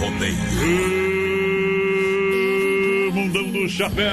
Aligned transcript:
Rodeio. 0.00 0.36
Mundão 3.12 3.50
do 3.50 3.68
Chapéu. 3.68 4.08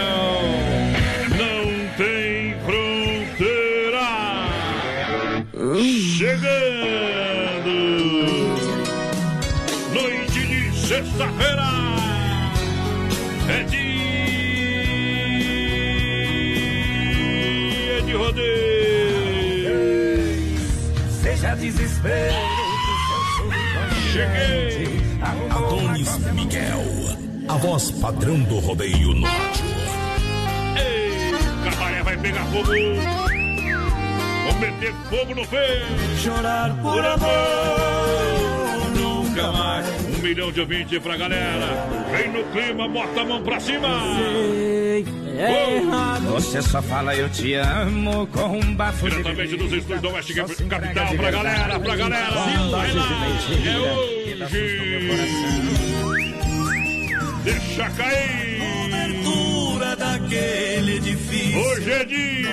Não 1.29 1.63
tem 1.95 2.55
fronteira. 2.66 4.09
Chegando. 6.17 7.71
Noite 9.94 10.41
de 10.45 10.61
sexta-feira. 10.77 11.71
É 13.47 13.63
dia 13.63 13.88
de 18.01 18.11
rodeio. 18.11 19.77
Seja 21.22 21.56
desespero. 21.56 22.35
Cheguei. 24.12 24.56
A 27.50 27.53
voz 27.57 27.91
padrão 27.91 28.38
do 28.41 28.59
rodeio 28.59 29.13
no 29.13 29.25
rádio. 29.25 29.66
Ei, 30.78 31.31
cabaré 31.63 32.03
vai 32.03 32.18
pegar 32.18 32.45
fogo. 32.45 32.72
Vamos 34.45 34.59
meter 34.59 34.94
fogo 35.09 35.34
no 35.34 35.47
peito. 35.47 36.18
Chorar 36.22 36.75
por 36.81 37.06
amor 37.06 38.28
nunca 38.97 39.51
mais. 39.51 39.88
Um 40.07 40.22
milhão 40.22 40.51
de 40.51 40.59
ouvintes 40.59 41.00
pra 41.00 41.16
galera. 41.16 41.88
Vem 42.12 42.31
no 42.34 42.44
clima, 42.51 42.88
bota 42.89 43.22
a 43.22 43.25
mão 43.25 43.41
pra 43.41 43.59
cima. 43.59 43.88
É 45.39 45.78
errado. 45.78 46.25
Você 46.34 46.62
só 46.62 46.81
fala 46.81 47.16
eu 47.16 47.29
te 47.29 47.53
amo 47.53 48.28
com 48.28 48.59
um 48.59 48.75
bafo 48.75 49.09
de 49.09 49.16
Diretamente 49.16 49.56
dos 49.56 49.72
estúdios 49.72 50.01
do 50.01 50.09
Oeste 50.09 50.34
Capital 50.34 51.06
de 51.06 51.18
pra 51.18 51.31
galera, 51.31 51.79
pra 51.79 51.95
galera. 51.95 52.31
De 52.31 52.57
mentira. 53.56 53.72
É 53.72 53.79
hoje. 53.79 54.18
Deixa 57.47 57.90
cair. 57.91 58.59
Cobertura 58.59 59.96
daquele 59.96 60.97
edifício. 60.97 61.58
Hoje 61.62 61.91
é 61.94 62.03
dia. 62.03 62.50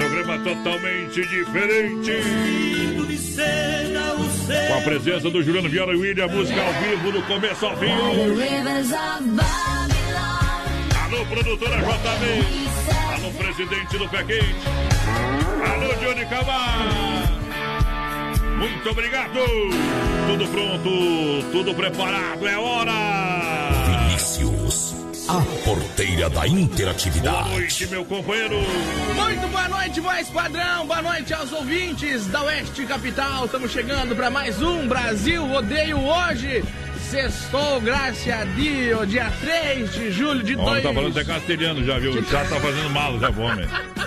Programa 0.00 0.38
totalmente 0.38 1.20
diferente. 1.28 2.12
Com 4.66 4.78
a 4.78 4.80
presença 4.82 5.30
do 5.30 5.40
Juliano 5.44 5.68
Viola 5.68 5.94
e 5.94 5.96
William, 5.96 6.26
música 6.26 6.60
ao 6.60 6.72
vivo, 6.72 7.12
do 7.12 7.22
começo 7.22 7.66
ao 7.66 7.76
fim. 7.76 7.92
Alô, 11.04 11.26
produtora 11.26 11.76
JB. 11.76 13.14
Alô, 13.14 13.30
presidente 13.30 13.96
do 13.96 14.08
Pé 14.08 14.24
Quente. 14.24 14.56
Alô, 15.70 15.94
Johnny 16.02 16.26
Camargo. 16.26 17.28
Muito 18.58 18.90
obrigado. 18.90 19.38
Tudo 20.26 20.48
pronto, 20.48 21.48
tudo 21.52 21.74
preparado, 21.74 22.44
é 22.44 22.58
hora. 22.58 23.57
A 25.28 25.40
porteira 25.64 26.30
da 26.30 26.40
Boa 26.40 26.46
interatividade. 26.48 27.50
noite, 27.50 27.86
meu 27.88 28.04
companheiro. 28.04 28.56
Muito 29.14 29.48
boa 29.48 29.68
noite, 29.68 30.00
voz 30.00 30.28
padrão. 30.30 30.86
Boa 30.86 31.02
noite 31.02 31.34
aos 31.34 31.52
ouvintes 31.52 32.26
da 32.28 32.42
Oeste 32.44 32.86
Capital. 32.86 33.44
Estamos 33.44 33.70
chegando 33.70 34.16
para 34.16 34.30
mais 34.30 34.60
um 34.62 34.88
Brasil 34.88 35.44
Rodeio 35.46 35.98
hoje. 35.98 36.64
Sextou, 37.10 37.80
graças 37.80 38.26
a 38.32 38.44
Deus, 38.44 39.08
dia 39.08 39.30
3 39.40 39.92
de 39.92 40.10
julho 40.12 40.42
de 40.42 40.54
Homem 40.54 40.66
dois... 40.66 40.82
tá 40.82 40.92
falando 40.94 41.18
até 41.18 41.24
castelhano 41.32 41.84
já, 41.84 41.98
viu? 41.98 42.12
O 42.12 42.24
chato 42.24 42.48
tá 42.48 42.60
fazendo 42.60 42.90
mal 42.90 43.18
já, 43.18 43.28
homem. 43.28 43.66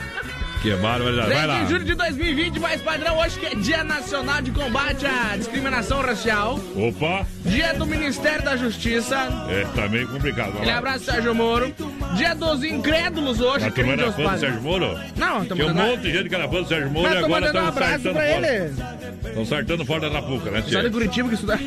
Que. 0.62 0.70
3 0.70 0.80
Vai 0.80 1.48
lá. 1.48 1.64
de 1.64 1.70
julho 1.70 1.84
de 1.84 1.96
2020, 1.96 2.60
mais 2.60 2.82
padrão, 2.82 3.18
hoje 3.18 3.40
que 3.40 3.48
é 3.48 3.56
Dia 3.56 3.84
Nacional 3.84 4.42
de 4.44 4.52
Combate 4.52 5.08
à 5.08 5.36
Discriminação 5.36 6.02
Racial, 6.02 6.60
Opa, 6.76 7.26
Dia 7.44 7.74
do 7.74 7.86
Ministério 7.86 8.44
da 8.44 8.56
Justiça, 8.56 9.18
é, 9.50 9.66
tá 9.76 9.88
meio 9.88 10.08
complicado. 10.08 10.64
Lá. 10.64 10.78
abraço 10.78 11.06
Sérgio 11.06 11.34
Moro, 11.34 11.74
Dia 12.16 12.36
dos 12.36 12.64
Incrédulos 12.64 13.42
hoje, 13.42 13.66
Mas 13.66 13.74
tu 13.74 13.82
não 13.82 13.94
era 13.94 14.12
fã 14.12 14.34
do. 14.34 14.40
Sérgio 14.40 14.62
Moro? 14.62 15.00
Não, 15.16 15.46
tô 15.46 15.56
Tinha 15.56 15.68
um 15.68 15.74
monte 15.74 16.02
de 16.02 16.14
gente 16.14 16.30
que 16.30 16.36
era 16.36 16.48
fã 16.48 16.62
do 16.62 16.68
Sérgio 16.68 16.92
Moro 16.92 17.12
e 17.12 17.18
agora 17.18 17.42
mandando 17.42 17.60
um 17.60 17.68
abraço 17.68 17.92
sartando 17.92 18.14
pra 18.14 18.30
ele. 18.30 19.00
Estão 19.31 19.46
sartando 19.46 19.86
fora 19.86 20.02
da 20.02 20.09
Trapuca, 20.09 20.52
né, 20.52 20.62
Só 20.68 20.81
de? 20.81 20.90
Curitiba 20.90 21.30
que 21.30 21.36
estuda. 21.36 21.58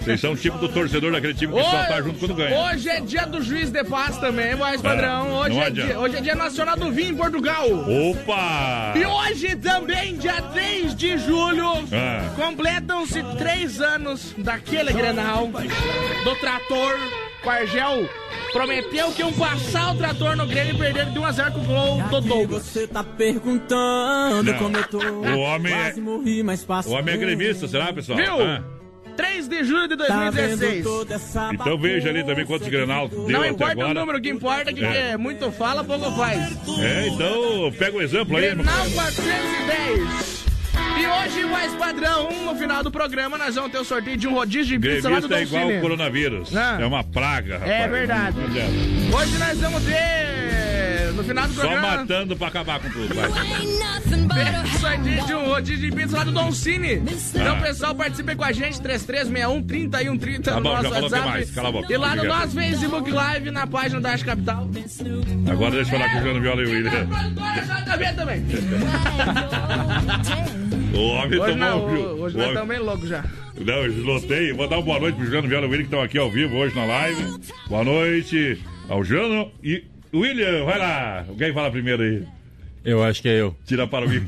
Vocês 0.00 0.20
são 0.20 0.32
o 0.32 0.36
tipo 0.36 0.56
do 0.58 0.68
torcedor 0.68 1.10
daquele 1.12 1.34
time 1.34 1.52
que 1.52 1.60
só 1.62 1.84
tá 1.86 2.00
junto 2.00 2.18
quando 2.20 2.34
ganha. 2.34 2.56
Hoje 2.56 2.88
é 2.88 3.00
dia 3.00 3.26
do 3.26 3.42
juiz 3.42 3.68
de 3.70 3.82
paz 3.84 4.16
também, 4.18 4.54
mais 4.54 4.80
padrão. 4.80 5.28
não 5.28 5.36
Hoje 5.38 5.58
é, 5.58 5.64
adianta. 5.66 5.88
dia, 5.92 5.98
hoje 6.00 6.16
é 6.16 6.20
dia 6.20 6.34
nacional 6.36 6.76
do 6.76 6.92
vinho 6.92 7.10
em 7.10 7.16
Portugal. 7.16 7.66
Opa! 7.68 8.92
E 8.96 9.04
hoje 9.04 9.56
também, 9.56 10.16
dia 10.16 10.40
3 10.40 10.94
de 10.94 11.18
julho, 11.18 11.84
Ah. 11.92 12.30
completam-se 12.36 13.22
três 13.38 13.80
anos 13.80 14.32
daquele 14.38 14.92
Grenal, 14.92 15.48
do 15.48 16.34
trator, 16.36 16.94
com 17.44 17.50
Argel. 17.50 18.08
Prometeu 18.52 19.12
que 19.12 19.20
iam 19.20 19.32
passar 19.32 19.92
o 19.94 19.98
trator 19.98 20.36
no 20.36 20.46
Grêmio 20.46 20.74
e 20.74 20.78
perderam 20.78 21.12
de 21.12 21.18
1x0 21.18 21.52
com 21.52 21.60
o 21.60 21.64
gol 21.64 22.02
do 22.08 22.20
Douglas. 22.20 22.62
Você 22.64 22.86
tá 22.86 23.02
perguntando 23.04 24.42
Não. 24.52 24.58
como 24.58 24.76
eu 24.76 24.84
tô. 24.88 24.98
O 24.98 25.38
homem 25.40 25.72
é- 25.72 25.94
morri. 26.00 26.42
O 26.86 26.90
homem 26.92 27.14
é 27.14 27.18
gremista, 27.18 27.68
será, 27.68 27.92
pessoal? 27.92 28.18
Viu? 28.18 28.42
Ah, 28.42 28.62
3 29.16 29.46
de 29.48 29.62
julho 29.62 29.86
de 29.88 29.96
Tá 29.96 30.30
vendo 30.30 30.58
2016. 30.58 30.84
toda 30.84 31.14
essa 31.14 31.50
Então 31.52 31.78
veja 31.78 32.08
ali 32.08 32.24
também 32.24 32.44
quantos 32.44 32.66
Grenal 32.66 33.08
deu 33.08 33.28
Não 33.28 33.44
importa 33.44 33.86
o 33.86 33.94
número, 33.94 34.18
o 34.18 34.20
que 34.20 34.28
importa 34.30 34.70
é 34.70 34.72
que 34.72 34.84
É. 34.84 35.10
é 35.12 35.16
muito 35.16 35.52
fala, 35.52 35.84
pouco 35.84 36.10
faz. 36.16 36.40
É, 36.80 37.06
então 37.08 37.72
pega 37.78 37.96
o 37.96 38.02
exemplo 38.02 38.36
aí. 38.36 38.42
Grenal 38.54 38.64
companheiro. 38.64 38.94
410. 38.94 40.33
E 40.96 41.06
hoje, 41.06 41.44
mais 41.46 41.72
padrão, 41.74 42.28
no 42.44 42.54
final 42.54 42.82
do 42.82 42.90
programa, 42.90 43.36
nós 43.36 43.54
vamos 43.54 43.72
ter 43.72 43.78
o 43.78 43.84
sorteio 43.84 44.16
de 44.16 44.28
um 44.28 44.34
rodízio 44.34 44.78
de 44.78 44.88
pizza 44.88 45.08
lá 45.10 45.20
do 45.20 45.34
é 45.34 45.42
igual 45.42 45.62
Dolcine. 45.62 45.78
o 45.78 45.82
coronavírus. 45.82 46.56
Ah. 46.56 46.78
É 46.80 46.86
uma 46.86 47.02
praga, 47.02 47.54
rapaz. 47.58 47.70
É 47.72 47.88
verdade. 47.88 48.36
Hoje 49.12 49.38
nós 49.38 49.58
vamos 49.60 49.82
ter 49.84 51.12
no 51.14 51.22
final 51.24 51.46
do 51.48 51.54
Só 51.54 51.60
programa. 51.62 51.96
matando 51.98 52.36
pra 52.36 52.48
acabar 52.48 52.80
com 52.80 52.90
tudo, 52.90 53.14
vai. 53.14 53.28
Sorteio 54.80 55.24
de 55.26 55.34
um 55.34 55.46
rodízio 55.46 55.90
de 55.90 55.96
pizza 55.96 56.16
lá 56.18 56.24
do 56.24 56.32
Don 56.32 56.52
Cine. 56.52 56.94
Então, 57.34 57.56
Ah. 57.56 57.60
pessoal, 57.60 57.94
participe 57.94 58.34
com 58.36 58.44
a 58.44 58.52
gente, 58.52 58.80
3361 58.80 59.62
3130 59.62 60.50
Tá 60.50 60.56
no 60.56 60.62
bom, 60.62 60.76
nosso 60.82 60.90
WhatsApp. 60.90 61.72
boca. 61.72 61.92
E 61.92 61.96
lá 61.96 62.08
no 62.08 62.14
Obrigado. 62.22 62.38
nosso 62.40 62.54
Facebook 62.54 63.10
Live, 63.10 63.50
na 63.50 63.66
página 63.66 64.00
da 64.00 64.12
Acho 64.12 64.24
Capital. 64.24 64.68
Agora 65.50 65.70
deixa 65.72 65.94
eu 65.94 65.98
falar 65.98 66.12
com 66.12 66.18
o 66.18 66.22
Jano 66.22 66.40
Viola 66.40 66.62
e 66.62 66.66
o 66.66 66.70
William. 66.70 67.06
Também. 68.16 68.44
O 70.92 70.98
homem 70.98 71.40
Hoje, 71.40 71.52
tomou 71.52 71.56
não, 71.56 71.88
viu? 71.88 72.00
hoje 72.22 72.36
O 72.36 72.38
nós 72.38 72.48
estamos 72.48 72.68
bem 72.68 72.78
loucos 72.78 73.08
já. 73.08 73.24
Não, 73.58 73.74
eu 73.84 74.04
lotei. 74.04 74.52
Vou 74.52 74.68
dar 74.68 74.76
uma 74.76 74.84
boa 74.84 75.00
noite 75.00 75.16
pro 75.16 75.26
Jano 75.30 75.48
Viola 75.48 75.64
e 75.64 75.68
o 75.68 75.70
William 75.70 75.84
que 75.84 75.88
estão 75.94 76.02
aqui 76.02 76.18
ao 76.18 76.30
vivo 76.30 76.56
hoje 76.56 76.74
na 76.76 76.84
live. 76.84 77.38
Boa 77.68 77.84
noite 77.84 78.58
ao 78.88 79.02
Jano 79.04 79.50
e 79.62 79.84
William, 80.12 80.64
vai 80.64 80.78
lá. 80.78 81.24
Alguém 81.28 81.52
fala 81.52 81.70
primeiro 81.70 82.02
aí. 82.02 82.22
Eu 82.84 83.02
acho 83.02 83.22
que 83.22 83.28
é 83.28 83.40
eu. 83.40 83.56
Tira 83.66 83.86
para 83.86 84.04
o 84.04 84.08
mim. 84.08 84.20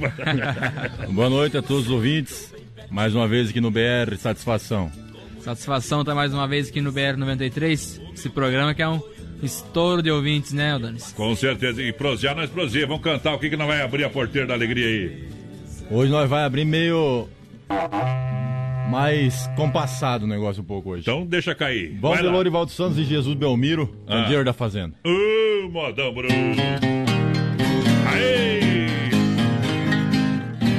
Boa 1.13 1.29
noite 1.29 1.57
a 1.59 1.63
todos 1.63 1.87
os 1.87 1.91
ouvintes. 1.91 2.53
Mais 2.91 3.15
uma 3.15 3.29
vez 3.29 3.51
aqui 3.51 3.61
no 3.61 3.71
BR, 3.71 4.17
satisfação. 4.19 4.91
Satisfação 5.41 6.01
estar 6.01 6.15
mais 6.15 6.33
uma 6.33 6.49
vez 6.49 6.69
aqui 6.69 6.81
no 6.81 6.91
BR 6.91 7.17
93. 7.19 8.01
Esse 8.15 8.29
programa 8.31 8.75
que 8.75 8.83
é 8.83 8.89
um 8.89 9.01
estouro 9.43 10.03
de 10.03 10.11
ouvintes, 10.11 10.53
né, 10.53 10.73
Aldanis? 10.73 11.13
Com 11.13 11.37
certeza. 11.37 11.83
E 11.83 11.93
prosear, 11.93 12.35
nós 12.35 12.49
prosear. 12.49 12.89
Vamos 12.89 13.03
cantar. 13.03 13.35
O 13.35 13.39
que 13.39 13.51
que 13.51 13.57
não 13.57 13.67
vai 13.67 13.83
abrir 13.83 14.05
a 14.05 14.11
porteira 14.11 14.47
da 14.47 14.55
alegria 14.55 14.87
aí? 14.87 15.29
Hoje 15.91 16.11
nós 16.11 16.29
vai 16.29 16.45
abrir 16.45 16.65
meio 16.65 17.29
mais 18.91 19.49
compassado 19.57 20.25
o 20.25 20.29
negócio 20.29 20.63
um 20.63 20.67
pouco 20.67 20.91
hoje. 20.91 21.03
Então 21.03 21.25
deixa 21.27 21.55
cair. 21.55 21.97
Vamos 22.01 22.19
de 22.19 22.25
lá. 22.25 22.33
Lorivaldo 22.33 22.71
Santos 22.71 22.99
e 22.99 23.05
Jesus 23.05 23.35
Belmiro, 23.37 23.95
Ah. 24.07 24.23
candeeiro 24.23 24.45
da 24.45 24.53
Fazenda. 24.53 24.95
Ô, 25.05 25.69
modão, 25.69 26.13
Bruno. 26.13 26.35
Aê! 28.13 28.77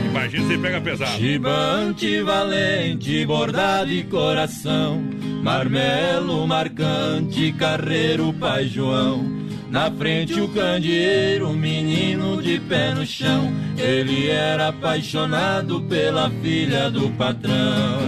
Imagina 0.09 0.45
você 0.45 0.57
pega 0.57 0.81
pesado. 0.81 1.17
Gigante, 1.17 2.21
valente, 2.21 3.25
bordado 3.25 3.91
e 3.91 4.03
coração, 4.03 5.01
marmelo, 5.43 6.45
marcante, 6.47 7.53
carreiro, 7.53 8.33
pai 8.33 8.65
João. 8.67 9.25
Na 9.69 9.91
frente 9.91 10.39
o 10.39 10.47
candeeiro, 10.47 11.51
menino 11.53 12.41
de 12.41 12.59
pé 12.59 12.93
no 12.93 13.05
chão, 13.05 13.51
ele 13.77 14.29
era 14.29 14.69
apaixonado 14.69 15.81
pela 15.81 16.29
filha 16.41 16.89
do 16.89 17.09
patrão. 17.11 17.99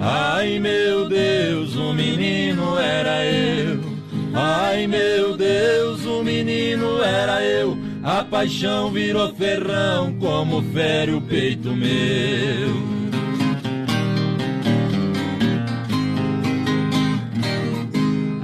Ai 0.00 0.58
meu 0.58 1.08
Deus, 1.08 1.76
o 1.76 1.92
menino 1.92 2.76
era 2.76 3.24
eu. 3.24 3.80
Ai 4.34 4.88
meu 4.88 5.36
Deus, 5.36 6.04
o 6.04 6.24
menino 6.24 7.00
era 7.00 7.40
eu. 7.44 7.78
A 8.02 8.24
paixão 8.24 8.90
virou 8.90 9.32
ferrão, 9.34 10.12
como 10.18 10.60
fere 10.72 11.12
o 11.12 11.20
peito 11.20 11.68
meu. 11.70 12.91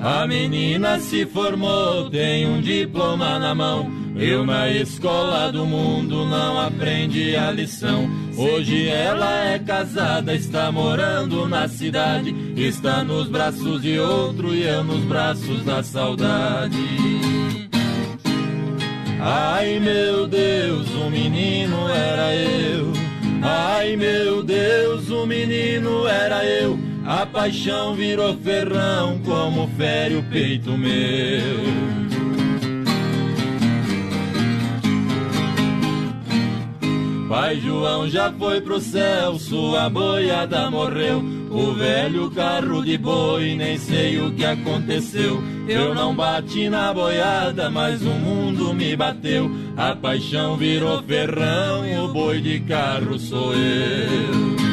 A 0.09 0.27
menina 0.27 0.99
se 0.99 1.27
formou, 1.27 2.09
tem 2.09 2.49
um 2.49 2.63
diploma 2.63 3.39
na 3.39 3.55
mão. 3.55 3.91
Eu 4.17 4.43
na 4.47 4.67
escola 4.71 5.53
do 5.53 5.67
mundo 5.67 6.25
não 6.25 6.59
aprendi 6.59 7.37
a 7.37 7.51
lição. 7.51 8.09
Hoje 8.35 8.89
ela 8.89 9.45
é 9.45 9.59
casada, 9.59 10.35
está 10.35 10.73
morando 10.73 11.47
na 11.47 11.69
cidade. 11.69 12.35
Está 12.57 13.05
nos 13.05 13.29
braços 13.29 13.83
de 13.83 13.99
outro 13.99 14.55
e 14.55 14.63
eu 14.63 14.83
nos 14.83 15.05
braços 15.05 15.63
da 15.63 15.83
saudade. 15.83 16.79
Ai 19.21 19.79
meu 19.79 20.27
Deus, 20.27 20.89
o 20.95 21.11
menino 21.11 21.87
era 21.87 22.35
eu. 22.35 22.93
Ai 23.43 23.95
meu 23.95 24.43
Deus, 24.43 25.11
o 25.11 25.27
menino 25.27 26.09
era 26.09 26.47
eu. 26.47 26.88
A 27.09 27.25
paixão 27.25 27.95
virou 27.95 28.37
ferrão, 28.37 29.19
como 29.25 29.67
fere 29.79 30.17
o 30.17 30.23
peito 30.25 30.77
meu. 30.77 30.93
Pai 37.31 37.59
João 37.61 38.11
já 38.11 38.31
foi 38.31 38.61
pro 38.61 38.79
céu, 38.79 39.39
sua 39.39 39.89
boiada 39.89 40.71
morreu. 40.71 41.25
O 41.51 41.73
velho 41.73 42.31
carro 42.31 42.85
de 42.85 42.99
boi, 42.99 43.55
nem 43.55 43.79
sei 43.79 44.21
o 44.21 44.31
que 44.31 44.45
aconteceu. 44.45 45.43
Eu 45.67 45.95
não 45.95 46.15
bati 46.15 46.69
na 46.69 46.93
boiada, 46.93 47.71
mas 47.71 48.03
o 48.03 48.11
mundo 48.11 48.75
me 48.75 48.95
bateu. 48.95 49.51
A 49.79 49.97
paixão 49.97 50.59
virou 50.59 51.03
ferrão, 51.03 52.05
o 52.05 52.09
boi 52.13 52.43
de 52.43 52.61
carro 52.61 53.19
sou 53.19 53.55
eu. 53.55 54.68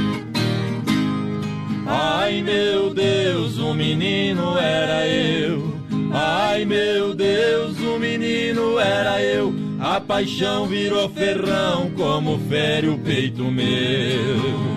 Ai 1.85 2.41
meu 2.41 2.93
Deus, 2.93 3.57
o 3.59 3.73
menino 3.73 4.57
era 4.57 5.07
eu. 5.07 5.75
Ai 6.11 6.65
meu 6.65 7.13
Deus, 7.13 7.79
o 7.79 7.99
menino 7.99 8.79
era 8.79 9.21
eu. 9.21 9.53
A 9.79 10.01
paixão 10.01 10.65
virou 10.65 11.07
ferrão, 11.09 11.91
como 11.91 12.39
fere 12.49 12.87
o 12.87 12.97
peito 12.97 13.43
meu. 13.43 14.75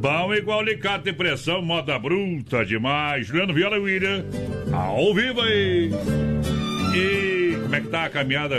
Bom 0.00 0.32
igual 0.32 0.60
alicate 0.60 1.04
de 1.04 1.12
pressão, 1.12 1.60
moda 1.60 1.98
bruta 1.98 2.64
demais. 2.64 3.26
Juliano 3.26 3.52
Viola 3.52 3.76
e 3.76 3.80
William, 3.80 4.24
ao 4.72 5.12
vivo 5.12 5.42
aí. 5.42 5.90
E 6.94 7.37
como 7.68 7.76
é 7.76 7.80
que 7.82 7.88
tá 7.88 8.04
a 8.06 8.08
caminhada? 8.08 8.56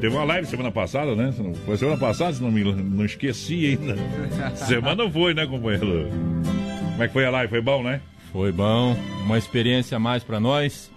Teve 0.00 0.14
uma 0.14 0.22
live 0.22 0.46
semana 0.46 0.70
passada, 0.70 1.16
né? 1.16 1.34
Foi 1.66 1.76
semana 1.76 1.98
passada, 1.98 2.34
se 2.34 2.40
não 2.40 2.52
me 2.52 2.62
não 2.62 3.04
esqueci 3.04 3.66
ainda. 3.66 3.96
semana 4.54 5.10
foi, 5.10 5.34
né, 5.34 5.44
companheiro? 5.44 6.08
Como 6.92 7.02
é 7.02 7.08
que 7.08 7.12
foi 7.12 7.26
a 7.26 7.30
live? 7.30 7.50
Foi 7.50 7.60
bom, 7.60 7.82
né? 7.82 8.00
Foi 8.32 8.52
bom, 8.52 8.96
uma 9.24 9.36
experiência 9.36 9.96
a 9.96 9.98
mais 9.98 10.22
pra 10.22 10.38
nós. 10.38 10.88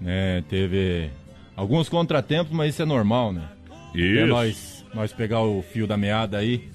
Né? 0.00 0.44
Teve 0.48 1.10
alguns 1.56 1.88
contratempos, 1.88 2.52
mas 2.52 2.74
isso 2.74 2.82
é 2.82 2.86
normal, 2.86 3.32
né? 3.32 3.48
Até 3.90 3.98
Isso. 3.98 4.26
nós, 4.26 4.84
nós 4.94 5.12
pegar 5.12 5.40
o 5.40 5.60
fio 5.60 5.88
da 5.88 5.96
meada 5.96 6.38
aí, 6.38 6.70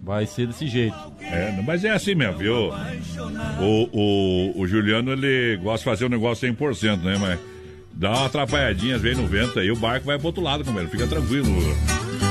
vai 0.00 0.26
ser 0.26 0.46
desse 0.46 0.68
jeito. 0.68 0.96
É, 1.20 1.60
mas 1.66 1.84
é 1.84 1.90
assim 1.90 2.14
mesmo, 2.14 2.38
viu? 2.38 2.70
O, 3.60 3.88
o, 3.92 4.60
o 4.60 4.66
Juliano, 4.68 5.10
ele 5.12 5.56
gosta 5.56 5.78
de 5.78 5.84
fazer 5.84 6.04
o 6.04 6.08
negócio 6.08 6.48
100%, 6.48 7.02
né? 7.02 7.16
Mas 7.20 7.55
dá 7.96 8.10
uma 8.10 8.26
atrapalhadinha, 8.26 8.96
às 8.96 9.02
vezes 9.02 9.18
no 9.18 9.26
vento 9.26 9.58
aí, 9.58 9.70
o 9.70 9.76
barco 9.76 10.06
vai 10.06 10.18
pro 10.18 10.28
outro 10.28 10.42
lado, 10.42 10.64
companheiro. 10.64 10.90
Fica 10.90 11.06
tranquilo. 11.06 11.50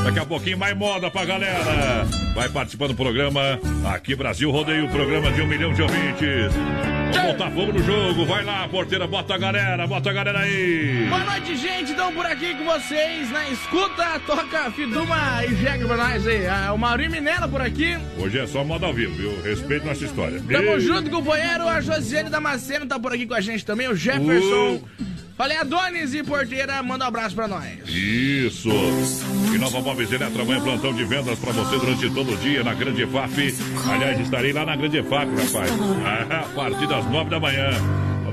Daqui 0.03 0.19
a 0.19 0.25
pouquinho 0.25 0.57
mais 0.57 0.77
moda 0.77 1.09
pra 1.09 1.25
galera. 1.25 2.05
Vai 2.35 2.47
participando 2.49 2.89
do 2.89 2.95
programa 2.95 3.59
aqui 3.91 4.15
Brasil 4.15 4.51
Rodeio, 4.51 4.87
programa 4.89 5.31
de 5.31 5.41
um 5.41 5.47
milhão 5.47 5.73
de 5.73 5.81
ouvintes. 5.81 6.53
Vamos 7.11 7.31
botar 7.31 7.49
fogo 7.51 7.73
no 7.73 7.83
jogo. 7.83 8.25
Vai 8.25 8.43
lá, 8.43 8.67
porteira, 8.67 9.07
bota 9.07 9.33
a 9.33 9.37
galera, 9.37 9.87
bota 9.87 10.11
a 10.11 10.13
galera 10.13 10.39
aí. 10.39 11.07
Boa 11.09 11.23
noite, 11.23 11.55
gente. 11.55 11.91
Estão 11.91 12.13
por 12.13 12.25
aqui 12.25 12.53
com 12.53 12.65
vocês 12.65 13.31
na 13.31 13.49
escuta. 13.49 14.19
Toca 14.27 14.69
Fiduma 14.71 15.43
e 15.43 15.55
Jegue 15.55 15.85
pra 15.85 15.97
nós 15.97 16.27
aí. 16.27 16.45
Ah, 16.45 16.73
o 16.73 16.77
Maurinho 16.77 17.11
Minella 17.11 17.47
por 17.47 17.61
aqui. 17.61 17.97
Hoje 18.19 18.37
é 18.37 18.45
só 18.45 18.63
moda 18.63 18.85
ao 18.85 18.93
vivo, 18.93 19.15
viu? 19.15 19.41
Respeito 19.41 19.87
nossa 19.87 20.03
história. 20.05 20.39
Tamo 20.39 20.69
Ei. 20.71 20.79
junto, 20.81 21.09
companheiro. 21.09 21.67
A 21.67 21.81
Josiane 21.81 22.29
Damasceno 22.29 22.85
tá 22.85 22.99
por 22.99 23.11
aqui 23.11 23.25
com 23.25 23.33
a 23.33 23.41
gente 23.41 23.65
também. 23.65 23.87
O 23.87 23.95
Jefferson. 23.95 24.81
Falei 25.37 25.57
Adonis 25.57 26.13
e 26.13 26.23
Porteira, 26.23 26.81
manda 26.81 27.03
um 27.03 27.07
abraço 27.09 27.35
pra 27.35 27.47
nós. 27.47 27.65
Isso! 27.87 28.69
E 29.53 29.57
Nova 29.57 29.81
Móveis 29.81 30.09
Eletro, 30.11 30.41
amanhã 30.41 30.61
plantão 30.61 30.93
de 30.93 31.03
vendas 31.03 31.37
pra 31.39 31.51
você 31.51 31.77
durante 31.77 32.09
todo 32.11 32.33
o 32.33 32.37
dia 32.37 32.63
na 32.63 32.73
Grande 32.73 33.05
FAP. 33.05 33.53
Aliás, 33.91 34.19
estarei 34.21 34.53
lá 34.53 34.65
na 34.65 34.77
Grande 34.77 35.03
FAP, 35.03 35.27
rapaz. 35.35 35.71
Ah, 36.05 36.39
a 36.39 36.43
partir 36.55 36.87
das 36.87 37.05
nove 37.11 37.29
da 37.29 37.39
manhã. 37.39 37.69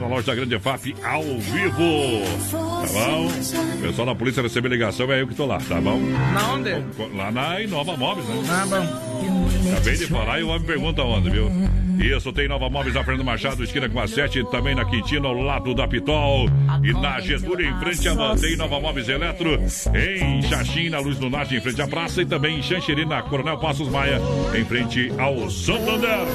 Na 0.00 0.09
loja 0.09 0.26
da 0.26 0.35
Grande 0.35 0.59
FAP, 0.59 0.97
ao 1.04 1.23
vivo. 1.23 2.23
Tá 2.50 2.92
bom? 2.92 3.26
O 3.26 3.82
pessoal 3.82 4.06
da 4.06 4.14
polícia 4.16 4.42
receber 4.42 4.68
ligação, 4.68 5.11
é 5.12 5.23
eu 5.23 5.28
que 5.28 5.35
tô 5.35 5.47
lá, 5.47 5.59
tá 5.59 5.80
bom? 5.80 6.00
Na 6.00 6.52
onde? 6.54 6.71
Lá 7.16 7.30
na 7.30 7.61
Inova 7.61 7.97
Móveis, 7.97 8.26
né? 8.26 8.42
Ah, 8.50 8.66
bom. 8.66 9.71
Acabei 9.73 9.97
de 9.97 10.06
falar 10.06 10.40
e 10.40 10.42
o 10.42 10.49
homem 10.49 10.66
pergunta 10.66 11.02
onde, 11.02 11.30
viu? 11.30 11.50
Isso, 12.02 12.32
tem 12.32 12.49
Nova 12.49 12.68
Móveis 12.68 12.97
na 12.97 13.04
Fernando 13.04 13.25
Machado, 13.25 13.62
esquina 13.62 13.88
com 13.88 14.00
a 14.00 14.09
7, 14.09 14.44
também 14.50 14.75
na 14.75 14.85
Quintina, 14.85 15.28
ao 15.28 15.35
lado 15.35 15.73
da 15.73 15.87
Pitol. 15.87 16.49
E 16.82 16.92
na 16.92 17.21
Getúlio, 17.21 17.71
em 17.71 17.78
frente 17.78 18.09
à 18.09 18.14
Mantém, 18.14 18.56
Nova 18.56 18.80
Móveis 18.80 19.09
Eletro. 19.09 19.54
Em 19.94 20.42
Xaxim, 20.42 20.88
na 20.88 20.99
Luz 20.99 21.16
do 21.16 21.30
Norte, 21.30 21.54
em 21.54 21.61
frente 21.61 21.80
à 21.80 21.87
praça. 21.87 22.23
E 22.23 22.26
também 22.26 22.59
em 22.59 22.62
Xanxerê, 22.62 23.04
na 23.04 23.23
Coronel 23.23 23.56
Passos 23.59 23.88
Maia, 23.88 24.21
em 24.52 24.64
frente 24.64 25.12
ao 25.16 25.49
Santander. 25.49 26.26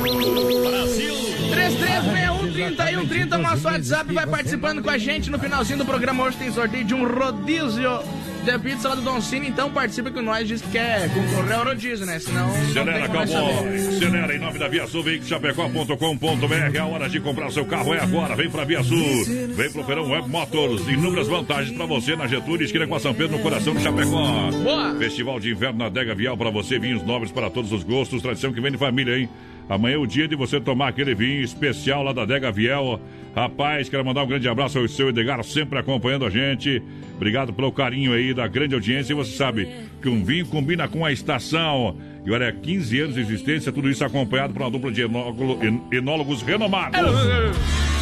3361-3130, 2.56 3.38
nosso 3.38 3.68
WhatsApp 3.68 4.14
vai 4.14 4.26
participando 4.26 4.82
com 4.82 4.90
a 4.90 4.98
gente. 4.98 5.30
No 5.30 5.38
finalzinho 5.38 5.80
do 5.80 5.86
programa 5.86 6.24
hoje 6.24 6.38
tem 6.38 6.50
sorteio 6.50 6.86
de 6.86 6.94
um 6.94 7.06
rodízio 7.06 8.00
ter 8.48 8.60
pizza 8.60 8.88
lá 8.88 8.96
do 8.96 9.02
Don 9.02 9.20
Cine, 9.20 9.50
então 9.50 9.70
participa 9.70 10.10
com 10.10 10.22
nós, 10.22 10.48
diz 10.48 10.62
que 10.62 10.70
quer 10.70 11.10
concorrer 11.14 11.58
ao 11.58 11.66
rodízio, 11.66 12.06
né? 12.06 12.18
Senão. 12.18 12.48
não 12.48 12.56
Acelera, 12.56 13.10
tem 13.10 13.10
Cowboy. 13.10 13.76
Acelera 13.76 14.36
em 14.36 14.40
nome 14.40 14.58
da 14.58 14.68
Via 14.70 14.88
Sul, 14.88 15.04
Chapecó.com.br. 15.22 16.80
A 16.80 16.86
hora 16.86 17.10
de 17.10 17.20
comprar 17.20 17.52
seu 17.52 17.66
carro 17.66 17.94
é 17.94 18.00
agora. 18.00 18.38
Vem 18.38 18.50
pra 18.50 18.64
Via 18.64 18.82
Sul. 18.82 19.26
Vem 19.54 19.70
pro 19.70 19.84
Feirão 19.84 20.10
Web 20.10 20.30
Motors. 20.30 20.88
Inúmeras 20.88 21.28
vantagens 21.28 21.76
pra 21.76 21.86
você 21.86 22.16
na 22.16 22.26
Getúlio, 22.26 22.64
esquina 22.64 22.88
com 22.88 22.96
a 22.96 23.00
São 23.02 23.14
Pedro, 23.14 23.36
no 23.36 23.44
coração 23.44 23.76
de 23.76 23.82
Chapecó. 23.82 24.52
Boa! 24.64 24.96
Festival 24.98 25.42
de 25.42 25.52
Inverno 25.52 25.80
na 25.80 25.90
Dega 25.90 26.16
Vial 26.16 26.38
pra 26.38 26.50
você. 26.50 26.80
Vinhos 26.80 27.04
nobres 27.04 27.34
para 27.34 27.50
todos 27.50 27.74
os 27.74 27.84
gostos. 27.84 28.22
Tradição 28.22 28.54
que 28.54 28.62
vem 28.62 28.72
de 28.72 28.78
família, 28.78 29.18
hein? 29.18 29.30
Amanhã 29.70 29.96
é 29.96 29.98
o 29.98 30.06
dia 30.08 30.28
de 30.28 30.36
você 30.36 30.60
tomar 30.62 30.88
aquele 30.90 31.14
vinho 31.14 31.42
especial 31.44 32.04
lá 32.04 32.14
da 32.14 32.26
Dega 32.26 32.52
Viel. 32.52 33.00
Rapaz, 33.36 33.90
quero 33.90 34.04
mandar 34.06 34.24
um 34.24 34.28
grande 34.28 34.48
abraço 34.48 34.80
ao 34.80 34.88
seu 34.88 35.10
Edgar, 35.10 35.44
sempre 35.44 35.78
acompanhando 35.78 36.26
a 36.26 36.30
gente. 36.30 36.82
Obrigado 37.16 37.52
pelo 37.54 37.72
carinho 37.72 38.14
aí 38.14 38.34
da 38.34 38.48
grande 38.48 38.74
audiência. 38.76 39.14
E 39.14 39.16
você 39.16 39.36
sabe 39.36 39.68
que 40.02 40.08
um 40.10 40.24
vinho 40.24 40.46
combina 40.48 40.88
com 40.88 41.06
a 41.06 41.12
estação. 41.12 41.98
E 42.26 42.32
olha, 42.32 42.52
15 42.52 43.00
anos 43.02 43.16
de 43.16 43.22
existência, 43.22 43.72
tudo 43.72 43.90
isso 43.90 44.04
acompanhado 44.04 44.54
por 44.54 44.62
uma 44.64 44.72
dupla 44.72 44.92
de 44.92 45.02
enólogo- 45.02 45.60
en- 45.64 45.82
enólogos 45.92 46.42
renomados. 46.42 47.00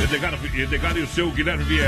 Edgar, 0.04 0.38
Edgar 0.54 0.98
e 0.98 1.02
o 1.02 1.08
seu 1.08 1.32
Guilherme 1.32 1.64
Viel. 1.64 1.82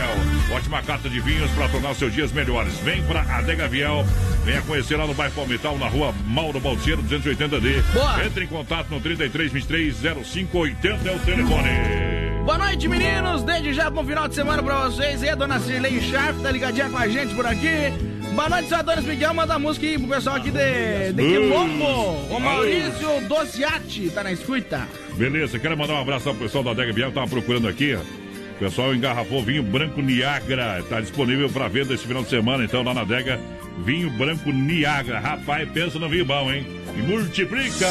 Ótima 0.51 0.81
carta 0.81 1.09
de 1.09 1.19
vinhos 1.19 1.51
para 1.51 1.67
tornar 1.69 1.93
seus 1.95 2.13
dias 2.13 2.31
melhores. 2.31 2.73
Vem 2.79 3.03
para 3.03 3.21
Adega 3.21 3.67
Viel. 3.67 4.05
Venha 4.45 4.61
conhecer 4.61 4.95
lá 4.95 5.05
no 5.05 5.13
bairro 5.13 5.33
Palmital, 5.33 5.77
na 5.77 5.87
rua 5.87 6.13
Mauro 6.25 6.59
Balseiro, 6.59 7.03
280D. 7.03 7.81
Boa. 7.93 8.25
Entre 8.25 8.45
em 8.45 8.47
contato 8.47 8.89
no 8.89 9.01
33 9.01 9.51
23 9.51 9.95
0580 10.23 11.09
é 11.09 11.15
o 11.15 11.19
telefone. 11.19 11.69
Boa 12.45 12.57
noite, 12.57 12.87
meninos. 12.87 13.43
Desde 13.43 13.73
já, 13.73 13.89
bom 13.89 14.05
final 14.05 14.27
de 14.27 14.35
semana 14.35 14.63
pra 14.63 14.85
vocês. 14.85 15.21
E 15.21 15.29
a 15.29 15.35
dona 15.35 15.59
Cirlei 15.59 15.99
Sharp 15.99 16.41
tá 16.41 16.49
ligadinha 16.49 16.89
com 16.89 16.97
a 16.97 17.07
gente 17.07 17.35
por 17.35 17.45
aqui. 17.45 18.06
Boa 18.37 18.49
noite, 18.49 18.69
seu 18.69 18.77
Adonis 18.77 19.03
Miguel. 19.03 19.33
Manda 19.33 19.57
música 19.57 19.87
aí 19.87 19.97
pro 19.97 20.09
pessoal 20.09 20.35
aqui 20.35 20.51
de, 20.51 21.11
de 21.11 21.23
Quilombo. 21.23 22.35
O 22.35 22.39
Maurício 22.39 23.27
Dociati 23.27 24.11
tá 24.11 24.23
na 24.23 24.31
escuta. 24.31 24.87
Beleza, 25.15 25.57
quero 25.57 25.75
mandar 25.75 25.95
um 25.95 26.01
abraço 26.01 26.29
ao 26.29 26.35
pessoal 26.35 26.63
da 26.63 26.69
Adega 26.69 26.93
Viel, 26.93 27.11
tava 27.11 27.25
procurando 27.25 27.67
aqui. 27.67 27.95
ó. 27.95 27.99
O 27.99 28.59
pessoal 28.59 28.93
engarrafou 28.93 29.43
vinho 29.43 29.63
branco 29.63 30.03
Niagara. 30.03 30.83
Tá 30.87 31.01
disponível 31.01 31.49
para 31.49 31.67
venda 31.67 31.95
esse 31.95 32.05
final 32.05 32.21
de 32.21 32.29
semana, 32.29 32.63
então, 32.63 32.83
lá 32.83 32.93
na 32.93 33.01
adega. 33.01 33.39
Vinho 33.79 34.11
branco 34.11 34.51
Niagara. 34.51 35.19
Rapaz, 35.19 35.67
pensa 35.71 35.97
no 35.97 36.07
vinho 36.07 36.25
bom, 36.25 36.51
hein? 36.51 36.63
E 36.95 37.01
multiplica! 37.01 37.87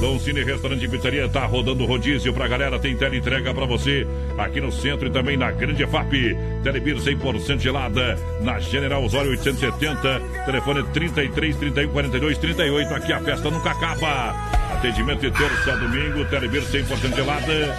Dom 0.00 0.18
Cine 0.18 0.44
Restaurante 0.44 0.84
e 0.84 0.88
Pizzaria 0.88 1.28
tá 1.28 1.46
rodando 1.46 1.84
rodízio 1.86 2.32
pra 2.32 2.46
galera. 2.46 2.78
Tem 2.78 2.96
tele 2.96 3.18
entrega 3.18 3.52
pra 3.54 3.64
você 3.64 4.06
aqui 4.36 4.60
no 4.60 4.70
centro 4.70 5.08
e 5.08 5.10
também 5.10 5.36
na 5.36 5.50
Grande 5.50 5.82
EFAP. 5.82 6.36
Telebir 6.62 6.96
100% 6.96 7.60
gelada 7.60 8.18
na 8.42 8.58
General 8.60 9.02
Osório 9.02 9.30
870. 9.30 10.20
Telefone 10.44 10.82
33 10.92 11.56
31 11.56 11.88
42 11.88 12.38
38. 12.38 12.94
Aqui 12.94 13.12
a 13.12 13.20
festa 13.20 13.50
nunca 13.50 13.70
acaba. 13.70 14.30
Atendimento 14.74 15.20
de 15.20 15.30
terça 15.30 15.72
a 15.72 15.76
domingo. 15.76 16.24
Telebir 16.26 16.62
100% 16.62 17.14
gelada. 17.14 17.76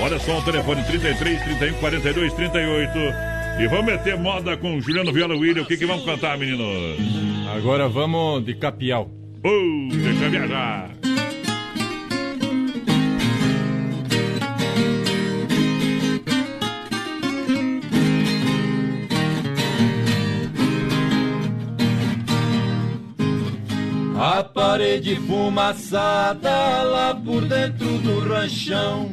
Olha 0.00 0.18
só 0.18 0.38
o 0.38 0.42
telefone 0.42 0.84
33 0.84 1.42
31 1.42 1.74
42 1.80 2.32
38. 2.32 2.98
E 3.58 3.66
vamos 3.68 3.86
meter 3.86 4.16
moda 4.18 4.56
com 4.56 4.80
Juliano 4.80 5.12
Viola 5.12 5.34
William. 5.34 5.62
O 5.62 5.66
que, 5.66 5.76
que 5.76 5.86
vamos 5.86 6.04
cantar, 6.04 6.38
meninos? 6.38 6.98
Agora 7.56 7.88
vamos 7.88 8.44
de 8.44 8.54
capial. 8.54 9.10
Uh, 9.44 9.88
deixa 9.90 10.28
viajar. 10.28 10.90
A 24.28 24.42
parede 24.42 25.14
fumaçada 25.14 26.82
lá 26.82 27.14
por 27.14 27.44
dentro 27.44 27.86
do 27.98 28.28
ranchão. 28.28 29.08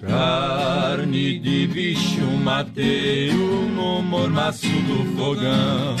Carne 0.00 1.40
de 1.40 1.66
bicho 1.66 2.24
mateiro 2.44 3.66
no 3.74 4.00
mormaço 4.00 4.68
do 4.68 5.16
fogão. 5.16 5.96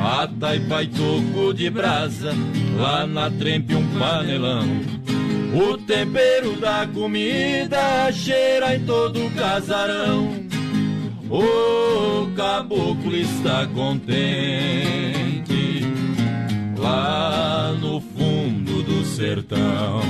A 0.00 0.28
taipa 0.38 0.84
e 0.84 0.86
toco 0.86 1.52
de 1.52 1.68
brasa, 1.68 2.32
lá 2.78 3.04
na 3.04 3.28
trempe 3.28 3.74
um 3.74 3.88
panelão. 3.98 4.68
O 5.52 5.76
tempero 5.78 6.52
da 6.60 6.86
comida 6.94 8.12
cheira 8.12 8.76
em 8.76 8.84
todo 8.84 9.26
o 9.26 9.30
casarão. 9.32 10.47
O 11.30 12.30
caboclo 12.34 13.14
está 13.14 13.66
contente 13.66 14.18
lá 16.78 17.76
no 17.78 18.00
fundo 18.00 18.82
do 18.82 19.04
sertão. 19.04 20.00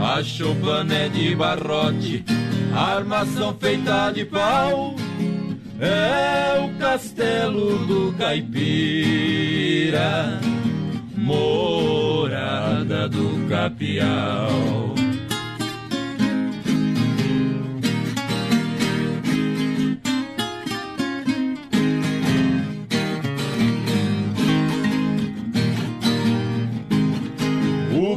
A 0.00 0.22
choupana 0.22 0.94
é 0.94 1.08
de 1.08 1.34
barrote, 1.34 2.24
armação 2.72 3.56
feita 3.58 4.12
de 4.12 4.24
pau. 4.24 4.94
É 5.80 6.60
o 6.60 6.78
castelo 6.78 7.78
do 7.86 8.14
caipira, 8.16 9.60
morada 11.16 13.08
do 13.08 13.48
capial. 13.48 14.94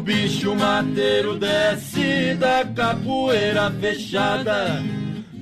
Bicho 0.04 0.54
mateiro 0.56 1.38
desce 1.40 2.36
da 2.36 2.66
capoeira 2.66 3.72
fechada. 3.72 4.84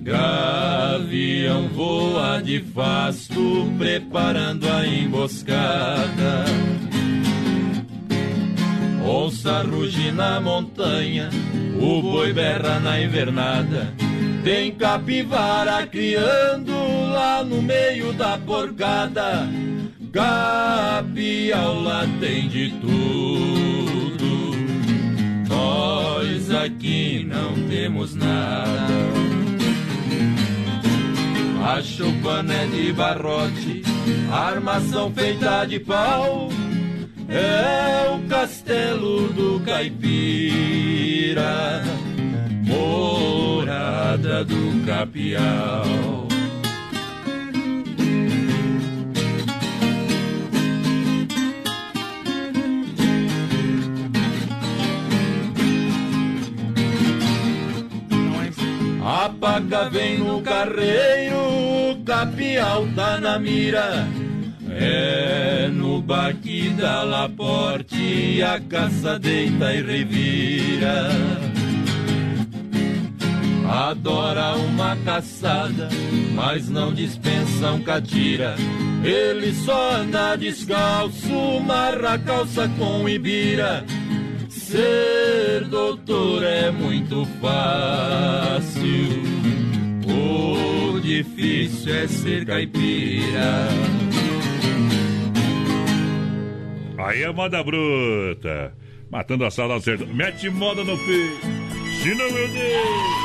Gavião 0.04 1.68
voa 1.70 2.42
de 2.42 2.62
fasto, 2.74 3.68
preparando 3.78 4.68
a 4.68 4.88
emboscada. 4.88 6.46
Onça 9.06 9.62
ruge 9.64 10.12
na 10.12 10.40
montanha, 10.40 11.30
o 11.80 12.02
boi 12.02 12.32
berra 12.34 12.80
na 12.80 13.02
invernada. 13.02 13.94
Tem 14.44 14.72
capivara 14.72 15.86
criando 15.86 16.72
lá 17.12 17.44
no 17.44 17.62
meio 17.62 18.14
da 18.14 18.38
porcada. 18.38 19.48
Capial 20.12 21.82
lá 21.82 22.06
tem 22.20 22.48
de 22.48 22.72
tudo. 22.82 24.01
Nós 26.22 26.52
aqui 26.52 27.26
não 27.28 27.68
temos 27.68 28.14
nada. 28.14 28.94
A 31.66 31.82
choupana 31.82 32.54
é 32.54 32.68
de 32.68 32.94
barrote, 32.94 33.82
armação 34.32 35.12
feita 35.12 35.66
de 35.66 35.80
pau. 35.80 36.50
É 37.28 38.08
o 38.08 38.20
castelo 38.28 39.30
do 39.30 39.62
caipira, 39.62 41.82
morada 42.68 44.46
do 44.46 44.86
capial. 44.86 46.31
A 59.04 59.30
paca 59.30 59.90
vem 59.90 60.20
no 60.20 60.42
carreiro, 60.42 61.36
o 61.92 62.04
capial 62.06 62.88
tá 62.96 63.20
na 63.20 63.40
mira. 63.40 64.08
É 64.70 65.68
no 65.74 66.02
baque 66.02 66.70
da 66.70 67.04
Laporte, 67.04 68.42
a 68.44 68.60
caça 68.60 69.18
deita 69.18 69.74
e 69.74 69.82
revira. 69.82 71.10
Adora 73.68 74.56
uma 74.56 74.96
caçada, 74.98 75.90
mas 76.36 76.70
não 76.70 76.94
dispensa 76.94 77.72
um 77.72 77.82
catira. 77.82 78.56
Ele 79.04 79.52
só 79.54 79.96
anda 79.96 80.36
descalço, 80.36 81.60
marra 81.66 82.20
calça 82.20 82.70
com 82.78 83.10
ibira. 83.10 83.84
Ser 84.72 85.66
doutor 85.66 86.44
é 86.44 86.72
muito 86.72 87.26
fácil, 87.42 89.22
o 90.08 90.98
difícil 91.02 91.94
é 91.94 92.08
ser 92.08 92.46
caipira. 92.46 93.68
Aí 96.98 97.24
é 97.24 97.32
moda 97.34 97.62
bruta. 97.62 98.74
Matando 99.12 99.44
a 99.44 99.50
do 99.50 99.82
sertão. 99.82 100.08
Mete 100.08 100.50
moda 100.50 100.86
no 100.86 100.98
peito. 101.00 101.42
Se 102.02 102.10
não, 102.16 102.32
meu 102.32 102.48
Deus. 102.48 103.22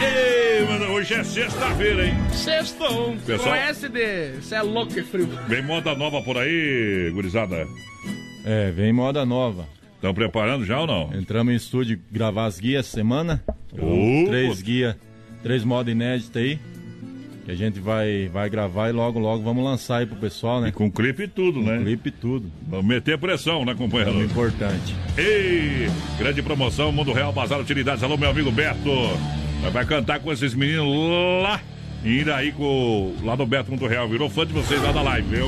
Ei, 0.00 0.64
mano, 0.66 0.92
hoje 0.92 1.14
é 1.14 1.24
sexta-feira, 1.24 2.06
hein? 2.06 2.14
Sextou. 2.30 3.16
Pessoal- 3.26 3.56
Com 3.56 3.60
S 3.60 3.88
de... 3.88 4.34
Você 4.40 4.54
é 4.54 4.62
louco 4.62 4.94
que 4.94 5.02
frio. 5.02 5.28
Vem 5.48 5.62
moda 5.64 5.96
nova 5.96 6.22
por 6.22 6.38
aí, 6.38 7.10
gurizada. 7.12 7.66
É, 8.46 8.70
vem 8.70 8.92
moda 8.92 9.26
nova. 9.26 9.66
Estão 10.00 10.14
preparando 10.14 10.64
já 10.64 10.80
ou 10.80 10.86
não? 10.86 11.10
Entramos 11.14 11.52
em 11.52 11.56
estúdio 11.56 12.00
gravar 12.10 12.46
as 12.46 12.58
guias 12.58 12.86
semana. 12.86 13.42
Ô, 13.78 14.24
três 14.28 14.62
guias, 14.62 14.96
três 15.42 15.62
modos 15.62 15.92
inéditos 15.92 16.34
aí. 16.40 16.58
Que 17.44 17.50
a 17.50 17.54
gente 17.54 17.78
vai, 17.80 18.28
vai 18.32 18.48
gravar 18.48 18.88
e 18.88 18.92
logo, 18.92 19.18
logo 19.18 19.42
vamos 19.42 19.62
lançar 19.62 19.98
aí 19.98 20.06
pro 20.06 20.16
pessoal, 20.16 20.60
né? 20.60 20.70
Com 20.70 20.90
clipe 20.90 21.24
e 21.24 21.28
tudo, 21.28 21.60
né? 21.62 21.78
Clipe 21.78 22.08
e 22.08 22.12
tudo. 22.12 22.50
Vamos 22.66 22.86
meter 22.86 23.18
pressão, 23.18 23.62
né, 23.64 23.72
É 23.72 23.74
companheiro? 23.74 24.22
importante. 24.22 24.94
Ei, 25.18 25.86
grande 26.18 26.42
promoção, 26.42 26.90
Mundo 26.92 27.12
Real 27.12 27.32
Bazar 27.32 27.60
Utilidades. 27.60 28.02
Alô, 28.02 28.16
meu 28.16 28.30
amigo 28.30 28.50
Beto. 28.50 28.90
Vai- 29.72 29.84
cantar 29.84 30.20
com 30.20 30.32
esses 30.32 30.54
meninos 30.54 30.86
lá. 31.42 31.60
E 32.02 32.20
ir 32.20 32.30
aí 32.30 32.52
com, 32.52 33.14
lá 33.22 33.36
no 33.36 33.44
Beto 33.46 33.70
Mundo 33.70 33.86
Real. 33.86 34.08
Virou 34.08 34.30
fã 34.30 34.46
de 34.46 34.54
vocês 34.54 34.82
lá 34.82 34.92
da 34.92 35.02
live, 35.02 35.36
viu? 35.36 35.46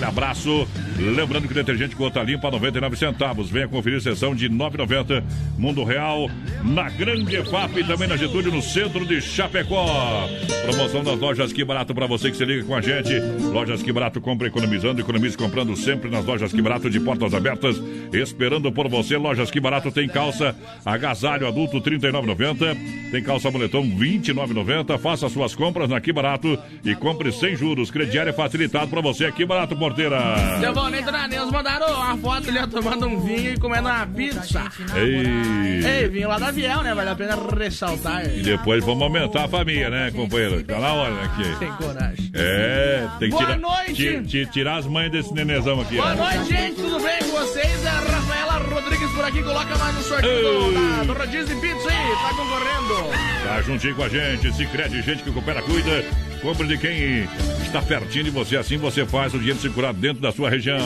Um 0.00 0.04
abraço. 0.04 0.66
Lembrando 1.02 1.48
que 1.48 1.54
detergente 1.54 1.96
gota 1.96 2.22
limpa 2.22 2.50
99 2.50 2.96
centavos. 2.96 3.50
Venha 3.50 3.66
conferir 3.66 4.00
sessão 4.00 4.34
de 4.34 4.48
9,90. 4.48 5.22
Mundo 5.58 5.82
Real 5.82 6.30
na 6.62 6.88
Grande 6.90 7.36
EFAP 7.36 7.80
e 7.80 7.84
também 7.84 8.06
na 8.06 8.16
Getúlio, 8.16 8.52
no 8.52 8.62
centro 8.62 9.04
de 9.04 9.20
Chapecó. 9.20 10.28
Promoção 10.64 11.02
das 11.02 11.18
lojas 11.18 11.52
Que 11.52 11.64
Barato 11.64 11.92
para 11.94 12.06
você 12.06 12.30
que 12.30 12.36
se 12.36 12.44
liga 12.44 12.64
com 12.64 12.74
a 12.74 12.80
gente. 12.80 13.12
Lojas 13.52 13.82
Que 13.82 13.92
Barato 13.92 14.20
compra 14.20 14.46
economizando, 14.46 15.00
economize 15.00 15.36
comprando 15.36 15.76
sempre 15.76 16.08
nas 16.08 16.24
lojas 16.24 16.52
Que 16.52 16.62
Barato 16.62 16.88
de 16.88 17.00
portas 17.00 17.34
abertas. 17.34 17.82
Esperando 18.12 18.70
por 18.70 18.88
você. 18.88 19.16
Lojas 19.16 19.50
Que 19.50 19.60
Barato 19.60 19.90
tem 19.90 20.08
calça 20.08 20.54
agasalho 20.84 21.48
adulto 21.48 21.78
R$ 21.78 21.98
39,90. 21.98 23.10
Tem 23.10 23.22
calça 23.22 23.50
moletom 23.50 23.82
R$ 23.82 24.18
29,90. 24.18 24.98
Faça 24.98 25.28
suas 25.28 25.54
compras 25.54 25.88
na 25.88 26.00
Que 26.00 26.12
Barato 26.12 26.56
e 26.84 26.94
compre 26.94 27.32
sem 27.32 27.56
juros. 27.56 27.90
Crediário 27.90 28.30
é 28.30 28.32
facilitado 28.32 28.88
para 28.88 29.00
você. 29.00 29.30
Que 29.32 29.44
Barato, 29.44 29.76
porteira. 29.76 30.20
Seu 30.60 30.72
Da 31.00 31.26
Neus 31.26 31.50
mandaram 31.50 31.86
uma 31.94 32.16
foto 32.18 32.48
ali 32.48 32.66
tomando 32.68 33.06
um 33.06 33.20
vinho 33.20 33.54
e 33.54 33.58
comendo 33.58 33.88
uma 33.88 34.06
pizza. 34.06 34.62
Ei. 34.94 35.84
Ei, 36.02 36.08
vinho 36.08 36.28
lá 36.28 36.38
da 36.38 36.50
Viel, 36.50 36.82
né? 36.82 36.94
Vale 36.94 37.10
a 37.10 37.14
pena 37.14 37.36
ressaltar. 37.58 38.24
E 38.26 38.42
depois 38.42 38.84
vamos 38.84 39.02
aumentar 39.02 39.44
a 39.44 39.48
família, 39.48 39.90
né, 39.90 40.10
companheiro? 40.12 40.62
Tá 40.64 40.78
na 40.78 40.92
hora? 40.92 41.24
Aqui. 41.24 41.56
Tem 41.58 41.72
coragem. 41.72 42.30
É, 42.34 43.08
tem 43.18 43.30
que 43.30 43.34
Boa 43.36 43.44
tirar, 43.46 43.58
noite. 43.58 43.94
ti- 43.94 44.22
ti- 44.26 44.46
tirar 44.52 44.76
as 44.76 44.86
mães 44.86 45.10
desse 45.10 45.32
nenezão 45.34 45.80
aqui. 45.80 45.96
Boa 45.96 46.12
ó. 46.12 46.14
noite, 46.14 46.44
gente. 46.50 46.76
Tudo 46.76 47.00
bem 47.00 47.18
com 47.18 47.30
vocês? 47.38 47.84
É 47.84 47.88
a 47.88 47.92
Rafaela 48.00 48.52
Rodrigues 48.58 49.10
por 49.12 49.24
aqui. 49.24 49.42
Coloca 49.42 49.76
mais 49.78 49.94
no 49.96 50.02
sorteio 50.02 50.42
do, 50.42 50.72
da, 50.72 51.04
do 51.04 51.12
Rodízio 51.14 51.60
Pizza 51.60 51.88
aí. 51.88 52.16
Tá 52.22 52.28
concorrendo. 52.36 53.46
Tá 53.46 53.62
juntinho 53.62 53.94
com 53.96 54.02
a 54.04 54.08
gente, 54.08 54.52
se 54.54 54.66
crede 54.66 55.02
gente 55.02 55.22
que 55.22 55.30
coopera, 55.32 55.60
cuida. 55.62 56.04
Compre 56.42 56.66
de 56.66 56.76
quem 56.76 57.28
está 57.62 57.80
pertinho 57.80 58.24
de 58.24 58.30
você, 58.30 58.56
assim 58.56 58.76
você 58.76 59.06
faz 59.06 59.32
o 59.32 59.38
dinheiro 59.38 59.60
circular 59.60 59.94
dentro 59.94 60.20
da 60.20 60.32
sua 60.32 60.50
região. 60.50 60.80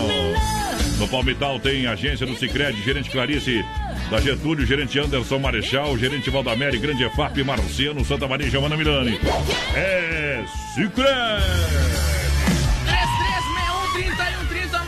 No 0.99 1.09
Palmital 1.09 1.59
tem 1.59 1.87
agência 1.87 2.27
do 2.27 2.37
Cicred, 2.37 2.79
gerente 2.83 3.11
Clarice, 3.11 3.65
da 4.11 4.21
Getúlio, 4.21 4.67
gerente 4.67 4.99
Anderson 4.99 5.39
Marechal, 5.39 5.97
gerente 5.97 6.29
Valdamere, 6.29 6.79
Grande 6.79 7.05
EFAP, 7.05 7.43
Marciano, 7.43 8.05
Santa 8.05 8.29
Maria, 8.29 8.47
e 8.47 8.51
Giovanna 8.51 8.77
Milani. 8.77 9.19
É 9.75 10.45
Cicred! 10.75 11.43
3361 12.85 14.36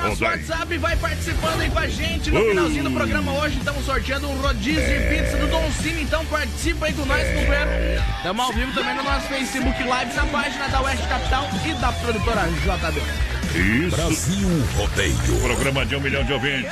nosso. 0.08 0.24
WhatsApp 0.24 0.78
vai 0.78 0.96
participando 0.96 1.60
aí 1.60 1.70
com 1.70 1.78
a 1.78 1.88
gente. 1.88 2.30
No 2.30 2.40
Uh. 2.40 2.48
finalzinho 2.50 2.84
do 2.84 2.90
programa 2.90 3.32
hoje 3.32 3.58
estamos 3.58 3.84
sorteando 3.84 4.28
um 4.28 4.36
rodízio 4.40 4.82
de 4.82 5.08
pizza 5.08 5.36
do 5.36 5.46
Don 5.48 5.70
Cine. 5.72 6.02
Então 6.02 6.24
participa 6.26 6.86
aí 6.86 6.92
com 6.92 7.04
nós, 7.06 7.22
companheiro. 7.28 7.70
Estamos 8.16 8.44
ao 8.44 8.52
vivo 8.52 8.72
também 8.72 8.94
no 8.96 9.02
nosso 9.02 9.26
Facebook 9.28 9.82
Live, 9.84 10.14
na 10.14 10.26
página 10.26 10.68
da 10.68 10.80
Oeste 10.82 11.06
Capital 11.08 11.48
e 11.66 11.72
da 11.74 11.92
produtora 11.92 12.42
JB. 12.42 13.00
Isso. 13.54 13.96
Brasil 13.96 14.48
Rodeio. 14.76 15.40
Programa 15.42 15.86
de 15.86 15.96
um 15.96 16.00
milhão 16.00 16.22
de 16.22 16.32
ouvintes. 16.34 16.68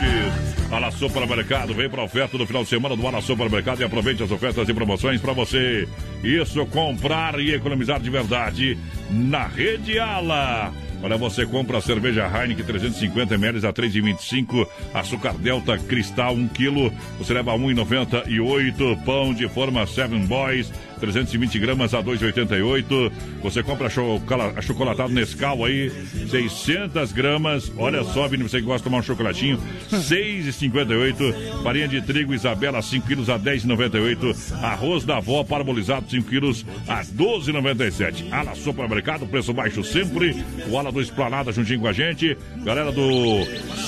Ala 0.70 0.90
Supermercado, 0.90 1.72
vem 1.72 1.88
para 1.88 2.02
a 2.02 2.04
oferta 2.04 2.36
do 2.36 2.46
final 2.46 2.64
de 2.64 2.68
semana 2.68 2.94
do 2.96 3.06
Ala 3.06 3.22
Supermercado 3.22 3.80
e 3.80 3.84
aproveite 3.84 4.22
as 4.22 4.30
ofertas 4.30 4.68
e 4.68 4.74
promoções 4.74 5.20
para 5.20 5.32
você. 5.32 5.88
Isso, 6.22 6.64
comprar 6.66 7.38
e 7.40 7.54
economizar 7.54 7.98
de 8.00 8.10
verdade 8.10 8.76
na 9.10 9.46
Rede 9.46 9.98
Ala. 9.98 10.72
Olha, 11.02 11.16
você 11.16 11.46
compra 11.46 11.78
a 11.78 11.80
cerveja 11.80 12.26
Heineken 12.26 12.64
350 12.64 13.34
ml 13.34 13.66
a 13.66 13.72
3,25, 13.72 14.66
açúcar 14.94 15.34
Delta 15.34 15.78
Cristal 15.78 16.34
1 16.34 16.48
kg, 16.48 16.92
você 17.18 17.34
leva 17.34 17.52
1,98, 17.52 19.04
pão 19.04 19.32
de 19.32 19.48
forma 19.48 19.86
Seven 19.86 20.26
Boys 20.26 20.72
320 21.00 21.58
gramas 21.58 21.94
a 21.94 22.02
2,88. 22.02 23.12
Você 23.42 23.62
compra 23.62 23.88
chocola- 23.90 24.52
achocolatado 24.56 25.12
Nescau 25.12 25.64
aí, 25.64 25.90
600 26.30 27.12
gramas. 27.12 27.72
Olha 27.76 28.02
só, 28.04 28.26
Vini, 28.28 28.42
você 28.42 28.58
que 28.60 28.64
gosta 28.66 28.78
de 28.78 28.84
tomar 28.84 28.98
um 28.98 29.02
chocolatinho, 29.02 29.58
6,58. 29.90 31.62
Farinha 31.62 31.88
de 31.88 32.00
trigo 32.02 32.34
Isabela, 32.34 32.80
5 32.82 33.06
quilos 33.06 33.28
a 33.30 33.38
10,98. 33.38 34.34
Arroz 34.62 35.04
da 35.04 35.18
avó 35.18 35.42
parabolizado, 35.44 36.08
5 36.10 36.28
quilos 36.28 36.64
a 36.88 37.02
12,97. 37.04 38.26
Ala 38.32 38.54
Supermercado, 38.54 39.26
preço 39.26 39.52
baixo 39.52 39.82
sempre. 39.84 40.34
O 40.68 40.78
Ala 40.78 40.90
do 40.92 41.00
Esplanada 41.00 41.52
juntinho 41.52 41.80
com 41.80 41.88
a 41.88 41.92
gente. 41.92 42.36
Galera 42.64 42.90
do 42.92 43.02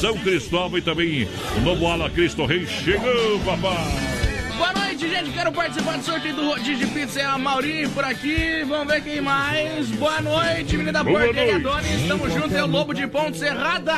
São 0.01 0.17
Cristóvão 0.19 0.79
e 0.79 0.83
também 0.83 1.29
o 1.57 1.61
novo 1.61 1.87
Ala 1.87 2.11
Cristo 2.11 2.45
Rei 2.45 2.67
chegou, 2.67 3.41
papai. 3.45 4.18
Boa 4.59 4.73
noite, 4.73 5.09
gente. 5.09 5.31
Quero 5.31 5.53
participar 5.53 5.97
do 5.99 6.05
sorteio 6.05 6.35
do 6.35 6.47
rodízio 6.49 6.77
de 6.79 6.87
pizza. 6.87 7.21
É 7.21 7.25
a 7.25 7.39
Mauri 7.39 7.89
por 7.89 8.05
aqui. 8.05 8.65
Vamos 8.69 8.93
ver 8.93 9.03
quem 9.03 9.21
mais. 9.21 9.89
Boa 9.91 10.21
noite, 10.21 10.77
menina 10.77 11.05
Boa 11.05 11.21
Porteira 11.21 11.59
noite. 11.59 11.67
Adonis. 11.69 12.09
Tamo 12.09 12.29
junto. 12.31 12.55
É 12.57 12.65
o 12.65 12.67
Lobo 12.67 12.93
de 12.93 13.07
Ponte 13.07 13.39
Serrada. 13.39 13.93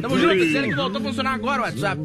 Tamo 0.00 0.18
junto. 0.18 0.34
Esse 0.34 0.56
ele 0.56 0.68
que 0.68 0.74
voltou 0.76 1.00
a 1.00 1.04
funcionar 1.04 1.34
agora 1.34 1.62
o 1.62 1.64
WhatsApp. 1.64 2.00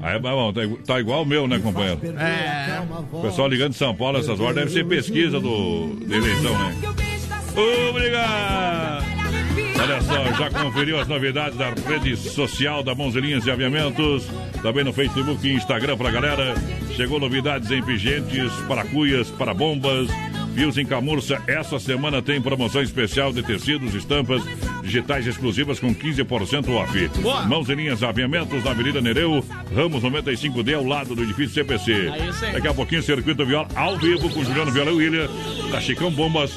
Aí, 0.00 0.18
bom, 0.18 0.52
tá, 0.52 0.60
tá 0.84 1.00
igual 1.00 1.22
o 1.22 1.26
meu, 1.26 1.46
né, 1.46 1.58
companheiro? 1.60 2.00
É. 2.18 2.80
O 3.12 3.22
pessoal 3.22 3.46
ligando 3.48 3.70
de 3.70 3.78
São 3.78 3.94
Paulo 3.94 4.18
essas 4.18 4.40
horas 4.40 4.54
deve 4.54 4.70
ser 4.70 4.84
pesquisa 4.84 5.38
do, 5.38 5.94
da 6.06 6.16
eleição, 6.16 6.58
né? 6.58 6.74
Obrigado! 7.88 9.11
Olha 9.82 10.00
só, 10.00 10.32
já 10.34 10.48
conferiu 10.48 10.96
as 11.00 11.08
novidades 11.08 11.58
da 11.58 11.70
rede 11.70 12.16
social 12.16 12.84
da 12.84 12.94
Mãozelinhas 12.94 13.42
de 13.42 13.50
Aviamentos? 13.50 14.24
Também 14.62 14.84
no 14.84 14.92
Facebook 14.92 15.44
e 15.44 15.54
Instagram 15.54 15.96
pra 15.96 16.08
galera. 16.08 16.54
Chegou 16.94 17.18
novidades 17.18 17.68
em 17.68 17.82
pingentes, 17.82 18.52
para 18.68 18.84
cuias, 18.84 19.28
para 19.30 19.52
bombas, 19.52 20.08
fios 20.54 20.78
em 20.78 20.86
camurça. 20.86 21.42
Essa 21.48 21.80
semana 21.80 22.22
tem 22.22 22.40
promoção 22.40 22.80
especial 22.80 23.32
de 23.32 23.42
tecidos, 23.42 23.92
estampas, 23.92 24.40
digitais 24.82 25.26
exclusivas 25.26 25.78
com 25.78 25.94
15% 25.94 26.68
off. 26.74 27.08
Boa. 27.20 27.42
Mãozelinhas 27.42 28.02
Aviamentos 28.02 28.64
na 28.64 28.72
Avenida 28.72 29.00
Nereu, 29.00 29.44
Ramos 29.74 30.02
95D, 30.02 30.74
ao 30.74 30.84
lado 30.84 31.14
do 31.14 31.22
edifício 31.22 31.54
CPC. 31.54 31.92
Aí. 31.92 32.52
Daqui 32.52 32.68
a 32.68 32.74
pouquinho, 32.74 33.02
Circuito 33.02 33.46
Viola 33.46 33.68
ao 33.74 33.96
vivo 33.98 34.28
com 34.30 34.44
Juliano 34.44 34.70
Viola 34.70 34.90
e 34.90 34.94
William, 34.94 35.28
da 35.70 35.80
Chicão 35.80 36.10
Bombas, 36.10 36.52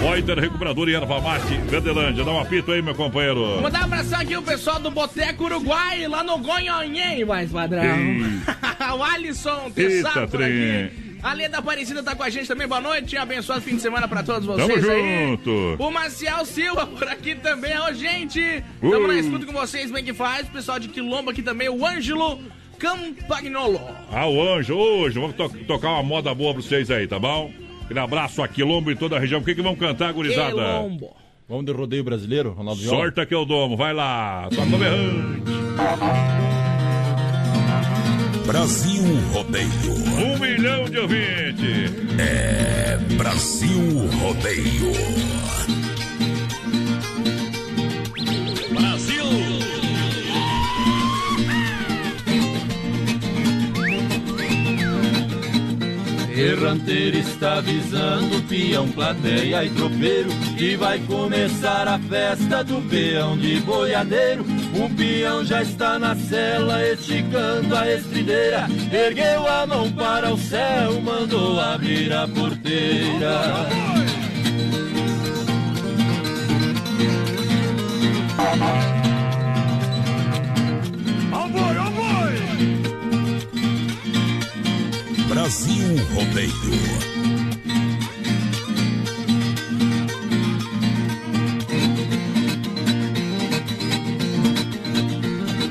Reuter 0.00 0.38
Recuperador 0.38 0.88
e 0.88 0.94
Erva 0.94 1.20
Mate, 1.20 1.56
Verdelândia. 1.68 2.24
Dá 2.24 2.32
um 2.32 2.40
apito 2.40 2.72
aí, 2.72 2.82
meu 2.82 2.94
companheiro. 2.94 3.60
Mandar 3.62 3.82
um 3.82 3.84
abração 3.84 4.20
aqui 4.20 4.36
o 4.36 4.42
pessoal 4.42 4.80
do 4.80 4.90
Boteco 4.90 5.44
Uruguai, 5.44 6.06
lá 6.08 6.24
no 6.24 6.38
Gonhonhém, 6.38 7.24
mais 7.24 7.50
padrão. 7.50 7.84
O 8.96 9.02
Alisson 9.02 9.72
Eita, 9.76 10.04
Tessá 10.04 10.10
por 10.12 10.28
trem. 10.28 11.05
A 11.22 11.32
Leda 11.32 11.58
Aparecida 11.58 12.02
tá 12.02 12.14
com 12.14 12.22
a 12.22 12.30
gente 12.30 12.46
também. 12.46 12.68
Boa 12.68 12.80
noite. 12.80 13.16
Abençoado 13.16 13.60
fim 13.62 13.76
de 13.76 13.82
semana 13.82 14.06
pra 14.06 14.22
todos 14.22 14.46
Tamo 14.46 14.58
vocês 14.58 14.88
aí. 14.88 15.28
junto. 15.28 15.76
O 15.78 15.90
Marcial 15.90 16.44
Silva 16.44 16.86
por 16.86 17.08
aqui 17.08 17.34
também. 17.34 17.76
Ô, 17.78 17.92
gente. 17.92 18.62
Tamo 18.80 19.04
Uh. 19.04 19.08
na 19.08 19.18
escuta 19.18 19.44
com 19.46 19.52
vocês. 19.52 19.90
Bem 19.90 20.04
que 20.04 20.14
faz. 20.14 20.46
O 20.48 20.52
pessoal 20.52 20.78
de 20.78 20.88
Quilombo 20.88 21.30
aqui 21.30 21.42
também. 21.42 21.68
O 21.68 21.84
Ângelo 21.84 22.38
Campagnolo. 22.78 23.80
Ah, 24.12 24.26
o 24.28 24.40
Anjo, 24.40 24.74
hoje, 24.74 25.18
vamos 25.18 25.34
to- 25.34 25.48
tocar 25.66 25.88
uma 25.90 26.02
moda 26.02 26.32
boa 26.34 26.52
pra 26.52 26.62
vocês 26.62 26.90
aí, 26.90 27.06
tá 27.08 27.18
bom? 27.18 27.50
Aquele 27.84 28.00
abraço 28.00 28.42
a 28.42 28.48
Quilombo 28.48 28.90
e 28.90 28.96
toda 28.96 29.16
a 29.16 29.18
região. 29.18 29.40
O 29.40 29.44
que 29.44 29.54
que 29.54 29.62
vamos 29.62 29.78
cantar, 29.78 30.12
gurizada? 30.12 30.50
Quilombo. 30.50 31.16
Vamos 31.48 31.64
de 31.64 31.72
rodeio 31.72 32.04
brasileiro, 32.04 32.52
Ronaldo? 32.52 32.80
Sorte 32.82 33.24
que 33.24 33.34
eu 33.34 33.44
domo, 33.44 33.76
vai 33.76 33.94
lá. 33.94 34.48
Toca 34.50 34.62
o 34.62 34.78
berrante. 34.78 36.55
Brasil 38.46 39.02
Rodeio. 39.32 39.68
Um 40.24 40.38
milhão 40.38 40.84
de 40.84 40.98
ouvintes. 40.98 41.92
É 42.18 42.96
Brasil 43.16 44.08
Rodeio. 44.20 44.92
Ferranteiro 56.36 57.16
está 57.16 57.54
avisando 57.54 58.42
peão, 58.42 58.86
plateia 58.88 59.64
e 59.64 59.70
tropeiro 59.70 60.28
que 60.58 60.76
vai 60.76 60.98
começar 60.98 61.88
a 61.88 61.98
festa 61.98 62.62
do 62.62 62.86
peão 62.90 63.38
de 63.38 63.58
boiadeiro. 63.60 64.44
O 64.74 64.94
peão 64.94 65.42
já 65.46 65.62
está 65.62 65.98
na 65.98 66.14
cela 66.14 66.86
esticando 66.86 67.74
a 67.74 67.90
estrideira, 67.90 68.66
ergueu 68.92 69.48
a 69.48 69.66
mão 69.66 69.90
para 69.90 70.30
o 70.30 70.36
céu, 70.36 71.00
mandou 71.00 71.58
abrir 71.58 72.12
a 72.12 72.28
porteira. 72.28 73.66
Brasil 85.46 85.94
Rodeio. 86.12 86.50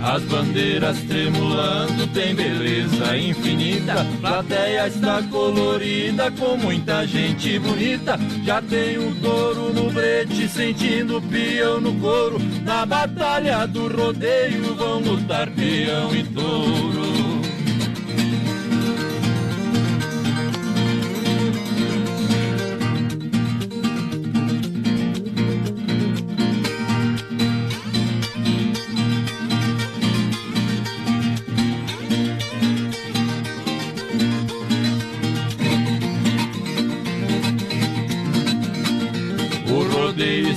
As 0.02 0.24
bandeiras 0.24 0.98
tremulando 1.00 2.08
tem 2.14 2.34
beleza 2.34 3.18
infinita. 3.18 4.08
Plateia 4.22 4.88
está 4.88 5.22
colorida 5.24 6.32
com 6.32 6.56
muita 6.56 7.06
gente 7.06 7.60
bonita. 7.60 8.18
Já 8.46 8.62
tem 8.62 8.98
um 8.98 9.14
touro 9.16 9.74
no 9.74 9.92
brete 9.92 10.48
sentindo 10.48 11.22
peão 11.24 11.82
no 11.82 11.94
couro. 12.00 12.38
Na 12.64 12.86
batalha 12.86 13.66
do 13.66 13.90
rodeio 13.90 14.74
vão 14.76 15.00
lutar 15.00 15.50
peão 15.50 16.16
e 16.16 16.24
touro. 16.24 17.35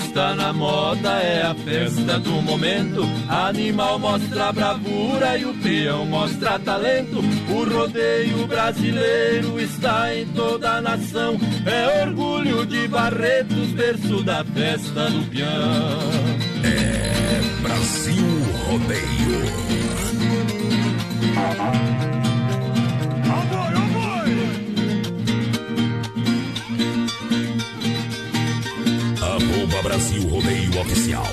Está 0.09 0.35
na 0.35 0.53
moda, 0.53 1.11
é 1.21 1.43
a 1.43 1.55
festa 1.55 2.19
do 2.19 2.43
momento. 2.43 3.03
Animal 3.29 3.99
mostra 3.99 4.51
bravura 4.53 5.37
e 5.39 5.45
o 5.45 5.55
peão 5.55 6.07
mostra 6.07 6.59
talento. 6.59 7.19
O 7.51 7.65
rodeio 7.65 8.47
brasileiro 8.47 9.61
está 9.61 10.15
em 10.15 10.27
toda 10.29 10.77
a 10.77 10.81
nação. 10.81 11.39
É 11.67 12.07
orgulho 12.07 12.65
de 12.67 12.89
Barretos, 12.89 13.71
berço 13.73 14.23
da 14.25 14.43
festa 14.45 15.11
do 15.11 15.23
peão. 15.31 16.01
É 16.65 17.63
Brasil 17.63 18.25
Rodeio. 18.67 19.39
Arroba 29.39 29.83
Brasil 29.83 30.29
Rodeio 30.29 30.81
Oficial. 30.81 31.25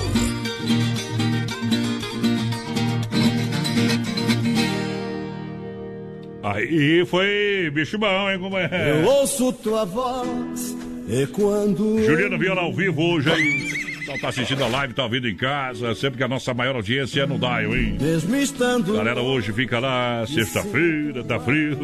Aí 6.40 7.04
foi 7.06 7.68
bicho 7.74 7.98
bom, 7.98 8.30
hein? 8.30 8.38
Como 8.38 8.56
é? 8.56 9.02
Eu 9.02 9.08
ouço 9.08 9.52
tua 9.54 9.84
voz 9.84 10.76
e 11.08 11.26
quando. 11.26 12.00
Juliano 12.04 12.38
Viola 12.38 12.60
ao 12.62 12.72
vivo 12.72 13.02
hoje 13.02 13.28
aí. 13.28 13.72
Então 14.04 14.16
tá 14.20 14.28
assistindo 14.28 14.62
a 14.62 14.68
live, 14.68 14.94
tá 14.94 15.02
ouvindo 15.02 15.28
em 15.28 15.34
casa. 15.34 15.92
Sempre 15.96 16.18
que 16.18 16.22
a 16.22 16.28
nossa 16.28 16.54
maior 16.54 16.76
audiência 16.76 17.22
é 17.22 17.26
no 17.26 17.40
Dial, 17.40 17.74
hein? 17.74 17.98
Mesmo 18.00 18.36
estando. 18.36 18.92
Galera, 18.94 19.20
hoje 19.20 19.52
fica 19.52 19.80
lá, 19.80 20.24
sexta-feira, 20.28 21.24
tá 21.24 21.40
frio. 21.40 21.76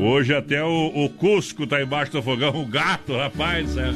Hoje 0.00 0.32
até 0.32 0.62
o, 0.62 0.92
o 0.94 1.08
Cusco 1.10 1.66
tá 1.66 1.82
embaixo 1.82 2.12
do 2.12 2.22
fogão, 2.22 2.50
o 2.62 2.64
gato, 2.66 3.16
rapaz. 3.16 3.76
é. 3.76 3.92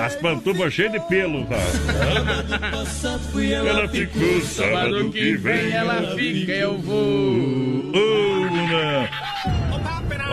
As 0.00 0.16
pantufas 0.16 0.72
cheias 0.72 0.92
de 0.92 1.00
pelo, 1.00 1.44
tá? 1.44 1.56
Ela 3.68 3.88
ficou 3.88 4.40
sábado 4.40 5.10
que 5.10 5.36
vem, 5.36 5.70
ela 5.70 6.14
fica, 6.16 6.52
eu 6.52 6.78
vou. 6.78 7.92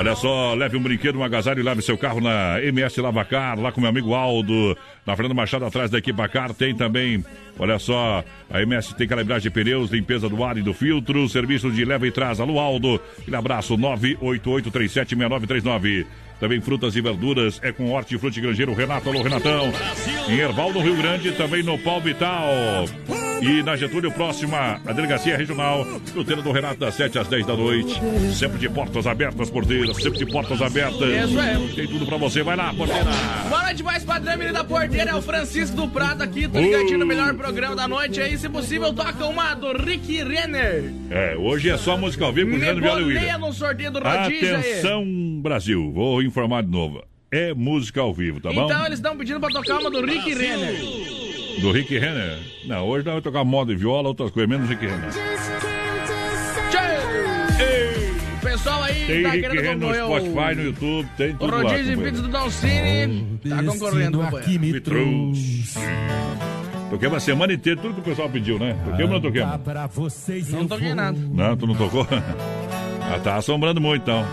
Olha 0.02 0.16
só, 0.16 0.56
leve 0.56 0.76
um 0.76 0.82
brinquedo, 0.82 1.20
um 1.20 1.24
agasalho 1.24 1.60
e 1.60 1.64
lave 1.64 1.84
seu 1.84 1.96
carro 1.96 2.20
na 2.20 2.60
MS 2.60 3.00
Lavacar, 3.00 3.60
lá 3.60 3.72
com 3.72 3.80
meu 3.80 3.92
amigo 3.92 4.16
Aldo, 4.16 4.76
na 5.06 5.16
Fernando 5.16 5.36
Machado, 5.36 5.64
atrás 5.64 5.92
da 5.92 6.00
Equipacar. 6.00 6.56
Tem 6.56 6.76
também, 6.76 7.24
olha 7.60 7.78
só, 7.78 8.24
a 8.50 8.62
MS 8.64 8.96
tem 8.96 9.08
calibragem 9.08 9.44
de 9.44 9.52
pneus, 9.52 9.92
limpeza 9.92 10.28
do 10.28 10.44
ar 10.44 10.58
e 10.58 10.64
do 10.64 10.74
filtro, 10.74 11.30
serviço 11.30 11.70
de 11.70 11.86
leva 11.86 12.08
e 12.08 12.12
traz. 12.12 12.40
Alô, 12.40 12.60
Aldo, 12.60 13.00
aquele 13.20 13.36
abraço, 13.36 13.78
988376939. 13.78 16.08
Também 16.40 16.60
frutas 16.62 16.96
e 16.96 17.02
verduras 17.02 17.60
é 17.62 17.72
com 17.72 17.92
Hortifruti 17.92 18.42
Grangeiro 18.42 18.74
Renato. 18.74 19.08
Alô, 19.08 19.22
Renatão. 19.22 19.72
Em 20.28 20.40
Erval, 20.40 20.74
no 20.74 20.82
Rio 20.82 20.98
Grande, 20.98 21.32
também 21.34 21.62
no 21.62 21.78
Pau 21.78 22.02
Vital. 22.02 22.88
E 23.42 23.64
na 23.64 23.76
Getúlio, 23.76 24.12
próxima 24.12 24.80
à 24.86 24.94
Delegacia 24.94 25.36
Regional, 25.36 25.84
Fruteira 26.06 26.44
do 26.44 26.52
Renato, 26.52 26.80
das 26.80 26.94
7 26.94 27.18
às 27.18 27.28
10 27.28 27.46
da 27.48 27.56
noite. 27.56 28.00
Sempre 28.34 28.60
de 28.60 28.70
portas 28.70 29.08
abertas, 29.08 29.50
porteiras, 29.50 29.98
sempre 29.98 30.20
de 30.20 30.26
portas 30.28 30.62
abertas. 30.62 31.30
Isso 31.30 31.40
é. 31.40 31.58
Tem 31.76 31.88
tudo 31.88 32.06
pra 32.06 32.18
você. 32.18 32.44
Vai 32.44 32.56
lá, 32.56 32.72
porteira. 32.74 33.10
Boa 33.50 33.64
noite, 33.64 33.82
mais 33.84 34.04
padrão, 34.04 34.38
menino 34.38 34.54
da 34.54 34.64
porteira. 34.64 35.12
É 35.12 35.16
o 35.16 35.22
Francisco 35.22 35.76
do 35.76 35.88
Prado 35.88 36.22
aqui. 36.22 36.48
Tô 36.48 36.60
ligadinho 36.60 37.00
no 37.00 37.06
melhor 37.06 37.34
programa 37.34 37.76
da 37.76 37.88
noite 37.88 38.22
aí. 38.22 38.38
Se 38.38 38.48
possível, 38.48 38.94
toca 38.94 39.26
uma 39.26 39.56
do 39.56 39.74
Rick 39.74 40.24
Renner. 40.24 40.94
É, 41.10 41.36
hoje 41.36 41.70
é 41.72 41.78
só 41.78 41.98
música 41.98 42.24
ao 42.26 42.32
vivo 42.32 42.52
com 42.52 42.58
o 42.58 42.60
Me 42.60 42.66
Juliano 42.66 42.82
Viola 42.82 43.08
William. 43.08 43.38
no 43.40 43.54
sorteio 43.54 43.92
do 43.92 44.00
rodízio 44.00 44.56
aí. 44.56 44.62
Atenção, 44.62 45.04
Brasil. 45.42 45.92
Vou 45.92 46.22
informar 46.22 46.62
de 46.62 46.70
novo. 46.70 47.04
É 47.32 47.54
música 47.54 48.02
ao 48.02 48.14
vivo, 48.14 48.40
tá 48.40 48.52
bom? 48.52 48.66
Então 48.66 48.86
eles 48.86 49.00
estão 49.00 49.18
pedindo 49.18 49.40
pra 49.40 49.50
tocar 49.50 49.80
uma 49.80 49.90
do 49.90 50.06
Rick 50.06 50.34
Renner. 50.34 51.21
Do 51.62 51.72
Rick 51.72 51.98
Renner. 51.98 52.40
Não, 52.66 52.86
hoje 52.88 53.06
nós 53.06 53.14
vamos 53.14 53.24
tocar 53.24 53.44
moda 53.44 53.72
e 53.72 53.76
viola, 53.76 54.08
outras 54.08 54.32
coisas, 54.32 54.50
menos 54.50 54.68
Rick 54.70 54.86
Renner. 54.86 55.10
Pessoal 58.42 58.84
aí 58.84 59.06
Tem 59.06 59.24
tá 59.24 59.30
Rick 59.30 59.50
querendo 59.50 59.86
Renner 59.88 60.08
no 60.08 60.16
Spotify, 60.20 60.56
no 60.56 60.64
YouTube, 60.64 61.10
tem 61.16 61.32
O 61.32 61.38
tudo 61.38 61.52
lá. 61.52 61.62
rodízio 61.62 61.78
companheiro. 61.96 62.02
pizza 62.04 62.22
do 62.22 62.28
Dalcine 62.30 63.40
tá 63.48 63.64
concorrendo, 63.64 64.18
companheiro. 64.20 64.60
Me 64.62 64.80
trouxe. 64.82 65.80
Toquemos 66.90 67.18
a 67.18 67.20
semana 67.20 67.54
inteira, 67.54 67.80
tudo 67.80 67.94
que 67.94 68.00
o 68.02 68.04
pessoal 68.04 68.30
pediu, 68.30 68.60
né? 68.60 68.74
Toquemos 68.84 69.04
ou 69.04 69.08
não 69.10 69.22
toquemos? 69.22 69.58
Pra 69.64 69.88
vocês 69.88 70.50
Não 70.50 70.68
toquei 70.68 70.94
nada. 70.94 71.18
Não, 71.18 71.56
tu 71.56 71.68
não 71.68 71.76
tocou? 71.76 72.06
Ah, 73.14 73.20
tá 73.20 73.36
assombrando 73.36 73.82
muito 73.82 74.04
então. 74.04 74.26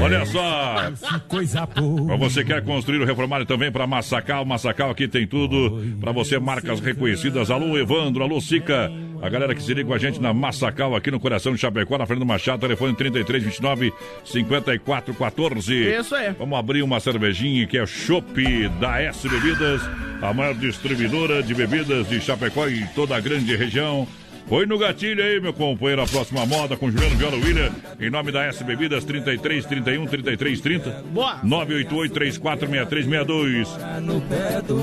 Olha 0.00 0.24
só, 0.26 0.92
Coisa 1.28 1.66
boa. 1.66 2.16
Você 2.16 2.44
que 2.44 2.52
quer 2.52 2.62
construir 2.62 2.98
o 3.00 3.04
reformário 3.04 3.44
também 3.44 3.70
para 3.70 3.86
Massacal, 3.86 4.44
Massacal 4.44 4.90
aqui 4.90 5.08
tem 5.08 5.26
tudo. 5.26 5.82
Para 6.00 6.12
você, 6.12 6.38
marcas 6.38 6.80
reconhecidas. 6.80 7.50
Alô, 7.50 7.76
Evandro, 7.76 8.22
alô, 8.22 8.40
Sica. 8.40 8.90
A 9.20 9.28
galera 9.28 9.54
que 9.54 9.62
se 9.62 9.74
liga 9.74 9.88
com 9.88 9.94
a 9.94 9.98
gente 9.98 10.20
na 10.20 10.32
Massacal, 10.32 10.94
aqui 10.94 11.10
no 11.10 11.18
coração 11.18 11.52
de 11.52 11.58
Chapecó, 11.58 11.98
na 11.98 12.06
Fernando 12.06 12.28
Machado, 12.28 12.60
telefone 12.60 12.94
3329 12.94 13.92
5414. 14.24 15.74
Isso 15.74 16.14
aí. 16.14 16.32
Vamos 16.38 16.58
abrir 16.58 16.82
uma 16.82 17.00
cervejinha 17.00 17.66
que 17.66 17.78
é 17.78 17.86
Chopp 17.86 18.68
da 18.80 19.00
S 19.02 19.28
Bebidas, 19.28 19.82
a 20.22 20.32
maior 20.32 20.54
distribuidora 20.54 21.42
de 21.42 21.54
bebidas 21.54 22.08
de 22.08 22.20
Chapecó 22.20 22.68
e 22.68 22.86
toda 22.94 23.16
a 23.16 23.20
grande 23.20 23.56
região. 23.56 24.06
Foi 24.48 24.64
no 24.64 24.78
gatilho 24.78 25.22
aí, 25.22 25.38
meu 25.40 25.52
companheiro, 25.52 26.00
a 26.00 26.06
próxima 26.06 26.46
moda 26.46 26.74
com 26.74 26.90
Juliano 26.90 27.16
Viola 27.16 27.36
William, 27.36 27.70
em 28.00 28.08
nome 28.08 28.32
da 28.32 28.44
S 28.44 28.64
Bebidas 28.64 29.04
33 29.04 29.66
31 29.66 30.06
33 30.06 30.60
30. 30.60 30.90
Boa. 31.12 31.38
988 31.42 32.14
346362. 32.14 33.68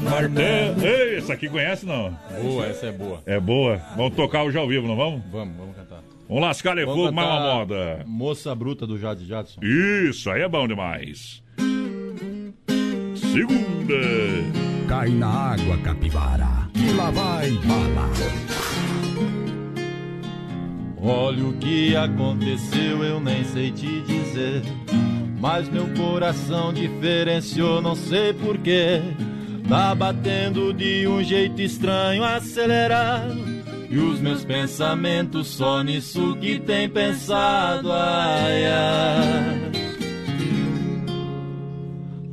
Marté. 0.04 0.76
Ei, 0.84 1.18
essa 1.18 1.34
aqui 1.34 1.50
conhece 1.50 1.84
não? 1.84 2.16
Boa, 2.44 2.68
essa 2.68 2.86
é 2.86 2.92
boa. 2.92 3.24
É 3.26 3.40
boa. 3.40 3.82
Vamos 3.98 4.16
tocar 4.16 4.44
hoje 4.44 4.56
ao 4.56 4.68
vivo, 4.68 4.88
não 4.88 4.96
vamos? 4.96 5.24
Vamos, 5.32 5.58
vamos 5.58 5.76
cantar. 5.76 6.04
Vamos 6.28 6.44
lascar 6.44 6.76
Vamos 6.76 6.94
fogo, 6.94 7.12
mais 7.12 7.28
uma 7.28 7.40
moda. 7.56 8.04
Moça 8.06 8.54
Bruta 8.54 8.86
do 8.86 9.00
Jade 9.00 9.26
Jadson. 9.26 9.60
Isso, 9.64 10.30
aí 10.30 10.44
é 10.44 10.48
bom 10.48 10.68
demais. 10.68 11.42
Segunda. 13.16 13.96
Cai 14.88 15.10
na 15.10 15.54
água, 15.54 15.76
capivara. 15.80 16.70
E 16.76 16.92
lá 16.94 17.10
vai 17.10 17.50
bala. 17.52 18.12
Olha 21.08 21.46
o 21.46 21.54
que 21.54 21.96
aconteceu, 21.96 23.04
eu 23.04 23.20
nem 23.20 23.44
sei 23.44 23.70
te 23.70 24.02
dizer. 24.02 24.64
Mas 25.40 25.70
meu 25.70 25.88
coração 25.90 26.74
diferenciou, 26.74 27.80
não 27.80 27.96
sei 27.96 28.34
porquê. 28.34 29.04
Tá 29.70 29.94
batendo 29.94 30.74
de 30.74 31.08
um 31.08 31.24
jeito 31.24 31.62
estranho, 31.62 32.24
acelerado. 32.24 33.38
E 33.88 34.00
os 34.00 34.20
meus 34.20 34.44
pensamentos 34.44 35.48
só 35.50 35.84
nisso 35.84 36.36
que 36.42 36.60
tem 36.60 36.90
pensado. 36.90 37.92
Ai, 37.92 38.66
ai. 38.66 39.72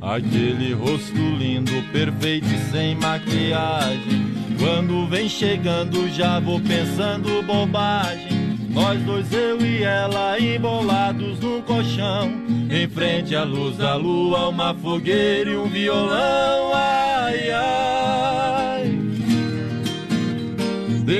Aquele 0.01 0.73
rosto 0.73 1.15
lindo, 1.37 1.71
perfeito 1.91 2.47
e 2.47 2.71
sem 2.71 2.95
maquiagem. 2.95 4.33
Quando 4.59 5.07
vem 5.07 5.29
chegando, 5.29 6.09
já 6.09 6.39
vou 6.39 6.59
pensando 6.59 7.43
bobagem. 7.43 8.42
Nós 8.73 8.99
dois, 9.03 9.31
eu 9.31 9.63
e 9.63 9.83
ela, 9.83 10.39
embolados 10.39 11.39
num 11.39 11.61
colchão. 11.61 12.31
Em 12.71 12.89
frente 12.89 13.35
à 13.35 13.43
luz 13.43 13.77
da 13.77 13.95
lua, 13.95 14.49
uma 14.49 14.73
fogueira 14.73 15.51
e 15.51 15.55
um 15.55 15.67
violão. 15.67 16.73
Ai, 16.73 17.51
ai. 17.51 18.42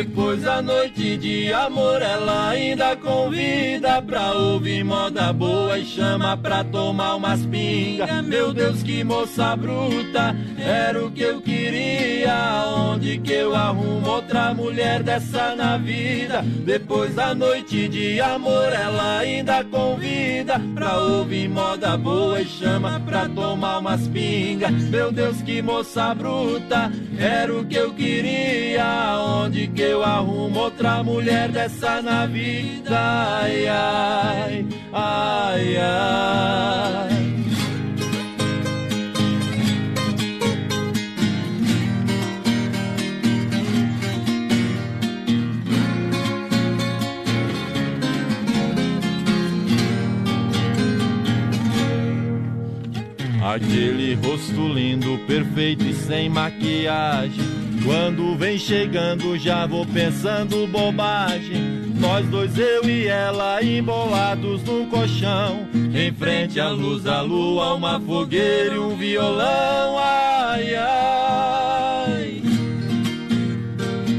Depois 0.04 0.42
da 0.42 0.62
noite 0.62 1.16
de 1.16 1.54
amor, 1.54 2.02
ela 2.02 2.50
ainda 2.50 2.94
convida 2.98 4.02
pra 4.02 4.34
ouvir 4.34 4.84
moda 4.84 5.32
boa 5.32 5.80
e 5.80 5.86
chama 5.86 6.36
pra 6.36 6.62
tomar 6.62 7.16
umas 7.16 7.46
pingas. 7.46 8.22
Meu 8.26 8.54
Deus, 8.54 8.84
que 8.84 9.02
moça 9.02 9.56
bruta, 9.56 10.36
era 10.60 11.06
o 11.06 11.10
que 11.10 11.22
eu 11.22 11.40
queria. 11.40 12.34
Onde 12.76 13.18
que 13.18 13.32
eu 13.32 13.56
arrumo 13.56 14.10
outra 14.10 14.54
mulher 14.54 15.02
dessa 15.04 15.56
na 15.56 15.78
vida? 15.78 16.42
Depois 16.42 17.16
da 17.16 17.34
noite 17.34 17.88
de 17.88 18.20
amor, 18.20 18.74
ela 18.74 19.20
ainda 19.20 19.64
convida 19.64 20.60
pra 20.76 20.98
ouvir 20.98 21.48
moda 21.48 21.96
boa 21.96 22.42
e 22.42 22.46
chama 22.46 23.00
pra 23.00 23.30
tomar 23.30 23.80
umas 23.80 24.06
pingas. 24.10 24.72
Meu 24.90 25.14
Deus, 25.14 25.42
que 25.42 25.62
moça 25.62 26.14
bruta, 26.14 26.92
era 27.18 27.54
o 27.54 27.66
que 27.66 27.76
eu 27.76 27.94
queria. 27.94 28.84
Onde 29.44 29.68
que 29.68 29.82
eu 29.82 29.93
arrumo 30.02 30.60
outra 30.62 31.04
mulher 31.04 31.50
dessa 31.50 32.02
na 32.02 32.26
vida? 32.26 32.98
Ai, 33.42 33.68
ai, 33.68 34.66
ai, 34.94 35.78
ai. 35.78 37.34
Aquele 53.54 54.16
rosto 54.16 54.68
lindo, 54.68 55.20
perfeito 55.28 55.84
e 55.84 55.94
sem 55.94 56.28
maquiagem. 56.28 57.53
Quando 57.84 58.36
vem 58.38 58.58
chegando, 58.58 59.38
já 59.38 59.66
vou 59.66 59.86
pensando 59.86 60.66
bobagem. 60.68 61.84
Nós 62.00 62.26
dois, 62.28 62.58
eu 62.58 62.86
e 62.86 63.08
ela, 63.08 63.62
embolados 63.62 64.64
num 64.64 64.90
colchão. 64.90 65.68
Em 65.94 66.12
frente 66.14 66.60
à 66.60 66.70
luz 66.70 67.04
da 67.04 67.22
lua, 67.22 67.74
uma 67.74 68.00
fogueira 68.00 68.76
e 68.76 68.80
um 68.80 68.96
violão. 68.96 69.98
Ai, 69.98 70.76
ai. 70.76 72.42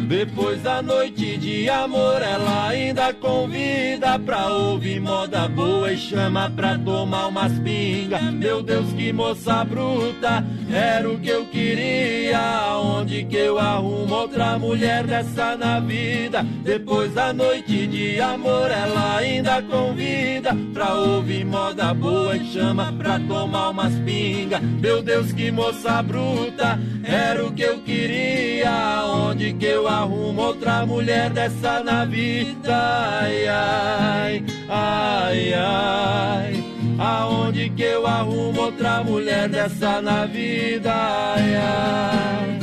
Depois 0.09 0.63
da 0.63 0.83
noite 0.83 1.24
de 1.65 1.71
amor, 1.71 2.21
ela 2.21 2.69
ainda 2.69 3.11
convida 3.15 4.19
pra 4.19 4.49
ouvir 4.49 5.01
moda 5.01 5.49
boa 5.49 5.91
e 5.91 5.97
chama 5.97 6.53
pra 6.55 6.77
tomar 6.77 7.29
umas 7.29 7.59
pingas. 7.61 8.21
Meu 8.35 8.63
Deus, 8.63 8.93
que 8.93 9.11
moça 9.15 9.65
bruta, 9.65 10.45
era 10.71 11.09
o 11.09 11.19
que 11.19 11.31
eu 11.31 11.47
queria. 11.47 12.77
Onde 12.77 13.25
que 13.25 13.37
eu 13.37 13.59
arrumo 13.59 14.15
outra 14.15 14.59
mulher 14.59 15.07
dessa 15.07 15.57
na 15.57 15.81
vida? 15.81 16.43
Depois 16.63 17.15
da 17.15 17.33
noite 17.33 17.87
de 17.87 18.21
amor, 18.21 18.71
ela 18.71 19.17
ainda 19.17 19.63
convida 19.63 20.55
pra 20.75 20.93
ouvir 20.93 21.47
moda 21.47 21.95
boa 21.95 22.37
e 22.37 22.45
chama 22.53 22.93
pra 22.93 23.19
tomar 23.21 23.71
umas 23.71 23.95
pingas. 24.01 24.61
Meu 24.61 25.01
Deus, 25.01 25.33
que 25.33 25.51
moça 25.51 26.03
bruta, 26.03 26.79
era 27.03 27.43
o 27.43 27.51
que 27.51 27.63
eu 27.63 27.79
queria. 27.81 29.03
Onde 29.07 29.55
que 29.55 29.65
eu 29.65 29.89
arrumo 29.89 30.43
outra 30.43 30.85
mulher 30.85 31.31
dessa 31.31 31.54
na 31.85 32.05
vida? 32.05 32.75
Ai, 33.21 33.47
ai, 33.49 34.45
ai, 34.69 35.55
ai. 35.55 36.65
Aonde 36.99 37.71
que 37.71 37.83
eu 37.83 38.07
arrumo 38.07 38.61
outra 38.61 39.03
mulher 39.03 39.49
dessa 39.49 40.01
na 40.01 40.27
vida? 40.27 40.93
Ai, 40.93 41.57
ai. 41.57 42.59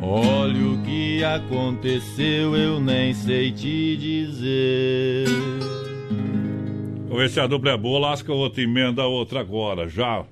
Olha 0.00 0.66
o 0.66 0.82
que 0.82 1.22
aconteceu, 1.22 2.56
eu 2.56 2.80
nem 2.80 3.12
sei 3.12 3.52
te 3.52 3.96
dizer. 3.96 5.26
Vamos 7.08 7.18
ver 7.18 7.30
se 7.30 7.40
a 7.40 7.46
dupla 7.46 7.72
é 7.72 7.76
boa, 7.76 7.98
lasca 7.98 8.32
outra, 8.32 8.62
emenda 8.62 9.04
outra 9.04 9.40
agora, 9.40 9.88
já. 9.88 10.24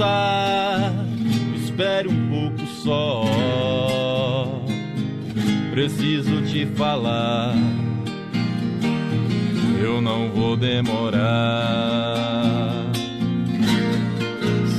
Moça, 0.00 0.94
espere 1.56 2.08
um 2.08 2.28
pouco 2.30 2.66
só. 2.66 3.22
Preciso 5.72 6.40
te 6.42 6.64
falar. 6.64 7.54
Eu 9.78 10.00
não 10.00 10.30
vou 10.30 10.56
demorar. 10.56 11.20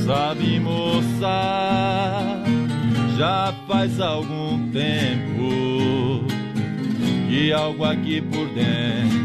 Sabe, 0.04 0.58
moça, 0.58 2.42
já 3.16 3.54
faz 3.68 4.00
algum 4.00 4.68
tempo 4.72 6.24
que 7.28 7.52
algo 7.52 7.84
aqui 7.84 8.20
por 8.20 8.48
dentro 8.48 9.22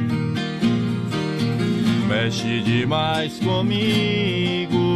mexe 2.07 2.61
demais 2.61 3.39
comigo. 3.39 4.86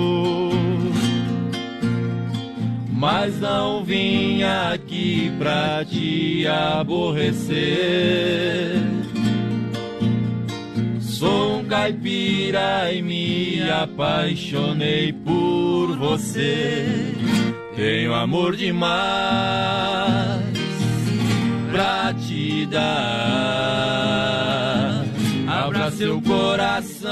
Mas 3.01 3.39
não 3.39 3.83
vim 3.83 4.43
aqui 4.43 5.33
pra 5.39 5.83
te 5.83 6.45
aborrecer. 6.45 7.59
Sou 10.99 11.61
um 11.61 11.65
caipira 11.65 12.93
e 12.93 13.01
me 13.01 13.67
apaixonei 13.71 15.11
por 15.13 15.97
você. 15.97 17.15
Tenho 17.75 18.13
amor 18.13 18.55
demais 18.55 18.83
pra 21.71 22.13
te 22.13 22.67
dar. 22.67 22.83
Abra 25.47 25.89
seu 25.89 26.21
coração 26.21 27.09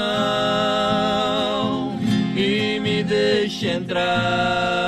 e 2.36 2.78
me 2.78 3.02
deixe 3.02 3.66
entrar. 3.66 4.79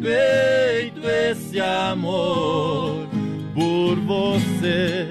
Peito 0.00 1.06
esse 1.06 1.60
amor 1.60 3.06
por 3.54 3.96
você. 3.96 5.08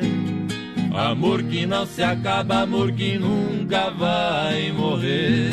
Amor 0.93 1.41
que 1.43 1.65
não 1.65 1.85
se 1.85 2.03
acaba, 2.03 2.61
amor 2.61 2.91
que 2.91 3.17
nunca 3.17 3.89
vai 3.91 4.71
morrer. 4.71 5.51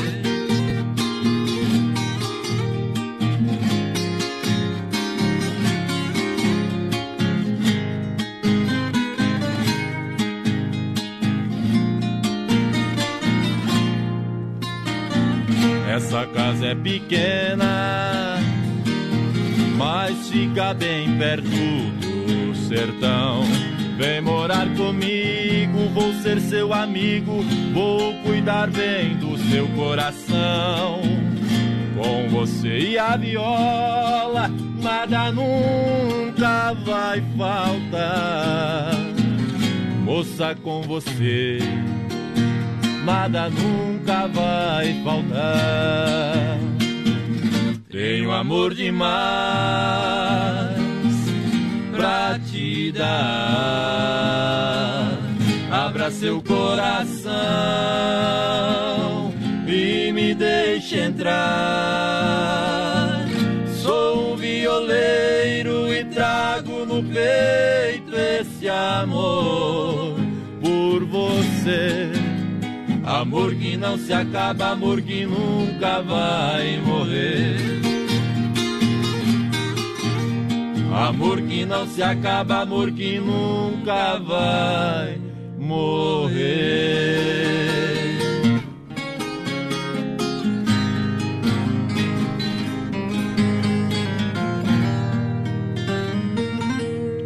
Essa 15.99 16.27
casa 16.27 16.67
é 16.67 16.75
pequena, 16.75 18.28
mas 19.79 20.29
fica 20.29 20.75
bem 20.75 21.17
perto 21.17 21.49
do 21.49 22.55
sertão. 22.55 23.43
Vem 23.97 24.21
morar 24.21 24.67
comigo, 24.77 25.89
vou 25.95 26.13
ser 26.23 26.41
seu 26.41 26.73
amigo, 26.73 27.43
vou 27.73 28.13
cuidar 28.23 28.69
bem 28.71 29.17
do 29.17 29.39
seu 29.51 29.67
coração. 29.69 31.01
Com 31.97 32.29
você 32.29 32.79
e 32.79 32.99
a 32.99 33.17
viola, 33.17 34.51
nada 34.83 35.33
nunca 35.33 36.75
vai 36.85 37.23
faltar. 37.37 38.93
Moça, 40.05 40.55
com 40.63 40.83
você 40.83 41.59
nada 43.09 43.49
nunca 43.49 44.27
vai 44.29 44.93
faltar. 45.03 46.78
Tenho 48.09 48.33
amor 48.33 48.73
demais 48.73 49.05
pra 51.95 52.39
te 52.39 52.91
dar. 52.91 53.13
Abra 55.71 56.11
seu 56.11 56.41
coração 56.41 57.31
e 59.67 60.11
me 60.11 60.35
deixe 60.35 60.99
entrar. 61.01 61.37
Sou 63.83 64.33
um 64.33 64.37
violeiro 64.37 65.93
e 65.93 66.03
trago 66.05 66.87
no 66.87 67.03
peito 67.03 68.17
esse 68.17 68.71
amor 68.71 70.17
por 70.63 71.05
você. 71.05 72.11
Amor 73.05 73.55
que 73.55 73.77
não 73.77 73.99
se 73.99 74.15
acaba, 74.15 74.71
amor 74.71 75.03
que 75.03 75.27
nunca 75.27 76.01
vai 76.01 76.79
morrer. 76.79 77.98
Amor 80.99 81.41
que 81.43 81.65
não 81.65 81.87
se 81.87 82.03
acaba, 82.03 82.63
amor 82.63 82.91
que 82.91 83.21
nunca 83.21 84.19
vai 84.19 85.19
morrer. 85.57 86.99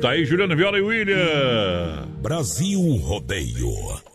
Tá 0.03 0.11
aí, 0.11 0.25
Juliano 0.25 0.55
Viola 0.55 0.79
e 0.79 0.83
William. 0.83 2.09
Brasil 2.21 2.81
Rodeio. 2.97 4.12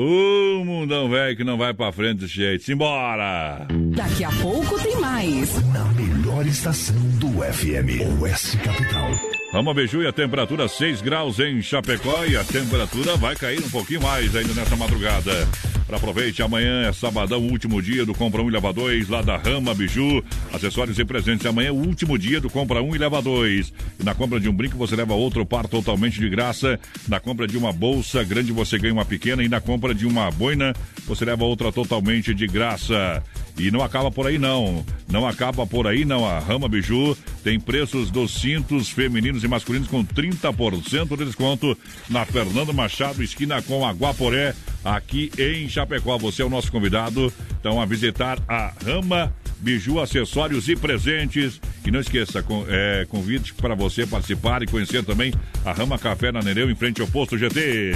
O 0.00 0.64
mundão 0.64 1.10
velho 1.10 1.36
que 1.36 1.42
não 1.42 1.58
vai 1.58 1.74
pra 1.74 1.90
frente 1.90 2.20
desse 2.20 2.34
jeito. 2.34 2.62
Simbora! 2.62 3.66
Daqui 3.96 4.22
a 4.22 4.30
pouco 4.30 4.80
tem 4.80 4.96
mais. 5.00 5.60
Na 5.72 5.84
melhor 5.86 6.46
estação 6.46 6.94
do 7.18 7.42
FM, 7.42 8.20
Oeste 8.20 8.56
Capital. 8.58 9.27
Vamos 9.50 9.74
Beiju 9.74 10.02
e 10.02 10.06
a 10.06 10.12
temperatura 10.12 10.68
6 10.68 11.00
graus 11.00 11.38
em 11.38 11.62
Chapecó 11.62 12.22
e 12.26 12.36
a 12.36 12.44
temperatura 12.44 13.16
vai 13.16 13.34
cair 13.34 13.64
um 13.64 13.70
pouquinho 13.70 14.02
mais 14.02 14.36
ainda 14.36 14.52
nessa 14.52 14.76
madrugada. 14.76 15.48
Aproveite, 15.90 16.42
amanhã 16.42 16.82
é 16.82 16.92
sabadão, 16.92 17.40
último 17.40 17.80
dia 17.80 18.04
do 18.04 18.14
Compra 18.14 18.42
1 18.42 18.48
e 18.48 18.52
Leva 18.52 18.72
2, 18.74 19.08
lá 19.08 19.22
da 19.22 19.38
Rama 19.38 19.74
Biju. 19.74 20.22
Acessórios 20.52 20.98
e 20.98 21.04
presentes. 21.04 21.46
Amanhã 21.46 21.68
é 21.68 21.72
o 21.72 21.76
último 21.76 22.18
dia 22.18 22.42
do 22.42 22.50
Compra 22.50 22.82
1 22.82 22.94
e 22.94 22.98
Leva 22.98 23.22
2. 23.22 23.72
E 23.98 24.04
na 24.04 24.14
compra 24.14 24.38
de 24.38 24.50
um 24.50 24.52
brinco 24.52 24.76
você 24.76 24.94
leva 24.94 25.14
outro 25.14 25.46
par 25.46 25.66
totalmente 25.66 26.20
de 26.20 26.28
graça. 26.28 26.78
Na 27.08 27.18
compra 27.18 27.46
de 27.46 27.56
uma 27.56 27.72
bolsa 27.72 28.22
grande 28.22 28.52
você 28.52 28.78
ganha 28.78 28.92
uma 28.92 29.06
pequena. 29.06 29.42
E 29.42 29.48
na 29.48 29.62
compra 29.62 29.94
de 29.94 30.06
uma 30.06 30.30
boina 30.30 30.74
você 31.06 31.24
leva 31.24 31.44
outra 31.44 31.72
totalmente 31.72 32.34
de 32.34 32.46
graça. 32.46 33.22
E 33.58 33.70
não 33.70 33.82
acaba 33.82 34.10
por 34.10 34.26
aí 34.26 34.38
não. 34.38 34.84
Não 35.10 35.26
acaba 35.26 35.66
por 35.66 35.86
aí 35.86 36.04
não. 36.04 36.24
A 36.24 36.38
Rama 36.38 36.68
Biju 36.68 37.16
tem 37.42 37.58
preços 37.58 38.10
dos 38.10 38.40
cintos 38.40 38.88
femininos 38.88 39.42
e 39.42 39.48
masculinos 39.48 39.88
com 39.88 40.04
30% 40.04 41.16
de 41.16 41.24
desconto 41.24 41.76
na 42.08 42.24
Fernando 42.24 42.72
Machado, 42.72 43.22
esquina 43.22 43.60
com 43.62 43.84
a 43.84 43.90
Guaporé, 43.90 44.54
aqui 44.84 45.30
em 45.38 45.68
Chapecó. 45.68 46.16
Você 46.18 46.42
é 46.42 46.44
o 46.44 46.50
nosso 46.50 46.70
convidado. 46.70 47.32
Então 47.58 47.80
a 47.80 47.86
visitar 47.86 48.38
a 48.46 48.72
Rama 48.84 49.34
Biju, 49.60 50.00
acessórios 50.00 50.68
e 50.68 50.76
presentes. 50.76 51.60
E 51.84 51.90
não 51.90 52.00
esqueça, 52.00 52.44
é, 52.68 53.06
convite 53.08 53.54
para 53.54 53.74
você 53.74 54.06
participar 54.06 54.62
e 54.62 54.66
conhecer 54.66 55.04
também 55.04 55.32
a 55.64 55.72
Rama 55.72 55.98
Café 55.98 56.30
na 56.30 56.42
Nereu, 56.42 56.70
em 56.70 56.76
frente 56.76 57.00
ao 57.00 57.08
posto 57.08 57.36
GT. 57.36 57.92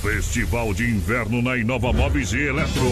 Festival 0.00 0.72
de 0.72 0.84
Inverno 0.84 1.42
na 1.42 1.56
Inova 1.58 1.92
Móveis 1.92 2.32
e 2.32 2.40
Eletro. 2.40 2.90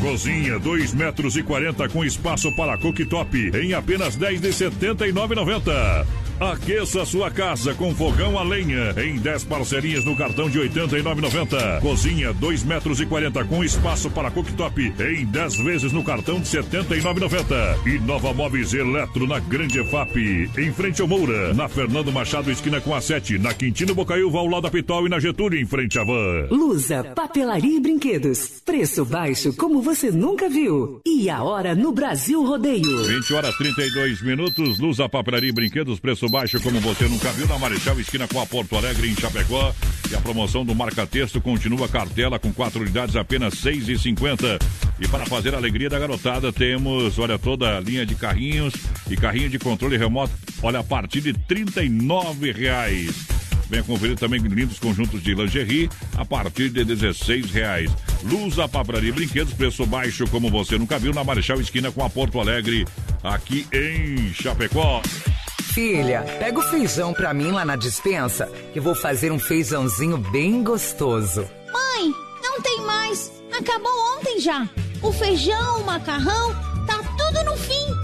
Cozinha 0.00 0.58
2 0.58 0.92
metros 0.92 1.36
e 1.36 1.42
40 1.42 1.88
com 1.88 2.04
espaço 2.04 2.50
para 2.56 2.76
cooktop 2.76 3.52
em 3.54 3.74
apenas 3.74 4.16
10 4.16 4.40
de 4.40 4.48
79,90. 4.48 6.06
Aqueça 6.40 7.04
sua 7.04 7.32
casa 7.32 7.74
com 7.74 7.92
fogão 7.92 8.38
a 8.38 8.44
lenha 8.44 8.94
em 8.96 9.16
10 9.16 9.42
parcerias 9.44 10.04
no 10.04 10.16
cartão 10.16 10.48
de 10.48 10.60
89,90. 10.60 11.80
Cozinha 11.80 12.32
2 12.32 12.62
metros 12.62 13.00
e 13.00 13.06
40 13.06 13.44
com 13.44 13.64
espaço 13.64 14.08
para 14.08 14.30
cooktop 14.30 14.94
em 15.00 15.26
10 15.26 15.56
vezes 15.56 15.92
no 15.92 16.04
cartão 16.04 16.38
de 16.38 16.46
79,90. 16.46 17.86
E 17.86 17.98
Nova 17.98 18.32
Móveis 18.32 18.72
Eletro 18.72 19.26
na 19.26 19.40
Grande 19.40 19.80
EFAP, 19.80 20.48
em 20.56 20.72
frente 20.72 21.02
ao 21.02 21.08
Moura, 21.08 21.52
na 21.54 21.68
Fernando 21.68 22.12
Machado 22.12 22.52
esquina 22.52 22.80
com 22.80 22.94
a 22.94 23.00
7, 23.00 23.36
na 23.38 23.52
Quintino 23.52 23.94
Bocaiúva 23.94 24.38
ao 24.38 24.46
lado 24.46 24.62
da 24.62 24.70
Pitol 24.70 25.06
e 25.06 25.10
na 25.10 25.18
Getúlio 25.18 25.60
em 25.60 25.66
frente 25.66 25.98
à 25.98 26.04
Van. 26.04 26.47
Lusa, 26.50 27.04
papelaria 27.14 27.76
e 27.76 27.80
brinquedos. 27.80 28.62
Preço 28.64 29.04
baixo 29.04 29.52
como 29.54 29.82
você 29.82 30.10
nunca 30.10 30.48
viu. 30.48 31.00
E 31.06 31.28
a 31.28 31.42
hora 31.42 31.74
no 31.74 31.92
Brasil 31.92 32.42
Rodeio. 32.42 33.04
20 33.04 33.34
horas 33.34 33.54
32 33.56 34.22
minutos, 34.22 34.78
Lusa 34.78 35.08
Papelaria 35.08 35.50
e 35.50 35.52
Brinquedos, 35.52 36.00
preço 36.00 36.28
baixo 36.28 36.60
como 36.60 36.80
você 36.80 37.06
nunca 37.06 37.30
viu, 37.32 37.46
na 37.46 37.58
Marechal 37.58 38.00
Esquina 38.00 38.26
com 38.26 38.40
a 38.40 38.46
Porto 38.46 38.76
Alegre 38.76 39.10
em 39.10 39.14
Chapecó. 39.14 39.74
E 40.10 40.14
a 40.14 40.20
promoção 40.20 40.64
do 40.64 40.74
Marca 40.74 41.06
Texto 41.06 41.40
continua 41.40 41.86
cartela 41.86 42.38
com 42.38 42.50
quatro 42.52 42.80
unidades 42.80 43.14
apenas 43.14 43.62
R$ 43.62 43.72
6,50. 43.72 44.58
E 45.00 45.06
para 45.06 45.26
fazer 45.26 45.54
a 45.54 45.58
alegria 45.58 45.90
da 45.90 45.98
garotada, 45.98 46.50
temos, 46.50 47.18
olha, 47.18 47.38
toda 47.38 47.76
a 47.76 47.80
linha 47.80 48.06
de 48.06 48.14
carrinhos 48.14 48.72
e 49.10 49.16
carrinho 49.16 49.50
de 49.50 49.58
controle 49.58 49.98
remoto, 49.98 50.32
olha, 50.62 50.78
a 50.78 50.84
partir 50.84 51.20
de 51.20 51.34
39 51.34 52.52
reais. 52.52 53.37
Venha 53.68 53.82
conferir 53.82 54.16
também 54.16 54.40
lindos 54.40 54.78
conjuntos 54.78 55.22
de 55.22 55.34
lingerie 55.34 55.90
a 56.16 56.24
partir 56.24 56.70
de 56.70 56.84
16 56.84 57.50
reais. 57.50 57.90
Luz, 58.24 58.58
a 58.58 58.66
papraria 58.66 59.10
e 59.10 59.12
brinquedos, 59.12 59.52
preço 59.52 59.84
baixo 59.86 60.26
como 60.28 60.50
você 60.50 60.78
nunca 60.78 60.98
viu, 60.98 61.12
na 61.12 61.22
Marechal 61.22 61.60
Esquina 61.60 61.92
com 61.92 62.04
a 62.04 62.10
Porto 62.10 62.40
Alegre, 62.40 62.86
aqui 63.22 63.66
em 63.72 64.32
Chapecó. 64.32 65.02
Filha, 65.74 66.22
pega 66.38 66.58
o 66.58 66.62
feijão 66.62 67.12
pra 67.12 67.32
mim 67.32 67.52
lá 67.52 67.64
na 67.64 67.76
dispensa, 67.76 68.46
que 68.72 68.80
vou 68.80 68.94
fazer 68.94 69.30
um 69.30 69.38
feijãozinho 69.38 70.18
bem 70.18 70.64
gostoso. 70.64 71.48
Mãe, 71.72 72.12
não 72.42 72.60
tem 72.60 72.80
mais. 72.80 73.30
Acabou 73.56 73.92
ontem 74.16 74.40
já. 74.40 74.68
O 75.02 75.12
feijão, 75.12 75.80
o 75.80 75.86
macarrão, 75.86 76.52
tá 76.86 76.98
tudo 77.16 77.44
no 77.44 77.56
fim. 77.56 77.77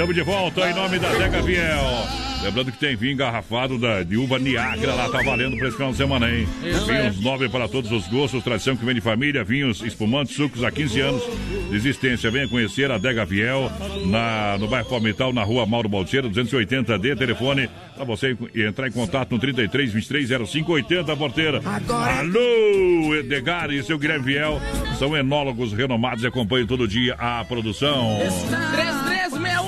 Estamos 0.00 0.14
de 0.16 0.22
volta 0.22 0.70
em 0.70 0.72
nome 0.72 0.98
da 0.98 1.10
Dega 1.12 1.42
Viel. 1.42 1.60
Lembrando 2.42 2.72
que 2.72 2.78
tem 2.78 2.96
vinho 2.96 3.12
engarrafado 3.12 3.76
da, 3.76 4.02
de 4.02 4.16
uva 4.16 4.38
Niagara 4.38 4.94
lá, 4.94 5.10
tá 5.10 5.20
valendo 5.20 5.58
pra 5.58 5.68
esse 5.68 5.76
final 5.76 5.90
de 5.90 5.98
semana, 5.98 6.30
hein? 6.30 6.48
Vinhos 6.62 7.20
nobres 7.20 7.50
para 7.52 7.68
todos 7.68 7.92
os 7.92 8.08
gostos, 8.08 8.42
tradição 8.42 8.74
que 8.74 8.82
vem 8.82 8.94
de 8.94 9.02
família, 9.02 9.44
vinhos 9.44 9.82
espumantes, 9.82 10.34
sucos 10.34 10.64
há 10.64 10.70
15 10.70 11.00
anos 11.02 11.22
de 11.68 11.76
existência. 11.76 12.30
Venha 12.30 12.48
conhecer 12.48 12.90
a 12.90 12.96
Dega 12.96 13.26
Viel 13.26 13.70
na, 14.06 14.56
no 14.58 14.68
bairro 14.68 14.88
Palmital, 14.88 15.34
na 15.34 15.42
rua 15.42 15.66
Mauro 15.66 15.86
Balseiro, 15.90 16.30
280D, 16.30 17.18
telefone 17.18 17.68
para 17.94 18.04
você 18.06 18.34
entrar 18.56 18.88
em 18.88 18.92
contato 18.92 19.32
no 19.32 19.38
33 19.38 19.92
23 19.92 20.48
05 20.48 20.72
80, 20.72 21.14
porteira. 21.14 21.60
Agora- 21.62 22.20
Alô, 22.20 23.14
Edgar 23.16 23.70
e 23.70 23.82
seu 23.82 23.98
Guilherme 23.98 24.24
Viel 24.24 24.58
são 24.98 25.14
enólogos 25.14 25.74
renomados 25.74 26.24
e 26.24 26.26
acompanham 26.26 26.66
todo 26.66 26.88
dia 26.88 27.16
a 27.18 27.44
produção. 27.44 28.18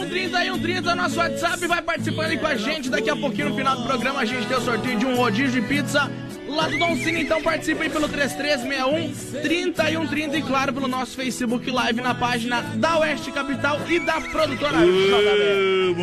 33613130 0.07 0.95
nosso 0.95 1.19
WhatsApp 1.19 1.67
vai 1.67 1.83
participando 1.83 2.31
aí 2.31 2.39
com 2.39 2.47
a 2.47 2.57
gente. 2.57 2.89
Daqui 2.91 3.11
a 3.11 3.17
pouquinho 3.17 3.49
no 3.51 3.57
final 3.57 3.77
do 3.77 3.83
programa 3.85 4.21
a 4.21 4.25
gente 4.25 4.47
tem 4.47 4.57
o 4.57 4.61
sorteio 4.61 4.99
de 4.99 5.05
um 5.07 5.15
rodízio 5.17 5.61
de 5.61 5.69
pizza 5.69 6.11
lá 6.49 6.69
do 6.69 6.79
Don 6.79 6.97
Cine. 6.97 7.23
Então 7.23 7.43
participe 7.43 7.83
aí 7.83 7.91
pelo 7.91 8.09
3361-3130 8.09 10.35
e 10.35 10.43
claro 10.43 10.73
pelo 10.73 10.87
nosso 10.89 11.15
Facebook 11.17 11.71
Live 11.71 12.01
na 12.01 12.15
página 12.15 12.63
da 12.77 12.99
Oeste 12.99 13.31
Capital 13.33 13.79
e 13.89 14.01
da 14.01 14.21
produtora 14.21 14.79
JB. 14.79 15.95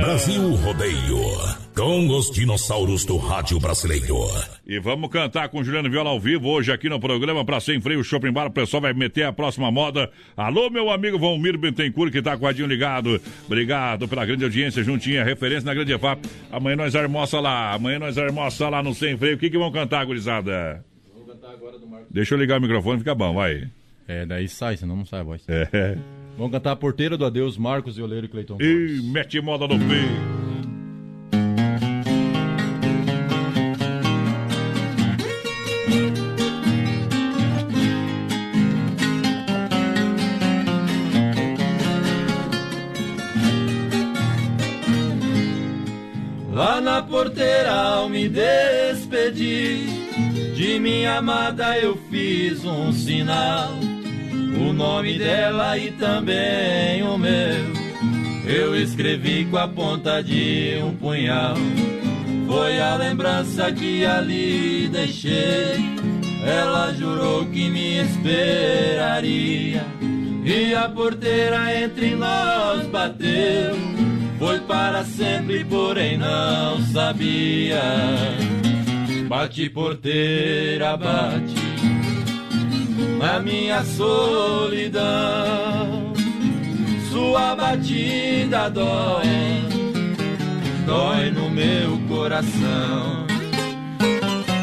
Brasil 0.00 0.54
Rodeio. 0.56 1.63
Com 1.76 2.06
os 2.08 2.30
dinossauros 2.30 3.04
do 3.04 3.16
rádio 3.16 3.58
brasileiro. 3.58 4.16
E 4.64 4.78
vamos 4.78 5.10
cantar 5.10 5.48
com 5.48 5.64
Juliano 5.64 5.90
Viola 5.90 6.10
ao 6.10 6.20
vivo 6.20 6.48
hoje 6.48 6.70
aqui 6.70 6.88
no 6.88 7.00
programa 7.00 7.44
para 7.44 7.58
Sem 7.58 7.80
Freio 7.80 8.04
Shopping 8.04 8.30
Bar. 8.30 8.46
O 8.46 8.52
pessoal 8.52 8.80
vai 8.80 8.92
meter 8.92 9.24
a 9.24 9.32
próxima 9.32 9.72
moda. 9.72 10.08
Alô, 10.36 10.70
meu 10.70 10.88
amigo 10.88 11.18
Valmir 11.18 11.58
Bentencourt, 11.58 12.12
que 12.12 12.22
tá 12.22 12.36
com 12.36 12.44
o 12.44 12.46
radinho 12.46 12.68
ligado. 12.68 13.20
Obrigado 13.46 14.06
pela 14.06 14.24
grande 14.24 14.44
audiência, 14.44 14.84
juntinha, 14.84 15.24
referência 15.24 15.66
na 15.66 15.74
Grande 15.74 15.92
EFAP. 15.92 16.24
Amanhã 16.52 16.76
nós 16.76 16.94
almoça 16.94 17.40
lá, 17.40 17.72
amanhã 17.72 17.98
nós 17.98 18.16
almoça 18.16 18.68
lá 18.68 18.80
no 18.80 18.94
Sem 18.94 19.16
Freio. 19.18 19.34
O 19.34 19.38
que 19.38 19.50
que 19.50 19.58
vão 19.58 19.72
cantar, 19.72 20.06
gurizada? 20.06 20.84
Deixa 22.08 22.34
eu 22.34 22.38
ligar 22.38 22.58
o 22.58 22.62
microfone, 22.62 23.00
fica 23.00 23.16
bom, 23.16 23.34
vai. 23.34 23.68
É, 24.06 24.24
daí 24.24 24.46
sai, 24.46 24.76
senão 24.76 24.96
não 24.96 25.04
sai 25.04 25.20
a 25.20 25.24
voz. 25.24 25.42
É. 25.48 25.98
Vamos 26.36 26.52
cantar 26.52 26.70
a 26.70 26.76
Porteira 26.76 27.16
do 27.16 27.24
Adeus, 27.24 27.58
Marcos 27.58 27.96
Violeiro 27.96 28.26
e 28.26 28.28
Cleiton. 28.28 28.58
E 28.60 29.00
mete 29.12 29.40
moda 29.40 29.66
no 29.66 29.76
peito. 29.76 30.63
Ao 47.68 48.08
me 48.08 48.28
despedir 48.28 49.86
de 50.54 50.78
minha 50.78 51.18
amada, 51.18 51.78
eu 51.78 51.96
fiz 52.10 52.64
um 52.64 52.92
sinal. 52.92 53.70
O 54.56 54.72
nome 54.72 55.18
dela 55.18 55.76
e 55.76 55.90
também 55.92 57.02
o 57.02 57.18
meu. 57.18 57.84
Eu 58.46 58.76
escrevi 58.76 59.46
com 59.46 59.56
a 59.56 59.66
ponta 59.66 60.22
de 60.22 60.78
um 60.82 60.94
punhal. 60.96 61.56
Foi 62.46 62.80
a 62.80 62.96
lembrança 62.96 63.72
que 63.72 64.04
ali 64.04 64.88
deixei. 64.88 65.94
Ela 66.44 66.92
jurou 66.92 67.46
que 67.46 67.68
me 67.68 68.00
esperaria. 68.00 69.84
E 70.44 70.74
a 70.74 70.88
porteira 70.88 71.82
entre 71.82 72.14
nós 72.14 72.86
bateu. 72.86 73.93
Foi 74.44 74.60
para 74.60 75.02
sempre, 75.04 75.64
porém 75.64 76.18
não 76.18 76.78
sabia. 76.92 77.80
Bate 79.26 79.70
porteira, 79.70 80.98
bate 80.98 81.54
na 83.18 83.40
minha 83.40 83.82
solidão. 83.84 85.02
Sua 87.10 87.56
batida 87.56 88.68
dói, 88.68 89.62
dói 90.84 91.30
no 91.30 91.48
meu 91.48 91.98
coração. 92.06 93.26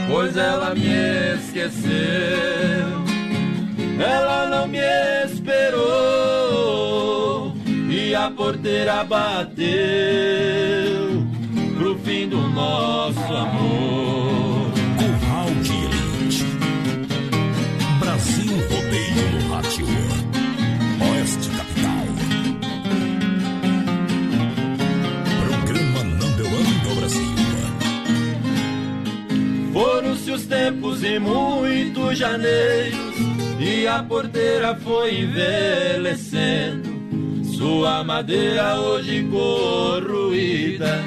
Pois 0.07 0.37
ela 0.37 0.75
me 0.75 0.91
esqueceu, 1.39 1.89
ela 3.99 4.45
não 4.45 4.67
me 4.67 4.77
esperou. 5.25 6.30
E 8.11 8.13
a 8.13 8.29
porteira 8.29 9.05
bateu 9.05 9.63
pro 11.77 11.97
fim 11.99 12.27
do 12.27 12.41
nosso 12.49 13.21
amor. 13.21 14.69
Curral 14.97 15.49
de 15.63 15.71
Elite. 15.71 16.43
Brasil 18.01 18.51
Rodeio 18.69 19.31
no 19.31 19.39
Rádio. 19.53 19.87
Oeste 21.09 21.47
Capital. 21.51 22.05
Programa 25.45 26.03
number 26.03 26.47
one 26.47 26.75
do 26.83 26.91
Brasil. 26.99 27.33
Foram-se 29.71 30.31
os 30.31 30.45
tempos 30.47 31.01
e 31.01 31.17
muitos 31.17 32.17
janeiros, 32.17 33.15
e 33.57 33.87
a 33.87 34.03
porteira 34.03 34.75
foi 34.75 35.21
envelhecendo. 35.21 36.90
Sua 37.61 38.03
madeira 38.03 38.81
hoje 38.81 39.23
corroída, 39.29 40.99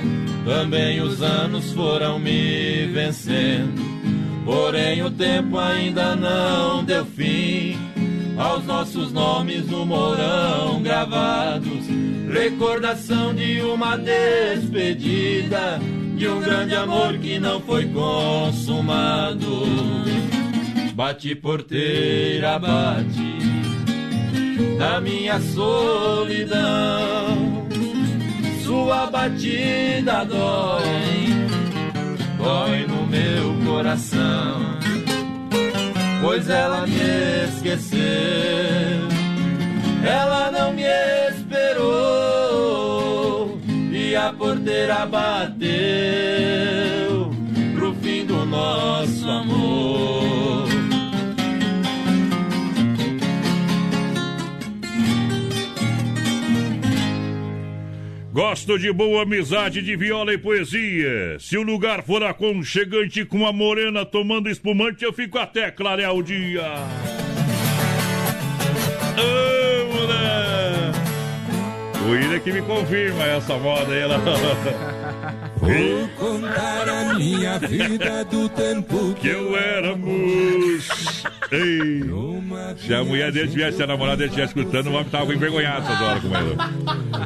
também 0.44 1.00
os 1.00 1.20
anos 1.20 1.72
foram 1.72 2.16
me 2.16 2.86
vencendo. 2.86 3.82
Porém, 4.44 5.02
o 5.02 5.10
tempo 5.10 5.58
ainda 5.58 6.14
não 6.14 6.84
deu 6.84 7.04
fim 7.04 7.76
aos 8.38 8.64
nossos 8.66 9.12
nomes 9.12 9.66
no 9.66 9.84
morão 9.84 10.80
gravados. 10.80 11.88
Recordação 12.32 13.34
de 13.34 13.60
uma 13.60 13.96
despedida, 13.96 15.80
de 16.16 16.28
um 16.28 16.38
grande 16.38 16.76
amor 16.76 17.18
que 17.18 17.36
não 17.40 17.60
foi 17.62 17.86
consumado. 17.86 19.64
Bate 20.94 21.34
porteira, 21.34 22.60
bate 22.60 23.53
da 24.78 25.00
minha 25.00 25.40
solidão. 25.40 26.54
Sua 28.62 29.06
batida 29.06 30.24
dói, 30.24 31.46
dói 32.38 32.86
no 32.86 33.06
meu 33.06 33.54
coração. 33.66 34.74
Pois 36.20 36.48
ela 36.48 36.86
me 36.86 36.96
esqueceu, 37.48 38.00
ela 40.02 40.50
não 40.50 40.72
me 40.72 40.84
esperou. 41.28 42.04
E 43.92 44.16
a 44.16 44.32
porteira 44.32 45.04
bateu 45.06 45.64
pro 47.74 47.94
fim 47.96 48.24
do 48.24 48.44
nosso 48.46 49.28
amor. 49.28 50.63
Gosto 58.34 58.76
de 58.76 58.92
boa 58.92 59.22
amizade, 59.22 59.80
de 59.80 59.94
viola 59.94 60.32
e 60.34 60.38
poesia. 60.38 61.38
Se 61.38 61.56
o 61.56 61.62
lugar 61.62 62.02
for 62.02 62.24
aconchegante 62.24 63.24
com 63.24 63.46
a 63.46 63.52
morena 63.52 64.04
tomando 64.04 64.50
espumante, 64.50 65.04
eu 65.04 65.12
fico 65.12 65.38
até 65.38 65.70
clarear 65.70 66.12
o 66.12 66.20
dia. 66.20 66.64
Ô, 69.16 69.94
mulher! 69.94 70.90
O 72.08 72.14
Ira 72.16 72.40
que 72.40 72.50
me 72.50 72.60
confirma 72.62 73.22
essa 73.22 73.56
moda 73.56 73.92
aí. 73.92 74.00
Ela... 74.00 74.18
Vou 75.64 76.08
contar 76.18 76.88
a 76.88 77.14
minha 77.14 77.58
vida 77.58 78.22
do 78.26 78.48
tempo 78.50 79.14
que 79.14 79.28
eu 79.28 79.56
era 79.56 79.96
moço. 79.96 81.24
Ei, 81.50 82.02
se 82.76 82.92
a 82.92 83.02
mulher 83.02 83.32
dele 83.32 83.48
tivesse, 83.48 83.78
se 83.78 83.82
a 83.82 83.86
namorada 83.86 84.18
dele 84.18 84.28
estivesse 84.28 84.58
escutando, 84.58 84.88
o 84.88 84.92
homem 84.92 85.08
tava 85.08 85.32
envergonhado 85.32 85.86
essas 85.86 86.00
horas 86.02 86.22
com 86.22 86.28
ele. 86.36 86.56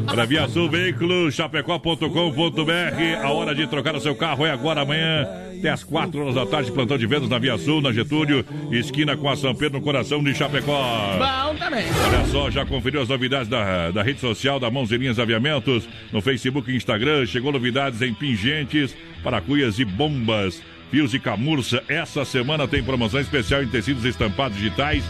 Para 0.06 0.24
Via 0.24 0.48
Sul 0.48 0.70
Veículos, 0.70 1.34
chapecó.com.br. 1.34 3.24
A 3.24 3.30
hora 3.32 3.54
de 3.54 3.66
trocar 3.66 3.96
o 3.96 4.00
seu 4.00 4.14
carro 4.14 4.46
é 4.46 4.52
agora, 4.52 4.82
amanhã, 4.82 5.26
até 5.58 5.70
as 5.70 5.84
4 5.84 6.20
horas 6.20 6.34
da 6.34 6.46
tarde. 6.46 6.72
Plantão 6.72 6.96
de 6.96 7.06
vendas 7.06 7.28
na 7.28 7.38
Via 7.38 7.58
Sul, 7.58 7.80
na 7.80 7.92
Getúlio, 7.92 8.44
esquina 8.70 9.16
com 9.16 9.28
a 9.28 9.36
São 9.36 9.54
Pedro, 9.54 9.78
no 9.78 9.84
coração 9.84 10.22
de 10.22 10.34
Chapecó. 10.34 11.18
Bom 11.18 11.56
também. 11.56 11.84
Olha 12.06 12.24
só, 12.26 12.50
já 12.50 12.64
conferiu 12.64 13.02
as 13.02 13.08
novidades 13.08 13.48
da, 13.48 13.90
da 13.90 14.02
rede 14.02 14.20
social 14.20 14.58
da 14.58 14.70
Mãos 14.70 14.90
e 14.90 14.96
Linhas 14.96 15.18
Aviamentos 15.18 15.88
no 16.12 16.20
Facebook 16.20 16.70
e 16.70 16.76
Instagram. 16.76 17.26
Chegou 17.26 17.52
novidades 17.52 18.00
em 18.02 18.14
pingentes, 18.14 18.96
paracuias 19.22 19.78
e 19.78 19.84
bombas. 19.84 20.62
Fios 20.90 21.12
e 21.12 21.18
camurça. 21.18 21.82
Essa 21.86 22.24
semana 22.24 22.66
tem 22.66 22.82
promoção 22.82 23.20
especial 23.20 23.62
em 23.62 23.68
tecidos 23.68 24.04
estampados 24.04 24.56
digitais. 24.56 25.04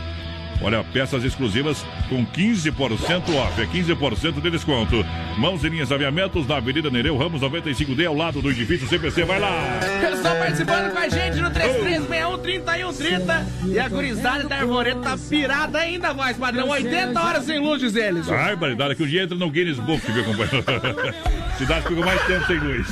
Olha, 0.60 0.82
peças 0.82 1.22
exclusivas 1.24 1.84
com 2.08 2.26
15% 2.26 3.34
off, 3.36 3.60
é 3.60 3.66
15% 3.66 4.40
de 4.40 4.50
desconto. 4.50 5.04
Mãos 5.36 5.62
e 5.62 5.68
linhas 5.68 5.92
aviamentos 5.92 6.46
na 6.48 6.56
Avenida 6.56 6.90
Nereu 6.90 7.16
Ramos 7.16 7.40
95D, 7.40 8.06
ao 8.06 8.14
lado 8.14 8.42
do 8.42 8.50
edifício 8.50 8.88
CPC. 8.88 9.24
Vai 9.24 9.38
lá! 9.38 9.78
Pessoal 10.00 10.36
participando 10.36 10.92
com 10.92 10.98
a 10.98 11.08
gente 11.08 11.40
no 11.40 11.50
3361-3130. 11.50 13.46
E 13.66 13.78
a 13.78 13.88
gurizada 13.88 14.44
da 14.44 14.56
Arvoreto 14.56 15.00
tá 15.00 15.16
pirada 15.28 15.78
ainda, 15.78 16.12
voz 16.12 16.36
padrão. 16.36 16.68
80 16.68 17.20
horas 17.20 17.44
sem 17.44 17.60
luz, 17.60 17.80
diz 17.80 17.94
eles. 17.94 18.26
Barbaridade, 18.26 18.96
que 18.96 19.02
o 19.04 19.06
dia 19.06 19.22
entra 19.22 19.36
no 19.36 19.48
Guinness 19.50 19.78
Book, 19.78 20.00
viu, 20.10 20.24
companheiro? 20.24 20.64
Cidade 21.58 21.88
ficou 21.88 22.04
mais 22.04 22.20
tempo 22.26 22.46
sem 22.46 22.58
luz. 22.58 22.86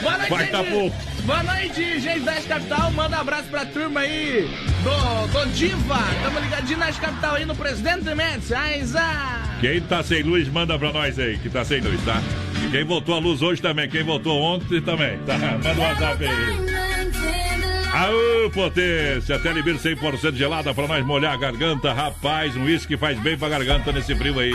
Boa 0.00 0.18
noite, 0.18 0.30
Vai 0.30 0.46
tá 0.46 0.62
pouco. 0.62 0.96
Boa 1.24 1.42
noite, 1.42 1.98
gente 1.98 2.20
da 2.20 2.34
Capital. 2.34 2.92
Manda 2.92 3.16
um 3.16 3.20
abraço 3.20 3.48
pra 3.48 3.66
turma 3.66 4.00
aí 4.00 4.48
do, 4.84 5.26
do 5.32 5.46
Diva. 5.52 5.98
Tamo 6.22 6.38
ligadinho 6.56 6.78
na 6.78 6.92
Capital 6.92 7.34
aí 7.34 7.44
no 7.44 7.54
Presidente 7.54 8.14
Mendes. 8.14 8.50
Aiza! 8.52 9.02
Quem 9.60 9.80
tá 9.80 10.02
sem 10.02 10.22
luz, 10.22 10.48
manda 10.48 10.78
pra 10.78 10.92
nós 10.92 11.18
aí, 11.18 11.36
que 11.38 11.50
tá 11.50 11.64
sem 11.64 11.80
luz, 11.80 12.00
tá? 12.04 12.22
E 12.64 12.70
quem 12.70 12.84
voltou 12.84 13.14
a 13.14 13.18
luz 13.18 13.42
hoje 13.42 13.60
também, 13.60 13.88
quem 13.88 14.02
voltou 14.02 14.40
ontem 14.40 14.80
também, 14.80 15.18
tá? 15.18 15.36
Manda 15.36 15.72
um 15.72 15.82
WhatsApp 15.82 16.24
aí. 16.24 16.76
Aô, 17.92 18.50
potência! 18.50 19.36
Libera 19.36 19.78
100% 19.78 20.34
gelada 20.34 20.74
pra 20.74 20.86
nós 20.86 21.04
molhar 21.04 21.34
a 21.34 21.36
garganta. 21.36 21.92
Rapaz, 21.92 22.56
um 22.56 22.64
uísque 22.64 22.96
faz 22.96 23.18
bem 23.20 23.36
pra 23.36 23.48
garganta 23.48 23.92
nesse 23.92 24.14
frio 24.14 24.38
aí. 24.38 24.52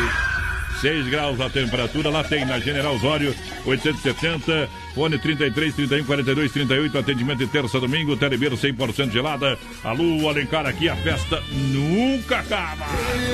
6 0.80 1.08
graus 1.10 1.39
a 1.39 1.49
temperatura, 1.49 2.10
lá 2.10 2.24
tem 2.24 2.43
na 2.43 2.60
General 2.60 2.95
Osório, 2.95 3.36
870, 3.66 4.68
fone 4.94 5.18
33, 5.18 5.74
31, 5.76 6.04
42, 6.06 6.52
38, 6.52 6.98
atendimento 6.98 7.39
de 7.39 7.48
terça 7.48 7.80
domingo, 7.80 8.16
Telebeiro 8.18 8.58
100% 8.58 9.12
gelada. 9.12 9.58
Alô, 9.84 10.30
Alencar, 10.30 10.66
aqui 10.66 10.89
a 10.89 10.96
festa 10.96 11.42
nunca 11.52 12.39
acaba. 12.39 12.86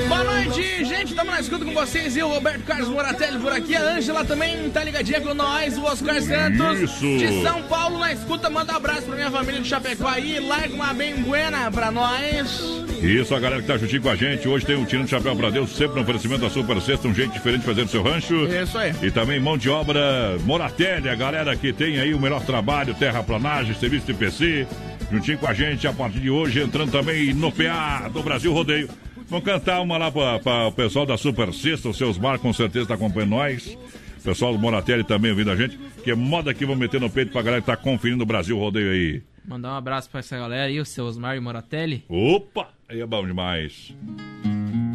Boa 0.08 0.24
noite, 0.24 0.84
gente. 0.84 1.14
Tamo 1.14 1.30
na 1.30 1.40
escuta 1.40 1.64
com 1.64 1.72
vocês. 1.72 2.16
E 2.16 2.22
o 2.22 2.28
Roberto 2.28 2.64
Carlos 2.64 2.88
Moratelli 2.88 3.38
por 3.38 3.52
aqui. 3.52 3.74
A 3.74 3.96
Ângela 3.96 4.24
também 4.24 4.70
tá 4.70 4.82
ligadinha 4.84 5.20
com 5.20 5.34
nós. 5.34 5.76
O 5.76 5.84
Oscar 5.84 6.20
Santos 6.22 6.80
Isso. 6.80 7.18
de 7.18 7.42
São 7.42 7.62
Paulo 7.64 7.98
na 7.98 8.12
escuta. 8.12 8.48
Manda 8.48 8.72
um 8.72 8.76
abraço 8.76 9.02
pra 9.02 9.16
minha 9.16 9.30
família 9.30 9.60
de 9.60 9.68
Chapecó 9.68 10.08
aí. 10.08 10.38
Larga 10.40 10.74
uma 10.74 10.94
bem 10.94 11.16
buena 11.16 11.70
pra 11.70 11.90
nós. 11.90 12.87
Isso, 13.02 13.34
a 13.34 13.38
galera 13.38 13.62
que 13.62 13.68
tá 13.68 13.76
juntinho 13.78 14.02
com 14.02 14.08
a 14.08 14.16
gente. 14.16 14.48
Hoje 14.48 14.66
tem 14.66 14.76
um 14.76 14.84
Tirando 14.84 15.04
de 15.04 15.10
Chapéu 15.10 15.36
pra 15.36 15.50
Deus, 15.50 15.70
sempre 15.70 15.96
no 15.96 16.02
oferecimento 16.02 16.40
da 16.40 16.50
Super 16.50 16.80
Sexta, 16.80 17.06
um 17.06 17.14
jeito 17.14 17.32
diferente 17.32 17.60
de 17.60 17.66
fazer 17.66 17.82
o 17.82 17.88
seu 17.88 18.02
rancho. 18.02 18.46
Isso 18.46 18.76
aí. 18.76 18.92
E 19.02 19.10
também 19.10 19.38
mão 19.38 19.56
de 19.56 19.70
obra 19.70 20.36
Moratelli, 20.44 21.08
a 21.08 21.14
galera 21.14 21.54
que 21.56 21.72
tem 21.72 22.00
aí 22.00 22.12
o 22.12 22.20
melhor 22.20 22.44
trabalho, 22.44 22.94
terraplanagem, 22.94 23.74
serviço 23.74 24.06
de 24.06 24.14
PC. 24.14 24.66
Juntinho 25.12 25.38
com 25.38 25.46
a 25.46 25.54
gente 25.54 25.86
a 25.86 25.92
partir 25.92 26.20
de 26.20 26.28
hoje, 26.28 26.60
entrando 26.60 26.90
também 26.90 27.32
no 27.32 27.52
PA 27.52 28.08
do 28.12 28.22
Brasil 28.22 28.52
Rodeio. 28.52 28.88
Vamos 29.28 29.44
cantar 29.44 29.80
uma 29.80 29.96
lá 29.96 30.10
para 30.10 30.66
o 30.66 30.72
pessoal 30.72 31.06
da 31.06 31.16
Super 31.16 31.52
Sexta, 31.54 31.88
os 31.88 31.96
seus 31.96 32.18
bar 32.18 32.38
com 32.38 32.52
certeza 32.52 32.86
tá 32.86 32.94
acompanhando 32.94 33.30
nós. 33.30 33.78
Pessoal 34.24 34.52
do 34.52 34.58
Moratelli 34.58 35.04
também 35.04 35.30
ouvindo 35.30 35.50
a 35.50 35.56
gente. 35.56 35.78
Que 36.02 36.12
moda 36.14 36.52
que 36.52 36.66
vão 36.66 36.74
meter 36.74 37.00
no 37.00 37.08
peito 37.08 37.30
pra 37.30 37.42
galera 37.42 37.62
que 37.62 37.66
tá 37.66 37.76
conferindo 37.76 38.24
o 38.24 38.26
Brasil 38.26 38.58
Rodeio 38.58 38.90
aí. 38.90 39.22
Mandar 39.48 39.70
um 39.72 39.76
abraço 39.76 40.10
pra 40.10 40.20
essa 40.20 40.36
galera 40.36 40.64
aí, 40.64 40.78
o 40.78 40.84
seu 40.84 41.06
Osmar 41.06 41.34
e 41.34 41.40
Moratelli. 41.40 42.04
Opa! 42.06 42.68
Aí 42.86 43.00
é 43.00 43.06
bom 43.06 43.26
demais. 43.26 43.94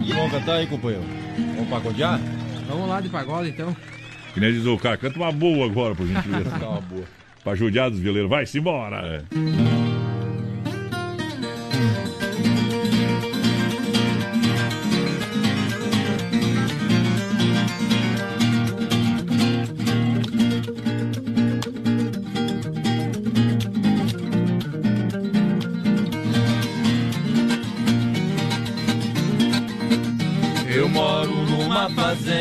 Vamos 0.08 0.32
cantar 0.32 0.58
aí, 0.58 0.68
companheiro? 0.68 1.04
Vamos 1.56 1.70
pagodear? 1.70 2.20
Vamos 2.68 2.88
lá 2.88 3.02
de 3.02 3.10
pagode 3.10 3.50
então. 3.50 3.76
Que 4.34 4.40
nem 4.40 4.54
diz 4.54 4.66
o 4.66 4.78
cara, 4.78 4.96
canta 4.96 5.18
uma 5.18 5.32
boa 5.32 5.66
agora, 5.66 5.96
por 5.96 6.06
gentileza. 6.06 6.52
Tá 6.60 6.70
uma 6.70 6.82
boa. 6.82 7.04
Pra 7.44 7.56
judiar 7.56 7.90
dos 7.90 8.00
vileiros. 8.00 8.30
Vai-se 8.30 8.60
embora. 8.60 9.26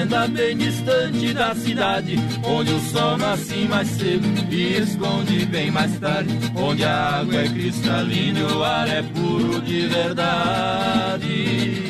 Fazenda 0.03 0.26
bem 0.28 0.57
distante 0.57 1.32
da 1.32 1.55
cidade, 1.55 2.18
onde 2.44 2.72
o 2.72 2.80
sol 2.80 3.16
nasce 3.16 3.66
mais 3.68 3.88
cedo 3.88 4.26
e 4.50 4.76
esconde 4.78 5.46
bem 5.46 5.70
mais 5.70 5.96
tarde, 5.98 6.36
onde 6.57 6.84
a 6.84 7.20
água 7.20 7.36
é 7.36 7.48
cristalina 7.48 8.40
e 8.40 8.42
o 8.42 8.64
ar 8.64 8.88
é 8.88 9.03
puro 9.03 9.61
de 9.62 9.86
verdade. 9.86 11.82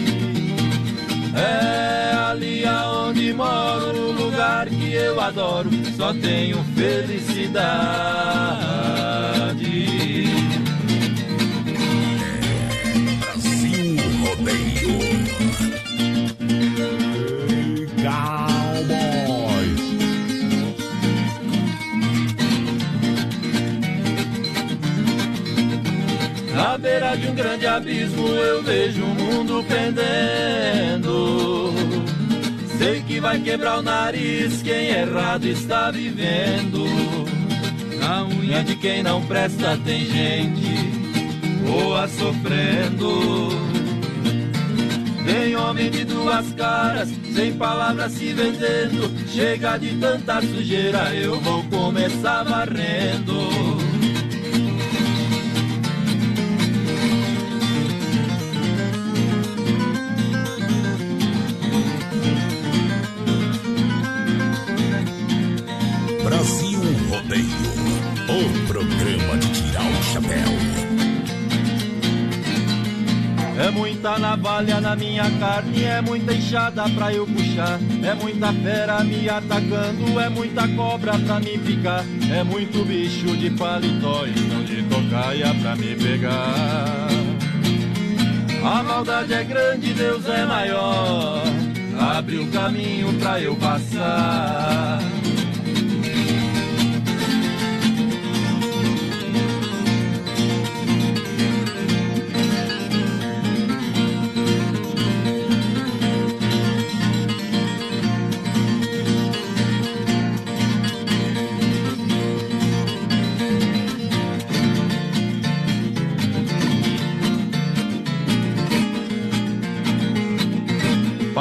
É 1.34 2.14
ali 2.30 2.66
aonde 2.66 3.32
moro, 3.32 4.10
o 4.10 4.12
lugar 4.12 4.68
que 4.68 4.92
eu 4.92 5.18
adoro, 5.20 5.70
só 5.96 6.12
tenho 6.12 6.62
felicidade. 6.74 7.52
Beira 26.83 27.16
de 27.16 27.28
um 27.28 27.35
grande 27.35 27.66
abismo 27.66 28.26
eu 28.26 28.62
vejo 28.62 29.05
o 29.05 29.14
mundo 29.14 29.64
pendendo. 29.68 31.72
Sei 32.76 33.01
que 33.03 33.20
vai 33.20 33.41
quebrar 33.41 33.78
o 33.78 33.83
nariz 33.83 34.61
quem 34.62 34.89
errado 34.89 35.47
está 35.47 35.93
vivendo. 35.93 36.85
Na 38.01 38.24
unha 38.24 38.64
de 38.64 38.74
quem 38.74 39.03
não 39.03 39.24
presta 39.24 39.78
tem 39.85 40.05
gente 40.05 40.74
boa 41.64 42.09
sofrendo. 42.09 43.49
Tem 45.24 45.55
homem 45.55 45.89
de 45.89 46.05
duas 46.05 46.53
caras, 46.55 47.09
sem 47.33 47.53
palavras 47.53 48.11
se 48.12 48.33
vendendo. 48.33 49.09
Chega 49.28 49.78
de 49.78 49.97
tanta 49.99 50.43
sujeira, 50.43 51.14
eu 51.14 51.41
vou 51.41 51.62
começar 51.64 52.43
varrendo. 52.43 53.91
Programa 68.85 69.39
de 69.39 69.49
tirar 69.49 69.83
o 69.83 70.03
chapéu. 70.03 70.83
É 73.59 73.70
muita 73.70 74.18
navalha 74.18 74.80
na 74.80 74.97
minha 74.97 75.30
carne, 75.39 75.85
é 75.85 76.01
muita 76.01 76.35
enxada 76.35 76.89
pra 76.91 77.12
eu 77.12 77.26
puxar. 77.26 77.78
É 78.03 78.14
muita 78.14 78.53
fera 78.53 79.05
me 79.05 79.28
atacando, 79.28 80.18
é 80.18 80.28
muita 80.28 80.66
cobra 80.68 81.18
pra 81.18 81.39
me 81.39 81.59
picar. 81.59 82.05
É 82.35 82.43
muito 82.43 82.85
bicho 82.85 83.37
de 83.37 83.51
paletó 83.51 84.26
e 84.26 84.41
não 84.41 84.64
de 84.64 84.83
tocaia 84.85 85.55
pra 85.61 85.76
me 85.76 85.95
pegar. 85.95 87.09
A 88.64 88.83
maldade 88.83 89.35
é 89.35 89.45
grande, 89.45 89.93
Deus 89.93 90.26
é 90.26 90.45
maior. 90.45 91.43
Abre 92.01 92.39
o 92.39 92.47
caminho 92.49 93.12
pra 93.20 93.41
eu 93.41 93.55
passar. 93.57 95.01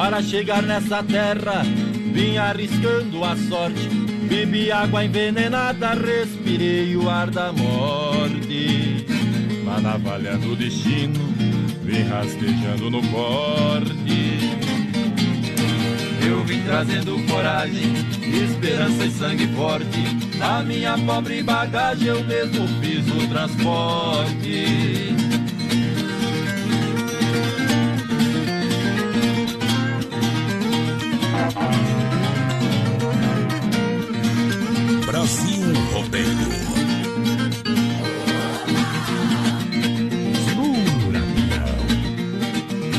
Para 0.02 0.24
chegar 0.24 0.64
nessa 0.64 1.04
terra, 1.04 1.62
vim 2.12 2.36
arriscando 2.36 3.24
a 3.24 3.36
sorte. 3.36 3.88
Bebi 4.28 4.72
água 4.72 5.06
envenenada, 5.06 5.93
respirei 5.93 6.97
o 6.97 7.08
ar 7.08 7.30
da 7.30 7.54
morte. 7.54 9.06
Lá 9.64 9.80
na 9.80 9.97
valha 9.97 10.39
do 10.39 10.56
destino, 10.56 11.20
vim 11.84 12.02
rastejando 12.02 12.89
no 12.89 13.08
corte. 13.10 14.39
Eu 16.28 16.43
vim 16.45 16.64
trazendo 16.64 17.24
coragem, 17.28 17.93
esperança 18.43 19.06
e 19.06 19.12
sangue 19.12 19.47
forte. 19.49 20.02
Na 20.39 20.64
minha 20.64 20.97
pobre 20.97 21.43
bagagem 21.43 22.08
eu 22.08 22.24
mesmo 22.24 22.68
fiz 22.82 23.08
o 23.08 23.28
transporte. 23.30 25.20
Brasil 36.12 36.51
Rodeio. 36.68 37.22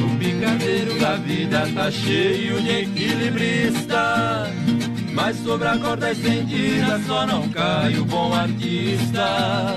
O 0.03 0.19
picadeiro 0.19 0.99
da 0.99 1.17
vida 1.17 1.69
tá 1.75 1.91
cheio 1.91 2.61
de 2.63 2.71
equilibrista. 2.71 4.51
Mas 5.13 5.37
sobre 5.45 5.69
a 5.69 5.77
corda 5.77 6.11
estendida 6.11 6.99
só 7.07 7.27
não 7.27 7.49
cai 7.51 7.99
o 7.99 8.05
bom 8.07 8.33
artista. 8.33 9.77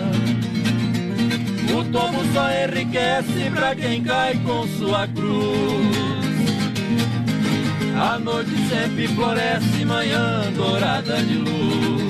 O 1.77 1.83
tomo 1.91 2.23
só 2.33 2.47
enriquece 2.49 3.51
pra 3.53 3.75
quem 3.75 4.01
cai 4.01 4.35
com 4.45 4.65
sua 4.79 5.07
cruz. 5.09 6.05
A 7.99 8.17
noite 8.17 8.51
sempre 8.69 9.09
floresce, 9.09 9.83
manhã 9.85 10.51
dourada 10.55 11.21
de 11.21 11.35
luz. 11.35 12.04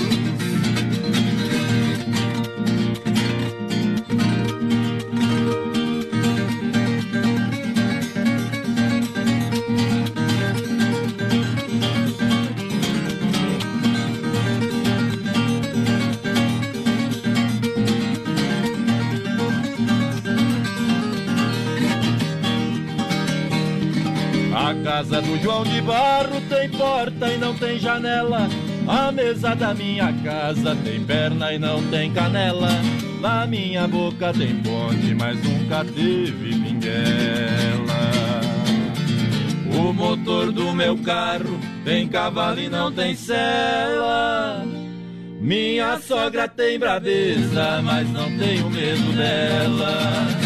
Casa 24.95 25.21
do 25.21 25.37
João 25.43 25.63
de 25.63 25.81
Barro 25.81 26.39
tem 26.47 26.69
porta 26.69 27.27
e 27.27 27.37
não 27.37 27.53
tem 27.53 27.77
janela. 27.77 28.47
A 28.87 29.11
mesa 29.11 29.53
da 29.53 29.73
minha 29.73 30.13
casa 30.23 30.73
tem 30.85 31.03
perna 31.03 31.51
e 31.51 31.59
não 31.59 31.83
tem 31.89 32.13
canela. 32.13 32.69
Na 33.19 33.45
minha 33.45 33.89
boca 33.89 34.31
tem 34.31 34.55
ponte, 34.61 35.13
mas 35.13 35.37
nunca 35.43 35.83
teve 35.83 36.31
pinguela. 36.31 38.05
O 39.77 39.91
motor 39.91 40.53
do 40.53 40.73
meu 40.73 40.97
carro 40.99 41.59
tem 41.83 42.07
cavalo 42.07 42.61
e 42.61 42.69
não 42.69 42.89
tem 42.89 43.15
sela. 43.15 44.63
Minha 45.41 45.99
sogra 45.99 46.47
tem 46.47 46.79
braveza, 46.79 47.81
mas 47.83 48.09
não 48.11 48.37
tenho 48.37 48.69
medo 48.69 49.11
dela. 49.11 50.44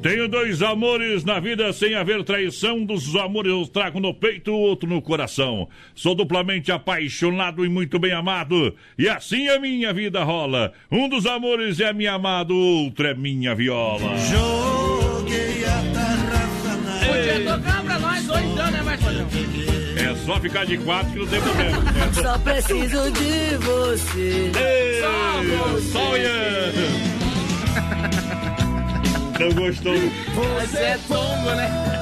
Tenho 0.00 0.28
dois 0.28 0.62
amores 0.62 1.24
na 1.24 1.40
vida 1.40 1.72
sem 1.72 1.96
haver 1.96 2.22
traição. 2.22 2.76
Um 2.78 2.84
dos 2.84 3.16
amores 3.16 3.50
eu 3.50 3.66
trago 3.66 3.98
no 3.98 4.14
peito, 4.14 4.52
o 4.52 4.58
outro 4.60 4.88
no 4.88 5.02
coração. 5.02 5.68
Sou 5.92 6.14
duplamente 6.14 6.70
apaixonado 6.70 7.64
e 7.64 7.68
muito 7.68 7.98
bem 7.98 8.12
amado. 8.12 8.74
E 8.96 9.08
assim 9.08 9.48
a 9.48 9.58
minha 9.58 9.92
vida 9.92 10.22
rola. 10.22 10.72
Um 10.90 11.08
dos 11.08 11.26
amores 11.26 11.80
é 11.80 11.92
minha 11.92 12.12
amado, 12.12 12.54
o 12.54 12.84
outro 12.84 13.08
é 13.08 13.14
minha 13.14 13.56
viola. 13.56 14.16
Joguei 14.18 15.64
a 15.64 15.92
tarrafa 15.92 16.76
na 16.76 17.06
Podia 17.06 17.56
tocar 17.56 17.82
pra 17.82 17.98
nós 17.98 18.28
hoje 18.30 18.46
então, 18.46 18.70
né? 18.70 20.08
É 20.10 20.14
só 20.24 20.38
ficar 20.40 20.64
de 20.64 20.78
quatro 20.78 21.12
que 21.12 21.18
não 21.18 21.26
tem 21.26 21.40
problema. 21.40 21.82
Só 22.14 22.38
preciso 22.38 23.10
de 23.10 23.56
você. 23.58 24.52
Ei, 24.54 25.00
Só 25.00 25.42
você. 25.42 25.92
só. 27.22 27.27
Não 29.38 29.52
gostou? 29.52 29.94
Você 29.94 30.78
é 30.78 30.98
tombo, 31.06 31.50
né? 31.54 31.68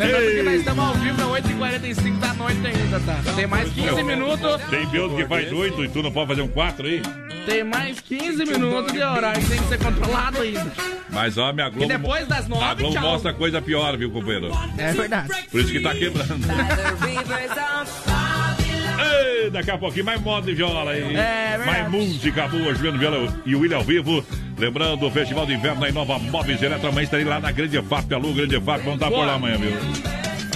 Lembrando 0.00 0.30
que 0.30 0.42
nós 0.42 0.54
estamos 0.54 0.84
ao 0.84 0.94
vivo, 0.94 1.20
é 1.36 1.40
8h45 1.40 2.18
da 2.18 2.34
noite 2.34 2.66
ainda, 2.66 3.00
tá? 3.00 3.20
Tem 3.36 3.46
mais 3.46 3.70
15 3.70 4.02
minutos. 4.02 4.62
Tem 4.70 4.86
Biodo 4.86 5.16
que 5.16 5.26
faz 5.26 5.52
oito 5.52 5.84
e 5.84 5.88
tu 5.88 6.02
não 6.02 6.10
pode 6.10 6.28
fazer 6.28 6.42
um 6.42 6.48
quatro 6.48 6.86
aí? 6.86 7.02
Tem 7.44 7.62
mais 7.62 8.00
15 8.00 8.44
minutos 8.46 8.92
de 8.92 9.02
horário 9.02 9.40
que 9.42 9.48
tem 9.48 9.58
que 9.60 9.68
ser 9.68 9.78
controlado 9.78 10.40
ainda. 10.40 10.72
Mas 11.10 11.36
ó, 11.36 11.52
minha 11.52 11.68
Globo. 11.68 11.84
E 11.84 11.88
depois 11.88 12.26
das 12.26 12.48
nove, 12.48 12.64
A 12.64 12.74
Globo 12.74 12.94
tchau. 12.94 13.02
mostra 13.02 13.32
coisa 13.34 13.60
pior, 13.60 13.96
viu, 13.96 14.10
companheiro? 14.10 14.50
É 14.78 14.92
verdade. 14.92 15.28
Por 15.50 15.60
isso 15.60 15.72
que 15.72 15.80
tá 15.80 15.94
quebrando. 15.94 16.40
Ei, 19.10 19.50
daqui 19.50 19.70
a 19.70 19.78
pouquinho 19.78 20.04
mais 20.04 20.20
moda 20.20 20.46
de 20.46 20.54
viola 20.54 20.90
aí. 20.90 21.16
É, 21.16 21.58
mais 21.58 21.90
música 21.90 22.48
boa, 22.48 22.74
Juliano 22.74 22.98
Viola 22.98 23.42
e 23.44 23.54
o 23.54 23.60
William 23.60 23.78
ao 23.78 23.84
vivo. 23.84 24.24
Lembrando 24.58 25.06
o 25.06 25.10
Festival 25.10 25.46
de 25.46 25.54
Inverno 25.54 25.84
aí, 25.84 25.92
Nova 25.92 26.18
Móveis 26.18 26.62
Eletro. 26.62 26.88
Amanhã 26.88 27.04
estarei 27.04 27.24
lá 27.24 27.40
na 27.40 27.50
Grande 27.50 27.80
FAP, 27.82 28.12
Alô, 28.12 28.32
Grande 28.32 28.60
FAP. 28.60 28.82
Vamos 28.82 28.94
estar 28.94 29.10
por 29.10 29.26
lá 29.26 29.34
amanhã, 29.34 29.56
viu? 29.56 29.72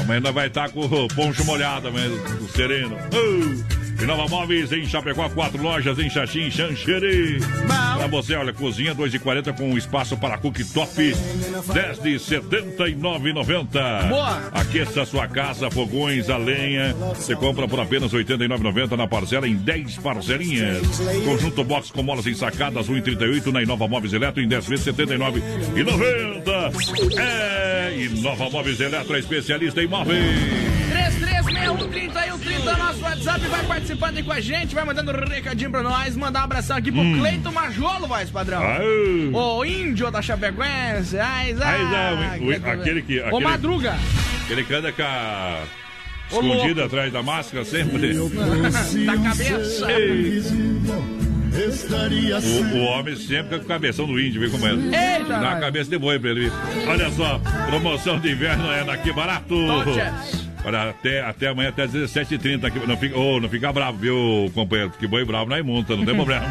Amanhã 0.00 0.20
nós 0.20 0.34
vai 0.34 0.46
estar 0.48 0.68
com 0.70 0.80
o 0.80 1.08
poncho 1.08 1.44
molhado 1.44 1.88
amanhã, 1.88 2.08
o 2.08 2.48
sereno. 2.48 2.96
Uh! 2.96 3.83
E 4.00 4.06
Nova 4.06 4.26
Móveis 4.28 4.72
em 4.72 4.86
Chapecó, 4.86 5.28
quatro 5.28 5.62
lojas 5.62 5.98
em 5.98 6.10
Xaxim, 6.10 6.50
Xanxerê. 6.50 7.38
Pra 7.96 8.06
você, 8.06 8.34
olha, 8.34 8.52
cozinha 8.52 8.94
2,40 8.94 9.56
com 9.56 9.76
espaço 9.78 10.16
para 10.16 10.36
cooktop, 10.38 11.14
10 11.72 11.98
de 12.00 12.14
79,90. 12.16 14.08
Boa. 14.08 14.42
Aqueça 14.52 15.04
sua 15.04 15.28
casa, 15.28 15.70
fogões, 15.70 16.28
a 16.28 16.36
lenha. 16.36 16.94
Você 17.14 17.34
compra 17.36 17.68
por 17.68 17.78
apenas 17.80 18.12
R$ 18.12 18.24
89,90 18.24 18.96
na 18.96 19.06
parcela 19.06 19.48
em 19.48 19.54
10 19.54 19.98
parcelinhas. 19.98 20.82
Conjunto 21.24 21.64
box 21.64 21.90
com 21.90 22.02
molas 22.02 22.26
ensacadas, 22.26 22.88
1,38 22.88 23.52
na 23.52 23.62
Inova 23.62 23.88
Móveis 23.88 24.12
Eletro 24.12 24.42
em 24.42 24.48
10 24.48 24.66
vezes 24.66 24.86
R$ 24.86 24.92
79,90. 24.92 27.18
É, 27.18 27.94
Inova 27.96 28.50
Móveis 28.50 28.80
Eletro 28.80 29.16
é 29.16 29.18
especialista 29.18 29.82
em 29.82 29.86
móveis. 29.86 30.74
33613130 32.62 32.78
nosso 32.78 33.02
WhatsApp 33.02 33.40
vai 33.46 33.64
participando 33.64 34.16
aí 34.16 34.22
com 34.22 34.32
a 34.32 34.40
gente, 34.40 34.74
vai 34.74 34.84
mandando 34.84 35.10
um 35.12 35.28
recadinho 35.28 35.70
pra 35.70 35.82
nós, 35.82 36.16
mandar 36.16 36.40
um 36.40 36.44
abração 36.44 36.76
aqui 36.76 36.90
pro 36.92 37.00
Hum. 37.00 37.18
Cleito 37.18 37.52
Majolo, 37.52 38.06
voz 38.06 38.30
padrão. 38.30 38.60
O 39.32 39.64
índio 39.64 40.10
da 40.10 40.22
Chapecoense, 40.22 41.18
ai, 41.18 41.54
ai, 41.60 42.38
o- 42.40 42.46
o- 42.46 42.50
aquele 42.72 43.02
que- 43.02 43.20
aquele- 43.20 43.44
Madruga. 43.44 43.94
Ele 44.48 44.62
que 44.64 44.74
anda 44.74 44.92
com 44.92 45.02
a... 45.02 45.60
Louco. 46.32 46.80
atrás 46.80 47.12
da 47.12 47.22
máscara 47.22 47.64
sempre. 47.64 48.14
da 49.06 49.16
cabeça. 49.18 49.92
Ei. 49.92 50.42
O, 52.72 52.76
o 52.78 52.84
homem 52.86 53.14
sempre 53.14 53.58
com 53.58 53.64
o 53.64 53.68
cabeção 53.68 54.06
do 54.06 54.18
índio, 54.18 54.40
vê 54.40 54.48
como 54.48 54.66
é. 54.66 54.72
Eita, 54.72 55.38
Dá 55.38 55.52
a 55.52 55.60
cabeça 55.60 55.88
de 55.90 55.96
boi 55.98 56.18
pra 56.18 56.30
ele. 56.30 56.50
Olha 56.88 57.10
só, 57.12 57.40
promoção 57.68 58.18
de 58.18 58.32
inverno 58.32 58.68
é 58.72 58.82
daqui 58.84 59.12
barato. 59.12 59.54
Olha, 60.64 60.90
até, 60.90 61.20
até 61.20 61.48
amanhã, 61.48 61.68
até 61.68 61.86
17h30. 61.86 62.64
aqui. 62.64 62.78
Não 62.86 62.96
fica, 62.96 63.18
oh, 63.18 63.38
não 63.40 63.48
fica 63.48 63.72
bravo, 63.72 63.98
viu, 63.98 64.50
companheiro? 64.54 64.90
Porque 64.90 65.06
boi 65.06 65.24
bravo 65.24 65.50
não 65.50 65.56
é 65.56 65.62
multa, 65.62 65.94
não 65.96 66.04
tem 66.06 66.14
problema. 66.14 66.46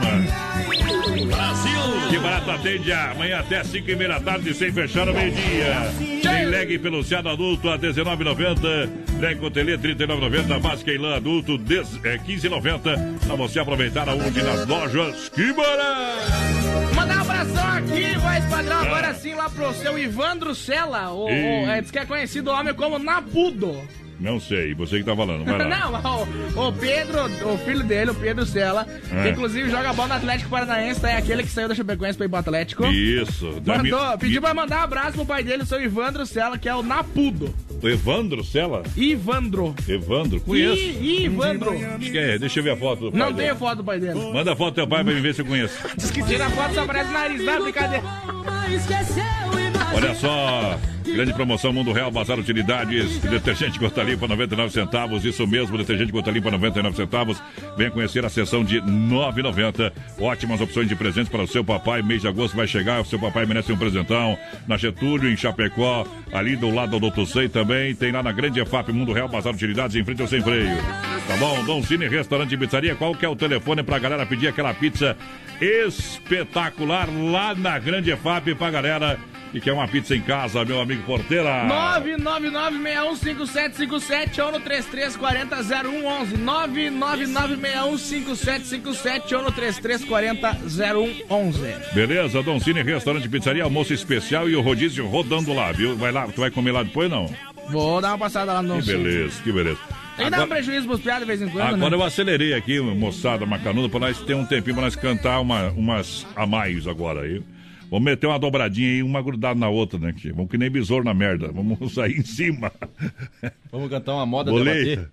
Brasil! 1.27 2.09
Que 2.09 2.19
barato 2.19 2.51
atende 2.51 2.91
amanhã 2.91 3.39
até 3.39 3.63
5 3.63 3.89
e 3.89 3.95
meia 3.95 4.09
da 4.11 4.19
tarde, 4.19 4.53
sem 4.53 4.71
fechar 4.71 5.09
o 5.09 5.13
meio-dia. 5.13 5.91
Tem 6.21 6.45
leg 6.45 6.77
peluciado 6.77 7.27
adulto 7.29 7.69
a 7.69 7.73
R$19,90. 7.75 8.89
Leg 9.19 9.39
cotelê 9.39 9.75
R$39,90. 9.77 10.59
Básica 10.59 10.91
e 10.91 10.97
lã 10.97 11.15
adulto 11.15 11.57
dez- 11.57 11.99
é, 12.03 12.11
R$15,90. 12.11 12.81
Pra 13.25 13.35
você 13.35 13.59
aproveitar 13.59 14.07
aonde 14.07 14.41
nas 14.43 14.67
lojas. 14.67 15.29
Que 15.29 15.51
barato! 15.53 16.93
Mandar 16.95 17.17
um 17.17 17.21
abração 17.21 17.67
aqui, 17.71 18.17
voz 18.19 18.45
padrão, 18.45 18.79
agora 18.81 19.13
sim 19.15 19.33
lá 19.33 19.49
pro 19.49 19.73
seu 19.73 19.97
Ivandro 19.97 20.53
Sela, 20.53 21.09
o, 21.11 21.25
o- 21.25 21.29
é, 21.69 21.81
diz 21.81 21.89
que 21.89 21.97
é 21.99 22.05
conhecido 22.05 22.51
homem 22.51 22.73
como 22.73 22.99
Napudo. 22.99 23.75
Não 24.23 24.39
sei, 24.39 24.73
você 24.73 24.97
que 24.99 25.03
tá 25.03 25.15
falando. 25.15 25.43
Vai 25.45 25.57
lá. 25.57 25.67
Não, 26.01 26.63
o, 26.63 26.69
o 26.69 26.73
Pedro, 26.73 27.25
o 27.53 27.57
filho 27.59 27.83
dele, 27.83 28.11
o 28.11 28.15
Pedro 28.15 28.45
Sela, 28.45 28.87
É. 29.11 29.23
que 29.23 29.29
inclusive 29.29 29.69
joga 29.69 29.91
bola 29.93 30.07
no 30.09 30.13
Atlético 30.15 30.49
Paranaense, 30.49 31.05
é 31.05 31.17
aquele 31.17 31.43
que 31.43 31.49
saiu 31.49 31.67
da 31.67 31.75
Chapecoense 31.75 32.15
pra 32.17 32.25
ir 32.25 32.29
pro 32.29 32.39
Atlético. 32.39 32.85
Isso. 32.85 33.61
Mandou, 33.65 34.11
mi- 34.11 34.17
pediu 34.17 34.41
pra 34.41 34.53
mandar 34.53 34.79
um 34.79 34.83
abraço 34.83 35.13
pro 35.17 35.25
pai 35.25 35.43
dele, 35.43 35.63
o 35.63 35.65
seu 35.65 35.81
Ivandro 35.83 36.25
Sela, 36.25 36.57
que 36.57 36.69
é 36.69 36.73
o 36.75 36.81
Napudo. 36.81 37.53
O 37.81 37.89
Evandro 37.89 38.43
Sela? 38.45 38.81
Ivandro. 38.95 39.75
Evandro? 39.89 40.39
Conheço. 40.39 40.81
I, 40.81 41.25
Ivandro. 41.25 41.71
Acho 41.73 42.11
que 42.11 42.17
é. 42.17 42.37
Deixa 42.39 42.59
eu 42.59 42.63
ver 42.63 42.69
a 42.71 42.77
foto 42.77 42.99
do 43.01 43.11
pai 43.11 43.19
Não 43.19 43.27
dele. 43.33 43.47
tenho 43.49 43.55
foto 43.57 43.75
do 43.77 43.83
pai 43.83 43.99
dele. 43.99 44.31
Manda 44.33 44.53
a 44.53 44.55
foto 44.55 44.71
do 44.71 44.75
teu 44.75 44.87
pai 44.87 45.03
pra 45.03 45.13
mim 45.13 45.19
ver 45.21 45.35
se 45.35 45.41
eu 45.41 45.45
conheço. 45.45 45.77
Diz 45.97 46.09
que 46.09 46.23
tira 46.23 46.45
a 46.45 46.49
foto 46.49 46.73
só 46.75 46.85
parece 46.85 47.11
nariz, 47.11 47.43
não 47.43 47.53
é 47.53 47.59
brincadeira. 47.59 48.03
Olha 49.95 50.15
só, 50.15 50.79
grande 51.05 51.33
promoção 51.33 51.71
Mundo 51.71 51.91
Real, 51.91 52.09
Bazar 52.09 52.39
Utilidades, 52.39 53.19
detergente 53.19 53.77
Gota 53.77 54.01
Limpa 54.01 54.27
99 54.27 54.71
centavos, 54.71 55.23
isso 55.23 55.45
mesmo, 55.45 55.77
detergente 55.77 56.11
Gota 56.11 56.31
Limpa 56.31 56.49
99 56.49 56.95
centavos. 56.95 57.41
Venha 57.77 57.91
conhecer 57.91 58.25
a 58.25 58.29
sessão 58.29 58.63
de 58.63 58.81
9,90. 58.81 59.91
Ótimas 60.19 60.59
opções 60.61 60.87
de 60.87 60.95
presentes 60.95 61.29
para 61.29 61.43
o 61.43 61.47
seu 61.47 61.63
papai. 61.63 62.01
Mês 62.01 62.21
de 62.21 62.27
agosto 62.27 62.57
vai 62.57 62.65
chegar, 62.65 63.01
o 63.01 63.05
seu 63.05 63.19
papai 63.19 63.45
merece 63.45 63.71
um 63.71 63.77
presentão. 63.77 64.37
Na 64.67 64.77
Getúlio, 64.77 65.31
em 65.31 65.37
Chapecó, 65.37 66.07
ali 66.31 66.55
do 66.55 66.73
lado 66.73 66.91
do 66.91 66.99
Doutor 66.99 67.27
Sei 67.27 67.47
também. 67.47 67.93
Tem 67.93 68.11
lá 68.11 68.23
na 68.23 68.31
Grande 68.31 68.59
EFAP 68.59 68.91
Mundo 68.91 69.13
Real, 69.13 69.29
Bazar 69.29 69.53
Utilidades, 69.53 69.95
em 69.95 70.03
frente 70.03 70.21
ao 70.21 70.27
Sem 70.27 70.41
Freio. 70.41 70.75
Tá 71.27 71.37
bom? 71.37 71.63
Dom 71.65 71.83
Cine 71.83 72.07
Restaurante 72.07 72.55
e 72.55 72.57
Pizzaria, 72.57 72.95
qual 72.95 73.13
que 73.13 73.25
é 73.25 73.29
o 73.29 73.35
telefone 73.35 73.83
pra 73.83 73.99
galera 73.99 74.25
pedir 74.25 74.47
aquela 74.47 74.73
pizza 74.73 75.15
espetacular 75.61 77.07
lá 77.09 77.53
na 77.53 77.77
Grande 77.77 78.11
EFAP 78.11 78.55
pra 78.55 78.71
galera 78.71 79.19
e 79.53 79.61
quer 79.61 79.71
uma 79.71 79.87
pizza 79.87 80.15
em 80.15 80.21
casa, 80.21 80.65
meu 80.65 80.81
amigo 80.81 81.03
Porteira. 81.03 81.67
999615757 81.95 84.43
ou 84.43 84.51
no 84.51 84.59
33400111. 84.61 86.43
999615757 86.43 89.33
ou 89.33 89.43
no 89.43 89.51
33400111. 89.51 91.93
Beleza, 91.93 92.41
Dom 92.41 92.59
Cine 92.59 92.81
Restaurante 92.81 93.29
Pizzaria, 93.29 93.63
almoço 93.63 93.93
especial 93.93 94.49
e 94.49 94.55
o 94.55 94.61
rodízio 94.61 95.07
rodando 95.07 95.53
lá, 95.53 95.71
viu? 95.71 95.95
Vai 95.95 96.11
lá, 96.11 96.27
tu 96.27 96.41
vai 96.41 96.49
comer 96.49 96.71
lá 96.71 96.81
depois 96.81 97.07
não? 97.09 97.29
Vou 97.69 98.01
dar 98.01 98.09
uma 98.09 98.17
passada 98.17 98.51
lá 98.53 98.63
no 98.63 98.81
Que 98.81 98.87
beleza, 98.87 99.39
que 99.43 99.51
beleza. 99.51 99.77
Tem 100.17 100.25
que 100.25 100.31
dar 100.31 100.43
um 100.43 100.47
prejuízo 100.47 100.87
pros 100.87 101.01
piadas 101.01 101.21
de 101.21 101.27
vez 101.27 101.41
em 101.41 101.49
quando, 101.49 101.75
agora 101.75 101.89
né? 101.89 101.97
eu 101.97 102.03
acelerei 102.03 102.53
aqui, 102.53 102.79
moçada 102.79 103.43
macanuda, 103.45 103.89
pra 103.89 103.99
nós 103.99 104.19
ter 104.21 104.35
um 104.35 104.45
tempinho 104.45 104.75
pra 104.75 104.85
nós 104.85 104.95
cantar 104.95 105.39
uma, 105.39 105.69
umas 105.71 106.25
a 106.35 106.45
mais 106.45 106.87
agora 106.87 107.21
aí. 107.21 107.41
Vamos 107.93 108.05
meter 108.05 108.25
uma 108.25 108.39
dobradinha 108.39 108.89
aí, 108.89 109.03
uma 109.03 109.21
grudada 109.21 109.53
na 109.53 109.69
outra, 109.69 109.99
né? 109.99 110.13
que 110.13 110.31
Vamos 110.31 110.49
que 110.49 110.57
nem 110.57 110.67
besouro 110.67 111.05
na 111.05 111.13
merda. 111.13 111.51
Vamos 111.51 111.77
sair 111.93 112.17
em 112.17 112.25
cima. 112.25 112.71
Vamos 113.71 113.87
cantar 113.87 114.15
uma 114.15 114.25
moda 114.25 114.51
debater. 114.51 115.11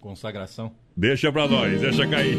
Consagração. 0.00 0.70
Deixa 0.96 1.32
pra 1.32 1.48
nós, 1.48 1.80
deixa 1.80 2.06
cair. 2.06 2.38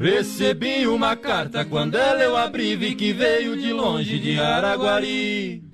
Recebi 0.00 0.86
uma 0.86 1.16
carta 1.16 1.64
quando 1.64 1.96
ela 1.96 2.22
eu 2.22 2.36
abri 2.36 2.76
vi 2.76 2.94
que 2.94 3.12
veio 3.12 3.60
de 3.60 3.72
longe 3.72 4.20
de 4.20 4.38
Araguari. 4.38 5.64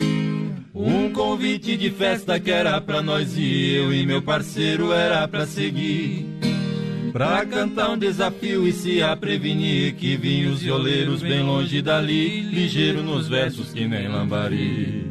Um 0.75 1.13
convite 1.13 1.77
de 1.77 1.91
festa 1.91 2.41
que 2.41 2.51
era 2.51 2.81
pra 2.81 3.03
nós 3.03 3.37
e 3.37 3.75
eu 3.75 3.93
e 3.93 4.07
meu 4.07 4.23
parceiro 4.23 4.91
era 4.91 5.29
pra 5.29 5.47
seguir. 5.47 6.54
Pra 7.15 7.47
cantar 7.47 7.91
um 7.91 7.97
desafio 7.97 8.67
e 8.67 8.73
se 8.73 9.01
a 9.01 9.15
prevenir 9.15 9.95
que 9.95 10.17
vinham 10.17 10.53
os 10.53 10.63
violeiros 10.63 11.23
bem 11.23 11.45
longe 11.45 11.81
dali, 11.81 12.41
ligeiro 12.41 13.05
nos 13.05 13.29
versos 13.29 13.73
que 13.73 13.87
nem 13.87 14.09
lambari. 14.09 15.07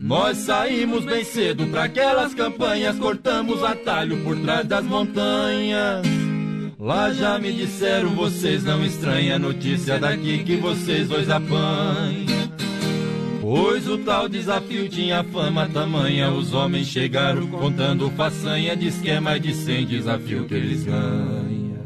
Nós 0.00 0.38
saímos 0.38 1.04
bem 1.04 1.22
cedo 1.22 1.68
para 1.68 1.84
aquelas 1.84 2.34
campanhas, 2.34 2.98
cortamos 2.98 3.62
atalho 3.62 4.20
por 4.24 4.36
trás 4.40 4.66
das 4.66 4.84
montanhas. 4.84 6.04
Lá 6.76 7.12
já 7.12 7.38
me 7.38 7.52
disseram, 7.52 8.08
vocês 8.16 8.64
não 8.64 8.84
estranham 8.84 9.36
a 9.36 9.38
notícia 9.38 9.96
daqui 9.96 10.42
que 10.42 10.56
vocês 10.56 11.08
dois 11.08 11.30
apanham. 11.30 12.41
Pois 13.54 13.86
o 13.86 13.98
tal 13.98 14.30
desafio 14.30 14.88
tinha 14.88 15.22
fama 15.24 15.68
tamanha, 15.68 16.30
os 16.30 16.54
homens 16.54 16.86
chegaram 16.86 17.46
contando 17.48 18.10
façanha 18.12 18.74
de 18.74 18.86
esquema 18.86 19.38
de 19.38 19.52
100 19.52 19.86
desafio 19.88 20.46
que 20.46 20.54
eles 20.54 20.84
ganham. 20.84 21.76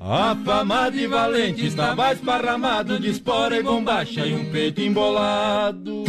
Afamado 0.00 0.96
e 0.96 1.08
valente 1.08 1.66
estava 1.66 2.12
esparramado 2.12 3.00
de 3.00 3.10
espora 3.10 3.58
e 3.58 3.62
bombacha 3.64 4.24
e 4.24 4.34
um 4.34 4.52
peito 4.52 4.80
embolado. 4.80 6.04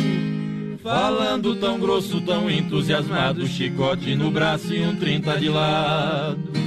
Falando 0.84 1.56
tão 1.56 1.80
grosso, 1.80 2.22
tão 2.22 2.48
entusiasmado, 2.48 3.48
chicote 3.48 4.14
no 4.14 4.30
braço 4.30 4.72
e 4.72 4.86
um 4.86 4.96
trinta 4.96 5.36
de 5.36 5.50
lado. 5.50 6.61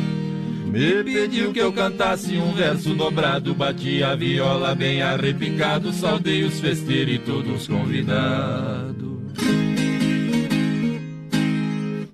Me 0.75 1.05
pediu 1.05 1.53
que 1.53 1.61
eu 1.61 1.73
cantasse 1.73 2.37
um 2.37 2.53
verso 2.53 2.97
dobrado, 2.97 3.55
bati 3.55 4.03
a 4.03 4.17
viola 4.17 4.75
bem 4.75 5.01
arrepicado, 5.03 5.93
saudei 5.93 6.43
os 6.43 6.59
festeiros 6.59 7.15
e 7.15 7.19
todos 7.21 7.61
os 7.61 7.69
convidados. 7.69 9.05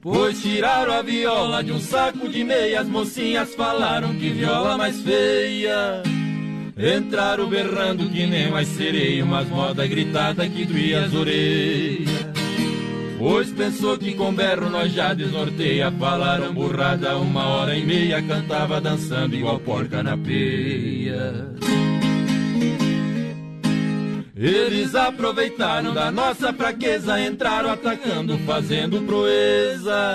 Pois 0.02 0.42
tiraram 0.42 0.92
a 0.92 1.00
viola 1.00 1.64
de 1.64 1.72
um 1.72 1.80
saco 1.80 2.28
de 2.28 2.44
meia, 2.44 2.82
as 2.82 2.86
mocinhas 2.86 3.54
falaram 3.54 4.14
que 4.16 4.28
viola 4.28 4.76
mais 4.76 5.00
feia. 5.00 6.02
Entraram 6.76 7.48
berrando 7.48 8.10
que 8.10 8.26
nem 8.26 8.50
mais 8.50 8.68
sereia, 8.68 9.24
umas 9.24 9.48
moda 9.48 9.86
gritada 9.86 10.46
que 10.46 10.66
doía 10.66 11.06
as 11.06 11.14
orelhas. 11.14 12.39
Pois 13.20 13.52
pensou 13.52 13.98
que 13.98 14.14
com 14.14 14.32
berro 14.32 14.70
nós 14.70 14.90
já 14.94 15.12
desnorteia, 15.12 15.92
falaram 15.92 16.54
burrada 16.54 17.18
uma 17.18 17.48
hora 17.48 17.76
e 17.76 17.84
meia, 17.84 18.22
cantava 18.22 18.80
dançando 18.80 19.36
igual 19.36 19.58
porca 19.60 20.02
na 20.02 20.16
peia. 20.16 21.54
Eles 24.34 24.94
aproveitaram 24.94 25.92
da 25.92 26.10
nossa 26.10 26.50
fraqueza, 26.54 27.20
entraram 27.20 27.70
atacando, 27.70 28.38
fazendo 28.38 29.02
proeza. 29.02 30.14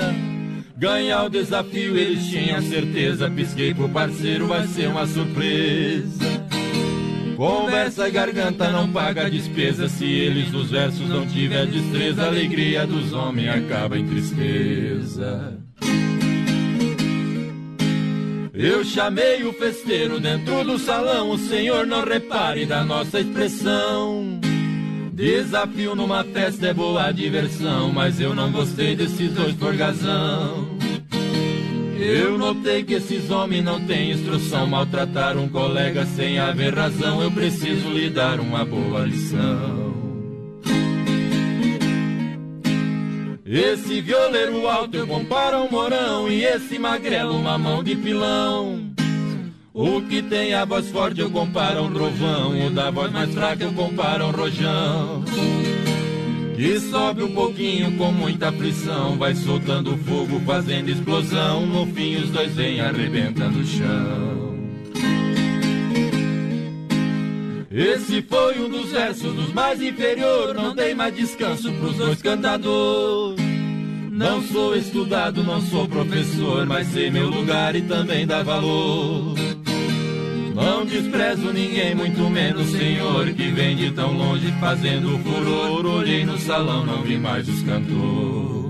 Ganhar 0.75 1.25
o 1.25 1.29
desafio 1.29 1.95
eles 1.95 2.25
tinham 2.25 2.59
certeza, 2.63 3.29
pisquei 3.29 3.71
pro 3.71 3.87
parceiro, 3.87 4.47
vai 4.47 4.65
ser 4.65 4.87
uma 4.87 5.05
surpresa. 5.05 6.34
Conversa 7.35 8.07
e 8.07 8.11
garganta 8.11 8.69
não 8.69 8.89
paga 8.91 9.29
despesa, 9.29 9.89
se 9.89 10.05
eles 10.05 10.49
dos 10.51 10.71
versos 10.71 11.09
não 11.09 11.27
tiver 11.27 11.65
destreza, 11.65 12.23
a 12.23 12.27
alegria 12.27 12.87
dos 12.87 13.11
homens 13.11 13.49
acaba 13.49 13.97
em 13.97 14.07
tristeza. 14.07 15.59
Eu 18.53 18.85
chamei 18.85 19.43
o 19.43 19.51
festeiro 19.51 20.17
dentro 20.17 20.63
do 20.63 20.79
salão, 20.79 21.31
o 21.31 21.37
senhor 21.37 21.85
não 21.85 22.05
repare 22.05 22.65
da 22.65 22.85
nossa 22.85 23.19
expressão. 23.19 24.39
Desafio 25.11 25.93
numa 25.93 26.23
festa 26.23 26.67
é 26.67 26.73
boa 26.73 27.11
diversão, 27.11 27.91
mas 27.91 28.19
eu 28.19 28.33
não 28.33 28.51
gostei 28.51 28.95
desses 28.95 29.31
dois 29.33 29.55
forgazão. 29.55 30.74
Eu 31.97 32.37
notei 32.37 32.83
que 32.83 32.93
esses 32.93 33.31
homens 33.31 33.63
não 33.63 33.79
têm 33.85 34.11
instrução, 34.11 34.67
maltratar 34.67 35.37
um 35.37 35.47
colega 35.47 36.05
sem 36.05 36.37
haver 36.37 36.73
razão, 36.73 37.21
eu 37.21 37.31
preciso 37.31 37.89
lhe 37.89 38.09
dar 38.09 38.39
uma 38.39 38.65
boa 38.65 39.05
lição. 39.05 39.95
Esse 43.45 44.01
violeiro 44.01 44.67
alto 44.67 44.97
eu 44.97 45.07
comparo 45.07 45.57
ao 45.57 45.71
morão 45.71 46.29
e 46.29 46.43
esse 46.43 46.77
magrelo 46.77 47.37
uma 47.37 47.57
mão 47.57 47.83
de 47.83 47.95
pilão. 47.95 48.91
O 49.73 50.01
que 50.01 50.21
tem 50.21 50.53
a 50.53 50.65
voz 50.65 50.89
forte 50.89 51.21
eu 51.21 51.29
comparo 51.29 51.79
a 51.79 51.81
um 51.83 51.93
trovão, 51.93 52.67
o 52.67 52.69
da 52.71 52.89
voz 52.91 53.11
mais 53.11 53.33
fraca 53.33 53.63
eu 53.63 53.71
comparo 53.71 54.25
a 54.25 54.27
um 54.27 54.31
rojão. 54.31 55.23
Que 56.55 56.79
sobe 56.79 57.21
um 57.21 57.33
pouquinho 57.33 57.91
com 57.97 58.13
muita 58.13 58.47
aflição, 58.47 59.17
vai 59.17 59.35
soltando 59.35 59.97
fogo, 59.97 60.39
fazendo 60.45 60.89
explosão. 60.89 61.65
No 61.65 61.85
fim 61.87 62.15
os 62.15 62.29
dois 62.29 62.55
vêm 62.55 62.79
arrebentando 62.79 63.59
o 63.59 63.65
chão. 63.65 64.55
Esse 67.69 68.21
foi 68.21 68.57
um 68.57 68.69
dos 68.69 68.89
versos 68.91 69.35
dos 69.35 69.51
mais 69.51 69.81
inferior, 69.81 70.53
não 70.55 70.73
dei 70.73 70.95
mais 70.95 71.13
descanso 71.13 71.73
pros 71.73 71.97
dois 71.97 72.21
cantadores. 72.21 73.43
Não 74.09 74.41
sou 74.41 74.77
estudado, 74.77 75.43
não 75.43 75.59
sou 75.59 75.85
professor, 75.85 76.65
mas 76.65 76.87
sei 76.87 77.11
meu 77.11 77.29
lugar 77.29 77.75
e 77.75 77.81
também 77.81 78.25
dá 78.25 78.43
valor. 78.43 79.35
Não 80.55 80.85
desprezo 80.85 81.51
ninguém, 81.51 81.93
muito 81.93 82.29
menos 82.29 82.71
senhor 82.71 83.27
que 83.33 83.49
vem 83.49 83.75
de 83.75 83.91
tão 83.91 84.13
longe 84.13 84.49
fazendo 84.53 85.19
furor. 85.19 85.85
Olhei 85.85 86.25
no 86.25 86.37
salão, 86.37 86.85
não 86.85 87.01
vi 87.03 87.17
mais 87.17 87.47
os 87.49 87.61
cantores. 87.61 88.65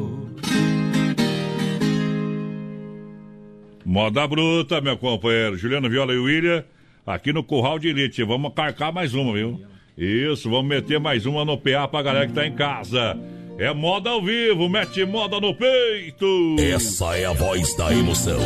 Moda 3.86 4.27
bruta, 4.27 4.81
meu 4.81 4.97
companheiro. 4.97 5.57
Juliano 5.57 5.88
Viola 5.88 6.11
e 6.11 6.17
William, 6.17 6.65
aqui 7.05 7.31
no 7.31 7.43
Curral 7.43 7.77
de 7.77 7.89
Elite. 7.89 8.23
Vamos 8.23 8.51
carcar 8.55 8.91
mais 8.91 9.13
uma, 9.13 9.33
viu? 9.33 9.61
Isso, 9.95 10.49
vamos 10.49 10.67
meter 10.67 10.99
mais 10.99 11.27
uma 11.27 11.45
no 11.45 11.55
PA 11.55 11.88
pra 11.88 12.01
galera 12.01 12.25
que 12.25 12.33
tá 12.33 12.47
em 12.47 12.55
casa. 12.55 13.15
É 13.59 13.71
moda 13.73 14.09
ao 14.09 14.23
vivo, 14.23 14.67
mete 14.67 15.05
moda 15.05 15.39
no 15.39 15.53
peito. 15.53 16.55
Essa 16.59 17.15
é 17.15 17.25
a 17.25 17.31
voz 17.31 17.75
da 17.77 17.93
emoção. 17.93 18.39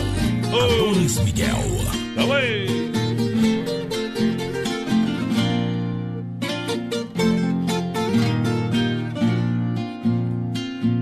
Adonis 0.53 1.17
Miguel. 1.19 1.57
Também. 2.15 3.08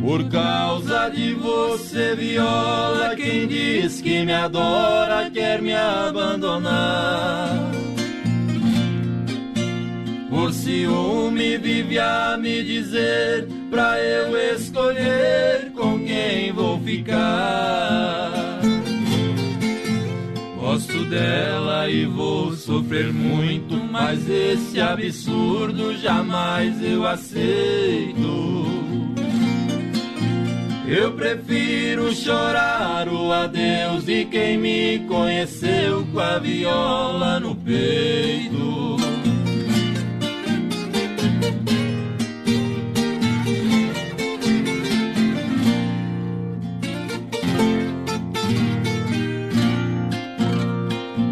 Por 0.07 0.23
causa 0.29 1.09
de 1.09 1.33
você, 1.33 2.15
viola, 2.15 3.13
quem 3.13 3.45
diz 3.45 3.99
que 3.99 4.23
me 4.23 4.31
adora 4.31 5.29
quer 5.29 5.61
me 5.61 5.73
abandonar. 5.73 7.49
Por 10.29 10.53
ciúme 10.53 11.57
vive 11.57 11.99
a 11.99 12.37
me 12.39 12.63
dizer 12.63 13.49
pra 13.69 13.99
eu 13.99 14.55
escolher 14.55 15.73
com 15.75 15.99
quem 15.99 16.53
vou 16.53 16.79
ficar. 16.79 18.61
Gosto 20.57 21.03
dela 21.03 21.89
e 21.89 22.05
vou 22.05 22.53
sofrer 22.53 23.11
muito, 23.11 23.75
mas 23.75 24.25
esse 24.29 24.79
absurdo 24.79 25.97
jamais 25.97 26.81
eu 26.81 27.05
aceito. 27.05 28.86
Eu 30.89 31.11
prefiro 31.11 32.13
chorar 32.15 33.09
o 33.09 33.29
adeus 33.29 34.05
de 34.05 34.23
quem 34.23 34.57
me 34.57 34.99
conheceu 34.99 36.07
com 36.13 36.19
a 36.21 36.39
viola 36.39 37.41
no 37.41 37.53
peito. 37.53 38.95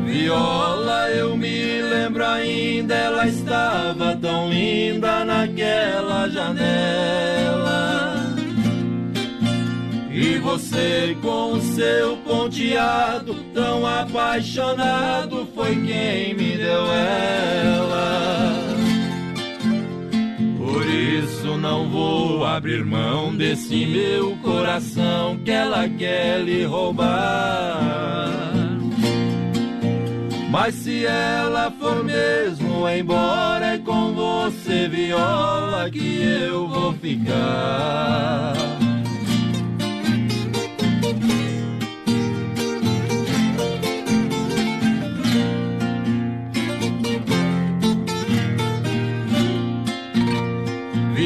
Viola, 0.06 1.10
eu 1.12 1.38
me 1.38 1.82
lembro 1.82 2.26
ainda, 2.26 2.93
ela 2.93 3.26
estava 3.26 4.18
tão 4.18 4.49
linda 4.49 5.24
naquela 5.24 6.28
janela. 6.28 7.14
Seu 11.76 12.15
ponteado, 12.17 13.36
tão 13.53 13.86
apaixonado, 13.86 15.45
foi 15.53 15.76
quem 15.76 16.34
me 16.34 16.55
deu 16.57 16.86
ela. 16.86 18.53
Por 20.57 20.86
isso 20.86 21.57
não 21.57 21.89
vou 21.89 22.45
abrir 22.45 22.86
mão 22.86 23.36
desse 23.36 23.86
meu 23.86 24.38
coração 24.38 25.38
que 25.43 25.51
ela 25.51 25.89
quer 25.89 26.39
lhe 26.39 26.63
roubar. 26.63 28.21
Mas 30.49 30.76
se 30.76 31.05
ela 31.05 31.69
for 31.71 32.05
mesmo 32.05 32.88
embora, 32.88 33.73
é 33.73 33.78
com 33.80 34.13
você, 34.13 34.88
viola, 34.88 35.89
que 35.89 36.21
eu 36.23 36.69
vou 36.69 36.93
ficar. 36.93 38.53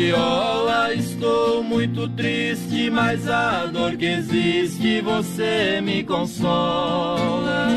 Viola, 0.09 0.91
estou 0.91 1.63
muito 1.63 2.09
triste, 2.09 2.89
mas 2.89 3.29
a 3.29 3.67
dor 3.67 3.95
que 3.95 4.07
existe 4.07 5.01
você 5.01 5.79
me 5.83 6.03
consola. 6.03 7.67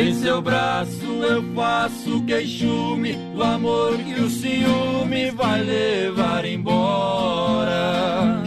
Em 0.00 0.14
seu 0.14 0.40
braço 0.40 1.04
eu 1.04 1.44
faço 1.54 2.22
queixume 2.24 3.18
do 3.34 3.42
amor 3.42 3.98
que 3.98 4.18
o 4.18 4.30
ciúme 4.30 5.30
vai 5.30 5.62
levar 5.62 6.42
embora. 6.46 8.42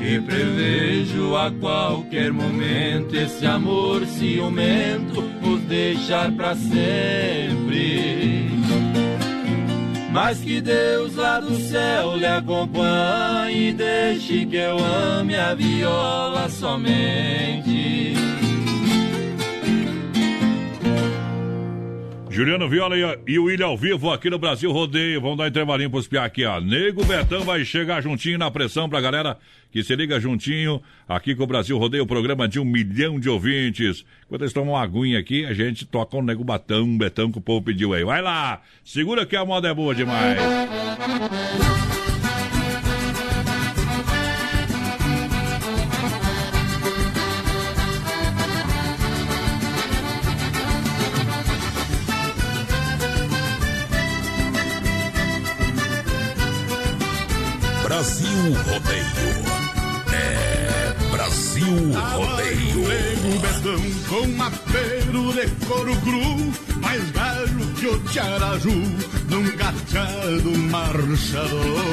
E 0.00 0.20
prevejo 0.22 1.36
a 1.36 1.52
qualquer 1.52 2.32
momento 2.32 3.14
esse 3.14 3.46
amor 3.46 4.04
ciumento 4.06 5.22
nos 5.40 5.60
deixar 5.60 6.32
para 6.32 6.56
sempre. 6.56 8.24
Mas 10.14 10.38
que 10.38 10.60
Deus 10.60 11.16
lá 11.16 11.40
do 11.40 11.56
céu 11.56 12.16
lhe 12.16 12.24
acompanhe 12.24 13.72
deixe 13.72 14.46
que 14.46 14.54
eu 14.54 14.78
ame 14.78 15.34
a 15.34 15.52
viola 15.54 16.48
somente. 16.48 18.14
Juliano 22.34 22.68
Viola 22.68 22.96
e, 23.28 23.38
o 23.38 23.44
William 23.44 23.66
ao 23.66 23.78
vivo 23.78 24.10
aqui 24.10 24.28
no 24.28 24.40
Brasil 24.40 24.72
Rodeio. 24.72 25.20
Vamos 25.20 25.38
dar 25.38 25.46
intervalinho 25.46 25.88
pros 25.88 26.08
piá 26.08 26.24
aqui, 26.24 26.44
ó. 26.44 26.60
Nego 26.60 27.04
Betão 27.04 27.44
vai 27.44 27.64
chegar 27.64 28.02
juntinho 28.02 28.36
na 28.36 28.50
pressão 28.50 28.88
pra 28.88 29.00
galera 29.00 29.38
que 29.70 29.84
se 29.84 29.94
liga 29.94 30.18
juntinho 30.18 30.82
aqui 31.08 31.36
com 31.36 31.44
o 31.44 31.46
Brasil 31.46 31.78
Rodeio, 31.78 32.04
programa 32.04 32.48
de 32.48 32.58
um 32.58 32.64
milhão 32.64 33.20
de 33.20 33.28
ouvintes. 33.28 34.04
Quando 34.28 34.42
eles 34.42 34.52
tomam 34.52 34.74
uma 34.74 34.82
aguinha 34.82 35.20
aqui, 35.20 35.46
a 35.46 35.54
gente 35.54 35.86
toca 35.86 36.16
um 36.16 36.22
Nego 36.22 36.42
Batão, 36.42 36.98
Betão 36.98 37.30
que 37.30 37.38
o 37.38 37.40
povo 37.40 37.64
pediu 37.64 37.94
aí. 37.94 38.02
Vai 38.02 38.20
lá, 38.20 38.62
segura 38.84 39.24
que 39.24 39.36
a 39.36 39.44
moda 39.44 39.68
é 39.68 39.74
boa 39.74 39.94
demais. 39.94 40.36
Brasil 58.34 58.52
Rodeio. 58.66 59.04
É 60.12 60.94
Brasil 61.12 61.92
Rodeio. 61.94 62.88
Nego 62.88 63.38
Betão 63.38 63.82
com 64.08 64.42
apero 64.42 65.32
de 65.32 65.46
couro 65.66 65.96
cru, 66.00 66.80
mais 66.80 67.10
galho 67.12 67.66
que 67.78 67.86
o 67.86 67.98
Tiaraju, 68.00 68.72
num 69.28 69.56
gateado 69.56 70.58
marchador. 70.70 71.84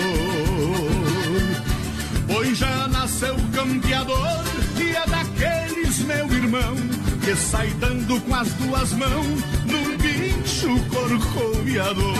Pois 2.27 2.57
já 2.57 2.87
nasceu 2.87 3.35
campeador 3.53 4.43
e 4.79 4.95
é 4.95 5.05
daqueles, 5.05 5.99
meu 5.99 6.33
irmão, 6.33 6.75
que 7.23 7.35
sai 7.35 7.67
dando 7.79 8.19
com 8.21 8.35
as 8.35 8.47
duas 8.53 8.93
mãos 8.93 9.41
num 9.67 9.97
bicho 9.97 10.69
corcoviador. 10.89 12.17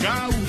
Gauchão 0.00 0.39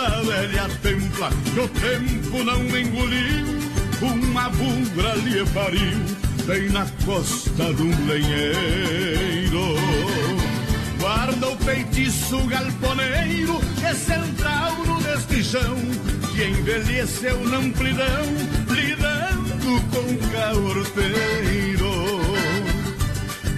da 0.00 0.22
velha 0.22 0.68
templa, 0.82 1.30
que 1.52 1.60
o 1.60 1.68
tempo 1.68 2.42
não 2.42 2.62
engoliu, 2.78 3.58
uma 4.00 4.48
bugra 4.48 5.14
lhe 5.16 5.44
pariu, 5.50 5.98
bem 6.46 6.70
na 6.70 6.86
costa 7.04 7.74
de 7.74 7.82
um 7.82 8.06
lenheiro. 8.06 9.74
Guarda 10.98 11.48
o 11.48 11.56
feitiço 11.58 12.38
galponeiro, 12.46 13.60
que 13.78 13.94
central 13.94 14.76
no 14.86 15.02
destichão, 15.02 15.76
que 16.34 16.44
envelheceu 16.44 17.38
na 17.44 17.58
amplidão, 17.58 18.24
lidando 18.68 19.82
com 19.90 20.16
caorteiro. 20.30 21.90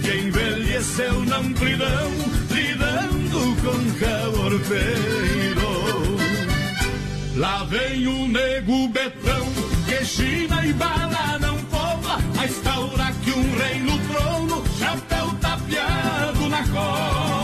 Que 0.02 0.16
envelheceu 0.26 1.24
na 1.24 1.36
amplidão, 1.36 2.10
lidando 2.50 3.56
com 3.62 3.78
caorteiro. 4.04 5.61
Lá 7.36 7.64
vem 7.64 8.06
o 8.06 8.28
nego 8.28 8.88
betão, 8.88 9.46
que 9.86 10.04
China 10.04 10.66
e 10.66 10.72
bala 10.74 11.38
não 11.40 11.56
poupa, 11.64 12.18
a 12.38 12.44
instaura 12.44 13.12
que 13.24 13.30
um 13.30 13.56
rei 13.56 13.80
no 13.80 13.98
trono, 13.98 14.62
chapéu 14.78 15.30
tapeado 15.40 16.48
na 16.50 16.62
copa. 16.68 17.41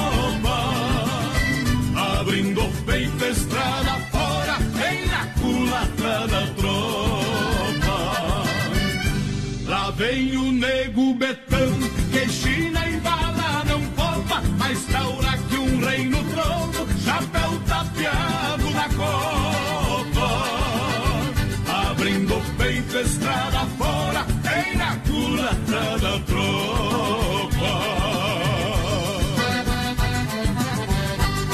Estrada 23.01 23.67
fora, 23.79 24.27
vem 24.43 24.77
na 24.77 24.97
culatra 24.97 25.99
da 25.99 26.19
tropa. 26.21 27.49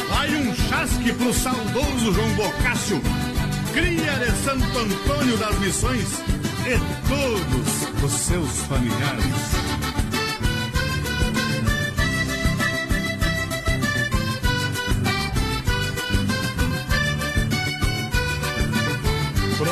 Vai 0.09 0.37
um 0.37 0.55
chasque 0.55 1.13
pro 1.13 1.35
saudoso 1.35 2.13
João 2.13 2.35
Bocácio, 2.35 3.03
cria 3.73 4.13
de 4.19 4.31
Santo 4.45 4.79
Antônio 4.79 5.37
das 5.37 5.59
Missões 5.59 6.09
e 6.67 6.79
todos 7.09 8.03
os 8.03 8.13
seus 8.13 8.51
familiares. 8.67 9.74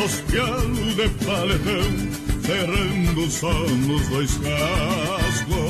dos 0.00 0.20
pialos 0.22 0.96
de 0.96 1.08
paletão, 1.24 1.92
cerrando 2.42 3.30
só 3.30 3.52
nos 3.52 4.08
dois 4.08 4.30
cascos. 4.38 5.60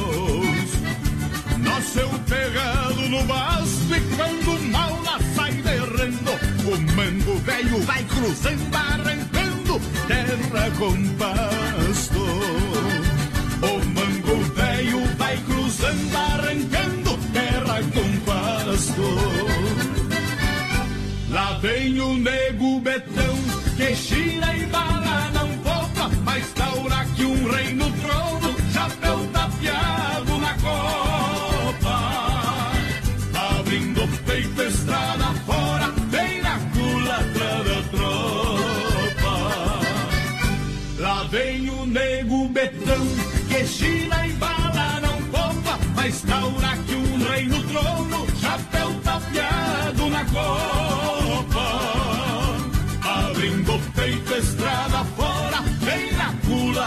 Nasceu 1.58 2.08
pegado 2.28 3.08
no 3.08 3.24
basto 3.24 3.94
e 3.96 4.00
quando 4.16 4.70
mal 4.70 5.02
lá 5.02 5.18
sai 5.34 5.52
derrando, 5.52 6.30
o 6.64 6.94
mango 6.94 7.38
velho 7.40 7.82
vai 7.82 8.04
cruzando, 8.04 8.74
arrancando 8.74 9.80
terra 10.06 10.70
com 10.78 11.08
pasto. 11.16 12.20
O 13.62 13.84
mango 13.86 14.44
velho 14.54 15.06
vai 15.18 15.36
cruzando, 15.38 16.16
arrancando 16.16 17.18
terra 17.32 17.80
com 17.94 18.20
pasto. 18.30 19.70
Lá 21.30 21.58
vem 21.58 22.00
o 22.00 22.16
nego 22.16 22.80
betão, 22.80 23.29
que 23.80 23.94
gira 23.94 24.54
e 24.54 24.66
bala 24.66 25.30
não 25.32 25.48
poupa, 25.64 26.10
mas 26.22 26.52
taura 26.52 27.02
que 27.16 27.24
um 27.24 27.50
rei 27.50 27.72
no 27.74 27.90
trono, 27.92 28.54
chapéu 28.72 29.26
tapeado 29.28 29.39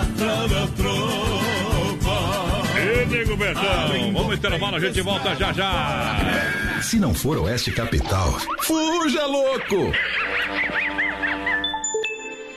culatra 0.03 0.47
da 0.47 0.67
tropa. 0.67 2.13
Ê, 2.79 3.05
nego 3.05 3.37
Betão, 3.37 4.13
vamos 4.13 4.35
intervalo, 4.35 4.75
a 4.75 4.79
gente 4.79 5.01
volta 5.01 5.35
já 5.35 5.53
já. 5.53 6.81
Se 6.81 6.99
não 6.99 7.13
for 7.13 7.37
Oeste 7.37 7.71
Capital, 7.71 8.37
fuja 8.61 9.25
louco! 9.25 9.91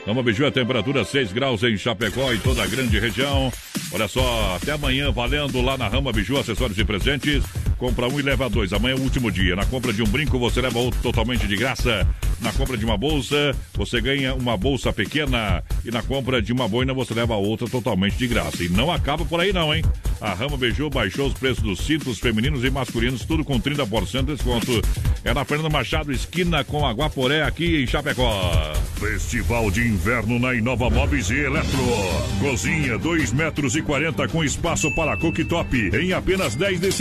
Vamos 0.05 0.23
Biju, 0.23 0.45
a 0.45 0.51
temperatura 0.51 1.03
6 1.03 1.33
graus 1.33 1.63
em 1.63 1.77
Chapecó 1.77 2.31
e 2.31 2.37
toda 2.37 2.63
a 2.63 2.67
grande 2.67 2.97
região. 2.97 3.51
Olha 3.91 4.07
só, 4.07 4.55
até 4.55 4.71
amanhã 4.71 5.11
valendo 5.11 5.61
lá 5.61 5.77
na 5.77 5.87
Rama 5.89 6.13
Biju, 6.13 6.37
acessórios 6.37 6.77
e 6.77 6.85
presentes. 6.85 7.43
Compra 7.77 8.07
um 8.07 8.19
e 8.19 8.23
leva 8.23 8.49
dois. 8.49 8.73
Amanhã 8.73 8.95
é 8.95 8.97
o 8.97 9.01
último 9.01 9.31
dia. 9.31 9.55
Na 9.55 9.65
compra 9.65 9.93
de 9.93 10.01
um 10.01 10.07
brinco, 10.07 10.39
você 10.39 10.61
leva 10.61 10.79
outro 10.79 10.99
totalmente 11.01 11.47
de 11.47 11.55
graça. 11.55 12.07
Na 12.41 12.51
compra 12.51 12.77
de 12.77 12.85
uma 12.85 12.97
bolsa, 12.97 13.55
você 13.73 14.01
ganha 14.01 14.33
uma 14.33 14.57
bolsa 14.57 14.91
pequena. 14.91 15.63
E 15.85 15.91
na 15.91 16.01
compra 16.01 16.41
de 16.41 16.51
uma 16.51 16.67
boina, 16.67 16.93
você 16.93 17.13
leva 17.13 17.35
outra 17.35 17.67
totalmente 17.67 18.17
de 18.17 18.27
graça. 18.27 18.63
E 18.63 18.69
não 18.69 18.91
acaba 18.91 19.25
por 19.25 19.39
aí, 19.39 19.53
não, 19.53 19.73
hein? 19.73 19.83
A 20.19 20.33
Rama 20.33 20.57
Beijou 20.57 20.89
baixou 20.89 21.27
os 21.27 21.33
preços 21.33 21.63
dos 21.63 21.79
cintos 21.79 22.19
femininos 22.19 22.63
e 22.63 22.69
masculinos, 22.71 23.23
tudo 23.23 23.43
com 23.43 23.59
30% 23.59 24.25
de 24.25 24.33
desconto. 24.33 24.81
É 25.23 25.33
na 25.33 25.45
Fernando 25.45 25.71
Machado, 25.71 26.11
esquina 26.11 26.63
com 26.63 26.85
Aguaporé, 26.85 27.43
aqui 27.43 27.83
em 27.83 27.87
Chapecó. 27.87 28.73
Festival 28.99 29.69
de 29.69 29.81
Inverno 29.81 30.39
na 30.39 30.55
Inova 30.55 30.89
Móveis 30.89 31.29
e 31.29 31.37
Eletro. 31.37 31.77
Cozinha 32.39 32.97
2 32.97 33.31
metros 33.33 33.75
e 33.75 33.81
40 33.81 34.27
com 34.29 34.43
espaço 34.43 34.93
para 34.95 35.17
cooktop 35.17 35.91
em 35.95 36.13
apenas 36.13 36.55
10 36.55 36.79
de 36.79 36.91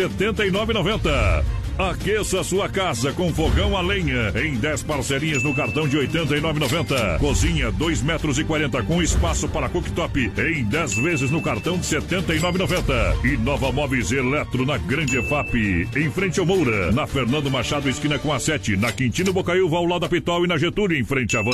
79,90. 0.67 1.45
Aqueça 1.79 2.43
sua 2.43 2.71
casa 2.71 3.13
com 3.13 3.33
fogão 3.35 3.77
a 3.77 3.83
lenha 3.83 4.33
em 4.35 4.55
10 4.55 4.83
parcelinhas 4.85 5.43
no 5.43 5.55
cartão 5.55 5.87
de 5.87 5.97
89,90. 5.99 7.19
Cozinha 7.19 7.71
2 7.71 8.03
metros 8.03 8.39
e 8.39 8.45
40 8.45 8.83
com 8.85 9.03
espaço 9.03 9.47
para 9.49 9.69
cooktop 9.69 10.33
em 10.39 10.65
10 10.65 10.95
vezes 10.95 11.31
no 11.31 11.43
cartão 11.43 11.77
de 11.77 11.87
79,90. 11.87 13.25
E 13.25 13.37
Nova 13.37 13.71
Móveis 13.71 14.11
Eletro 14.11 14.65
na 14.65 14.79
Grande 14.79 15.19
EFAP, 15.19 15.89
em 15.95 16.11
frente 16.11 16.41
ao 16.41 16.47
Moura, 16.47 16.91
na 16.93 17.07
Fernando 17.07 17.51
Machado 17.51 17.91
esquina 17.91 18.19
com 18.19 18.33
a 18.33 18.41
7, 18.41 18.77
na 18.77 18.91
Quintino 18.91 19.33
Bocaiúva 19.33 19.77
ao 19.77 19.85
lado 19.85 20.01
da 20.01 20.09
Pitol 20.09 20.45
e 20.45 20.49
na 20.49 20.57
Getúlio 20.57 20.99
em 20.99 21.05
frente 21.05 21.37
à 21.37 21.43
Van. 21.43 21.51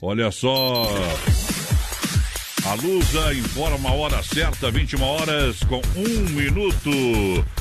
Olha 0.00 0.30
só. 0.30 0.88
A 2.66 2.74
Lusa 2.74 3.32
informa 3.32 3.90
a 3.90 3.92
hora 3.92 4.22
certa, 4.24 4.72
21 4.72 5.00
horas 5.00 5.60
com 5.68 5.80
um 5.94 6.30
minuto. 6.30 6.90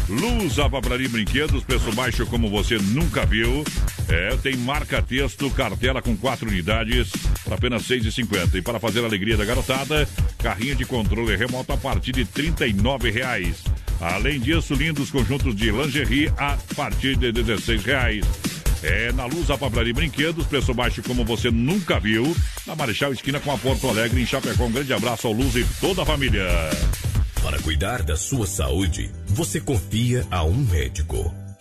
Lusa 0.10 0.68
Papelaria 0.68 1.08
Brinquedos, 1.08 1.64
preço 1.64 1.92
baixo 1.92 2.26
como 2.26 2.50
você 2.50 2.80
nunca 2.80 3.24
viu. 3.24 3.64
É, 4.10 4.36
tem 4.38 4.58
marca-texto, 4.58 5.48
cartela 5.52 6.02
com 6.02 6.18
quatro 6.18 6.50
unidades 6.50 7.12
apenas 7.52 7.88
R$ 7.88 8.00
6,50. 8.00 8.56
E 8.56 8.62
para 8.64 8.80
fazer 8.80 9.02
a 9.02 9.06
alegria 9.06 9.38
da 9.38 9.46
garotada, 9.46 10.10
carrinho 10.40 10.76
de 10.76 10.86
controle 10.86 11.36
remoto 11.36 11.72
a 11.72 11.78
partir 11.78 12.12
de 12.12 12.26
39 12.26 13.12
reais. 13.12 13.64
Além 14.02 14.40
disso, 14.40 14.74
lindos 14.74 15.12
conjuntos 15.12 15.56
de 15.56 15.70
lingerie 15.70 16.34
a 16.36 16.58
partir 16.76 17.16
de 17.16 17.32
16 17.32 17.86
reais. 17.86 18.55
É 18.86 19.12
na 19.12 19.26
Luz 19.26 19.50
a 19.50 19.58
Papelaria 19.58 19.94
Brinquedos, 19.96 20.46
preço 20.46 20.72
baixo 20.72 21.02
como 21.02 21.26
você 21.26 21.50
nunca 21.50 22.00
viu. 22.00 22.36
Na 22.68 22.76
Marechal 22.76 23.12
Esquina 23.12 23.40
com 23.40 23.52
a 23.52 23.58
Porto 23.58 23.90
Alegre, 23.90 24.22
em 24.22 24.26
Chapecó. 24.28 24.66
Um 24.66 24.72
grande 24.72 24.94
abraço 24.94 25.26
ao 25.26 25.34
Luz 25.34 25.56
e 25.56 25.66
toda 25.82 26.04
a 26.04 26.06
família. 26.06 26.46
Para 27.42 27.60
cuidar 27.60 28.04
da 28.04 28.16
sua 28.16 28.46
saúde, 28.46 29.10
você 29.26 29.60
confia 29.60 30.26
a 30.30 30.44
um 30.44 30.58
médico. 30.58 31.45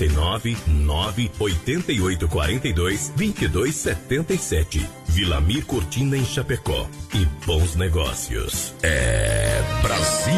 49 0.00 0.56
9 0.66 1.30
88 1.38 2.28
42 2.28 3.12
22 3.14 3.74
77. 3.74 4.88
Vilamir 5.08 5.66
Cortina 5.66 6.16
em 6.16 6.24
Chapecó. 6.24 6.88
E 7.14 7.26
bons 7.44 7.76
negócios. 7.76 8.74
É 8.82 9.62
Brasil 9.82 10.32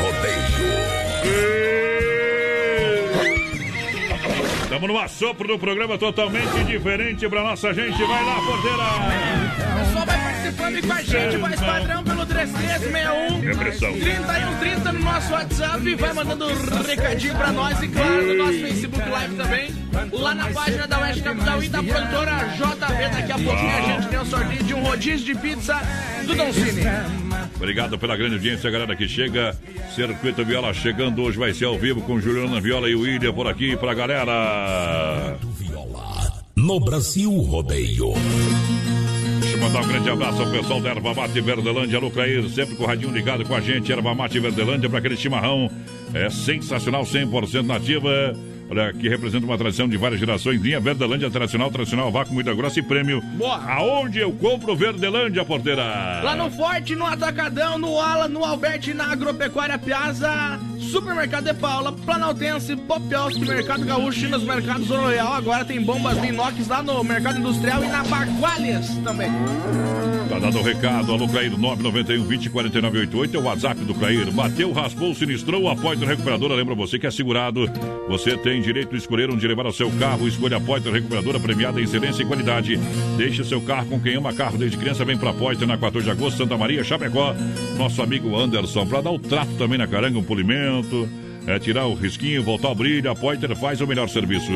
Rodeio. 0.00 0.74
Estamos 4.64 4.88
no 4.88 4.98
assopro 4.98 5.46
do 5.46 5.58
programa 5.58 5.96
totalmente 5.96 6.64
diferente 6.64 7.28
pra 7.28 7.44
nossa 7.44 7.72
gente. 7.72 8.02
Vai 8.02 8.24
lá, 8.24 8.34
porteira! 8.40 10.13
O 10.44 10.52
participando 10.52 10.76
e 10.76 10.82
com 10.82 10.92
a 10.92 11.02
gente, 11.02 11.38
mais 11.38 11.60
padrão 11.60 12.04
pelo 12.04 12.26
3361 12.26 13.40
Repressão. 13.40 13.92
3130 13.92 14.92
no 14.92 15.00
nosso 15.00 15.32
WhatsApp. 15.32 15.94
Vai 15.94 16.12
mandando 16.12 16.46
um 16.46 16.82
recadinho 16.82 17.34
pra 17.34 17.52
nós 17.52 17.82
e, 17.82 17.88
claro, 17.88 18.26
no 18.26 18.34
nosso 18.34 18.58
Facebook 18.58 19.08
Live 19.08 19.36
também. 19.36 19.70
Lá 20.12 20.34
na 20.34 20.50
página 20.50 20.86
da 20.86 21.00
Oeste 21.00 21.22
Capital 21.22 21.62
e 21.62 21.68
da 21.68 21.82
produtora 21.82 22.32
JV. 22.56 23.08
Daqui 23.08 23.32
a 23.32 23.38
pouquinho 23.38 23.76
a 23.76 23.80
gente 23.80 24.08
tem 24.08 24.18
um 24.18 24.24
sorteio 24.26 24.64
de 24.64 24.74
um 24.74 24.82
rodízio 24.82 25.26
de 25.26 25.34
pizza 25.40 25.80
do 26.26 26.34
Don 26.34 26.52
Cine. 26.52 26.82
Obrigado 27.56 27.98
pela 27.98 28.14
grande 28.14 28.34
audiência, 28.34 28.70
galera 28.70 28.94
que 28.94 29.08
chega. 29.08 29.56
Circuito 29.94 30.44
Viola 30.44 30.74
chegando 30.74 31.22
hoje, 31.22 31.38
vai 31.38 31.54
ser 31.54 31.64
ao 31.64 31.78
vivo 31.78 32.02
com 32.02 32.20
Juliana 32.20 32.60
Viola 32.60 32.90
e 32.90 32.94
o 32.94 33.00
William 33.00 33.32
por 33.32 33.46
aqui 33.46 33.76
pra 33.78 33.94
galera. 33.94 35.38
No 36.54 36.80
Brasil 36.80 37.30
Rodeio. 37.30 38.12
Deixa 39.54 39.66
eu 39.66 39.72
mandar 39.72 39.86
um 39.86 39.88
grande 39.88 40.10
abraço 40.10 40.42
ao 40.42 40.50
pessoal 40.50 40.80
da 40.80 40.90
Erva 40.90 41.14
Mate 41.14 41.40
Verdelândia, 41.40 42.00
Lucair, 42.00 42.42
sempre 42.48 42.74
com 42.74 42.82
o 42.82 42.86
radinho 42.86 43.12
ligado 43.12 43.44
com 43.44 43.54
a 43.54 43.60
gente. 43.60 43.92
Erva 43.92 44.12
Mate 44.12 44.40
Verdelândia 44.40 44.90
para 44.90 44.98
aquele 44.98 45.16
chimarrão. 45.16 45.70
É 46.12 46.28
sensacional, 46.28 47.04
100% 47.04 47.64
nativa. 47.64 48.34
Olha, 48.70 48.92
que 48.92 49.08
representa 49.08 49.44
uma 49.44 49.58
tradição 49.58 49.88
de 49.88 49.96
várias 49.96 50.18
gerações. 50.18 50.60
Linha 50.60 50.80
Verdelândia 50.80 51.30
Tradicional, 51.30 51.70
Tradicional, 51.70 52.10
Vácuo, 52.10 52.34
Muita 52.34 52.54
Grossa 52.54 52.80
e 52.80 52.82
Prêmio. 52.82 53.20
Boa. 53.20 53.56
Aonde 53.56 54.20
eu 54.20 54.32
compro 54.32 54.74
Verdelândia, 54.74 55.44
porteira? 55.44 56.20
Lá 56.22 56.34
no 56.34 56.50
Forte, 56.50 56.94
no 56.94 57.04
Atacadão, 57.04 57.78
no 57.78 58.00
Ala, 58.00 58.28
no 58.28 58.44
Alberti, 58.44 58.94
na 58.94 59.12
Agropecuária 59.12 59.78
Piazza, 59.78 60.58
Supermercado 60.78 61.44
de 61.44 61.54
Paula, 61.54 61.92
Planaltense, 61.92 62.76
Popioski, 62.76 63.44
Mercado 63.44 63.84
Gaúcho 63.84 64.26
e 64.26 64.28
nos 64.28 64.42
mercados 64.42 64.88
Royal. 64.88 65.34
Agora 65.34 65.64
tem 65.64 65.80
bombas 65.80 66.20
de 66.20 66.28
inox 66.28 66.66
lá 66.68 66.82
no 66.82 67.02
Mercado 67.04 67.38
Industrial 67.38 67.84
e 67.84 67.88
na 67.88 68.02
Bagualhas 68.04 68.88
também. 68.98 69.30
Tá 70.28 70.38
dando 70.38 70.58
o 70.58 70.62
recado, 70.62 71.12
alô 71.12 71.28
Clair 71.28 71.56
991 71.56 72.24
20 72.24 72.50
49 72.50 72.98
88, 73.00 73.36
é 73.36 73.40
o 73.40 73.42
WhatsApp 73.44 73.80
do 73.84 73.94
Clair. 73.94 74.30
Bateu, 74.32 74.72
raspou, 74.72 75.14
sinistrou, 75.14 75.68
a 75.68 75.76
Poiter 75.76 76.08
Recuperadora. 76.08 76.54
Lembra 76.54 76.74
você 76.74 76.98
que 76.98 77.06
é 77.06 77.10
segurado. 77.10 77.70
Você 78.08 78.36
tem 78.36 78.53
direito 78.60 78.90
de 78.90 78.96
escolher 78.98 79.30
onde 79.30 79.46
levar 79.46 79.66
o 79.66 79.72
seu 79.72 79.90
carro. 79.92 80.28
Escolha 80.28 80.56
a 80.56 80.60
Poiter 80.60 80.92
Recuperadora, 80.92 81.40
premiada 81.40 81.80
em 81.80 81.84
excelência 81.84 82.22
e 82.22 82.26
qualidade. 82.26 82.78
Deixe 83.16 83.44
seu 83.44 83.60
carro 83.60 83.86
com 83.86 84.00
quem 84.00 84.16
ama 84.16 84.32
carro 84.32 84.58
desde 84.58 84.76
criança. 84.76 85.04
Vem 85.04 85.16
pra 85.16 85.32
Poiter 85.32 85.66
na 85.66 85.76
14 85.76 86.04
de 86.04 86.10
agosto, 86.10 86.38
Santa 86.38 86.56
Maria, 86.56 86.84
Chapecó. 86.84 87.34
Nosso 87.76 88.02
amigo 88.02 88.36
Anderson, 88.36 88.86
pra 88.86 89.00
dar 89.00 89.10
o 89.10 89.18
trato 89.18 89.52
também 89.56 89.78
na 89.78 89.86
caranga, 89.86 90.18
um 90.18 90.24
polimento. 90.24 91.08
É 91.46 91.58
tirar 91.58 91.86
o 91.86 91.94
risquinho, 91.94 92.42
voltar 92.42 92.68
ao 92.68 92.74
brilho, 92.74 93.10
a 93.10 93.14
Poiter 93.14 93.54
faz 93.54 93.78
o 93.82 93.86
melhor 93.86 94.08
serviço. 94.08 94.50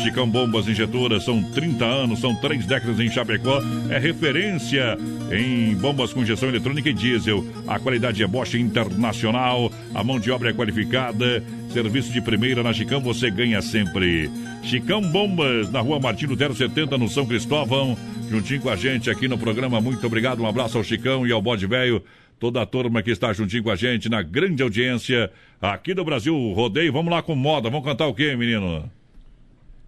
Chicão 0.00 0.28
Bombas 0.28 0.68
Injetoras, 0.68 1.24
são 1.24 1.42
30 1.42 1.84
anos, 1.84 2.20
são 2.20 2.36
três 2.36 2.64
décadas 2.64 3.00
em 3.00 3.10
Chapecó. 3.10 3.60
É 3.90 3.98
referência 3.98 4.96
em 5.32 5.74
bombas 5.74 6.12
com 6.12 6.22
injeção 6.22 6.48
eletrônica 6.48 6.88
e 6.88 6.92
diesel. 6.92 7.44
A 7.66 7.80
qualidade 7.80 8.22
é 8.22 8.26
Bosch 8.28 8.54
Internacional, 8.54 9.72
a 9.92 10.04
mão 10.04 10.20
de 10.20 10.30
obra 10.30 10.50
é 10.50 10.52
qualificada. 10.52 11.42
Serviço 11.72 12.12
de 12.12 12.20
primeira 12.20 12.62
na 12.62 12.72
Chicão, 12.72 13.00
você 13.00 13.28
ganha 13.28 13.60
sempre. 13.60 14.30
Chicão 14.62 15.02
Bombas, 15.02 15.68
na 15.70 15.80
rua 15.80 15.98
Martin 15.98 16.26
Lutero 16.26 16.54
70, 16.54 16.96
no 16.96 17.08
São 17.08 17.26
Cristóvão. 17.26 17.96
Juntinho 18.30 18.60
com 18.60 18.70
a 18.70 18.76
gente 18.76 19.10
aqui 19.10 19.26
no 19.26 19.36
programa. 19.36 19.80
Muito 19.80 20.06
obrigado, 20.06 20.42
um 20.42 20.46
abraço 20.46 20.78
ao 20.78 20.84
Chicão 20.84 21.26
e 21.26 21.32
ao 21.32 21.42
Bode 21.42 21.66
Velho 21.66 22.04
toda 22.40 22.62
a 22.62 22.66
turma 22.66 23.02
que 23.02 23.10
está 23.10 23.32
juntinho 23.34 23.62
com 23.62 23.70
a 23.70 23.76
gente 23.76 24.08
na 24.08 24.22
grande 24.22 24.62
audiência 24.62 25.30
aqui 25.60 25.94
do 25.94 26.04
Brasil 26.04 26.34
Rodeio. 26.52 26.92
Vamos 26.92 27.12
lá 27.12 27.22
com 27.22 27.34
moda. 27.34 27.68
Vamos 27.68 27.86
cantar 27.86 28.06
o 28.06 28.14
quê, 28.14 28.36
menino? 28.36 28.90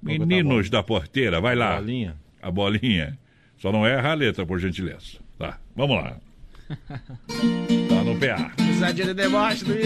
Meninos 0.03 0.69
da 0.69 0.83
porteira, 0.83 1.41
vai 1.41 1.55
lá. 1.55 1.77
A 1.77 1.81
bolinha. 1.81 2.17
A 2.43 2.51
bolinha. 2.51 3.19
Só 3.59 3.71
não 3.71 3.87
erra 3.87 4.11
a 4.11 4.15
letra, 4.15 4.45
por 4.45 4.59
gentileza. 4.59 5.19
Tá, 5.39 5.59
vamos 5.77 5.97
lá. 5.97 6.17
Tá 7.89 8.03
no 8.03 8.19
PA. 8.19 8.53
Risadinha 8.59 9.09
de 9.09 9.15
deboche 9.15 9.65
do 9.65 9.75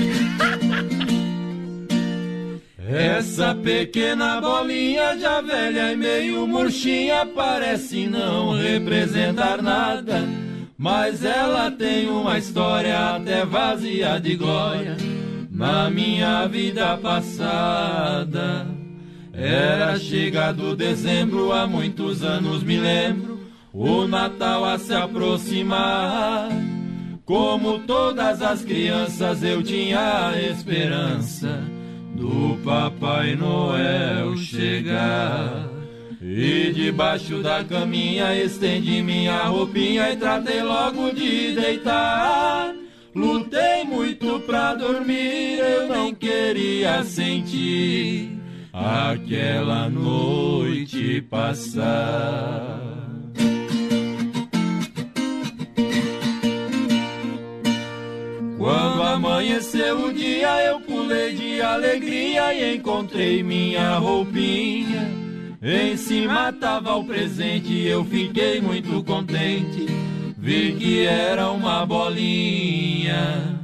Essa 2.89 3.55
pequena 3.55 4.41
bolinha 4.41 5.19
já 5.19 5.41
velha 5.41 5.93
e 5.93 5.97
meio 5.97 6.47
murchinha 6.47 7.27
parece 7.27 8.07
não 8.07 8.57
representar 8.57 9.61
nada. 9.61 10.23
Mas 10.79 11.25
ela 11.25 11.71
tem 11.71 12.09
uma 12.09 12.39
história 12.39 13.17
até 13.17 13.45
vazia 13.45 14.21
de 14.21 14.37
glória 14.37 14.97
na 15.57 15.89
minha 15.89 16.47
vida 16.47 16.99
passada. 16.99 18.67
Era 19.33 19.99
chegado 19.99 20.77
dezembro, 20.77 21.51
há 21.51 21.67
muitos 21.67 22.23
anos 22.23 22.63
me 22.63 22.79
lembro, 22.79 23.41
o 23.73 24.07
Natal 24.07 24.65
a 24.67 24.79
se 24.79 24.93
aproximar. 24.93 26.49
Como 27.25 27.81
todas 27.81 28.41
as 28.43 28.63
crianças, 28.63 29.43
eu 29.43 29.63
tinha 29.63 30.29
a 30.29 30.41
esperança 30.41 31.61
do 32.15 32.59
Papai 32.63 33.35
Noel 33.35 34.37
chegar. 34.37 35.71
E 36.21 36.73
debaixo 36.73 37.43
da 37.43 37.65
caminha 37.65 38.37
estendi 38.37 39.03
minha 39.03 39.45
roupinha 39.45 40.13
e 40.13 40.17
tratei 40.17 40.63
logo 40.63 41.11
de 41.13 41.55
deitar. 41.55 42.66
Lutei 43.17 43.83
muito 43.85 44.41
pra 44.41 44.75
dormir, 44.75 45.59
eu 45.59 45.89
nem 45.89 46.15
queria 46.15 47.03
sentir 47.03 48.29
aquela 48.71 49.89
noite 49.89 51.23
passar. 51.23 52.79
Quando 58.59 59.03
amanheceu 59.03 60.09
o 60.09 60.13
dia, 60.13 60.67
eu 60.67 60.81
pulei 60.83 61.33
de 61.33 61.63
alegria 61.63 62.53
e 62.53 62.77
encontrei 62.77 63.43
minha 63.43 63.97
roupinha. 63.97 65.11
Em 65.63 65.97
cima 65.97 66.53
tava 66.53 66.95
o 66.95 67.05
presente, 67.05 67.83
eu 67.83 68.05
fiquei 68.05 68.61
muito 68.61 69.03
contente. 69.05 70.06
Vi 70.47 70.77
que 70.77 71.05
era 71.05 71.51
uma 71.51 71.85
bolinha. 71.85 73.59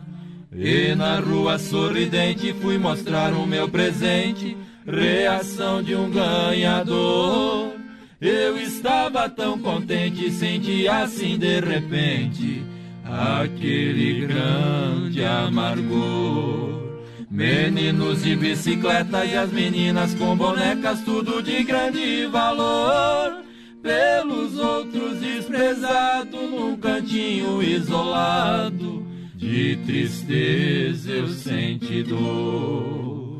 E 0.53 0.97
na 0.97 1.20
rua 1.20 1.57
sorridente 1.57 2.53
fui 2.55 2.76
mostrar 2.76 3.33
o 3.35 3.47
meu 3.47 3.68
presente. 3.68 4.57
Reação 4.85 5.80
de 5.80 5.95
um 5.95 6.11
ganhador. 6.11 7.74
Eu 8.20 8.59
estava 8.59 9.30
tão 9.30 9.61
contente, 9.61 10.28
senti 10.33 10.89
assim 10.89 11.39
de 11.39 11.61
repente 11.61 12.64
aquele 13.05 14.26
grande 14.26 15.24
amargor. 15.24 16.83
Meninos 17.30 18.24
de 18.24 18.35
bicicleta 18.35 19.24
e 19.24 19.37
as 19.37 19.53
meninas 19.53 20.16
com 20.16 20.37
bonecas, 20.37 21.01
tudo 21.03 21.41
de 21.45 21.62
grande 21.62 22.26
valor. 22.26 23.41
Pelos 23.83 24.57
outros 24.59 25.18
desprezado 25.18 26.37
num 26.37 26.76
cantinho 26.76 27.61
isolado, 27.61 29.05
de 29.35 29.76
tristeza 29.85 31.11
eu 31.11 31.28
senti 31.28 32.05
dor. 32.05 33.39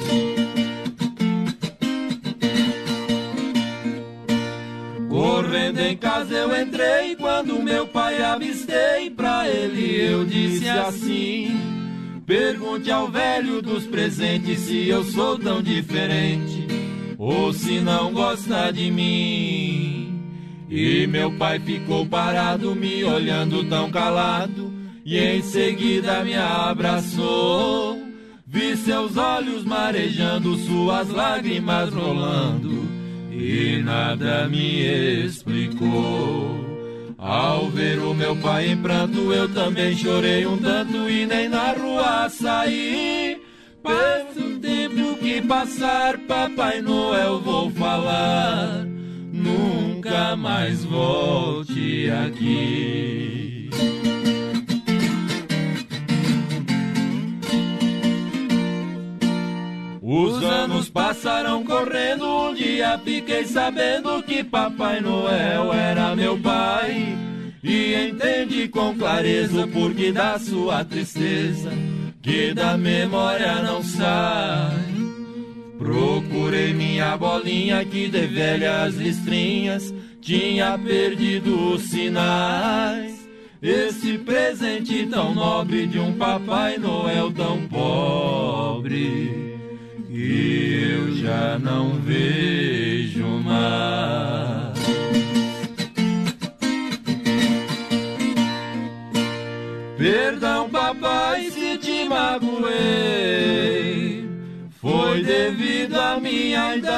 Correndo 5.09 5.79
em 5.79 5.97
casa 5.97 6.35
eu 6.35 6.61
entrei 6.61 7.15
quando 7.15 7.63
meu 7.63 7.87
pai 7.87 8.21
avistei 8.21 9.11
pra 9.11 9.49
ele 9.49 9.95
eu 10.01 10.25
disse 10.25 10.69
assim: 10.69 11.57
Pergunte 12.27 12.91
ao 12.91 13.09
velho 13.09 13.63
dos 13.63 13.85
presentes 13.85 14.59
se 14.61 14.89
eu 14.89 15.05
sou 15.05 15.39
tão 15.39 15.63
diferente 15.63 16.67
ou 17.17 17.53
se 17.53 17.79
não 17.79 18.13
gosta 18.13 18.73
de 18.73 18.91
mim. 18.91 20.02
E 20.75 21.07
meu 21.07 21.31
pai 21.33 21.59
ficou 21.59 22.07
parado 22.07 22.75
me 22.75 23.05
olhando 23.05 23.63
tão 23.65 23.91
calado 23.91 24.73
e 25.05 25.19
em 25.19 25.43
seguida 25.43 26.25
me 26.25 26.35
abraçou. 26.35 28.03
Vi 28.47 28.75
seus 28.79 29.19
olhos 29.19 29.65
marejando, 29.65 30.57
suas 30.57 31.11
lágrimas 31.11 31.93
rolando 31.93 32.89
e 33.31 33.83
nada 33.85 34.49
me 34.49 34.81
explicou. 35.27 36.59
Ao 37.19 37.69
ver 37.69 37.99
o 37.99 38.15
meu 38.15 38.35
pai 38.37 38.71
em 38.71 38.77
pranto, 38.79 39.31
eu 39.31 39.51
também 39.51 39.95
chorei 39.95 40.47
um 40.47 40.57
tanto 40.57 41.07
e 41.07 41.27
nem 41.27 41.51
na 41.51 41.73
rua 41.73 42.31
saí. 42.31 43.39
Pelo 43.83 44.59
tempo 44.59 45.19
que 45.19 45.43
passar, 45.43 46.17
Papai 46.21 46.81
Noel 46.81 47.41
vou 47.41 47.71
falar. 47.73 48.87
Nunca 50.03 50.35
mais 50.35 50.85
volte 50.85 52.11
aqui. 52.11 53.71
Os 60.03 60.43
anos 60.43 60.89
passaram 60.89 61.65
correndo, 61.65 62.27
um 62.27 62.53
dia 62.53 62.99
fiquei 62.99 63.45
sabendo 63.45 64.21
que 64.25 64.43
Papai 64.43 65.01
Noel 65.01 65.73
era 65.73 66.17
meu 66.17 66.37
pai. 66.37 67.17
E 67.63 67.95
entendi 67.95 68.67
com 68.67 68.99
clareza 68.99 69.67
o 69.67 69.69
porquê 69.69 70.11
da 70.11 70.37
sua 70.37 70.85
tristeza, 70.85 71.71
que 72.21 72.53
da 72.53 72.77
memória 72.77 73.63
não 73.63 73.81
sai. 73.85 75.12
Procurei 75.83 76.73
minha 76.73 77.17
bolinha 77.17 77.85
que 77.85 78.09
de 78.09 78.27
velhas 78.27 78.95
listrinhas 78.95 79.93
tinha 80.21 80.79
perdido 80.79 81.73
os 81.75 81.83
sinais. 81.83 83.29
Esse 83.61 84.17
presente 84.19 85.07
tão 85.07 85.35
nobre 85.35 85.87
de 85.89 85.99
um 85.99 86.13
Papai 86.13 86.79
Noel 86.79 87.33
tão 87.33 87.67
pobre 87.67 89.59
que 90.07 90.89
eu 90.93 91.17
já 91.17 91.59
não 91.59 91.95
vejo 91.95 93.27
mais. 93.27 94.79
Perdão, 99.99 100.69
papai, 100.69 101.51
se 101.51 101.79
te 101.79 102.05
magoei. 102.05 103.12
Foi 105.13 105.23
devido 105.23 105.95
à 106.01 106.19
minha 106.19 106.75
idade. 106.75 106.97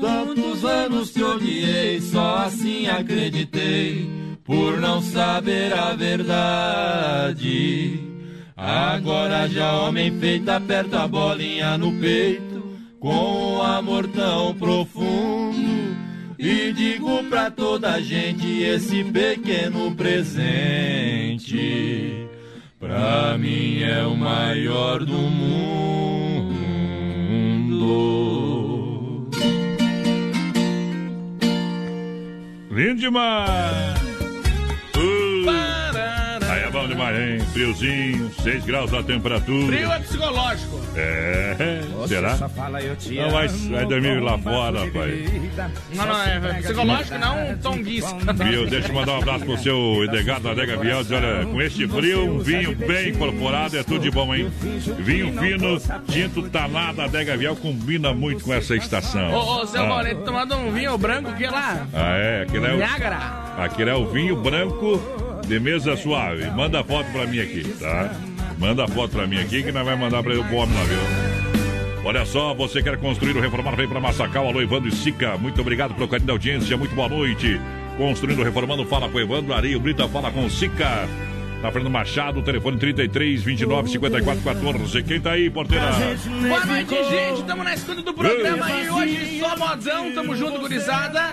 Tantos 0.00 0.64
anos 0.64 1.12
te 1.12 1.22
odiei, 1.22 2.00
só 2.00 2.38
assim 2.38 2.88
acreditei, 2.88 4.10
por 4.42 4.80
não 4.80 5.00
saber 5.00 5.72
a 5.72 5.92
verdade. 5.94 7.46
Agora 8.56 9.46
já 9.48 9.72
homem 9.82 10.18
feito 10.18 10.48
aperta 10.48 11.04
a 11.04 11.06
bolinha 11.06 11.78
no 11.78 11.92
peito 12.00 12.76
com 12.98 13.58
um 13.58 13.62
amor 13.62 14.08
tão 14.08 14.52
profundo 14.52 15.96
e 16.36 16.72
digo 16.72 17.22
pra 17.30 17.52
toda 17.52 18.02
gente 18.02 18.62
esse 18.62 19.04
pequeno 19.04 19.94
presente 19.94 21.06
pra 22.78 23.36
mim 23.38 23.82
é 23.82 24.02
o 24.06 24.16
maior 24.16 25.04
do 25.04 25.12
mundo. 25.12 25.66
Lindo 32.70 33.00
demais! 33.00 33.95
Demais, 37.12 37.40
hein? 37.40 37.46
Friozinho, 37.52 38.30
6 38.42 38.64
graus 38.64 38.92
a 38.92 39.02
temperatura. 39.02 39.66
Frio 39.66 39.92
é 39.92 39.98
psicológico. 40.00 40.80
É, 40.96 41.80
será? 42.06 42.36
Não, 42.36 43.30
vai, 43.30 43.48
vai 43.48 43.86
dormir 43.86 44.20
lá 44.20 44.38
fora, 44.38 44.84
rapaz. 44.84 45.14
Não, 45.94 46.06
não, 46.06 46.22
é 46.22 46.54
psicológico, 46.60 47.18
não 47.18 47.58
tonguista. 47.58 48.32
Viu? 48.32 48.66
Deixa 48.66 48.88
eu 48.88 48.94
mandar 48.94 49.12
um 49.14 49.18
abraço 49.18 49.44
pro 49.44 49.58
seu 49.58 50.04
Edgar 50.04 50.40
da 50.40 50.50
Adega 50.52 50.76
Vial. 50.78 51.02
Diz, 51.02 51.12
olha, 51.12 51.46
com 51.46 51.60
este 51.60 51.86
frio, 51.86 52.34
um 52.34 52.38
vinho 52.38 52.74
bem 52.74 53.10
incorporado 53.10 53.76
é 53.78 53.82
tudo 53.82 54.00
de 54.00 54.10
bom, 54.10 54.34
hein? 54.34 54.50
Vinho 54.98 55.32
fino, 55.38 55.78
tinto 56.10 56.48
talado, 56.48 57.00
Adega 57.02 57.36
Vial 57.36 57.56
combina 57.56 58.12
muito 58.14 58.44
com 58.44 58.52
essa 58.52 58.74
estação. 58.74 59.32
Ô, 59.32 59.62
ô, 59.62 59.66
seu 59.66 59.82
Ah. 59.82 59.86
Maurício, 59.88 60.24
tomando 60.24 60.56
um 60.56 60.72
vinho 60.72 60.96
branco 60.98 61.32
que 61.34 61.46
lá? 61.46 61.86
Ah, 61.92 62.16
é? 62.16 62.42
Aquele 62.42 62.66
é 62.66 62.72
o, 62.72 62.76
Niágara. 62.76 63.16
aquele 63.58 63.90
é 63.90 63.94
o 63.94 64.06
vinho 64.06 64.36
branco 64.36 65.00
de 65.46 65.60
mesa 65.60 65.96
suave. 65.96 66.50
Manda 66.50 66.82
foto 66.84 67.10
pra 67.12 67.26
mim 67.26 67.40
aqui, 67.40 67.62
tá? 67.80 68.10
Manda 68.58 68.86
foto 68.88 69.12
pra 69.12 69.26
mim 69.26 69.38
aqui 69.38 69.62
que 69.62 69.72
nós 69.72 69.84
vamos 69.84 70.00
mandar 70.00 70.22
pra 70.22 70.32
ele 70.32 70.42
pro 70.44 70.56
homem 70.56 70.74
lá, 70.76 70.84
viu? 70.84 70.98
Olha 72.04 72.24
só, 72.24 72.54
você 72.54 72.82
quer 72.82 72.96
construir 72.98 73.34
ou 73.34 73.42
reformar, 73.42 73.74
vem 73.74 73.88
pra 73.88 74.00
Massacal, 74.00 74.46
alô 74.46 74.62
Evandro 74.62 74.88
e 74.88 74.92
Sica. 74.92 75.36
Muito 75.36 75.60
obrigado 75.60 75.94
pelo 75.94 76.06
carinho 76.06 76.26
da 76.28 76.32
audiência, 76.32 76.76
muito 76.76 76.94
boa 76.94 77.08
noite. 77.08 77.60
Construindo, 77.96 78.42
reformando, 78.42 78.84
fala 78.86 79.08
com 79.08 79.18
o 79.18 79.20
Evandro, 79.20 79.52
Areio 79.52 79.80
Brita, 79.80 80.06
fala 80.06 80.30
com 80.30 80.44
o 80.44 80.50
Sica. 80.50 81.08
Tá 81.62 81.72
Fernando 81.72 81.90
Machado, 81.92 82.42
telefone 82.42 82.76
33 82.78 83.42
29 83.42 83.90
54 83.90 84.42
14. 84.44 85.02
Quem 85.02 85.20
tá 85.20 85.32
aí, 85.32 85.48
porteira? 85.50 85.86
Boa 86.48 86.66
noite, 86.66 86.94
gente. 87.10 87.42
Tamo 87.44 87.64
na 87.64 87.74
escuta 87.74 88.02
do 88.02 88.12
programa 88.14 88.70
e 88.70 88.90
hoje 88.90 89.40
só 89.40 89.56
modão. 89.56 90.12
Tamo 90.12 90.36
junto, 90.36 90.60
gurizada. 90.60 91.32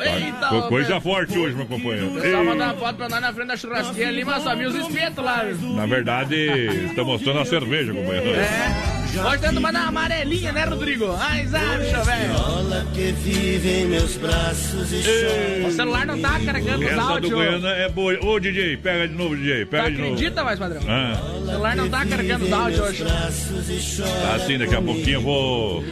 Eita, 0.00 0.48
Co- 0.48 0.62
Coisa 0.68 1.00
forte 1.00 1.38
hoje, 1.38 1.54
meu 1.54 1.66
companheiro. 1.66 2.08
O 2.08 2.14
pessoal 2.20 2.42
Ei. 2.42 2.48
mandar 2.48 2.64
uma 2.66 2.74
foto 2.74 2.96
pra 2.96 3.08
nós 3.08 3.20
na 3.20 3.32
frente 3.32 3.48
da 3.48 3.56
churrasqueira 3.56 4.08
ali, 4.10 4.24
mas 4.24 4.42
só 4.42 4.56
vi 4.56 4.66
os 4.66 4.74
espetos 4.74 5.24
lá. 5.24 5.44
Na 5.74 5.86
verdade, 5.86 6.90
tá 6.96 7.04
mostrando 7.04 7.40
a 7.40 7.44
cerveja, 7.44 7.92
companheiro. 7.92 8.30
É. 8.40 9.07
Hoje 9.16 9.38
tenta 9.38 9.60
mandar 9.60 9.80
uma 9.80 9.88
amarelinha, 9.88 10.52
né, 10.52 10.64
Rodrigo? 10.64 11.16
Ai, 11.18 11.42
acha, 11.42 12.02
velho. 12.04 12.86
que 12.94 13.12
vive 13.12 13.68
em 13.68 13.86
meus 13.86 14.16
braços 14.16 14.92
e 14.92 15.02
chora. 15.02 15.68
O 15.68 15.72
celular 15.72 16.06
não 16.06 16.18
tá 16.20 16.38
carregando 16.44 16.84
os 16.84 16.90
Essa 16.92 17.00
do 17.00 17.08
áudios. 17.08 17.32
Goiânia 17.32 17.68
é 17.68 17.88
boa. 17.88 18.18
Ô, 18.24 18.38
DJ, 18.38 18.76
pega 18.76 19.08
de 19.08 19.14
novo, 19.14 19.36
DJ. 19.36 19.64
Tu 19.64 19.70
Pega 19.70 19.90
de 19.90 19.96
novo. 19.98 20.12
acredita, 20.12 20.44
mais 20.44 20.58
padrão? 20.58 20.82
Ah. 20.86 21.20
O 21.42 21.46
celular 21.46 21.76
não 21.76 21.88
tá 21.88 22.06
carregando 22.06 22.44
os 22.44 22.52
áudios 22.52 22.80
hoje. 22.80 23.04
Tá 23.04 24.34
assim, 24.34 24.58
daqui 24.58 24.74
a 24.74 24.82
pouquinho 24.82 25.16
eu 25.16 25.22
vou 25.22 25.84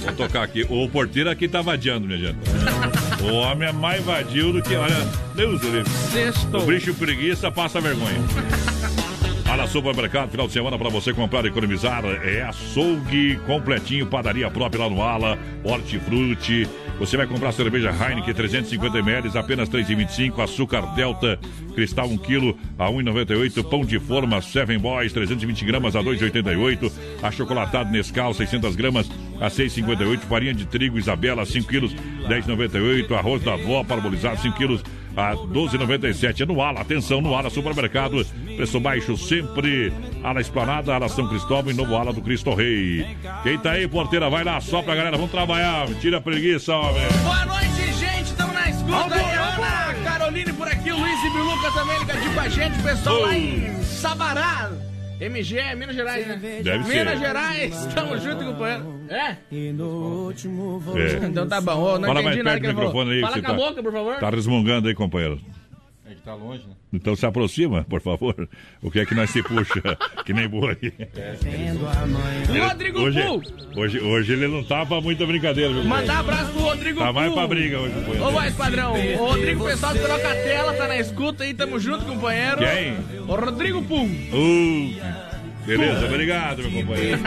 Vou 0.00 0.12
tocar 0.14 0.42
aqui. 0.42 0.66
O 0.68 0.88
porteiro 0.88 1.28
aqui 1.28 1.46
tá 1.46 1.60
vadiando, 1.60 2.06
minha 2.06 2.18
gente. 2.18 2.38
O 3.22 3.34
homem 3.34 3.68
é 3.68 3.72
mais 3.72 4.02
vadio 4.02 4.52
do 4.52 4.62
que, 4.62 4.74
olha, 4.74 4.96
Deus 5.34 5.60
do 5.60 5.70
livre. 5.70 5.90
O 6.54 6.62
bicho 6.62 6.94
preguiça 6.94 7.50
passa 7.50 7.80
vergonha. 7.80 8.18
Ala 9.52 9.66
Supermercado, 9.66 10.30
final 10.30 10.46
de 10.46 10.54
semana 10.54 10.78
para 10.78 10.88
você 10.88 11.12
comprar 11.12 11.44
e 11.44 11.48
economizar. 11.48 12.02
É 12.06 12.40
açougue 12.40 13.36
completinho, 13.46 14.06
padaria 14.06 14.50
própria 14.50 14.84
lá 14.84 14.88
no 14.88 15.02
Ala, 15.02 15.38
hortifruti. 15.62 16.66
Você 16.98 17.18
vai 17.18 17.26
comprar 17.26 17.52
cerveja 17.52 17.90
Heineken 17.90 18.32
350ml, 18.32 19.36
apenas 19.36 19.68
3,25. 19.68 20.42
Açúcar 20.42 20.94
Delta, 20.94 21.38
cristal 21.74 22.08
1 22.08 22.16
kg 22.16 22.56
a 22.78 22.86
1,98. 22.86 23.62
Pão 23.68 23.84
de 23.84 24.00
forma 24.00 24.40
Seven 24.40 24.78
Boys, 24.78 25.12
320 25.12 25.66
gramas 25.66 25.96
a 25.96 26.00
2,88. 26.00 26.90
Achocolatado 27.22 27.90
Nescau, 27.90 28.32
600 28.32 28.74
gramas 28.74 29.10
a 29.38 29.48
6,58. 29.48 30.20
Farinha 30.20 30.54
de 30.54 30.64
trigo 30.64 30.98
Isabela, 30.98 31.44
5 31.44 31.68
quilos, 31.68 31.94
10,98. 32.26 33.12
Arroz 33.14 33.42
da 33.42 33.52
avó, 33.52 33.84
parabolizado, 33.84 34.40
5 34.40 34.56
quilos 34.56 34.82
a 35.16 35.34
12,97. 35.34 36.42
É 36.42 36.46
no 36.46 36.60
Ala, 36.60 36.80
atenção, 36.80 37.20
no 37.20 37.34
Ala 37.34 37.50
Supermercado. 37.50 38.24
Preço 38.56 38.80
baixo 38.80 39.16
sempre. 39.16 39.92
Ala 40.22 40.40
Esplanada, 40.40 40.94
Ala 40.94 41.08
São 41.08 41.28
Cristóvão 41.28 41.72
e 41.72 41.74
novo 41.74 41.94
Ala 41.96 42.12
do 42.12 42.20
Cristo 42.20 42.54
Rei. 42.54 43.06
Quem 43.42 43.58
tá 43.58 43.72
aí, 43.72 43.86
porteira, 43.88 44.28
vai 44.30 44.44
lá, 44.44 44.60
só 44.60 44.82
pra 44.82 44.94
galera, 44.94 45.16
vamos 45.16 45.30
trabalhar. 45.30 45.86
Tira 46.00 46.18
a 46.18 46.20
preguiça, 46.20 46.74
homem. 46.74 47.06
Boa 47.22 47.44
noite, 47.46 47.92
gente. 47.98 48.24
Estamos 48.24 48.54
na 48.54 48.70
escuta 48.70 49.14
aí. 49.14 49.34
Ana 49.34 49.94
Caroline 50.04 50.52
por 50.52 50.68
aqui, 50.68 50.92
o 50.92 50.98
Luiz 50.98 51.24
e 51.24 51.30
Biluca 51.30 51.70
também 51.72 51.98
ligadinho 51.98 52.34
com 52.34 52.40
a 52.40 52.48
gente. 52.48 52.78
O 52.78 52.82
pessoal 52.82 53.20
lá 53.22 53.36
em 53.36 53.82
Sabará. 53.82 54.91
MG, 55.26 55.58
é 55.58 55.74
Minas 55.74 55.94
Gerais, 55.94 56.26
né? 56.26 56.36
Deve 56.62 56.84
ser. 56.84 56.98
Minas 56.98 57.18
Gerais, 57.18 57.86
tamo 57.94 58.18
junto, 58.18 58.44
companheiro. 58.44 59.00
É? 59.08 59.16
É. 59.16 59.38
Então 61.26 61.48
tá 61.48 61.60
bom. 61.60 61.80
Ô, 61.80 61.98
não 61.98 62.08
Fala 62.08 62.22
mais 62.22 62.36
entendi 62.36 62.42
nada 62.42 62.44
perto 62.58 62.60
que 62.60 62.66
ele 62.66 62.72
do 62.72 62.78
microfone 62.78 62.92
falou. 62.92 63.12
aí. 63.12 63.20
Fala 63.20 63.34
que 63.34 63.40
com 63.40 63.46
a 63.46 63.50
tá, 63.50 63.56
boca, 63.56 63.82
por 63.82 63.92
favor. 63.92 64.16
Tá 64.16 64.30
resmungando 64.30 64.88
aí, 64.88 64.94
companheiro. 64.94 65.40
É 66.12 66.14
que 66.14 66.20
tá 66.20 66.34
longe, 66.34 66.62
né? 66.68 66.74
Então 66.92 67.16
se 67.16 67.24
aproxima, 67.24 67.84
por 67.84 68.02
favor. 68.02 68.46
O 68.82 68.90
que 68.90 69.00
é 69.00 69.06
que 69.06 69.14
nós 69.14 69.30
se 69.30 69.42
puxa? 69.42 69.80
que 70.26 70.34
nem 70.34 70.46
boi. 70.46 70.76
Rodrigo 72.68 73.00
hoje, 73.00 73.20
hoje, 73.74 73.98
hoje 74.00 74.32
ele 74.34 74.46
não 74.46 74.62
tá 74.62 74.84
pra 74.84 75.00
muita 75.00 75.24
brincadeira, 75.24 75.72
viu? 75.72 75.84
Mandar 75.84 76.18
abraço 76.18 76.52
pro 76.52 76.60
Rodrigo 76.60 76.98
Tá 77.00 77.14
mais 77.14 77.32
pra 77.32 77.46
briga 77.46 77.80
hoje, 77.80 77.94
companheiro. 77.94 78.24
Ô, 78.26 78.30
voz 78.30 78.54
padrão. 78.54 78.92
O 78.92 79.26
Rodrigo, 79.26 79.64
pessoal 79.64 79.94
do 79.94 80.00
Troca 80.00 80.32
a 80.32 80.34
Tela, 80.34 80.74
tá 80.74 80.86
na 80.86 80.98
escuta 80.98 81.44
aí. 81.44 81.54
Tamo 81.54 81.80
junto, 81.80 82.04
companheiro. 82.04 82.58
Quem? 82.58 83.22
O 83.26 83.34
Rodrigo 83.34 83.82
Pul. 83.82 84.04
Uh, 84.04 84.94
beleza, 85.64 86.04
obrigado, 86.04 86.62
meu 86.62 86.82
companheiro. 86.82 87.22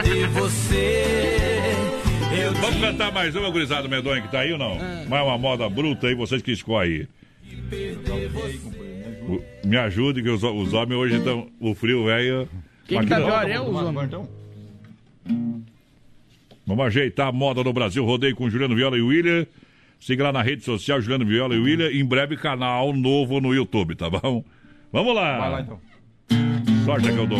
Vamos 2.60 2.80
cantar 2.80 3.10
mais 3.10 3.34
uma, 3.34 3.50
gurizada 3.50 3.88
medonha 3.88 4.22
que 4.22 4.30
tá 4.30 4.40
aí 4.40 4.52
ou 4.52 4.58
não? 4.58 4.78
Mais 5.08 5.24
uma 5.24 5.36
moda 5.36 5.68
bruta 5.68 6.06
aí, 6.06 6.14
vocês 6.14 6.40
que 6.40 6.52
escolhem 6.52 7.08
aí. 7.72 8.60
O- 9.28 9.66
Me 9.66 9.76
ajude, 9.76 10.22
que 10.22 10.28
os, 10.30 10.42
os 10.42 10.72
homens 10.72 10.96
hoje 10.98 11.16
estão. 11.16 11.48
O 11.60 11.74
frio, 11.74 12.04
velho. 12.04 12.48
Quem 12.86 13.00
que 13.00 13.06
tá 13.06 13.16
pior? 13.16 13.50
Eu, 13.50 13.62
os 13.64 13.76
homens? 13.76 14.10
Vamos 16.66 16.86
ajeitar 16.86 17.28
a 17.28 17.32
moda 17.32 17.62
no 17.62 17.72
Brasil. 17.72 18.04
Rodeio 18.04 18.34
com 18.36 18.48
Juliano 18.50 18.74
Viola 18.74 18.96
e 18.98 19.02
William. 19.02 19.46
Siga 20.00 20.24
lá 20.24 20.32
na 20.32 20.42
rede 20.42 20.62
social 20.64 21.00
Juliano 21.00 21.24
Viola 21.24 21.54
e 21.54 21.58
William. 21.58 21.90
Em 21.90 22.04
breve, 22.04 22.36
canal 22.36 22.92
novo 22.92 23.40
no 23.40 23.54
YouTube, 23.54 23.94
tá 23.94 24.10
bom? 24.10 24.44
Vamos 24.92 25.14
lá. 25.14 25.38
Vai 25.38 25.50
lá 25.50 25.60
então. 25.62 25.80
Sorte 26.84 27.08
é 27.08 27.12
que 27.12 27.18
eu 27.18 27.26
dou. 27.26 27.38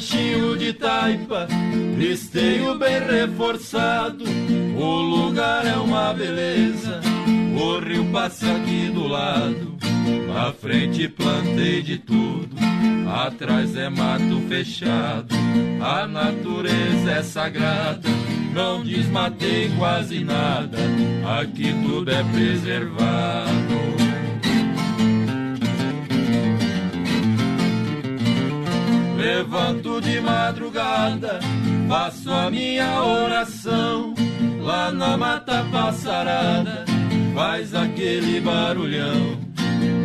Ranchinho 0.00 0.56
de 0.56 0.72
taipa, 0.72 1.46
esteio 1.98 2.74
bem 2.78 3.00
reforçado. 3.00 4.24
O 4.78 4.94
lugar 5.02 5.66
é 5.66 5.74
uma 5.74 6.14
beleza, 6.14 7.02
o 7.54 7.78
rio 7.80 8.06
passa 8.06 8.50
aqui 8.50 8.90
do 8.90 9.06
lado. 9.06 9.76
Na 10.26 10.54
frente 10.54 11.06
plantei 11.06 11.82
de 11.82 11.98
tudo, 11.98 12.56
atrás 13.26 13.76
é 13.76 13.90
mato 13.90 14.40
fechado. 14.48 15.34
A 15.82 16.06
natureza 16.06 17.10
é 17.18 17.22
sagrada, 17.22 18.08
não 18.54 18.82
desmatei 18.82 19.70
quase 19.76 20.24
nada. 20.24 20.78
Aqui 21.38 21.74
tudo 21.84 22.10
é 22.10 22.24
preservado. 22.24 24.09
Levanto 29.20 30.00
de 30.00 30.18
madrugada, 30.18 31.40
faço 31.86 32.30
a 32.30 32.50
minha 32.50 33.02
oração. 33.02 34.14
Lá 34.62 34.90
na 34.90 35.14
mata 35.14 35.62
passarada, 35.70 36.86
faz 37.34 37.74
aquele 37.74 38.40
barulhão. 38.40 39.38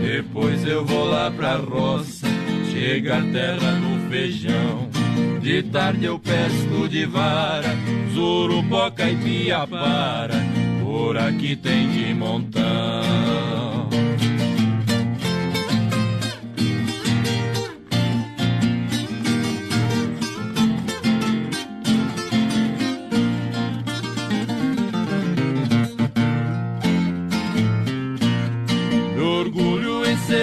Depois 0.01 0.67
eu 0.67 0.83
vou 0.83 1.05
lá 1.05 1.31
pra 1.31 1.55
roça, 1.55 2.27
chega 2.69 3.19
a 3.19 3.21
terra 3.21 3.71
no 3.79 4.09
feijão. 4.09 4.89
De 5.41 5.63
tarde 5.63 6.03
eu 6.03 6.19
pesco 6.19 6.89
de 6.89 7.05
vara, 7.05 7.73
zurupoca 8.13 9.09
e 9.09 9.15
piapara. 9.15 10.35
Por 10.83 11.17
aqui 11.17 11.55
tem 11.55 11.89
de 11.89 12.13
montão. 12.13 13.15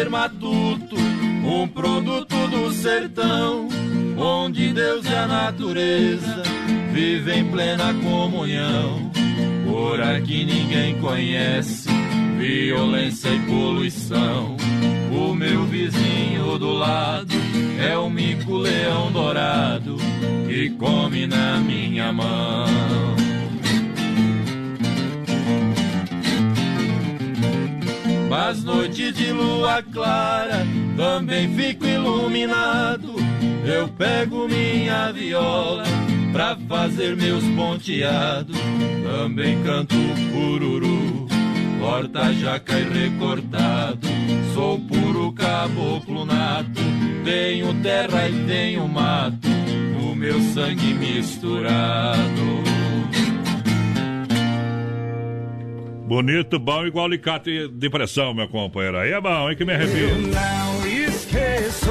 Ser 0.02 0.10
matuto, 0.10 0.96
um 1.44 1.68
produto 1.68 2.34
do 2.48 2.72
sertão, 2.72 3.68
onde 4.18 4.72
Deus 4.72 5.06
e 5.06 5.14
a 5.14 5.28
natureza 5.28 6.42
vivem 6.92 7.40
em 7.40 7.50
plena 7.50 7.94
comunhão. 7.94 9.12
Por 9.64 10.00
aqui 10.00 10.44
ninguém 10.44 10.98
conhece 11.00 11.88
violência 12.36 13.28
e 13.28 13.38
poluição. 13.46 14.56
O 15.12 15.34
meu 15.34 15.64
vizinho 15.66 16.58
do 16.58 16.72
lado 16.72 17.34
é 17.78 17.96
o 17.96 18.10
mico-leão 18.10 19.12
dourado 19.12 19.96
que 20.48 20.70
come 20.70 21.28
na 21.28 21.58
minha 21.58 22.12
mão. 22.12 23.22
Mas 28.32 28.64
noites 28.64 29.14
de 29.14 29.30
lua 29.30 29.82
clara 29.82 30.66
também 30.96 31.54
fico 31.54 31.84
iluminado. 31.84 33.14
Eu 33.62 33.86
pego 33.88 34.48
minha 34.48 35.12
viola 35.12 35.84
pra 36.32 36.56
fazer 36.66 37.14
meus 37.14 37.44
ponteados. 37.48 38.56
Também 39.04 39.62
canto 39.62 39.96
pururu, 40.32 41.28
corta 41.78 42.32
jaca 42.32 42.72
e 42.78 42.84
recortado. 42.84 44.08
Sou 44.54 44.80
puro 44.80 45.30
caboclo 45.34 46.24
nato, 46.24 46.80
tenho 47.26 47.74
terra 47.82 48.30
e 48.30 48.46
tenho 48.46 48.88
mato, 48.88 49.46
no 50.00 50.16
meu 50.16 50.40
sangue 50.54 50.94
misturado. 50.94 52.62
Bonito, 56.12 56.58
bom, 56.58 56.84
igual 56.84 57.06
alicate 57.06 57.68
de 57.68 57.88
pressão, 57.88 58.34
meu 58.34 58.46
companheiro. 58.46 58.98
Aí 58.98 59.12
é 59.12 59.18
bom, 59.18 59.48
hein, 59.48 59.56
que 59.56 59.64
me 59.64 59.72
arrepio. 59.72 60.10
Não 60.18 60.86
esqueço. 60.86 61.90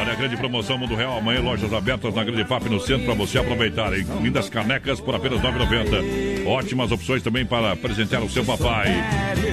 Olha 0.00 0.12
a 0.12 0.14
grande 0.14 0.36
promoção 0.36 0.78
Mundo 0.78 0.94
Real 0.94 1.18
amanhã, 1.18 1.40
lojas 1.40 1.72
abertas 1.72 2.14
na 2.14 2.22
Grande 2.22 2.44
FAP 2.44 2.66
no 2.66 2.78
centro 2.78 3.06
para 3.06 3.14
você 3.14 3.38
aproveitar? 3.38 3.90
Lindas 4.22 4.48
canecas 4.48 5.00
por 5.00 5.16
apenas 5.16 5.40
R$ 5.40 5.48
9,90. 5.48 6.35
Ótimas 6.46 6.92
opções 6.92 7.22
também 7.22 7.44
para 7.44 7.72
apresentar 7.72 8.22
o 8.22 8.30
seu 8.30 8.44
papai. 8.44 8.86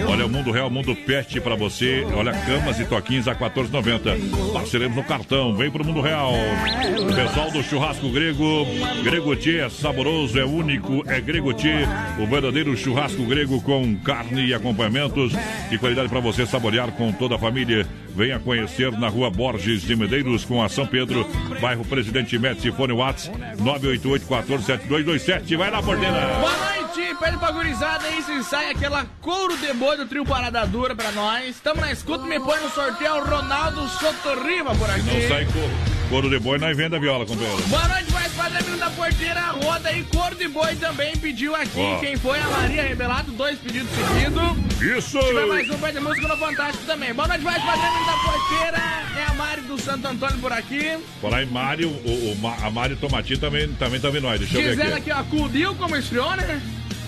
Olha, 0.08 0.28
o 0.28 0.30
Mundo 0.30 0.52
Real, 0.52 0.70
Mundo 0.70 0.96
Pet 0.96 1.42
para 1.42 1.56
você. 1.56 2.06
Olha, 2.16 2.32
camas 2.32 2.80
e 2.80 2.86
toquinhos 2.86 3.28
a 3.28 3.36
14,90. 3.36 4.54
Parcelemos 4.54 4.96
no 4.96 5.04
cartão. 5.04 5.56
Vem 5.56 5.72
pro 5.72 5.84
Mundo 5.84 6.02
Real. 6.02 6.32
O 6.32 7.16
pessoal 7.16 7.50
do 7.50 7.64
churrasco 7.64 8.10
grego. 8.10 8.66
Grego 9.04 9.36
Tchê 9.36 9.58
é 9.60 9.70
saboroso, 9.70 10.40
é 10.40 10.46
único, 10.46 11.04
é 11.08 11.20
Grego 11.20 11.52
Tchê. 11.54 11.88
O 12.20 12.28
verdadeiro 12.28 12.78
churrasco 12.78 13.24
grego 13.24 13.60
com 13.62 13.96
carne 13.98 14.46
e 14.46 14.54
acompanhamentos. 14.54 15.34
De 15.70 15.78
qualidade 15.80 16.10
para 16.10 16.20
você 16.20 16.46
saborear 16.46 16.92
com 16.92 17.12
toda 17.12 17.36
a 17.36 17.40
família. 17.40 17.88
Venha 18.16 18.40
conhecer 18.40 18.92
na 18.92 19.08
rua 19.08 19.32
Borges 19.32 19.82
de 19.82 19.96
Medeiros 19.96 20.46
com 20.46 20.62
a 20.62 20.70
São 20.70 20.86
Pedro, 20.86 21.28
bairro 21.60 21.84
Presidente 21.84 22.38
Médici, 22.38 22.72
fone 22.72 22.94
Whats 22.94 23.32
988 23.60 24.26
147227. 24.28 25.56
Vai 25.56 25.72
lá, 25.72 25.82
porteira! 25.82 26.12
Boa 26.40 26.83
pede 27.02 27.38
pra 27.38 27.52
gurizada 27.52 28.06
aí 28.06 28.22
se 28.22 28.44
sai 28.44 28.70
aquela 28.70 29.06
couro 29.20 29.58
de 29.58 29.74
boi 29.74 29.98
do 29.98 30.06
trio 30.06 30.24
Parada 30.24 30.66
Dura 30.68 30.96
pra 30.96 31.12
nós. 31.12 31.60
Tamo 31.60 31.82
na 31.82 31.92
escuta, 31.92 32.24
me 32.26 32.40
põe 32.40 32.60
no 32.62 32.70
sorteio 32.70 33.16
o 33.16 33.26
Ronaldo 33.26 33.88
Sotorriba 33.90 34.76
por 34.76 34.90
aqui. 34.90 35.02
Não 35.02 35.28
sai 35.28 35.46
couro, 35.46 35.72
couro 36.10 36.30
de 36.30 36.38
boi, 36.40 36.60
nós 36.60 36.78
venda 36.78 37.00
viola, 37.00 37.26
companheiro. 37.26 37.64
Boa 37.64 37.88
noite, 37.88 38.12
mais 38.12 38.32
padrinho 38.34 38.78
da 38.78 38.90
porteira, 38.92 39.42
roda 39.64 39.90
aí, 39.90 40.04
couro 40.04 40.36
de 40.36 40.48
boi 40.48 40.76
também 40.76 41.18
pediu 41.18 41.56
aqui. 41.56 41.80
Ó. 41.80 41.98
Quem 42.00 42.16
foi? 42.16 42.40
A 42.40 42.48
Maria 42.48 42.84
Rebelado, 42.84 43.32
dois 43.32 43.58
pedidos 43.58 43.90
seguidos. 43.90 44.74
Isso! 44.98 45.20
Tiver 45.20 45.48
mais 45.48 45.70
um 45.70 45.78
pede 45.80 46.00
música 46.00 46.28
no 46.28 46.38
Fantástico 46.38 46.86
também. 46.86 47.14
Boa 47.14 47.28
noite, 47.28 47.44
mais 47.44 47.64
padrinho 47.64 48.06
da 48.06 48.18
porteira, 48.18 48.78
é 49.18 49.26
a 49.30 49.34
Mari 49.34 49.62
do 49.62 49.82
Santo 49.82 50.08
Antônio 50.08 50.38
por 50.38 50.54
aqui. 50.54 50.98
Por 51.20 51.34
aí, 51.34 51.46
Mário, 51.48 51.90
o, 51.90 52.38
o, 52.44 52.48
a 52.64 52.70
Mário 52.70 52.96
Tomati 52.98 53.38
também, 53.38 53.68
também 53.74 54.00
tá 54.00 54.10
vendo 54.10 54.24
nós. 54.24 54.40
Deixa 54.40 54.60
eu 54.60 54.76
ver 54.76 54.94
aqui. 54.94 55.10
aqui, 55.10 55.12
ó, 55.12 55.24
Cudil 55.24 55.74
como 55.76 55.96
esfriou, 55.96 56.36
né? 56.36 56.62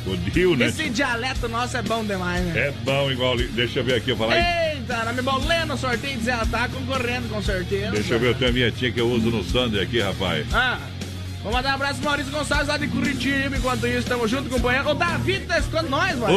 Né? 0.05 0.67
Esse 0.67 0.89
dialeto 0.89 1.49
nosso 1.49 1.75
é 1.75 1.81
bom 1.81 2.05
demais, 2.05 2.45
né? 2.45 2.67
É 2.67 2.71
bom 2.83 3.11
igual. 3.11 3.35
Deixa 3.37 3.79
eu 3.79 3.83
ver 3.83 3.95
aqui, 3.95 4.11
eu 4.11 4.17
falar. 4.17 4.35
Eita, 4.37 5.03
nome 5.03 5.21
bom, 5.21 5.37
Leno, 5.45 5.75
sorteio 5.77 6.17
diz 6.17 6.27
ela 6.27 6.45
tá 6.45 6.67
concorrendo 6.67 7.27
com 7.27 7.41
certeza. 7.41 7.91
Deixa 7.91 8.13
eu 8.13 8.19
ver, 8.19 8.27
eu 8.29 8.35
tenho 8.35 8.51
a 8.51 8.53
minha 8.53 8.71
tia 8.71 8.91
que 8.91 9.01
eu 9.01 9.09
uso 9.09 9.31
no 9.31 9.43
Sunday 9.43 9.81
aqui, 9.81 9.99
rapaz. 9.99 10.45
Ah, 10.53 10.77
vou 11.41 11.51
mandar 11.51 11.71
um 11.71 11.75
abraço 11.75 11.95
pro 11.95 12.05
Maurício 12.09 12.31
Gonçalves 12.31 12.67
lá 12.67 12.77
de 12.77 12.87
Curitiba. 12.87 13.57
Enquanto 13.57 13.87
isso, 13.87 14.07
tamo 14.07 14.27
junto, 14.27 14.47
companheiro. 14.49 14.89
O 14.89 14.93
Davi 14.93 15.39
tá 15.39 15.57
escutando 15.57 15.89
nós, 15.89 16.15
mano. 16.17 16.33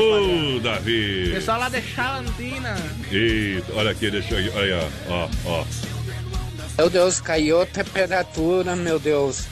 Ô, 0.57 0.61
Davi! 0.61 1.31
Pessoal 1.35 1.61
lá 1.61 1.69
de 1.69 1.83
Chalantina. 1.83 2.75
Eita, 3.13 3.73
olha 3.75 3.91
aqui, 3.91 4.11
deixa 4.11 4.35
eu. 4.35 4.55
Olha 4.55 4.77
aí, 4.77 4.91
ó, 5.09 5.13
ó, 5.13 5.29
ó. 5.45 5.65
Meu 6.79 6.89
Deus, 6.89 7.21
caiu 7.21 7.61
a 7.61 7.67
temperatura, 7.67 8.75
meu 8.77 8.99
Deus. 8.99 9.47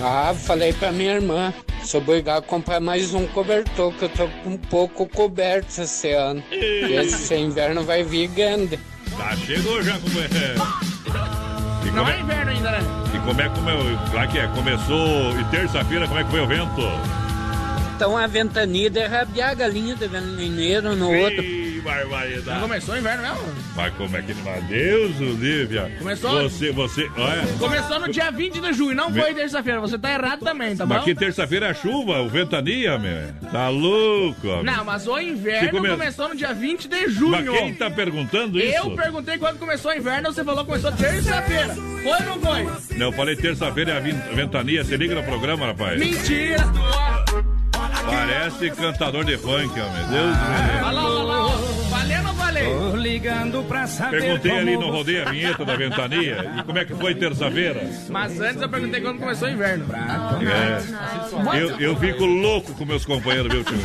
Ah, 0.00 0.34
falei 0.34 0.72
pra 0.72 0.90
minha 0.90 1.14
irmã, 1.14 1.52
sou 1.84 2.00
obrigado 2.00 2.44
a 2.44 2.46
comprar 2.46 2.80
mais 2.80 3.14
um 3.14 3.26
cobertor, 3.26 3.92
que 3.94 4.04
eu 4.04 4.08
tô 4.08 4.24
um 4.46 4.56
pouco 4.56 5.06
coberto 5.06 5.80
esse 5.80 6.12
ano. 6.12 6.42
E 6.50 6.94
esse 6.94 7.34
inverno 7.34 7.84
vai 7.84 8.02
vir 8.02 8.28
grande. 8.28 8.78
Tá, 9.16 9.36
chegou 9.36 9.82
já, 9.82 9.98
companheiro. 9.98 10.32
E 11.84 11.90
Não 11.90 12.04
como 12.04 12.08
é 12.10 12.16
é, 12.16 12.20
inverno 12.20 12.50
ainda, 12.50 12.70
né? 12.70 12.78
e 13.14 13.18
como 13.26 13.40
é 13.40 13.48
que 13.48 13.54
comeu? 13.54 13.78
Lá 14.14 14.26
que 14.26 14.38
é? 14.38 14.46
Começou. 14.48 15.38
E 15.38 15.44
terça-feira, 15.50 16.06
como 16.06 16.20
é 16.20 16.24
que 16.24 16.30
foi 16.30 16.40
o 16.40 16.46
vento? 16.46 16.80
Então 17.94 18.16
a 18.16 18.26
ventania 18.26 18.88
derrabiar 18.90 19.50
a 19.50 19.54
galinha 19.54 19.94
de 19.94 20.08
mineiro 20.08 20.96
no 20.96 21.12
outro. 21.12 21.61
Barbaridade. 21.82 22.60
Não 22.60 22.60
começou 22.68 22.94
o 22.94 22.98
inverno 22.98 23.22
mesmo? 23.22 23.54
Mas 23.76 23.94
como 23.94 24.16
é 24.16 24.22
que. 24.22 24.34
Mas 24.34 24.64
Deus, 24.64 25.20
Olivia. 25.20 25.92
Começou? 25.98 26.42
Você, 26.42 26.70
você. 26.72 27.10
Olha. 27.16 27.42
Começou 27.58 28.00
no 28.00 28.08
dia 28.10 28.30
20 28.30 28.60
de 28.60 28.72
junho, 28.72 28.94
não 28.94 29.12
foi 29.12 29.34
terça-feira. 29.34 29.80
Você 29.80 29.98
tá 29.98 30.12
errado 30.12 30.40
também, 30.40 30.76
tá 30.76 30.86
bom? 30.86 30.94
Mas 30.94 31.04
que 31.04 31.14
terça-feira 31.14 31.66
é 31.68 31.74
chuva, 31.74 32.20
o 32.22 32.28
ventania, 32.28 32.98
meu. 32.98 33.32
Tá 33.50 33.68
louco, 33.68 34.48
homem. 34.48 34.64
Não, 34.64 34.84
mas 34.84 35.06
o 35.06 35.18
inverno 35.18 35.70
come- 35.70 35.88
começou 35.90 36.28
no 36.28 36.36
dia 36.36 36.52
20 36.54 36.88
de 36.88 37.08
junho. 37.08 37.30
Mas 37.32 37.48
quem 37.48 37.74
tá 37.74 37.90
perguntando 37.90 38.58
isso? 38.58 38.76
Eu 38.76 38.96
perguntei 38.96 39.38
quando 39.38 39.58
começou 39.58 39.90
o 39.90 39.94
inverno, 39.94 40.32
você 40.32 40.44
falou 40.44 40.64
que 40.64 40.70
começou 40.70 40.92
terça-feira. 40.92 41.74
Foi 41.74 42.12
ou 42.12 42.22
não 42.22 42.40
foi? 42.40 42.96
Não, 42.96 43.06
eu 43.06 43.12
falei 43.12 43.36
terça-feira 43.36 43.92
é 43.92 43.96
a 43.96 44.34
ventania. 44.34 44.84
Você 44.84 44.96
liga 44.96 45.14
no 45.14 45.22
programa, 45.22 45.66
rapaz. 45.66 45.98
Mentira! 45.98 46.58
Parece 48.06 48.70
cantador 48.70 49.24
de 49.24 49.36
funk, 49.38 49.78
homem. 49.80 50.06
Deus 50.10 50.36
me 50.36 50.56
livre. 50.56 50.84
Olha 50.84 50.92
lá, 50.92 51.10
olha 51.10 51.22
lá, 51.22 51.46
ó. 51.46 51.48
Valeu 51.92 52.18
ou 52.18 52.24
não 52.24 52.34
valeu? 52.34 52.90
Tô 52.90 52.96
ligando 52.96 53.64
pra 53.68 53.86
saber 53.86 54.22
Perguntei 54.22 54.58
ali 54.58 54.76
no 54.76 54.90
rodeio 54.90 55.28
a 55.28 55.30
vinheta 55.30 55.64
da 55.64 55.76
ventania. 55.76 56.52
E 56.58 56.62
como 56.64 56.78
é 56.78 56.84
que 56.84 56.94
foi 56.94 57.14
terça-feira? 57.14 57.88
Mas 58.08 58.40
antes 58.40 58.60
eu 58.60 58.68
perguntei 58.68 59.00
quando 59.00 59.18
começou 59.18 59.48
o 59.48 59.50
inverno. 59.50 59.86
É. 59.94 61.60
Eu, 61.60 61.80
eu 61.80 61.96
fico 61.96 62.24
louco 62.24 62.72
com 62.74 62.84
meus 62.84 63.04
companheiros, 63.04 63.52
viu, 63.52 63.64
tio? 63.64 63.78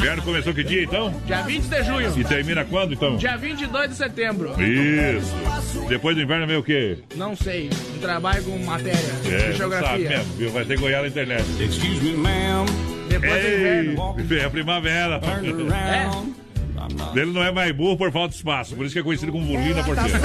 Inverno 0.00 0.22
começou 0.22 0.54
que 0.54 0.64
dia, 0.64 0.82
então? 0.82 1.14
Dia 1.26 1.42
20 1.42 1.62
de 1.64 1.82
junho. 1.82 2.18
E 2.18 2.24
termina 2.24 2.64
quando, 2.64 2.94
então? 2.94 3.18
Dia 3.18 3.36
22 3.36 3.90
de 3.90 3.96
setembro. 3.96 4.54
Isso. 4.58 5.34
Depois 5.90 6.16
do 6.16 6.22
inverno 6.22 6.46
vem 6.46 6.56
o 6.56 6.62
quê? 6.62 6.96
Não 7.14 7.36
sei. 7.36 7.68
Eu 7.94 8.00
trabalho 8.00 8.42
com 8.44 8.58
matéria 8.64 8.98
É, 8.98 9.30
não 9.30 9.38
sabe 9.40 9.52
geografia. 9.58 10.08
mesmo, 10.08 10.32
viu? 10.38 10.50
Vai 10.52 10.64
ter 10.64 10.78
que 10.78 10.84
olhar 10.84 11.02
na 11.02 11.08
internet. 11.08 11.44
Excuse 11.62 12.00
me, 12.00 12.14
ma'am. 12.14 12.64
Depois 13.10 13.42
do 13.42 13.48
inverno. 13.48 14.16
é 14.40 14.44
a 14.46 14.50
primavera. 14.50 15.20
É? 15.22 16.40
Ele 17.20 17.32
não 17.32 17.42
é 17.42 17.52
mais 17.52 17.70
burro 17.72 17.96
por 17.98 18.10
falta 18.10 18.30
de 18.30 18.36
espaço, 18.36 18.74
por 18.74 18.86
isso 18.86 18.94
que 18.94 19.00
é 19.00 19.02
conhecido 19.02 19.30
como 19.30 19.44
burrinho 19.44 19.74
na 19.74 19.84
porteira. 19.84 20.18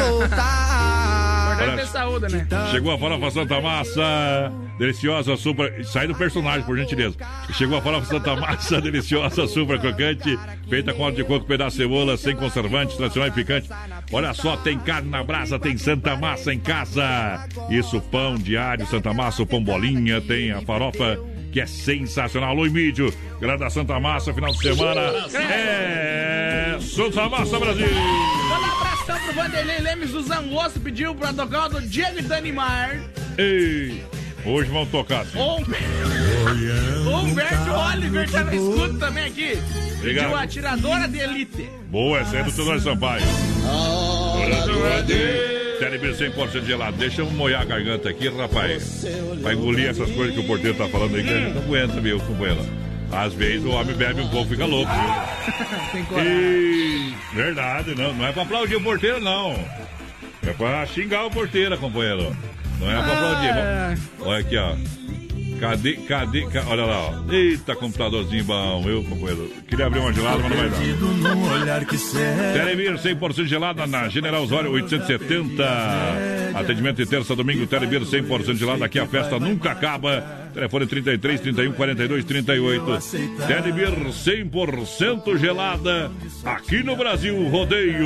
Importante 1.56 1.82
ter 1.82 1.88
saúde, 1.88 2.34
né? 2.34 2.48
Chegou 2.72 2.94
a 2.94 2.98
farofa 2.98 3.32
Santa 3.32 3.62
Massa, 3.62 4.52
deliciosa, 4.78 5.38
super. 5.38 5.86
Sai 5.86 6.08
do 6.08 6.16
personagem, 6.16 6.64
por 6.64 6.78
gentileza. 6.78 7.16
Chegou 7.54 7.78
a 7.78 7.82
farofa 7.82 8.06
Santa 8.08 8.36
Massa, 8.36 8.80
deliciosa, 8.82 9.48
super 9.48 9.80
crocante, 9.80 10.38
feita 10.70 10.94
com 10.94 11.04
óleo 11.04 11.16
de 11.16 11.24
coco, 11.24 11.46
pedaço 11.46 11.78
de 11.78 11.84
cebola, 11.84 12.18
sem 12.18 12.36
conservantes, 12.36 12.96
tradicional 12.98 13.30
e 13.30 13.32
picante. 13.32 13.70
Olha 14.12 14.34
só, 14.34 14.58
tem 14.58 14.78
carne 14.78 15.10
na 15.10 15.24
brasa, 15.24 15.58
tem 15.58 15.78
Santa 15.78 16.16
Massa 16.16 16.54
em 16.54 16.60
casa. 16.60 17.48
Isso, 17.70 18.00
pão 18.02 18.36
diário, 18.36 18.86
Santa 18.88 19.14
Massa, 19.14 19.44
o 19.44 19.46
pão 19.46 19.64
bolinha, 19.64 20.22
tem 20.22 20.52
a 20.52 20.62
farofa 20.62 21.20
que 21.56 21.62
é 21.62 21.66
sensacional. 21.66 22.50
Alô, 22.50 22.66
mídio, 22.66 23.14
galera 23.40 23.58
da 23.58 23.70
Santa 23.70 23.98
Massa, 23.98 24.34
final 24.34 24.52
de 24.52 24.58
semana. 24.62 25.02
É. 25.40 26.78
Santa 26.82 27.30
Massa 27.30 27.58
Brasil! 27.58 27.88
Manda 28.50 28.68
um 28.68 28.72
abração 28.72 29.18
pro 29.24 29.34
Vanderlei 29.34 29.80
Lemes 29.80 30.12
do 30.12 30.22
Zangosto, 30.22 30.82
pediu 30.82 31.16
pra 31.16 31.32
tocar 31.32 31.68
o 31.68 31.70
do 31.70 31.82
Diego 31.84 32.22
Danimar. 32.24 33.00
Ei! 33.38 34.04
Hoje 34.46 34.70
vamos 34.70 34.90
tocar. 34.90 35.26
sim. 35.28 35.38
O 35.38 37.20
Humberto, 37.20 37.72
Oliver 37.72 38.30
tá 38.30 38.44
no 38.44 38.54
escudo 38.54 39.00
também 39.00 39.24
aqui. 39.24 39.58
Obrigado. 40.00 40.26
Pediu 40.26 40.38
a 40.38 40.48
tiradora 40.48 41.08
de 41.08 41.20
elite. 41.20 41.70
Boa, 41.88 42.20
essa 42.20 42.36
é 42.36 42.44
do 42.44 42.52
Tenor 42.52 42.82
Sampaio. 42.82 43.24
TLB 45.78 46.12
100% 46.12 46.66
gelado. 46.66 46.98
Deixa 46.98 47.22
eu 47.22 47.30
molhar 47.32 47.62
a 47.62 47.66
garganta 47.66 48.10
aqui, 48.10 48.30
rapaz. 48.30 49.06
Pra 49.42 49.54
engolir 49.54 49.90
essas 49.90 50.10
coisas 50.12 50.34
que 50.34 50.42
o 50.42 50.48
porteiro 50.48 50.78
tá 50.78 50.88
falando 50.88 51.16
aí, 51.16 51.24
que 51.24 51.30
a 51.30 51.38
gente 51.38 51.54
não 51.56 51.62
aguenta, 51.64 52.02
viu, 52.02 52.20
companheiro? 52.20 52.66
Às 53.12 53.34
vezes 53.34 53.64
o 53.66 53.70
homem 53.70 53.96
bebe 53.96 54.22
um 54.22 54.28
pouco 54.30 54.48
e 54.48 54.50
fica 54.52 54.66
louco, 54.66 54.92
viu? 54.92 56.16
E... 56.22 57.14
Verdade, 57.34 57.96
não. 57.96 58.14
Não 58.14 58.26
é 58.28 58.32
pra 58.32 58.44
aplaudir 58.44 58.76
o 58.76 58.84
porteiro, 58.84 59.22
não. 59.22 59.54
É 60.46 60.54
pra 60.54 60.86
xingar 60.86 61.26
o 61.26 61.32
porteiro, 61.32 61.78
companheiro. 61.78 62.36
Não 62.80 62.92
é 62.92 63.04
pra 63.04 63.14
aplaudir. 63.14 63.50
Ah. 63.52 63.96
Olha 64.20 64.40
aqui, 64.40 64.58
ó. 64.58 64.76
Cadê, 65.70 65.94
cadê, 66.08 66.46
ca- 66.48 66.64
olha 66.68 66.86
lá, 66.86 67.10
ó. 67.10 67.32
Eita, 67.34 67.76
computadorzinho 67.76 68.44
bom, 68.44 68.84
eu, 68.88 69.04
companheiro. 69.04 69.50
Queria 69.68 69.88
abrir 69.88 70.00
uma 70.00 70.14
gelada, 70.14 70.38
mas 70.40 70.50
não 70.52 70.58
vai 70.58 70.70
dar. 70.70 70.78
Telebir 72.54 72.94
100% 72.98 73.46
gelada 73.46 73.88
na 73.88 74.08
General 74.10 74.44
Osório 74.44 74.72
870. 74.72 75.64
Atendimento 76.54 76.98
de 76.98 77.06
terça 77.06 77.36
domingo, 77.36 77.66
Telebir 77.68 78.02
100% 78.02 78.56
gelada. 78.56 78.86
Aqui 78.86 79.00
a 79.00 79.08
festa 79.08 79.40
nunca 79.40 79.72
acaba. 79.72 80.22
Telefone 80.54 80.86
33 80.88 81.42
31 81.42 81.74
42 81.74 82.24
38. 82.24 82.86
Telebir 83.48 83.90
100% 84.12 85.38
gelada. 85.38 86.12
Aqui 86.46 86.82
no 86.84 86.96
Brasil, 86.96 87.36
rodeio. 87.50 88.06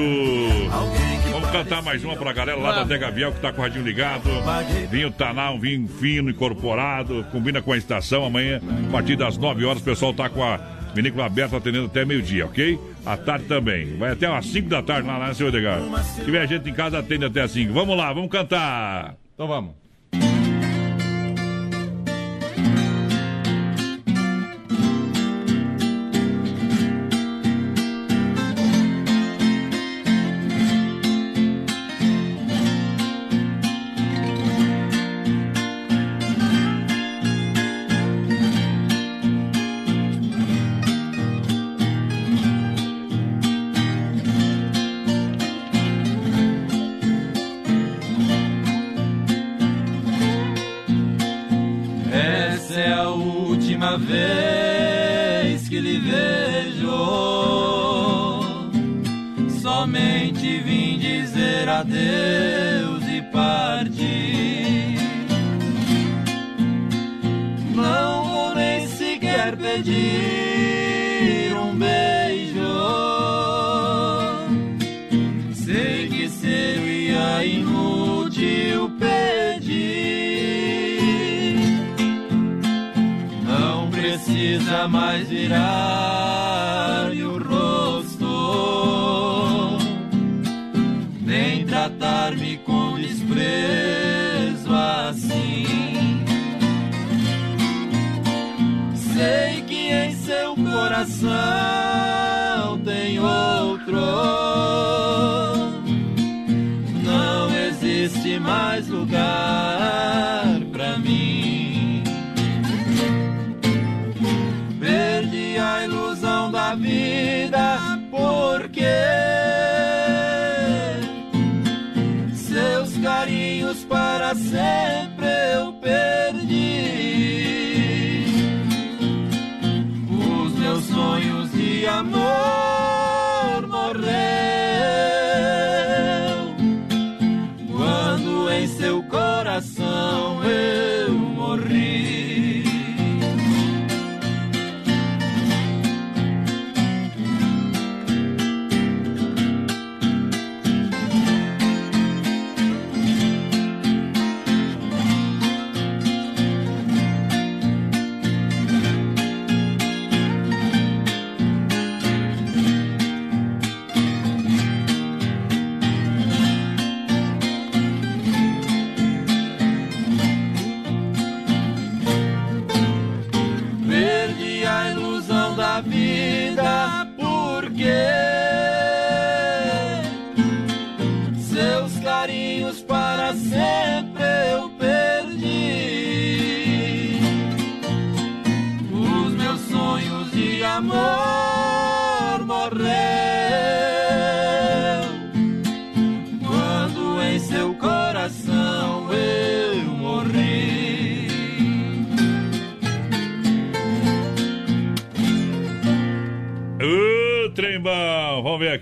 Vamos 1.49 1.63
cantar 1.63 1.81
mais 1.81 2.03
uma 2.03 2.15
pra 2.15 2.31
galera 2.31 2.59
lá 2.59 2.71
da 2.71 2.83
Dega 2.83 3.09
Viel 3.09 3.31
que 3.31 3.39
tá 3.39 3.51
com 3.51 3.59
o 3.59 3.63
radinho 3.63 3.83
ligado. 3.83 4.29
Vinho 4.91 5.09
Taná, 5.09 5.49
um 5.49 5.59
vinho 5.59 5.87
fino, 5.87 6.29
incorporado. 6.29 7.25
Combina 7.31 7.59
com 7.59 7.73
a 7.73 7.77
estação. 7.77 8.23
Amanhã, 8.23 8.61
a 8.87 8.91
partir 8.91 9.15
das 9.15 9.35
9 9.35 9.65
horas, 9.65 9.81
o 9.81 9.83
pessoal 9.83 10.13
tá 10.13 10.29
com 10.29 10.43
a 10.43 10.57
vinícola 10.93 11.25
aberta 11.25 11.57
atendendo 11.57 11.87
até 11.87 12.05
meio-dia, 12.05 12.45
ok? 12.45 12.79
À 13.03 13.17
tarde 13.17 13.45
também. 13.45 13.97
Vai 13.97 14.11
até 14.11 14.27
às 14.27 14.45
5 14.45 14.69
da 14.69 14.83
tarde 14.83 15.07
lá, 15.07 15.17
né, 15.17 15.33
seu 15.33 15.47
Edgar? 15.47 15.81
Se 16.03 16.23
tiver 16.23 16.47
gente 16.47 16.69
em 16.69 16.73
casa, 16.73 16.99
atende 16.99 17.25
até 17.25 17.41
às 17.41 17.51
5. 17.51 17.73
Vamos 17.73 17.97
lá, 17.97 18.13
vamos 18.13 18.29
cantar. 18.29 19.15
Então 19.33 19.47
vamos. 19.47 19.78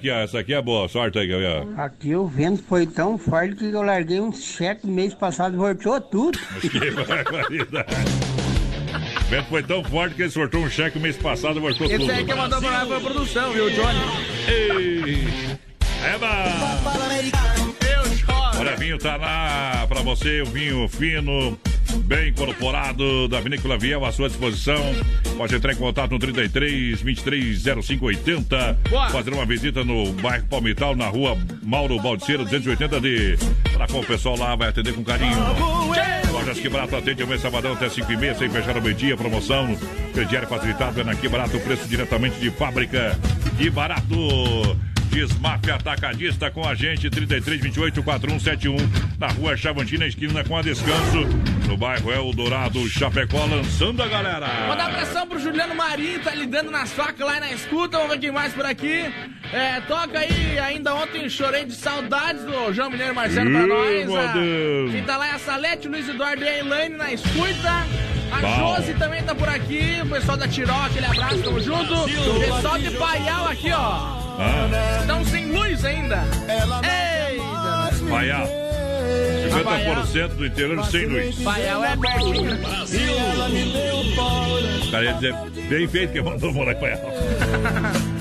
Aqui, 0.10 0.12
ó. 0.12 0.24
Essa 0.24 0.40
aqui 0.40 0.54
é 0.54 0.62
boa. 0.62 0.88
Sorte 0.88 1.20
aí, 1.20 1.28
Gabriel. 1.28 1.68
Aqui 1.78 2.16
o 2.16 2.26
vento 2.28 2.64
foi 2.64 2.86
tão 2.86 3.18
forte 3.18 3.56
que 3.56 3.66
eu 3.72 3.82
larguei 3.82 4.20
um 4.20 4.32
cheque 4.32 4.88
mês 4.88 5.14
passado 5.14 5.54
e 5.56 5.58
voltou 5.58 6.00
tudo. 6.02 6.40
Que 6.62 6.92
barbaridade. 6.92 7.96
O 9.22 9.30
vento 9.30 9.50
foi 9.50 9.64
tão 9.64 9.84
forte 9.84 10.16
que 10.16 10.22
ele 10.24 10.32
sortou 10.32 10.62
um 10.62 10.70
cheque 10.70 11.00
mês 11.00 11.18
passado 11.18 11.58
e 11.58 11.60
voltou 11.60 11.88
Esse 11.88 11.98
tudo. 11.98 12.12
aí 12.12 12.24
que 12.26 12.34
mandou 12.34 12.60
pra, 12.62 12.86
pra 12.86 13.00
produção, 13.00 13.52
viu, 13.52 13.70
Johnny? 13.70 14.00
Ei! 14.48 15.28
É 16.04 16.18
bom! 16.18 16.28
Eu 17.86 18.18
choro. 18.18 18.60
Olha, 18.60 18.76
vinho 18.78 18.98
tá 18.98 19.18
lá 19.18 19.86
pra 19.88 20.02
você, 20.02 20.42
o 20.42 20.46
vinho 20.46 20.88
fino, 20.88 21.58
bem 22.06 22.30
incorporado 22.30 23.28
da 23.28 23.40
Vinícola 23.40 23.78
Viel 23.78 24.04
à 24.06 24.12
sua 24.12 24.30
disposição. 24.30 24.82
Pode 25.38 25.56
entrar 25.56 25.74
em 25.74 25.76
contato 25.76 26.12
no 26.12 26.20
33 26.20 27.02
23 27.02 27.64
05 27.84 28.06
80. 28.06 28.80
Boa. 28.90 29.10
Fazer 29.10 29.34
uma 29.34 29.46
visita 29.46 29.84
no 29.84 30.12
bairro 30.14 30.46
Palmital, 30.48 30.96
na 30.96 31.08
rua 31.08 31.38
Mauro 31.64 32.00
Baldiceira 32.02 32.44
280D. 32.46 33.38
Pra 33.74 33.88
com 33.88 34.00
o 34.00 34.06
pessoal 34.06 34.38
lá 34.38 34.56
vai 34.56 34.70
atender 34.70 34.94
com 34.94 35.04
carinho. 35.04 35.38
Lojas 36.32 36.60
Que 36.60 36.70
Barato 36.70 36.96
atende 36.96 37.26
mês 37.26 37.42
sabadão 37.42 37.74
até 37.74 37.90
5 37.90 38.12
e 38.12 38.18
meia, 38.18 38.36
sem 38.36 38.50
fechar 38.50 38.78
o 38.78 38.82
meio-dia. 38.82 39.18
Promoção, 39.18 39.78
crediário 40.14 40.48
facilitado 40.48 41.02
é 41.02 41.04
na 41.04 41.16
Que 41.16 41.28
Barato, 41.28 41.60
preço 41.60 41.88
diretamente 41.88 42.40
de 42.40 42.50
fábrica. 42.52 43.18
Que 43.58 43.70
Barato! 43.70 44.78
Desmafia 45.18 45.74
Atacadista 45.74 46.52
com 46.52 46.64
a 46.64 46.76
gente, 46.76 47.10
33 47.10 47.60
28 47.60 48.04
4171, 48.04 49.18
na 49.18 49.28
rua 49.30 49.58
Chavantina, 49.58 50.06
esquina 50.06 50.44
com 50.44 50.56
a 50.56 50.62
Descanso, 50.62 51.26
no 51.68 51.76
bairro 51.76 52.12
Eldorado, 52.12 52.88
Chapecó, 52.88 53.46
lançando 53.46 54.04
a 54.04 54.08
galera. 54.08 54.48
Mandar 54.68 54.86
abração 54.90 55.26
pro 55.28 55.40
Juliano 55.40 55.74
Marinho, 55.74 56.20
tá 56.20 56.36
lidando 56.36 56.70
nas 56.70 56.92
facas 56.92 57.26
lá 57.26 57.40
na 57.40 57.52
escuta. 57.52 57.98
Vamos 57.98 58.14
ver 58.14 58.20
quem 58.20 58.32
mais 58.32 58.54
por 58.54 58.64
aqui. 58.64 59.12
É, 59.52 59.82
toca 59.88 60.20
aí, 60.20 60.60
ainda 60.60 60.94
ontem 60.94 61.28
chorei 61.30 61.66
de 61.66 61.74
saudades 61.74 62.44
do 62.44 62.72
João 62.72 62.92
Mineiro 62.92 63.16
Marcelo 63.16 63.50
pra 63.50 63.66
nós. 63.66 64.06
meu 64.06 64.18
A- 64.18 64.34
Deus. 64.34 64.92
Quem 64.92 65.04
tá 65.04 65.18
lá 65.18 65.28
é 65.30 65.32
a 65.32 65.40
Salete, 65.40 65.88
Luiz 65.88 66.08
Eduardo 66.08 66.44
e 66.44 66.48
a 66.48 66.60
Elaine 66.60 66.96
na 66.96 67.12
escuta. 67.12 67.88
A 68.32 68.40
Bom. 68.40 68.76
Josi 68.76 68.94
também 68.94 69.24
tá 69.24 69.34
por 69.34 69.50
aqui. 69.50 70.00
O 70.04 70.10
pessoal 70.10 70.38
da 70.38 70.48
Tiró, 70.48 70.76
aquele 70.86 71.06
abraço, 71.08 71.42
tamo 71.42 71.60
junto. 71.60 71.92
O 72.04 72.40
pessoal 72.40 72.78
de 72.78 72.92
Paial 72.92 73.48
aqui, 73.48 73.72
ó. 73.72 74.27
Ah, 74.40 75.00
Estão 75.02 75.26
sem 75.26 75.52
luz 75.52 75.84
ainda. 75.86 76.24
Eita! 76.84 78.10
Paial. 78.10 78.48
50% 79.50 80.28
do 80.36 80.46
interior 80.46 80.86
sem 80.86 81.06
luz. 81.06 81.36
Paial 81.40 81.84
é 81.84 81.98
pertinho. 81.98 82.54
O 84.88 84.92
cara 84.92 85.06
ia 85.06 85.14
dizer, 85.14 85.34
bem 85.70 85.88
feito 85.88 86.14
que 86.14 86.22
mandou 86.22 86.54
morar 86.54 86.74
em 86.74 86.80
Paial. 86.80 87.00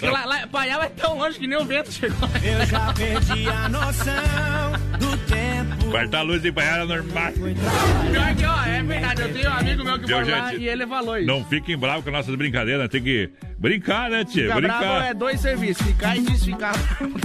Que 0.00 0.06
lá, 0.06 0.24
lá, 0.24 0.46
Paial 0.46 0.82
é 0.82 0.88
tão 0.88 1.18
longe 1.18 1.38
que 1.38 1.46
nem 1.46 1.58
o 1.58 1.64
vento 1.64 1.92
chegou. 1.92 2.28
Eu 2.42 2.66
já 2.66 2.92
perdi 2.92 3.48
a 3.48 3.68
noção 3.68 4.72
do 4.98 5.16
tempo. 5.26 5.90
Cortar 5.90 6.18
a 6.18 6.22
luz 6.22 6.44
em 6.44 6.52
Paial 6.52 6.82
é 6.82 6.84
normal. 6.84 7.32
Pior 7.32 8.34
que, 8.36 8.44
ó, 8.44 8.62
é 8.64 8.82
verdade. 8.82 9.22
Eu 9.22 9.32
tenho 9.32 9.50
um 9.50 9.52
amigo 9.52 9.84
meu 9.84 9.98
que 9.98 10.10
mora 10.10 10.36
lá 10.36 10.50
gente? 10.50 10.62
e 10.62 10.68
ele 10.68 10.86
falou 10.86 11.18
isso. 11.18 11.26
Não 11.26 11.44
fiquem 11.44 11.76
bravos 11.76 12.04
com 12.04 12.10
as 12.10 12.16
nossas 12.16 12.34
brincadeiras, 12.34 12.88
tem 12.88 13.02
que 13.02 13.30
brincar, 13.58 14.10
né, 14.10 14.24
tia? 14.24 14.44
Ficar 14.44 14.60
bravo 14.60 14.78
Brincar. 14.78 15.06
é 15.06 15.14
dois 15.14 15.40
serviços, 15.40 15.86
ficar 15.86 16.16
e 16.16 16.20
desficar. 16.22 16.74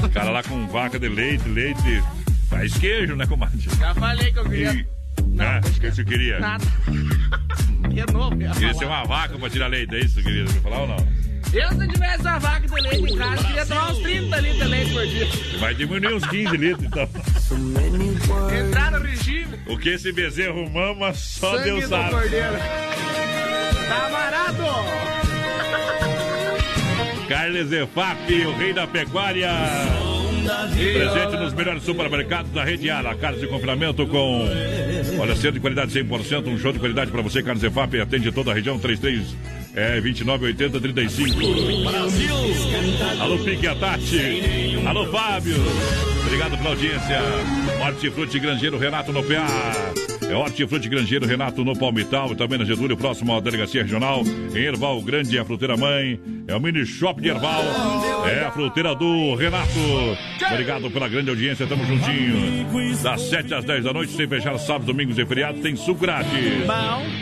O 0.03 0.09
cara 0.09 0.29
lá 0.29 0.43
com 0.43 0.67
vaca 0.67 0.99
de 0.99 1.07
leite, 1.07 1.47
leite. 1.47 2.03
Faz 2.49 2.77
queijo, 2.77 3.15
né, 3.15 3.25
comadre? 3.25 3.59
Já 3.59 3.93
falei 3.93 4.31
que 4.31 4.39
eu 4.39 4.43
queria. 4.43 4.71
E... 4.71 4.87
Não, 5.27 5.59
o 5.59 5.79
que 5.79 5.91
você 5.91 6.03
queria? 6.03 6.39
Nada. 6.39 6.65
Que 7.91 8.01
é 8.01 8.05
novo, 8.11 8.39
ia 8.41 8.51
Queria 8.51 8.73
ser 8.73 8.85
uma 8.85 9.03
vaca 9.05 9.37
pra 9.37 9.49
tirar 9.49 9.67
leite, 9.67 9.95
é 9.95 9.99
isso, 9.99 10.21
querido? 10.21 10.51
Você 10.51 10.59
falar 10.59 10.81
ou 10.81 10.87
não? 10.87 10.97
Eu, 11.57 11.69
se 11.69 11.87
tivesse 11.87 12.21
uma 12.21 12.37
vaca 12.37 12.67
de 12.67 12.81
leite 12.81 13.11
em 13.11 13.17
casa, 13.17 13.43
queria 13.43 13.65
tomar 13.65 13.91
uns 13.91 13.97
30 13.97 14.39
litros 14.41 14.59
de 14.59 14.67
leite 14.67 14.93
por 14.93 15.07
dia. 15.07 15.27
Vai 15.59 15.73
diminuir 15.73 16.13
uns 16.13 16.27
15 16.27 16.55
litros, 16.55 16.85
então. 16.85 17.09
Entrar 18.55 18.91
no 18.91 18.99
regime, 18.99 19.59
O 19.65 19.75
que 19.75 19.89
esse 19.89 20.11
bezerro 20.11 20.69
mama, 20.69 21.15
só 21.15 21.57
sangue 21.57 21.63
Deus 21.63 21.87
sabe. 21.87 22.29
Tá 23.89 24.09
barato! 24.11 24.63
Carles 27.27 27.71
Efap, 27.71 28.45
o 28.45 28.55
rei 28.55 28.73
da 28.73 28.85
pecuária. 28.85 29.49
Presente 30.75 31.37
nos 31.37 31.53
melhores 31.53 31.81
supermercados 31.81 32.51
da 32.51 32.63
rede 32.63 32.87
Ala. 32.91 33.15
Carnes 33.15 33.41
de 33.41 33.47
confinamento 33.47 34.05
com. 34.05 34.47
Olha 35.19 35.35
centro 35.35 35.53
de 35.53 35.59
qualidade 35.59 35.91
100%, 35.91 36.47
um 36.49 36.59
show 36.59 36.71
de 36.71 36.77
qualidade 36.77 37.09
para 37.09 37.23
você, 37.23 37.41
Carnes 37.41 37.63
EFAP, 37.63 37.99
atende 37.99 38.31
toda 38.31 38.51
a 38.51 38.53
região, 38.53 38.77
33 38.77 39.56
é, 39.77 40.01
29 40.01 40.47
80 40.47 40.81
35. 40.81 41.35
Brasil! 41.87 42.35
Alô, 43.19 43.37
Pique 43.37 43.67
Atati. 43.67 44.81
Alô, 44.87 45.05
Fábio. 45.11 45.55
Obrigado 46.25 46.57
pela 46.57 46.69
audiência. 46.71 47.19
Hortifruti 47.85 48.39
Grangeiro 48.39 48.79
Renato 48.79 49.13
no 49.13 49.23
PA. 49.23 50.16
É 50.29 50.35
Hortifruti 50.35 50.89
Grangeiro 50.89 51.25
Renato 51.25 51.63
no 51.63 51.77
Palmital 51.77 52.31
e 52.31 52.35
também 52.35 52.59
na 52.59 52.65
Getúlio, 52.65 52.97
próximo 52.97 53.35
à 53.35 53.39
Delegacia 53.39 53.81
Regional. 53.81 54.23
Em 54.53 54.59
Erval 54.59 55.01
Grande, 55.01 55.37
é 55.37 55.39
a 55.39 55.45
fruteira 55.45 55.77
mãe. 55.77 56.19
É 56.47 56.55
o 56.55 56.59
mini 56.59 56.85
shop 56.85 57.21
de 57.21 57.29
Erval. 57.29 57.63
É 58.25 58.45
a 58.45 58.51
fruteira 58.51 58.93
do 58.93 59.35
Renato. 59.35 59.69
Obrigado 60.51 60.91
pela 60.91 61.07
grande 61.07 61.29
audiência, 61.29 61.65
tamo 61.65 61.85
juntinho. 61.85 62.67
Das 63.01 63.21
7 63.21 63.53
às 63.53 63.63
10 63.63 63.83
da 63.85 63.93
noite, 63.93 64.13
sem 64.13 64.27
fechar 64.27 64.57
sábados, 64.57 64.87
domingos 64.87 65.17
e 65.17 65.25
feriados, 65.25 65.61
tem 65.61 65.75
suco 65.75 66.01
grátis. 66.01 66.31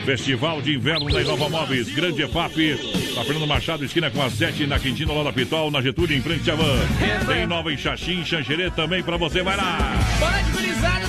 Festival 0.05 0.61
de 0.61 0.75
Inverno 0.75 1.11
da 1.11 1.21
Inova 1.21 1.49
Móveis, 1.49 1.93
Grande 1.93 2.23
EFAP. 2.23 2.77
Tá 3.13 3.23
Fernando 3.23 3.47
Machado, 3.47 3.85
esquina 3.85 4.09
com 4.09 4.21
a 4.21 4.29
7 4.29 4.65
na 4.65 4.79
Quintina, 4.79 5.13
lá 5.13 5.23
da 5.23 5.33
Pitol, 5.33 5.69
na 5.69 5.81
Getúlio, 5.81 6.17
em 6.17 6.21
frente 6.21 6.49
à 6.49 6.55
van. 6.55 6.79
Tem 7.27 7.45
nova 7.45 7.71
em 7.71 7.77
Xaxim, 7.77 8.23
Xanxerê 8.25 8.71
também 8.71 9.03
pra 9.03 9.17
você, 9.17 9.43
vai 9.43 9.55
lá. 9.57 9.77
Boa 10.19 10.31
noite, 10.31 11.04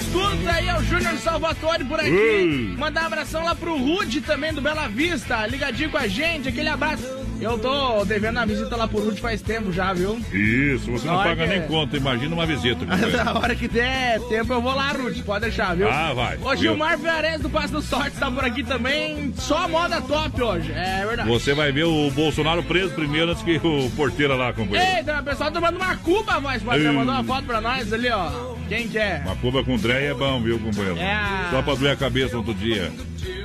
na 0.00 0.20
escuta. 0.30 0.50
Aí 0.52 0.68
é 0.68 0.76
o 0.78 0.82
Júnior 0.82 1.16
Salvatore 1.18 1.84
por 1.84 2.00
aqui. 2.00 2.10
Ui. 2.10 2.74
Mandar 2.78 3.02
um 3.02 3.06
abração 3.06 3.44
lá 3.44 3.54
pro 3.54 3.76
Rude 3.76 4.20
também 4.20 4.52
do 4.52 4.60
Bela 4.60 4.88
Vista. 4.88 5.46
Ligadinho 5.46 5.90
com 5.90 5.98
a 5.98 6.06
gente. 6.06 6.48
Aquele 6.48 6.68
abraço. 6.68 7.04
Eu 7.40 7.58
tô 7.58 8.04
devendo 8.04 8.38
a 8.38 8.44
visita 8.44 8.76
lá 8.76 8.86
pro 8.86 9.02
Rude 9.02 9.18
faz 9.18 9.40
tempo 9.40 9.72
já, 9.72 9.94
viu? 9.94 10.20
Isso, 10.30 10.90
você 10.92 11.06
não 11.06 11.14
Na 11.14 11.20
hora 11.20 11.28
paga 11.30 11.44
que- 11.48 11.58
nem 11.58 11.66
conta, 11.68 11.96
imagina 11.96 12.34
uma 12.34 12.44
visita. 12.44 12.84
Na 13.24 13.32
hora 13.38 13.54
que 13.54 13.66
der 13.66 14.20
tempo 14.28 14.52
eu 14.52 14.60
vou 14.60 14.74
lá, 14.74 14.88
Rude. 14.92 15.22
Pode 15.22 15.46
deixar, 15.46 15.74
viu? 15.74 15.88
Ah, 15.88 16.12
vai. 16.12 16.36
O 16.36 16.54
Gilmar 16.54 16.98
Fiares 16.98 17.40
do 17.40 17.48
Passo 17.48 17.72
do 17.72 17.80
Sorte 17.82 18.16
tá 18.18 18.30
por 18.30 18.44
aqui 18.44 18.62
também. 18.62 19.32
Só 19.38 19.66
moda 19.68 20.02
top 20.02 20.42
hoje. 20.42 20.70
É 20.72 21.06
verdade. 21.06 21.28
Você 21.30 21.54
vai 21.54 21.72
ver 21.72 21.84
o 21.84 22.10
Bolsonaro 22.10 22.62
preso 22.62 22.90
primeiro 22.94 23.30
antes 23.30 23.42
que 23.42 23.56
o 23.56 23.90
porteira 23.96 24.34
lá, 24.34 24.52
companheiro. 24.52 24.98
Eita, 24.98 25.18
o 25.20 25.24
pessoal 25.24 25.50
tomando 25.50 25.76
uma 25.76 25.96
cuba, 25.96 26.38
voz. 26.40 26.62
Pode 26.62 26.84
mandou 26.84 27.14
uma 27.14 27.24
foto 27.24 27.44
pra 27.46 27.60
nós 27.62 27.90
ali, 27.90 28.10
ó. 28.10 28.59
Quem 28.70 28.88
que 28.88 28.98
é? 28.98 29.20
Uma 29.26 29.34
cuba 29.36 29.62
com 29.64 29.76
dreia 29.76 30.12
é 30.12 30.14
bom, 30.14 30.40
viu, 30.40 30.58
companheiro? 30.58 30.96
É 30.98 31.12
a- 31.12 31.48
Só 31.50 31.60
pra 31.60 31.74
doer 31.74 31.92
a 31.92 31.96
cabeça 31.96 32.36
outro 32.38 32.54
dia. 32.54 32.90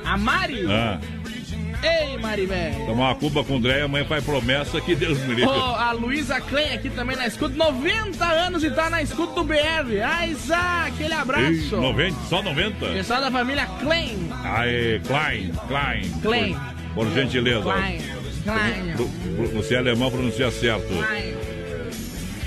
A 0.04 0.16
Mari? 0.16 0.64
Ah, 0.70 0.98
Ei, 1.82 2.16
Mari, 2.16 2.46
velho. 2.46 2.86
tomar 2.86 3.08
uma 3.10 3.14
cuba 3.16 3.44
com 3.44 3.60
dreia, 3.60 3.84
amanhã 3.84 4.04
faz 4.06 4.24
promessa 4.24 4.80
que 4.80 4.94
Deus 4.94 5.18
me 5.18 5.34
livre. 5.34 5.44
Ô, 5.50 5.60
a 5.74 5.90
Luísa 5.92 6.40
Klein 6.40 6.72
aqui 6.74 6.88
também 6.90 7.16
na 7.16 7.26
escuta, 7.26 7.54
90 7.56 8.24
anos 8.24 8.62
e 8.64 8.70
tá 8.70 8.88
na 8.88 9.02
escuta 9.02 9.34
do 9.34 9.44
BR. 9.44 10.00
Ai, 10.02 10.34
Zá, 10.34 10.86
aquele 10.86 11.12
Ei, 11.12 11.20
abraço. 11.20 11.76
90, 11.76 12.16
só 12.28 12.40
90? 12.42 12.86
Pessoal 12.86 13.20
da 13.20 13.30
família 13.30 13.66
Klein. 13.80 14.28
Aê, 14.44 15.00
Klein, 15.06 15.52
Klein. 15.68 16.10
Klein. 16.22 16.56
Por, 16.94 17.04
por 17.06 17.12
gentileza. 17.14 17.62
Klein. 17.62 17.98
Klein. 18.44 18.94
Você 19.54 19.74
é 19.74 19.78
alemão, 19.78 20.08
pronuncia 20.10 20.50
certo. 20.52 20.86
Klein. 20.86 21.34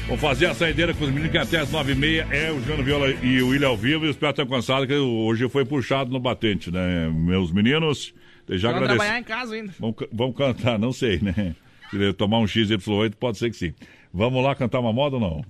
Vamos 0.10 0.22
fazer 0.22 0.48
a 0.48 0.56
saideira 0.56 0.92
com 0.92 1.04
os 1.04 1.10
meninos 1.12 1.30
que 1.32 1.38
até 1.38 1.60
as 1.60 1.72
9h30 1.72 2.32
é 2.32 2.52
o 2.52 2.60
Jano 2.64 2.84
Viola 2.84 3.12
e 3.12 3.44
o 3.44 3.50
William 3.50 3.68
ao 3.68 3.78
vivo. 3.78 4.08
E 4.08 4.10
os 4.10 4.18
pés 4.18 4.32
estão 4.32 4.48
cansados 4.48 4.88
que 4.88 4.96
hoje 4.96 5.48
foi 5.50 5.64
puxado 5.64 6.10
no 6.10 6.20
batente, 6.20 6.72
né? 6.72 7.08
Meus 7.14 7.52
meninos, 7.52 8.12
já 8.50 8.70
Vamos 8.70 8.84
agradeço. 8.84 8.98
trabalhar 8.98 9.20
em 9.20 9.24
casa 9.24 9.54
ainda. 9.54 9.72
Vamos 10.12 10.36
cantar, 10.36 10.80
não 10.80 10.92
sei, 10.92 11.20
né? 11.22 11.56
Se 11.92 12.14
tomar 12.14 12.40
um 12.40 12.46
XY8, 12.46 13.14
pode 13.20 13.38
ser 13.38 13.52
que 13.52 13.56
sim. 13.56 13.74
Vamos 14.12 14.44
lá 14.44 14.56
cantar 14.56 14.80
uma 14.80 14.92
moda 14.92 15.18
ou 15.18 15.22
não? 15.22 15.46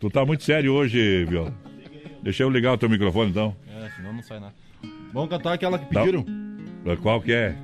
Tu 0.00 0.10
tá 0.10 0.26
muito 0.26 0.42
sério 0.42 0.72
hoje, 0.72 1.24
Viola. 1.26 1.54
Deixa 2.24 2.42
eu 2.42 2.50
ligar 2.50 2.72
o 2.72 2.78
teu 2.78 2.88
microfone 2.88 3.30
então. 3.30 3.54
É, 3.68 3.88
senão 3.90 4.12
não 4.12 4.22
sai 4.22 4.40
nada. 4.40 4.54
Vamos 5.12 5.30
cantar 5.30 5.52
aquela 5.52 5.78
que 5.78 5.86
pediram? 5.86 6.24
Qual 7.02 7.20
que 7.20 7.32
é? 7.32 7.54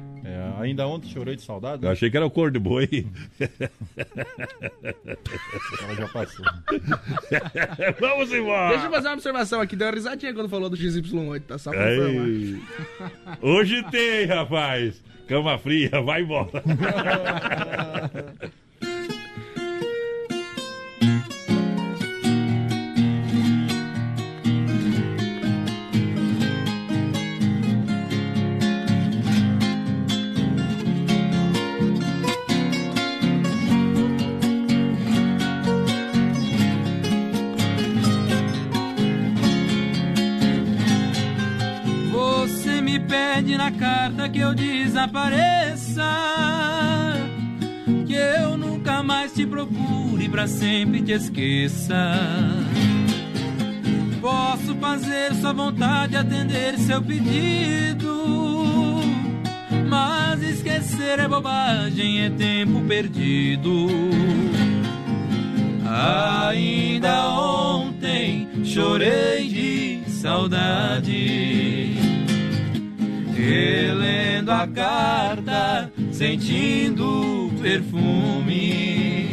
Ainda 0.61 0.87
ontem 0.87 1.09
chorei 1.11 1.37
de 1.37 1.43
saudade. 1.43 1.85
Eu 1.85 1.91
achei 1.91 2.11
que 2.11 2.17
era 2.17 2.25
o 2.25 2.31
cor 2.31 2.51
de 2.51 2.59
boi. 2.59 3.07
Ela 5.83 5.95
já 5.95 6.09
passou. 6.09 6.45
Vamos 8.01 8.33
embora. 8.33 8.71
Deixa 8.71 8.87
eu 8.87 8.91
fazer 8.91 9.09
uma 9.09 9.15
observação 9.15 9.61
aqui. 9.61 9.77
Deu 9.77 9.89
uma 9.89 9.95
risadinha 9.95 10.33
quando 10.33 10.49
falou 10.49 10.71
do 10.71 10.77
XY8, 10.77 11.43
tá 11.43 11.59
só 11.59 11.71
pra. 11.71 11.87
Hoje 13.43 13.83
tem, 13.91 14.27
rapaz. 14.27 15.03
Cama 15.27 15.59
fria, 15.59 16.01
vai 16.03 16.23
embora. 16.23 16.63
pede 43.07 43.57
na 43.57 43.71
carta 43.71 44.29
que 44.29 44.39
eu 44.39 44.55
desapareça, 44.55 46.03
que 48.07 48.15
eu 48.15 48.57
nunca 48.57 49.03
mais 49.03 49.33
te 49.33 49.47
procure 49.47 50.29
pra 50.29 50.47
sempre 50.47 51.03
te 51.03 51.13
esqueça. 51.13 52.15
Posso 54.21 54.75
fazer 54.77 55.35
sua 55.35 55.53
vontade, 55.53 56.17
atender 56.17 56.79
seu 56.79 57.01
pedido, 57.01 58.15
mas 59.89 60.43
esquecer 60.43 61.21
é 61.21 61.29
bobagem, 61.29 62.25
é 62.25 62.31
tempo 62.31 62.81
perdido. 62.83 63.89
Ainda 65.89 67.29
ontem 67.31 68.49
chorei 68.65 69.49
de 69.49 70.11
saudade. 70.11 71.96
Relendo 73.37 74.51
a 74.51 74.67
carta, 74.67 75.93
sentindo 76.11 77.49
o 77.49 77.51
perfume. 77.61 79.29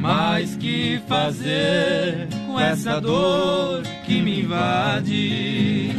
Mas 0.00 0.56
que 0.56 1.00
fazer 1.08 2.28
com 2.46 2.60
essa 2.60 3.00
dor 3.00 3.82
que 4.06 4.22
me 4.22 4.42
invade? 4.42 5.90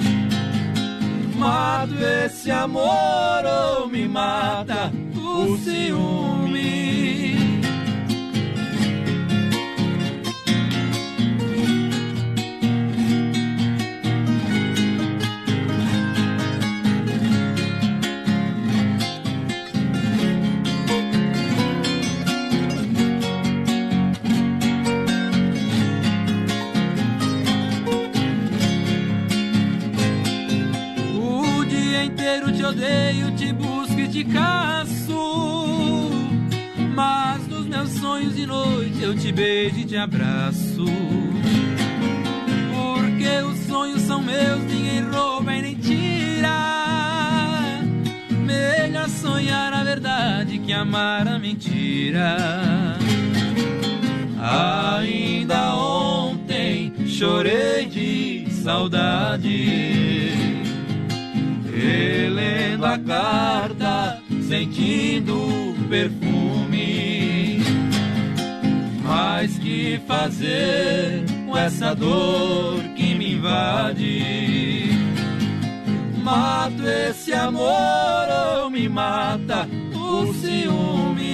Mato 1.35 1.93
esse 2.25 2.49
amor 2.49 3.43
ou 3.81 3.89
me 3.89 4.07
mata 4.07 4.93
o 5.13 5.57
ciúme? 5.57 6.44
Odeio, 32.65 33.31
te 33.35 33.53
busco 33.53 33.99
e 33.99 34.07
te 34.07 34.23
caço. 34.23 36.09
Mas 36.95 37.47
nos 37.47 37.65
meus 37.65 37.89
sonhos 37.91 38.35
de 38.35 38.45
noite 38.45 39.01
eu 39.01 39.15
te 39.15 39.31
beijo 39.31 39.79
e 39.79 39.85
te 39.85 39.97
abraço. 39.97 40.85
Porque 42.73 43.29
os 43.41 43.59
sonhos 43.67 44.01
são 44.01 44.21
meus, 44.21 44.63
ninguém 44.63 45.01
rouba 45.01 45.53
e 45.53 45.61
nem 45.61 45.75
tira. 45.75 46.57
Melhor 48.29 49.09
sonhar 49.09 49.73
a 49.73 49.83
verdade 49.83 50.59
que 50.59 50.73
amar 50.73 51.27
a 51.27 51.37
mentira. 51.37 52.37
Ainda 54.39 55.75
ontem 55.75 56.93
chorei 57.07 57.85
de 57.85 58.47
saudade. 58.51 60.34
Carta, 62.99 64.21
sentindo 64.47 65.35
o 65.35 65.75
perfume. 65.89 67.59
Mas 69.03 69.57
que 69.57 69.99
fazer 70.07 71.25
com 71.45 71.57
essa 71.57 71.95
dor 71.95 72.81
que 72.95 73.15
me 73.15 73.33
invade? 73.33 74.89
Mato 76.23 76.87
esse 76.87 77.33
amor 77.33 78.27
ou 78.61 78.69
me 78.69 78.87
mata 78.87 79.67
o 79.93 80.33
ciúme? 80.33 81.25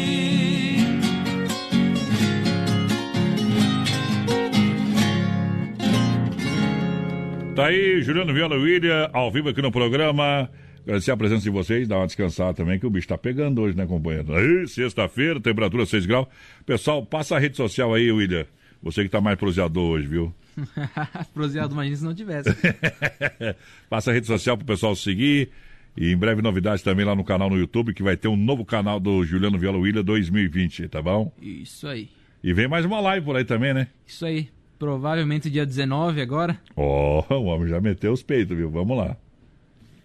Tá 7.56 7.66
aí, 7.68 8.02
Juliano 8.02 8.34
Viola 8.34 8.56
William, 8.56 9.10
ao 9.14 9.30
vivo 9.32 9.50
aqui 9.50 9.62
no 9.62 9.72
programa. 9.72 10.50
Agradecer 10.84 11.12
a 11.12 11.18
presença 11.18 11.44
de 11.44 11.50
vocês, 11.50 11.88
dar 11.88 11.98
uma 11.98 12.08
descansada 12.08 12.54
também, 12.54 12.80
que 12.80 12.86
o 12.86 12.90
bicho 12.90 13.08
tá 13.08 13.18
pegando 13.18 13.62
hoje, 13.62 13.78
né, 13.78 13.86
companheiro? 13.86 14.34
Aí, 14.36 14.68
sexta-feira, 14.68 15.40
temperatura 15.40 15.86
6 15.86 16.06
graus. 16.06 16.28
Pessoal, 16.66 17.06
passa 17.06 17.36
a 17.36 17.40
rede 17.40 17.56
social 17.56 17.94
aí, 17.94 18.12
William. 18.12 18.46
Você 18.82 19.04
que 19.04 19.10
tá 19.10 19.22
mais 19.22 19.38
proseador 19.38 19.92
hoje, 19.92 20.08
viu? 20.08 20.34
Proseado, 21.34 21.74
imagina 21.74 21.96
se 21.96 22.04
não 22.04 22.16
tivesse. 22.16 22.50
Passa 23.90 24.10
a 24.12 24.14
rede 24.14 24.28
social 24.28 24.58
pro 24.58 24.66
pessoal 24.66 24.96
seguir. 24.96 25.50
E 25.96 26.12
em 26.12 26.18
breve 26.18 26.42
novidades 26.42 26.82
também 26.84 27.06
lá 27.06 27.16
no 27.16 27.24
canal 27.24 27.50
no 27.50 27.58
YouTube, 27.58 27.94
que 27.94 28.02
vai 28.02 28.18
ter 28.18 28.28
um 28.28 28.38
novo 28.38 28.66
canal 28.66 29.00
do 29.00 29.24
Juliano 29.24 29.60
Viola 29.60 29.78
William 29.78 30.04
2020, 30.04 30.88
tá 30.88 31.02
bom? 31.02 31.32
Isso 31.42 31.88
aí. 31.88 32.10
E 32.44 32.54
vem 32.54 32.68
mais 32.68 32.86
uma 32.86 33.00
live 33.00 33.26
por 33.26 33.36
aí 33.36 33.46
também, 33.46 33.74
né? 33.74 33.88
Isso 34.08 34.26
aí. 34.26 34.50
Provavelmente 34.80 35.50
dia 35.50 35.66
19 35.66 36.22
agora. 36.22 36.60
Ó, 36.76 37.24
o 37.36 37.44
homem 37.44 37.68
já 37.68 37.80
meteu 37.80 38.12
os 38.12 38.24
peitos, 38.24 38.58
viu? 38.58 38.70
Vamos 38.70 38.98
lá. 38.98 39.16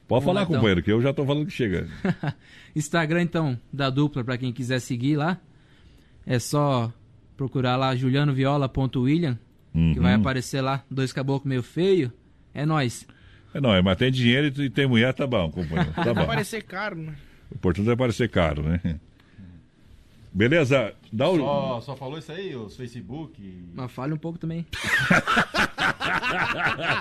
Pode 0.08 0.24
Vamos 0.24 0.24
falar, 0.24 0.40
lá, 0.40 0.44
então. 0.44 0.56
companheiro, 0.56 0.82
que 0.82 0.92
eu 0.92 1.02
já 1.02 1.12
tô 1.12 1.24
falando 1.26 1.46
que 1.46 1.52
chega. 1.52 1.88
Instagram, 2.76 3.22
então, 3.22 3.58
da 3.72 3.90
dupla, 3.90 4.22
pra 4.22 4.38
quem 4.38 4.52
quiser 4.52 4.80
seguir 4.80 5.16
lá. 5.16 5.38
É 6.24 6.38
só 6.38 6.92
procurar 7.36 7.76
lá 7.76 7.94
julianoviola.william, 7.96 9.38
que 9.72 9.78
Uhum. 9.78 9.94
vai 10.02 10.14
aparecer 10.14 10.60
lá, 10.60 10.82
dois 10.90 11.12
caboclos 11.12 11.48
meio 11.48 11.62
feio. 11.62 12.12
É 12.54 12.64
nóis. 12.64 13.06
É, 13.54 13.58
é, 13.58 13.82
mas 13.82 13.96
tem 13.96 14.10
dinheiro 14.10 14.62
e 14.62 14.70
tem 14.70 14.86
mulher, 14.86 15.12
tá 15.12 15.26
bom, 15.26 15.50
companheiro. 15.50 15.92
Tá 15.92 16.04
Vai 16.04 16.14
bom. 16.14 16.26
parecer 16.26 16.62
caro, 16.62 16.96
né? 16.96 17.14
O 17.50 17.54
importante 17.56 17.88
é 17.90 17.96
parecer 17.96 18.28
caro, 18.28 18.62
né? 18.62 18.80
Beleza? 20.36 20.92
Dá 21.10 21.30
o. 21.30 21.38
Só, 21.38 21.80
só 21.80 21.96
falou 21.96 22.18
isso 22.18 22.30
aí, 22.30 22.54
os 22.54 22.76
Facebook. 22.76 23.64
Mas 23.74 23.90
fale 23.90 24.12
um 24.12 24.18
pouco 24.18 24.38
também. 24.38 24.66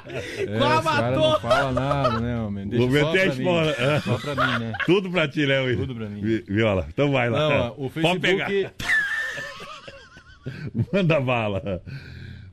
É, 0.08 0.58
Qual 0.58 0.84
matou? 0.84 1.32
não 1.32 1.40
fala 1.40 1.72
nada, 1.72 2.20
né, 2.20 2.40
homem? 2.40 2.68
Deixa 2.68 2.86
Vou 2.88 3.00
só 3.00 3.12
meter 3.12 3.36
pra. 3.36 4.02
Só 4.02 4.18
pra 4.18 4.36
mim, 4.48 4.60
né? 4.66 4.74
Tudo 4.86 5.10
pra 5.10 5.28
ti, 5.28 5.46
né, 5.46 5.62
Will? 5.62 5.78
Tudo 5.78 5.96
pra 5.96 6.08
mim. 6.08 6.22
Vi- 6.22 6.44
Viola, 6.48 6.86
então 6.90 7.12
vai 7.12 7.30
lá. 7.30 7.40
Não, 7.50 7.76
o 7.78 7.90
Pode 7.90 8.20
pegar. 8.20 8.48
Facebook. 8.48 8.86
Manda 10.94 11.20
bala. 11.20 11.82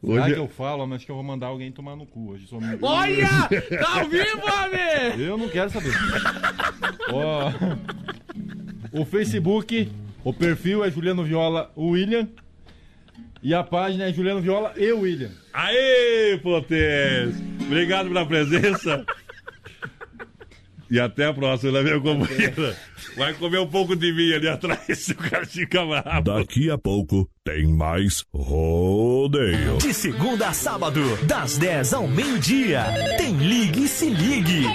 Será 0.05 0.25
Hoje... 0.25 0.35
que 0.35 0.41
eu 0.41 0.49
falo, 0.49 0.87
mas 0.87 0.97
acho 0.97 1.07
que 1.07 1.13
eu 1.13 1.17
vou 1.17 1.25
mandar 1.25 1.49
alguém 1.49 1.71
tomar 1.71 1.95
no 1.97 2.07
cu 2.07 2.31
hoje. 2.31 2.47
Sou... 2.47 2.61
Olha! 2.83 3.29
Tá 3.29 4.01
ao 4.01 4.09
vivo, 4.09 4.41
homem! 4.45 5.21
Eu 5.27 5.39
não 5.39 5.49
quero 5.49 5.71
saber. 5.71 5.93
Ó, 7.13 7.53
o 8.93 9.05
Facebook, 9.05 9.91
o 10.25 10.33
perfil 10.33 10.85
é 10.85 10.91
Juliano 10.91 11.25
Viola 11.25 11.71
William. 11.77 12.29
E 13.43 13.53
a 13.53 13.65
página 13.65 14.05
é 14.05 14.13
Juliano 14.13 14.41
Viola 14.41 14.73
e 14.77 14.93
William. 14.93 15.31
Aê, 15.53 16.39
potência! 16.43 17.35
Obrigado 17.67 18.09
pela 18.09 18.25
presença. 18.25 19.05
E 20.93 21.01
até 21.01 21.25
a 21.25 21.33
próxima, 21.33 21.73
né, 21.73 21.83
meu 21.83 22.03
companheiro? 22.03 22.77
Vai 23.17 23.33
comer 23.33 23.59
um 23.61 23.67
pouco 23.67 23.97
de 23.97 24.13
vinho 24.13 24.37
ali 24.37 24.47
atrás, 24.47 24.99
se 24.99 25.13
o 25.13 25.17
cara 25.17 25.47
fica 25.47 25.85
bravo. 25.87 26.23
Daqui 26.23 26.71
a 26.71 26.77
pouco 26.77 27.27
tem 27.43 27.67
mais 27.67 28.23
rodeio. 28.33 29.79
De 29.79 29.95
segunda 29.95 30.49
a 30.49 30.53
sábado, 30.53 31.01
das 31.25 31.57
10 31.57 31.95
ao 31.95 32.07
meio-dia, 32.07 32.85
tem 33.17 33.35
Ligue 33.39 33.85
e 33.85 33.89
Se 33.89 34.11
Ligue. 34.11 34.67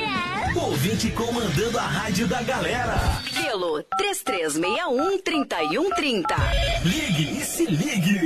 O 0.58 0.72
ouvinte 0.72 1.12
comandando 1.12 1.78
a 1.78 1.86
rádio 1.86 2.28
da 2.28 2.42
galera. 2.42 2.98
Pelo 3.32 3.84
3361-3130. 4.02 6.26
Ligue 6.84 7.38
e 7.38 7.46
Se 7.46 7.64
Ligue. 7.66 8.22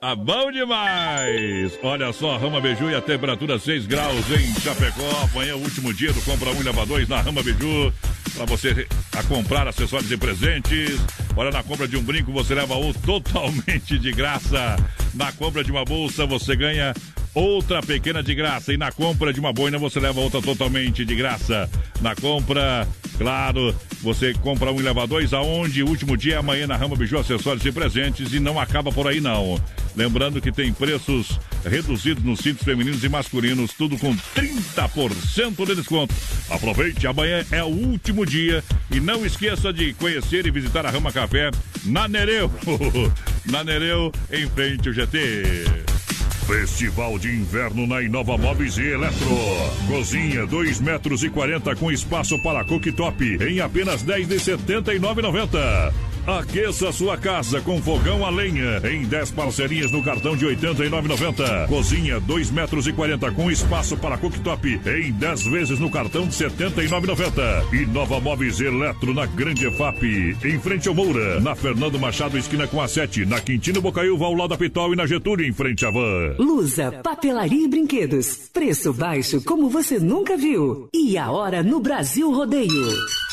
Tá 0.00 0.16
bom 0.16 0.50
demais! 0.50 1.78
Olha 1.82 2.10
só, 2.14 2.38
Rama 2.38 2.62
Beiju 2.62 2.90
e 2.90 2.94
a 2.94 3.02
temperatura 3.02 3.58
6 3.58 3.86
graus 3.86 4.24
em 4.30 4.58
Chapecó. 4.58 5.28
Amanhã 5.30 5.50
é 5.50 5.54
o 5.54 5.58
último 5.58 5.92
dia 5.92 6.14
do 6.14 6.22
Compra 6.22 6.48
1 6.52 6.60
e 6.60 6.62
Leva 6.62 6.86
2 6.86 7.08
na 7.10 7.20
Rama 7.20 7.42
Beiju. 7.42 7.92
Para 8.34 8.46
você 8.46 8.88
a 9.12 9.22
comprar 9.24 9.68
acessórios 9.68 10.10
e 10.10 10.16
presentes. 10.16 10.98
Olha, 11.36 11.50
na 11.50 11.62
compra 11.62 11.86
de 11.86 11.98
um 11.98 12.02
brinco 12.02 12.32
você 12.32 12.54
leva 12.54 12.74
outro 12.74 13.02
totalmente 13.02 13.98
de 13.98 14.12
graça. 14.12 14.76
Na 15.12 15.30
compra 15.32 15.62
de 15.62 15.70
uma 15.70 15.84
bolsa 15.84 16.24
você 16.24 16.56
ganha 16.56 16.94
outra 17.36 17.82
pequena 17.82 18.22
de 18.22 18.34
graça. 18.34 18.72
E 18.72 18.78
na 18.78 18.90
compra 18.90 19.32
de 19.32 19.38
uma 19.38 19.52
boina 19.52 19.76
você 19.76 20.00
leva 20.00 20.20
outra 20.20 20.40
totalmente 20.40 21.04
de 21.04 21.14
graça. 21.14 21.70
Na 22.00 22.16
compra, 22.16 22.88
claro, 23.18 23.74
você 24.00 24.32
compra 24.32 24.72
um 24.72 24.80
e 24.80 24.82
leva 24.82 25.06
dois, 25.06 25.34
aonde 25.34 25.82
último 25.82 26.16
dia 26.16 26.36
é 26.36 26.38
amanhã 26.38 26.66
na 26.66 26.76
Rama 26.76 26.96
Biju 26.96 27.18
Acessórios 27.18 27.64
e 27.64 27.70
Presentes 27.70 28.32
e 28.32 28.40
não 28.40 28.58
acaba 28.58 28.90
por 28.90 29.06
aí 29.06 29.20
não. 29.20 29.60
Lembrando 29.94 30.40
que 30.40 30.52
tem 30.52 30.72
preços 30.72 31.38
reduzidos 31.64 32.22
nos 32.22 32.40
cintos 32.40 32.64
femininos 32.64 33.02
e 33.04 33.08
masculinos, 33.08 33.72
tudo 33.72 33.98
com 33.98 34.14
30% 34.34 35.66
de 35.66 35.74
desconto. 35.74 36.14
Aproveite, 36.50 37.06
amanhã 37.06 37.44
é 37.50 37.62
o 37.62 37.68
último 37.68 38.24
dia 38.24 38.64
e 38.90 39.00
não 39.00 39.26
esqueça 39.26 39.72
de 39.72 39.92
conhecer 39.94 40.46
e 40.46 40.50
visitar 40.50 40.86
a 40.86 40.90
Rama 40.90 41.12
Café 41.12 41.50
na 41.84 42.08
Nereu. 42.08 42.50
na 43.46 43.62
Nereu, 43.64 44.12
em 44.30 44.46
frente 44.48 44.88
ao 44.88 44.94
GT. 44.94 45.86
Festival 46.46 47.18
de 47.18 47.28
Inverno 47.28 47.88
na 47.88 48.00
Inova 48.00 48.38
Móveis 48.38 48.78
e 48.78 48.86
Eletro. 48.86 49.26
Cozinha 49.88 50.46
2 50.46 50.80
metros 50.80 51.24
e 51.24 51.28
40 51.28 51.74
com 51.74 51.90
espaço 51.90 52.40
para 52.40 52.64
cooktop 52.64 53.38
em 53.42 53.60
apenas 53.60 54.02
10 54.02 54.28
de 54.28 54.36
79,90. 54.36 56.05
Aqueça 56.26 56.90
sua 56.90 57.16
casa 57.16 57.60
com 57.60 57.80
fogão 57.80 58.26
a 58.26 58.30
lenha 58.30 58.82
em 58.90 59.04
10 59.04 59.30
parcerias 59.30 59.92
no 59.92 60.02
cartão 60.02 60.36
de 60.36 60.44
89,90. 60.44 61.68
Cozinha 61.68 62.18
2 62.18 62.50
metros 62.50 62.88
e 62.88 62.92
40 62.92 63.30
com 63.30 63.48
espaço 63.48 63.96
para 63.96 64.18
cooktop 64.18 64.80
em 64.84 65.12
10 65.12 65.44
vezes 65.44 65.78
no 65.78 65.88
cartão 65.88 66.26
de 66.26 66.34
79,90. 66.34 67.72
Inova 67.72 68.18
Móveis 68.18 68.58
e 68.58 68.64
Eletro 68.64 69.14
na 69.14 69.24
Grande 69.24 69.68
EFAP, 69.68 70.36
em 70.44 70.58
frente 70.58 70.88
ao 70.88 70.94
Moura, 70.96 71.38
na 71.38 71.54
Fernando 71.54 71.96
Machado 71.96 72.36
esquina 72.36 72.66
com 72.66 72.82
a 72.82 72.88
7, 72.88 73.24
na 73.24 73.40
Quintino 73.40 73.80
Bocaiúva 73.80 74.24
ao 74.24 74.34
lado 74.34 74.48
da 74.48 74.56
Pitol 74.56 74.94
e 74.94 74.96
na 74.96 75.06
Getúlio 75.06 75.46
em 75.46 75.52
frente 75.52 75.86
à 75.86 75.92
Van. 75.92 76.34
Lusa, 76.40 76.90
papelaria 77.04 77.66
e 77.66 77.68
brinquedos. 77.68 78.50
Preço 78.52 78.92
baixo 78.92 79.40
como 79.44 79.68
você 79.68 80.00
nunca 80.00 80.36
viu. 80.36 80.88
E 80.92 81.16
a 81.16 81.30
hora 81.30 81.62
no 81.62 81.78
Brasil 81.78 82.32
Rodeio. 82.32 83.25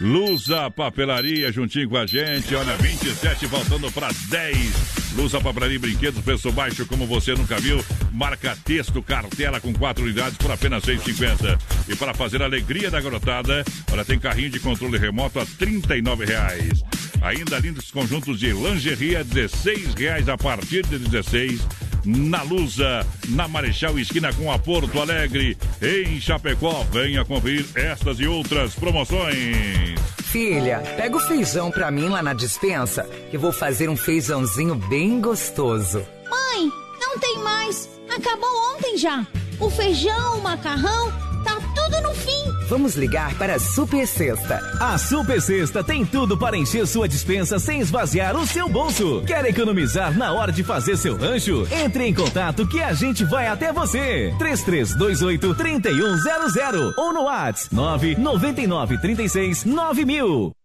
Lusa 0.00 0.70
Papelaria 0.70 1.52
juntinho 1.52 1.90
com 1.90 1.98
a 1.98 2.06
gente. 2.06 2.54
Olha, 2.54 2.74
27 2.76 3.46
faltando 3.48 3.92
para 3.92 4.08
10. 4.30 5.12
Lusa 5.14 5.40
Papelaria 5.40 5.78
Brinquedos, 5.78 6.24
preço 6.24 6.50
baixo 6.50 6.86
como 6.86 7.06
você 7.06 7.34
nunca 7.34 7.58
viu. 7.60 7.84
Marca 8.10 8.56
texto, 8.64 9.02
cartela 9.02 9.60
com 9.60 9.74
quatro 9.74 10.02
unidades 10.02 10.38
por 10.38 10.50
apenas 10.50 10.84
6,50. 10.84 11.58
E 11.88 11.96
para 11.96 12.14
fazer 12.14 12.40
a 12.40 12.46
alegria 12.46 12.90
da 12.90 13.00
garotada, 13.00 13.62
olha, 13.92 14.04
tem 14.04 14.18
carrinho 14.18 14.48
de 14.48 14.58
controle 14.58 14.96
remoto 14.96 15.38
a 15.38 15.44
39 15.44 16.24
reais. 16.24 16.82
Ainda 17.20 17.58
lindos 17.58 17.90
conjuntos 17.90 18.38
de 18.40 18.52
lingerie 18.52 19.16
a 19.16 19.22
16 19.22 19.94
reais 19.94 20.28
a 20.30 20.38
partir 20.38 20.86
de 20.86 20.98
16 20.98 21.60
na 22.04 22.42
Lusa, 22.42 23.06
na 23.28 23.48
Marechal 23.48 23.98
Esquina 23.98 24.32
com 24.32 24.50
a 24.50 24.58
Porto 24.58 25.00
Alegre, 25.00 25.56
em 25.80 26.20
Chapecó. 26.20 26.84
Venha 26.92 27.24
conferir 27.24 27.66
estas 27.74 28.18
e 28.20 28.26
outras 28.26 28.74
promoções. 28.74 29.98
Filha, 30.24 30.82
pega 30.96 31.16
o 31.16 31.20
feijão 31.20 31.70
pra 31.70 31.90
mim 31.90 32.08
lá 32.08 32.22
na 32.22 32.32
dispensa, 32.32 33.02
que 33.30 33.38
vou 33.38 33.52
fazer 33.52 33.88
um 33.88 33.96
feijãozinho 33.96 34.74
bem 34.74 35.20
gostoso. 35.20 36.06
Mãe, 36.28 36.70
não 37.00 37.18
tem 37.18 37.38
mais. 37.38 37.88
Acabou 38.08 38.50
ontem 38.74 38.96
já. 38.96 39.26
O 39.58 39.68
feijão, 39.70 40.38
o 40.38 40.42
macarrão, 40.42 41.12
tá 41.44 41.58
tudo 41.74 42.00
no 42.02 42.14
fim. 42.14 42.66
Vamos 42.68 42.94
ligar 42.94 43.34
para 43.34 43.56
a 43.56 43.58
Super 43.58 44.06
Sexta. 44.06 44.60
A 44.80 44.96
Super 44.98 45.40
Sexta 45.40 45.82
tem 45.82 46.04
tudo 46.04 46.38
para 46.38 46.56
encher 46.56 46.86
sua 46.86 47.08
dispensa 47.08 47.58
sem 47.58 47.80
esvaziar 47.80 48.36
o 48.36 48.46
seu 48.46 48.68
bolso. 48.68 49.22
Quer 49.26 49.44
economizar 49.46 50.16
na 50.16 50.32
hora 50.32 50.52
de 50.52 50.62
fazer 50.62 50.96
seu 50.96 51.16
rancho? 51.16 51.66
Entre 51.70 52.06
em 52.06 52.14
contato 52.14 52.66
que 52.66 52.80
a 52.82 52.92
gente 52.92 53.24
vai 53.24 53.46
até 53.46 53.72
você. 53.72 54.34
3328 54.38 55.54
3100 55.54 56.94
ou 56.96 57.12
no 57.12 57.22
WhatsApp 57.24 57.74
999 57.74 58.98
36 58.98 59.64
9000. 59.64 60.59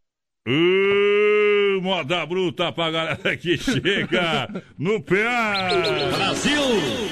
Uh, 0.48 1.82
moda 1.82 2.24
bruta 2.26 2.72
pra 2.72 2.92
galera 2.92 3.36
que 3.36 3.58
chega 3.58 4.48
no 4.78 5.02
pé. 5.02 5.24
Brasil! 6.16 6.62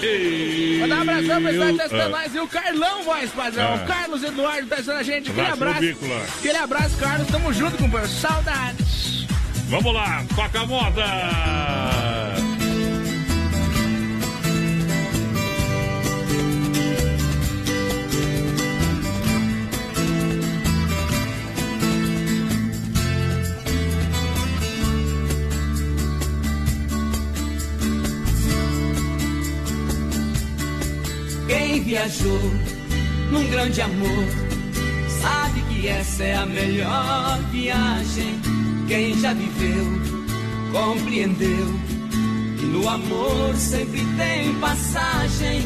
Ei, 0.04 0.78
Mandar 0.82 0.98
um 0.98 1.02
abração, 1.02 1.44
pessoal 1.44 1.68
que 1.70 1.78
tá 1.78 1.84
Ah. 1.84 1.86
assistindo 1.88 2.10
nós. 2.12 2.36
E 2.36 2.40
o 2.40 2.48
Carlão, 2.48 3.04
voz 3.04 3.32
padrão. 3.32 3.72
Ah. 3.74 3.76
O 3.76 3.88
Carlos 3.88 4.24
Eduardo 4.24 4.68
tá 4.68 4.76
assistindo 4.76 4.98
a 4.98 5.04
gente. 5.04 5.32
Aquele 5.32 5.48
Abraço 5.48 5.78
abraço. 5.80 6.38
Aquele 6.40 6.58
abraço, 6.58 6.98
Carlos. 7.00 7.28
Tamo 7.28 7.54
junto, 7.54 7.78
companheiro. 7.78 8.08
Saudades. 8.14 9.26
Vamos 9.68 9.94
lá, 9.94 10.24
toca 10.36 10.60
a 10.62 10.66
moda. 10.68 12.43
Quem 31.48 31.84
viajou 31.84 32.42
num 33.32 33.48
grande 33.50 33.82
amor, 33.82 34.26
sabe 35.22 35.62
que 35.70 35.88
essa 35.88 36.24
é 36.24 36.36
a 36.36 36.46
melhor 36.46 37.40
viagem. 37.52 38.40
Quem 38.88 39.20
já 39.20 39.34
viveu, 39.34 39.86
compreendeu 40.72 41.80
que 42.58 42.66
no 42.66 42.88
amor 42.88 43.56
sempre 43.56 44.06
tem 44.18 44.54
passagem. 44.60 45.62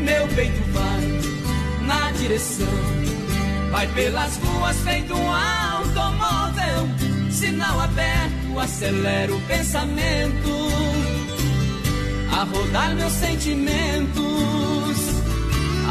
Meu 0.00 0.26
peito 0.28 0.62
vai 0.72 1.86
na 1.86 2.10
direção, 2.12 2.66
vai 3.70 3.86
pelas 3.88 4.36
ruas 4.38 4.76
feito 4.78 5.14
um 5.14 5.30
automóvel. 5.30 6.88
Sinal 7.30 7.80
aberto, 7.80 8.58
acelera 8.58 9.34
o 9.34 9.40
pensamento 9.42 10.72
a 12.32 12.44
rodar 12.44 12.94
meus 12.96 13.12
sentimentos, 13.12 14.22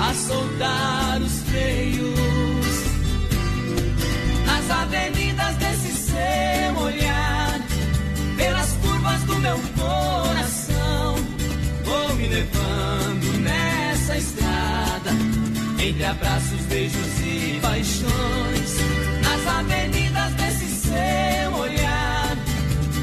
a 0.02 0.14
soltar 0.16 1.22
os 1.22 1.44
freios. 1.44 2.16
Nas 4.46 4.70
avenidas 4.72 5.56
desse 5.58 5.94
seu 5.94 6.78
olhar, 6.84 7.60
pelas 8.36 8.72
curvas 8.82 9.22
do 9.24 9.40
meu 9.40 9.60
coração, 9.78 11.16
vou 11.86 12.16
me 12.16 12.28
levando 12.28 13.40
nessa 13.42 14.18
estrada, 14.18 15.12
entre 15.80 16.04
abraços, 16.04 16.62
beijos 16.68 17.20
e 17.24 17.60
paixões, 17.62 18.72
nas 19.22 19.56
avenidas 19.56 20.34
desse 20.34 20.66
seu 20.88 21.54
olhar, 21.54 22.38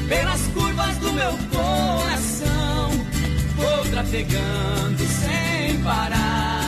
pelas 0.09 0.41
curvas 0.53 0.97
do 0.97 1.13
meu 1.13 1.31
coração, 1.49 2.89
vou 3.55 3.85
trafegando 3.89 5.05
sem 5.07 5.81
parada, 5.81 6.58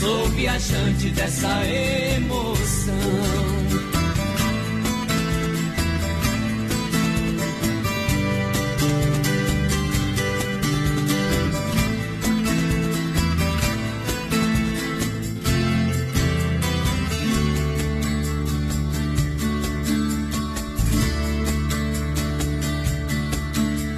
sou 0.00 0.28
viajante 0.28 1.10
dessa 1.10 1.66
emoção. 1.66 2.94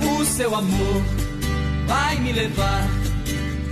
O 0.00 0.24
seu 0.24 0.54
amor 0.54 1.02
vai 1.86 2.18
me 2.18 2.32
levar. 2.32 3.01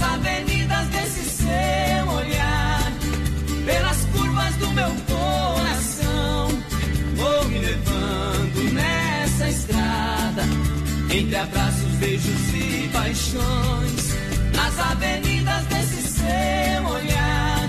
Nas 0.00 0.14
avenidas 0.14 0.86
desse 0.88 1.24
seu 1.28 2.08
olhar, 2.08 2.92
pelas 3.66 4.04
curvas 4.06 4.56
do 4.56 4.70
meu 4.70 4.88
coração, 5.06 6.48
vou 7.16 7.44
me 7.48 7.58
levando 7.58 8.72
nessa 8.72 9.48
estrada, 9.50 10.42
entre 11.14 11.36
abraços, 11.36 11.92
beijos 11.98 12.54
e 12.54 12.88
paixões. 12.90 14.14
Nas 14.54 14.78
avenidas 14.78 15.64
desse 15.66 16.02
seu 16.02 16.86
olhar, 16.86 17.68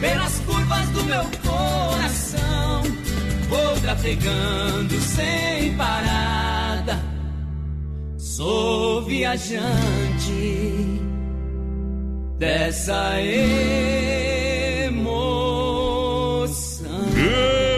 pelas 0.00 0.38
curvas 0.40 0.88
do 0.90 1.04
meu 1.04 1.24
coração, 1.42 2.82
vou 3.48 3.80
trafegando 3.80 5.00
sem 5.00 5.76
parada. 5.76 7.02
Sou 8.16 9.04
viajante 9.04 10.98
dessa 12.38 13.20
emoção. 13.20 15.08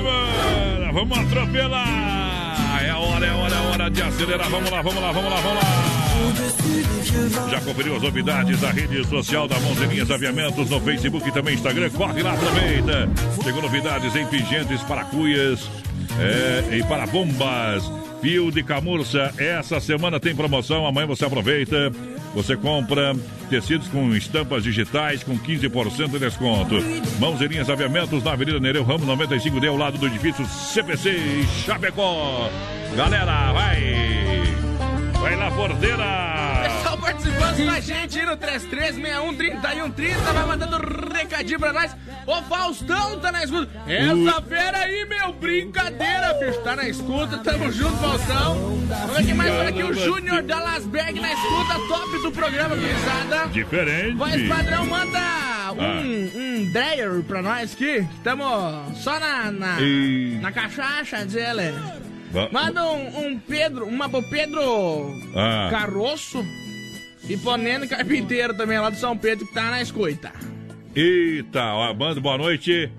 Mano, 0.04 0.92
vamos 0.92 1.18
atropelar! 1.18 2.84
É 2.84 2.90
a 2.90 2.98
hora, 2.98 3.26
é 3.26 3.30
a 3.30 3.36
hora, 3.36 3.54
é 3.54 3.58
a 3.58 3.62
hora 3.62 3.90
de 3.90 4.02
acelerar. 4.02 4.50
Vamos 4.50 4.70
lá, 4.70 4.82
vamos 4.82 5.02
lá, 5.02 5.12
vamos 5.12 5.30
lá, 5.30 5.40
vamos 5.40 5.62
lá. 5.62 5.99
Já 7.50 7.60
conferiu 7.60 7.96
as 7.96 8.02
novidades 8.02 8.60
da 8.60 8.70
rede 8.70 9.06
social 9.06 9.48
da 9.48 9.58
Montelinhas 9.60 10.10
Aviamentos 10.10 10.70
no 10.70 10.80
Facebook 10.80 11.28
e 11.28 11.32
também 11.32 11.54
Instagram? 11.54 11.90
Corre 11.90 12.22
lá, 12.22 12.34
aproveita! 12.34 13.08
Chegou 13.42 13.62
novidades 13.62 14.14
em 14.14 14.26
pingentes 14.26 14.82
para 14.82 15.04
cuias 15.04 15.68
é, 16.18 16.76
e 16.76 16.82
para 16.84 17.06
bombas. 17.06 17.90
Fio 18.20 18.50
de 18.50 18.62
camurça, 18.62 19.32
essa 19.38 19.80
semana 19.80 20.20
tem 20.20 20.36
promoção, 20.36 20.86
amanhã 20.86 21.06
você 21.06 21.24
aproveita. 21.24 21.90
Você 22.34 22.56
compra 22.56 23.16
tecidos 23.48 23.88
com 23.88 24.14
estampas 24.14 24.62
digitais 24.62 25.24
com 25.24 25.36
15% 25.38 26.10
de 26.10 26.18
desconto. 26.18 26.76
Mãos 27.18 27.40
linhas 27.40 27.68
aviamentos 27.68 28.22
na 28.22 28.32
Avenida 28.32 28.60
Nereu 28.60 28.84
Ramos 28.84 29.06
95D, 29.06 29.68
ao 29.68 29.76
lado 29.76 29.98
do 29.98 30.06
edifício 30.06 30.46
CPC 30.46 31.18
Chapecó. 31.64 32.48
Galera, 32.94 33.52
vai! 33.52 34.29
Vai 35.30 35.36
lá, 35.36 35.48
porteira! 35.52 36.04
Pessoal 36.64 36.98
participando 36.98 37.56
com 37.64 37.70
a 37.70 37.80
gente 37.80 38.18
aí 38.18 38.26
no 38.26 38.36
33613130, 38.36 40.16
vai 40.34 40.44
mandando 40.46 40.76
recadinho 41.14 41.60
pra 41.60 41.72
nós. 41.72 41.96
Ô 42.26 42.42
Faustão 42.42 43.20
tá 43.20 43.30
na 43.30 43.44
escuta. 43.44 43.70
Essa 43.86 44.42
fera 44.42 44.78
aí, 44.78 45.06
meu, 45.08 45.32
brincadeira, 45.34 46.34
bicho. 46.34 46.60
Tá 46.62 46.74
na 46.74 46.88
escuta, 46.88 47.38
tamo 47.38 47.70
junto, 47.70 47.96
Faustão. 47.98 48.54
Vamos 48.88 49.16
ver 49.18 49.24
quem 49.26 49.34
mais 49.34 49.54
tá 49.54 49.68
aqui, 49.68 49.84
o 49.84 49.94
Júnior 49.94 50.42
da 50.42 50.58
Lasberg 50.58 51.20
na 51.20 51.32
escuta, 51.32 51.74
top 51.88 52.18
do 52.22 52.32
programa, 52.32 52.74
gurizada. 52.74 53.46
Diferente. 53.52 54.16
Voz 54.16 54.48
padrão, 54.48 54.84
manda 54.86 55.18
Ah. 55.20 55.72
um, 55.72 56.30
um 56.64 56.72
Dreyer 56.72 57.22
pra 57.22 57.40
nós 57.40 57.72
aqui. 57.72 58.04
Tamo 58.24 58.44
só 58.96 59.20
na, 59.20 59.52
na, 59.52 59.80
E- 59.80 60.38
na 60.42 60.50
cachaça, 60.50 61.24
diz 61.24 61.36
ele. 61.36 61.72
Manda 62.52 62.84
um, 62.90 63.26
um 63.26 63.38
Pedro, 63.38 63.86
uma 63.86 64.08
pro 64.08 64.22
Pedro 64.22 64.60
Ah. 65.34 65.68
Caroço 65.70 66.44
e 67.28 67.36
Ponendo 67.36 67.88
Carpinteiro 67.88 68.54
também, 68.54 68.78
lá 68.78 68.90
do 68.90 68.96
São 68.96 69.16
Pedro, 69.16 69.46
que 69.46 69.54
tá 69.54 69.70
na 69.70 69.82
escuta. 69.82 70.32
Eita, 70.94 71.62
ó, 71.74 71.92
manda 71.94 72.20
boa 72.20 72.38
noite. 72.38 72.90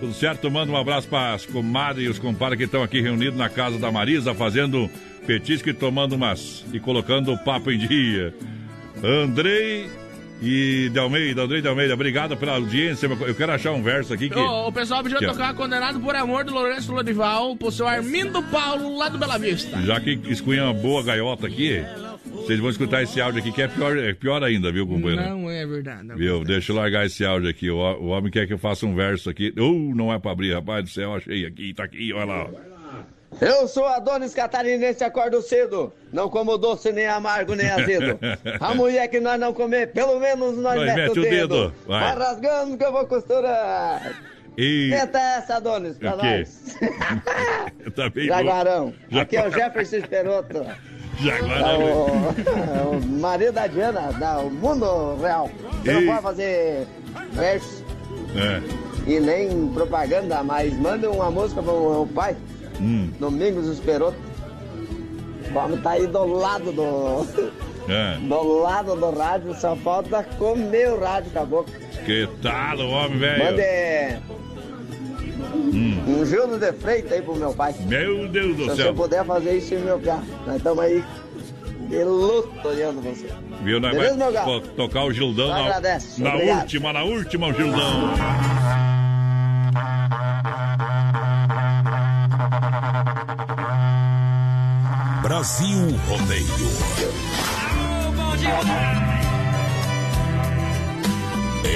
Tudo 0.00 0.12
certo? 0.12 0.50
Manda 0.50 0.70
um 0.72 0.76
abraço 0.76 1.08
para 1.08 1.34
as 1.34 1.46
comadres 1.46 2.06
e 2.06 2.10
os 2.10 2.18
compadres 2.18 2.58
que 2.58 2.64
estão 2.64 2.82
aqui 2.82 3.00
reunidos 3.00 3.38
na 3.38 3.48
casa 3.48 3.78
da 3.78 3.90
Marisa, 3.90 4.34
fazendo 4.34 4.90
petisco 5.26 5.70
e 5.70 5.74
tomando 5.74 6.14
umas. 6.14 6.64
e 6.72 6.78
colocando 6.78 7.32
o 7.32 7.38
papo 7.38 7.70
em 7.70 7.78
dia. 7.78 8.34
Andrei 9.02 9.88
e 10.42 10.90
de 10.90 10.98
Almeida, 10.98 11.42
Andrei 11.42 11.62
de 11.62 11.68
Almeida, 11.68 11.94
obrigado 11.94 12.36
pela 12.36 12.52
audiência. 12.52 13.06
Eu 13.06 13.34
quero 13.34 13.52
achar 13.52 13.72
um 13.72 13.82
verso 13.82 14.12
aqui 14.12 14.28
que. 14.28 14.38
Ô, 14.38 14.68
o 14.68 14.72
pessoal 14.72 15.02
pediu 15.02 15.18
Aqui, 15.18 15.26
ó. 15.26 15.32
tocar 15.32 15.54
Condenado 15.54 15.98
por 16.00 16.14
Amor 16.14 16.44
do 16.44 16.52
Lourenço 16.52 16.92
Lodival 16.92 17.56
pro 17.56 17.70
seu 17.72 17.86
Armindo 17.88 18.42
Paulo, 18.44 18.98
lá 18.98 19.08
do 19.08 19.18
Bela 19.18 19.38
Vista. 19.38 19.80
Já 19.82 19.98
que 20.00 20.18
escunha 20.28 20.64
uma 20.64 20.74
boa 20.74 21.02
gaiota 21.02 21.46
aqui, 21.46 21.82
vocês 22.32 22.60
vão 22.60 22.68
escutar 22.70 23.02
esse 23.02 23.20
áudio 23.20 23.40
aqui 23.40 23.50
que 23.50 23.62
é 23.62 23.68
pior, 23.68 23.96
é 23.96 24.12
pior 24.12 24.42
ainda, 24.44 24.70
viu, 24.70 24.86
companheiro? 24.86 25.22
Não 25.22 25.50
é 25.50 25.66
verdade. 25.66 26.06
não. 26.06 26.16
Viu? 26.16 26.44
Deixa 26.44 26.70
eu 26.72 26.76
largar 26.76 27.06
esse 27.06 27.24
áudio 27.24 27.48
aqui. 27.48 27.70
O, 27.70 27.76
o 27.78 28.06
homem 28.08 28.30
quer 28.30 28.46
que 28.46 28.52
eu 28.52 28.58
faça 28.58 28.84
um 28.86 28.94
verso 28.94 29.30
aqui. 29.30 29.52
Uh, 29.56 29.94
não 29.94 30.12
é 30.12 30.18
pra 30.18 30.32
abrir, 30.32 30.52
rapaz 30.52 30.84
do 30.84 30.90
céu. 30.90 31.14
Achei 31.14 31.46
aqui, 31.46 31.72
tá 31.72 31.84
aqui, 31.84 32.12
olha 32.12 32.24
lá. 32.26 32.50
Eu 33.40 33.68
sou 33.68 33.84
Adonis 33.86 34.32
Catarinense, 34.34 35.04
acordo 35.04 35.42
cedo. 35.42 35.92
Não 36.12 36.28
como 36.30 36.56
doce, 36.56 36.92
nem 36.92 37.06
amargo, 37.06 37.54
nem 37.54 37.68
azedo. 37.68 38.18
A 38.60 38.74
mulher 38.74 39.08
que 39.08 39.20
nós 39.20 39.38
não 39.38 39.52
comer, 39.52 39.92
pelo 39.92 40.18
menos 40.18 40.56
nós, 40.56 40.76
Nós 40.76 40.94
mete, 40.94 41.18
o 41.18 41.22
dedo. 41.22 41.72
Vai. 41.86 42.14
Vai 42.14 42.24
rasgando 42.26 42.78
que 42.78 42.84
eu 42.84 42.92
vou 42.92 43.06
costurar. 43.06 44.14
E. 44.56 44.88
Tenta 44.90 45.18
essa, 45.18 45.56
Adonis, 45.56 45.98
pra 45.98 46.16
nós. 46.16 46.76
tá 47.94 48.08
bem 48.08 48.26
Jaguarão. 48.26 48.94
Já- 49.10 49.22
Aqui 49.22 49.36
é 49.36 49.46
o 49.46 49.50
Jefferson 49.50 49.96
Esperoto. 49.96 50.64
Jaguarão. 51.20 51.82
É 51.82 52.82
o, 52.84 52.96
o 52.96 53.06
marido 53.06 53.52
da 53.52 53.66
Diana, 53.66 54.12
da 54.12 54.38
o 54.38 54.50
mundo 54.50 55.16
real. 55.20 55.50
Você 55.82 55.92
não 55.92 56.06
pode 56.06 56.22
fazer 56.22 56.86
verso 57.32 57.84
É. 58.34 59.10
e 59.10 59.20
nem 59.20 59.68
propaganda, 59.68 60.42
mas 60.42 60.72
manda 60.78 61.10
uma 61.10 61.30
música 61.30 61.62
pro 61.62 61.72
meu 61.72 62.08
pai. 62.14 62.34
Hum. 62.80 63.10
Domingos 63.18 63.66
Esperoto. 63.68 64.16
O 65.54 65.58
homem 65.58 65.78
tá 65.78 65.90
aí 65.92 66.06
do 66.06 66.24
lado 66.26 66.72
do, 66.72 67.26
É. 67.88 68.18
Do 68.26 68.60
lado 68.60 68.96
do 68.96 69.10
rádio, 69.10 69.54
só 69.54 69.76
falta 69.76 70.22
comer 70.38 70.90
o 70.92 71.00
rádio 71.00 71.30
boca. 71.46 71.70
Que 72.04 72.28
tal, 72.42 72.78
homem, 72.80 73.18
velho? 73.18 73.44
Mande 73.44 74.36
um 76.06 76.24
Gildo 76.24 76.58
de 76.58 76.72
Freitas 76.72 77.12
aí 77.12 77.22
pro 77.22 77.34
meu 77.34 77.52
pai. 77.52 77.74
Meu 77.86 78.28
Deus 78.28 78.56
do 78.56 78.62
Se 78.64 78.70
você 78.70 78.82
céu. 78.84 78.94
puder 78.94 79.24
fazer 79.24 79.56
isso, 79.58 79.74
meu 79.76 79.98
piá. 79.98 80.22
Nós 80.46 80.56
estamos 80.56 80.84
aí 80.84 81.04
de 81.88 82.04
luto 82.04 82.68
olhando 82.68 83.00
você. 83.02 83.28
Viu, 83.62 83.80
nós 83.80 83.92
Beleza, 83.92 84.30
vai 84.30 84.60
tocar 84.76 85.04
o 85.04 85.12
Gildão 85.12 85.48
na, 85.48 85.80
na 85.80 86.34
última, 86.34 86.92
na 86.92 87.02
última, 87.02 87.48
o 87.48 87.52
Gildão. 87.52 88.10
Brasil 95.46 95.96
Rodeio. 96.08 96.46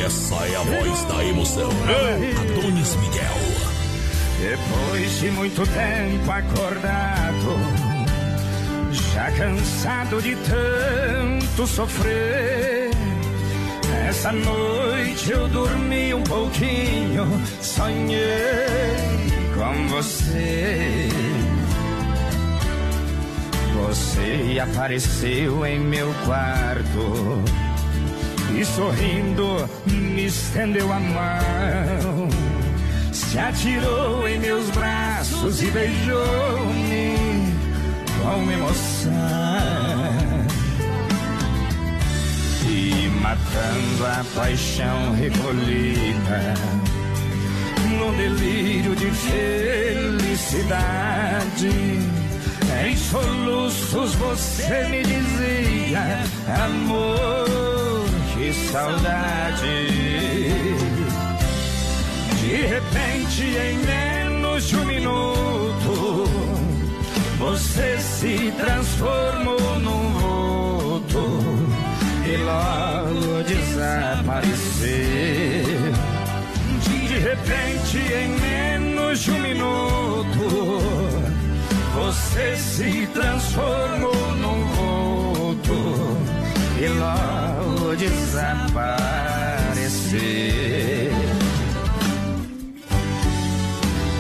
Essa 0.05 0.35
é 0.35 0.57
a 0.57 0.63
voz 0.63 1.05
da 1.05 1.25
emoção. 1.25 1.71
Adonis 2.41 2.97
Miguel. 2.97 3.37
Depois 4.41 5.21
de 5.21 5.31
muito 5.31 5.63
tempo 5.69 6.33
acordado, 6.33 7.61
já 9.13 9.31
cansado 9.31 10.21
de 10.21 10.35
tanto 10.35 11.65
sofrer. 11.69 12.91
Essa 14.09 14.33
noite 14.33 15.31
eu 15.31 15.47
dormi 15.47 16.13
um 16.13 16.25
pouquinho, 16.25 17.41
sonhei 17.61 18.19
com 19.55 19.87
você. 19.91 21.09
Você 23.91 24.57
apareceu 24.63 25.67
em 25.67 25.81
meu 25.81 26.15
quarto 26.25 27.43
e 28.57 28.65
sorrindo 28.65 29.69
me 29.85 30.27
estendeu 30.27 30.93
a 30.93 31.01
mão. 31.01 32.29
Se 33.13 33.37
atirou 33.37 34.29
em 34.29 34.39
meus 34.39 34.71
braços 34.71 35.61
e 35.61 35.73
beijou-me 35.73 37.17
com 38.23 38.53
emoção. 38.53 39.11
E 42.69 43.09
matando 43.21 44.07
a 44.07 44.25
paixão 44.37 45.15
recolhida, 45.15 46.55
num 47.99 48.17
delírio 48.17 48.95
de 48.95 49.11
felicidade. 49.11 50.61
Em 52.83 52.97
soluços 52.97 54.15
você 54.15 54.89
me 54.89 55.03
dizia, 55.03 56.25
amor, 56.65 58.07
que 58.33 58.53
saudade. 58.55 59.87
De 62.41 62.57
repente, 62.67 63.43
em 63.43 63.79
menos 63.85 64.67
de 64.67 64.77
um 64.77 64.85
minuto, 64.87 66.25
você 67.39 67.99
se 67.99 68.53
transformou 68.57 69.79
num 69.81 70.13
vulto 70.13 71.21
e 72.27 72.37
logo 72.39 73.43
desapareceu. 73.45 74.91
De 77.09 77.19
repente, 77.19 77.99
em 77.99 78.29
menos 78.41 79.21
de 79.21 79.31
um 79.33 79.39
minuto, 79.41 81.10
você 81.95 82.57
se 82.57 83.07
transformou 83.13 84.35
num 84.37 84.65
vulto 84.67 85.75
e 86.81 86.89
logo 86.89 87.97
desapareceu. 87.97 89.01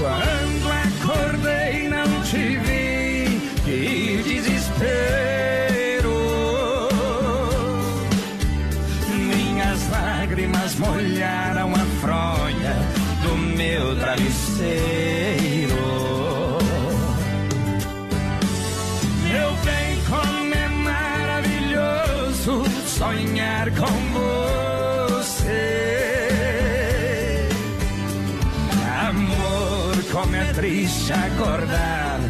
Quando 0.00 0.66
acordei 0.72 1.88
não 1.88 2.22
te 2.22 2.69
triste 31.10 31.12
acordar 31.12 32.20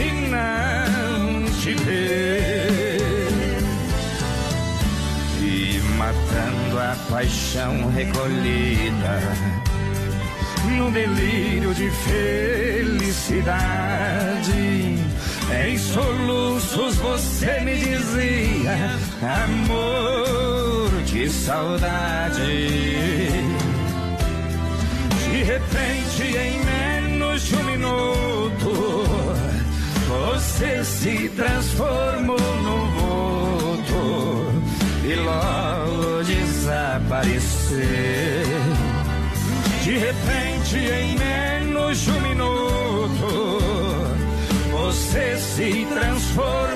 e 0.00 0.12
não 0.28 1.44
te 1.60 1.74
ver. 1.74 2.98
E 5.42 5.80
matando 5.96 6.78
a 6.78 6.96
paixão 7.10 7.90
recolhida 7.90 9.20
num 10.76 10.90
delírio 10.90 11.74
de 11.74 11.90
felicidade. 11.90 13.50
Em 15.66 15.76
soluços 15.78 16.96
você 16.96 17.60
me 17.60 17.76
dizia, 17.76 18.98
amor, 19.44 20.90
que 21.06 21.28
saudade. 21.28 22.40
De 25.30 25.42
repente, 25.42 26.22
em 26.36 26.69
você 30.60 30.84
se 30.84 31.28
transformou 31.30 32.38
num 32.38 32.86
vulto 32.90 34.62
e 35.04 35.14
logo 35.14 36.22
desapareceu. 36.24 37.80
De 39.82 39.96
repente, 39.96 40.76
em 40.76 41.16
menos 41.18 41.98
de 41.98 42.10
um 42.10 42.20
minuto, 42.20 43.58
você 44.70 45.36
se 45.38 45.86
transformou 45.94 46.69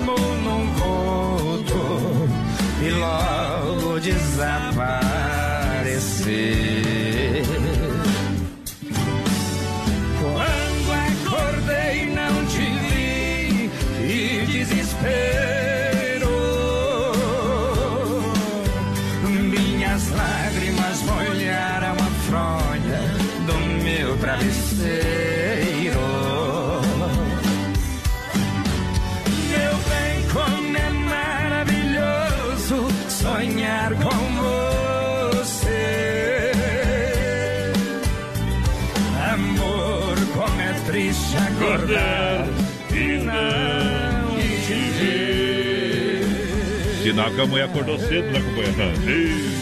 Sinal 47.14 47.30
que 47.30 47.40
a 47.40 47.46
mulher 47.46 47.64
acordou 47.66 47.96
cedo, 47.96 48.26
né, 48.32 48.40
companheiro? 48.40 48.74
Ih. 49.08 49.54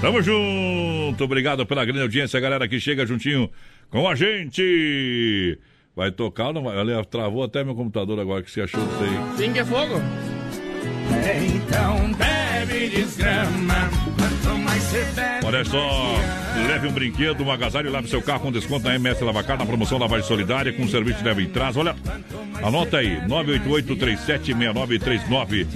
Tamo 0.00 0.22
junto, 0.22 1.22
obrigado 1.22 1.66
pela 1.66 1.84
grande 1.84 2.00
audiência, 2.00 2.40
galera 2.40 2.66
que 2.66 2.80
chega 2.80 3.04
juntinho 3.04 3.50
com 3.90 4.08
a 4.08 4.14
gente. 4.14 5.58
Vai 5.94 6.10
tocar 6.10 6.46
ou 6.46 6.54
não 6.54 6.62
vai? 6.62 6.78
Olha, 6.78 7.04
travou 7.04 7.44
até 7.44 7.62
meu 7.62 7.74
computador 7.74 8.18
agora, 8.18 8.42
que 8.42 8.50
você 8.50 8.62
achou 8.62 8.82
disso 8.82 9.02
aí? 9.02 9.36
Sim 9.36 9.52
que 9.52 9.58
é 9.58 9.64
fogo. 9.66 10.00
Então 11.54 12.10
bebe 12.14 12.88
desgrama, 12.88 13.90
Olha 15.44 15.64
só, 15.64 16.14
leve 16.66 16.88
um 16.88 16.92
brinquedo, 16.92 17.44
um 17.44 17.50
agasalho, 17.50 17.90
lave 17.90 18.08
seu 18.08 18.22
carro 18.22 18.40
com 18.40 18.52
desconto 18.52 18.86
na 18.86 18.94
MS 18.94 19.22
Lavacar, 19.22 19.58
na 19.58 19.66
promoção 19.66 19.98
Lavagem 19.98 20.26
Solidária, 20.26 20.72
com 20.72 20.88
serviço 20.88 21.18
de 21.18 21.24
leve 21.24 21.42
e 21.42 21.46
traz. 21.46 21.76
Olha, 21.76 21.94
anota 22.62 22.98
aí, 22.98 23.20
988-376939. 23.26 25.66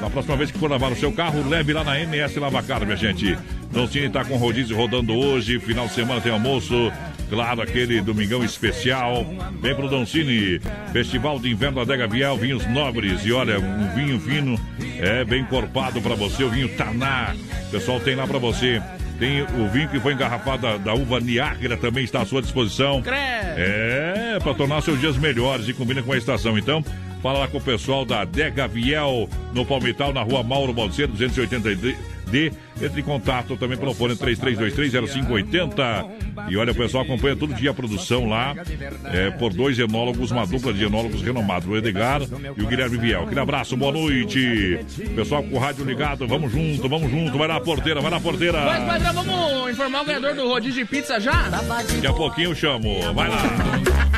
Na 0.00 0.08
próxima 0.08 0.36
vez 0.36 0.50
que 0.50 0.58
for 0.58 0.70
lavar 0.70 0.92
o 0.92 0.96
seu 0.96 1.12
carro, 1.12 1.48
leve 1.48 1.72
lá 1.72 1.82
na 1.82 2.00
MS 2.00 2.38
Lavacar, 2.38 2.84
minha 2.84 2.96
gente. 2.96 3.36
Doncini 3.72 4.08
tá 4.08 4.24
com 4.24 4.36
rodízio 4.36 4.76
rodando 4.76 5.14
hoje. 5.14 5.58
Final 5.60 5.86
de 5.86 5.94
semana 5.94 6.20
tem 6.20 6.32
almoço. 6.32 6.92
Claro, 7.30 7.62
aquele 7.62 8.00
domingão 8.00 8.44
especial. 8.44 9.24
Vem 9.62 9.74
pro 9.74 9.88
Doncini. 9.88 10.60
Festival 10.92 11.38
de 11.38 11.48
Inverno 11.48 11.76
da 11.76 11.82
Adega 11.82 12.08
Viel, 12.08 12.36
vinhos 12.36 12.66
nobres. 12.66 13.24
E 13.24 13.32
olha, 13.32 13.60
um 13.60 13.94
vinho 13.94 14.20
fino, 14.20 14.60
é 14.98 15.24
bem 15.24 15.44
corpado 15.44 16.02
para 16.02 16.16
você. 16.16 16.42
O 16.42 16.50
vinho 16.50 16.68
Taná. 16.70 17.34
O 17.68 17.70
pessoal 17.70 18.00
tem 18.00 18.16
lá 18.16 18.26
para 18.26 18.38
você. 18.38 18.82
Tem 19.20 19.42
o 19.42 19.68
vinho 19.68 19.88
que 19.88 20.00
foi 20.00 20.14
engarrafado 20.14 20.62
da, 20.62 20.76
da 20.78 20.94
uva 20.94 21.20
Niágara 21.20 21.76
também 21.76 22.02
está 22.02 22.22
à 22.22 22.26
sua 22.26 22.42
disposição. 22.42 23.00
É, 23.56 24.38
para 24.42 24.54
tornar 24.54 24.80
seus 24.80 24.98
dias 24.98 25.16
melhores 25.16 25.68
e 25.68 25.72
combina 25.72 26.02
com 26.02 26.12
a 26.12 26.18
estação. 26.18 26.58
Então, 26.58 26.82
fala 27.22 27.40
lá 27.40 27.48
com 27.48 27.58
o 27.58 27.60
pessoal 27.60 28.04
da 28.04 28.22
Adega 28.22 28.66
Viel, 28.66 29.28
no 29.52 29.64
Palmital, 29.64 30.12
na 30.12 30.22
rua 30.22 30.42
Mauro 30.42 30.72
Balseiro, 30.72 31.12
280 31.12 31.68
D. 32.30 32.52
Entre 32.80 33.00
em 33.00 33.04
contato 33.04 33.56
também 33.56 33.76
pelo 33.76 33.92
fone 33.92 34.16
33230580. 34.16 36.10
E 36.48 36.56
olha, 36.56 36.72
o 36.72 36.74
pessoal 36.74 37.04
acompanha 37.04 37.36
todo 37.36 37.52
dia 37.52 37.70
a 37.70 37.74
produção 37.74 38.26
lá 38.26 38.54
é, 39.04 39.30
por 39.32 39.52
dois 39.52 39.78
enólogos, 39.78 40.30
uma 40.30 40.46
dupla 40.46 40.72
de 40.72 40.84
enólogos 40.84 41.20
renomados, 41.20 41.68
o 41.68 41.76
Edgar 41.76 42.22
e 42.22 42.62
o 42.62 42.66
Guilherme 42.66 42.96
Viel. 42.96 43.22
Aquele 43.22 43.40
abraço, 43.40 43.76
boa 43.76 43.92
noite. 43.92 44.80
Pessoal 45.14 45.42
com 45.42 45.56
o 45.56 45.58
rádio 45.58 45.84
ligado, 45.84 46.26
vamos 46.26 46.50
junto, 46.50 46.88
vamos 46.88 47.10
junto. 47.10 47.36
Vai 47.36 47.48
na 47.48 47.60
porteira, 47.60 48.00
vai 48.00 48.10
na 48.10 48.20
porteira. 48.20 48.64
Mas, 48.64 48.84
padrão, 48.84 49.24
vamos 49.24 49.70
informar 49.70 50.02
o 50.02 50.04
ganhador 50.06 50.34
do 50.34 50.48
rodízio 50.48 50.84
de 50.84 50.90
pizza 50.90 51.20
já? 51.20 51.48
Daqui 51.48 52.06
a 52.06 52.12
pouquinho 52.12 52.50
eu 52.50 52.54
chamo. 52.54 53.12
Vai 53.12 53.28
lá. 53.28 54.09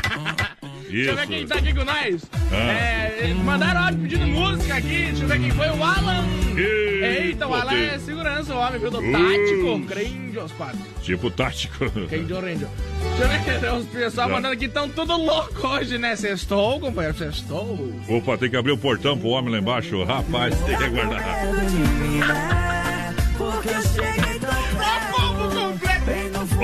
Deixa 0.93 1.11
eu 1.11 1.15
ver 1.17 1.27
quem 1.27 1.47
tá 1.47 1.55
aqui 1.55 1.73
com 1.73 1.83
nós. 1.83 2.21
Ah. 2.51 2.55
É, 2.55 3.33
mandaram 3.43 3.81
áudio 3.85 3.99
pedindo 4.01 4.27
música 4.27 4.75
aqui. 4.75 4.87
Deixa 5.05 5.23
eu 5.23 5.27
ver 5.27 5.39
quem 5.39 5.51
foi. 5.51 5.67
O 5.69 5.83
Alan. 5.83 6.23
Eita, 6.55 7.47
o 7.47 7.53
Alan 7.53 7.73
é 7.73 7.97
segurança, 7.97 8.53
o 8.53 8.57
homem, 8.59 8.79
viu? 8.79 8.91
Do 8.91 8.99
Uh. 8.99 9.11
tático. 9.11 9.79
Grandios, 9.87 10.51
padre. 10.51 10.79
Tipo 11.01 11.31
tático. 11.31 11.85
Ranger, 11.85 12.41
Ranger. 12.41 12.67
Deixa 13.17 13.51
eu 13.51 13.59
ver 13.59 13.73
os 13.73 13.85
pessoal 13.87 14.27
Já. 14.29 14.35
mandando 14.35 14.53
aqui 14.53 14.65
estão 14.65 14.87
tudo 14.87 15.17
louco 15.17 15.67
hoje, 15.67 15.97
né? 15.97 16.15
Sextou, 16.15 16.79
companheiro, 16.79 17.17
sextou. 17.17 17.93
Opa, 18.07 18.37
tem 18.37 18.49
que 18.49 18.55
abrir 18.57 18.71
o 18.73 18.77
portão 18.77 19.17
pro 19.17 19.29
homem 19.29 19.51
lá 19.51 19.59
embaixo. 19.59 20.03
Rapaz, 20.03 20.55
tem 20.61 20.77
que 20.77 20.83
aguardar. 20.83 21.23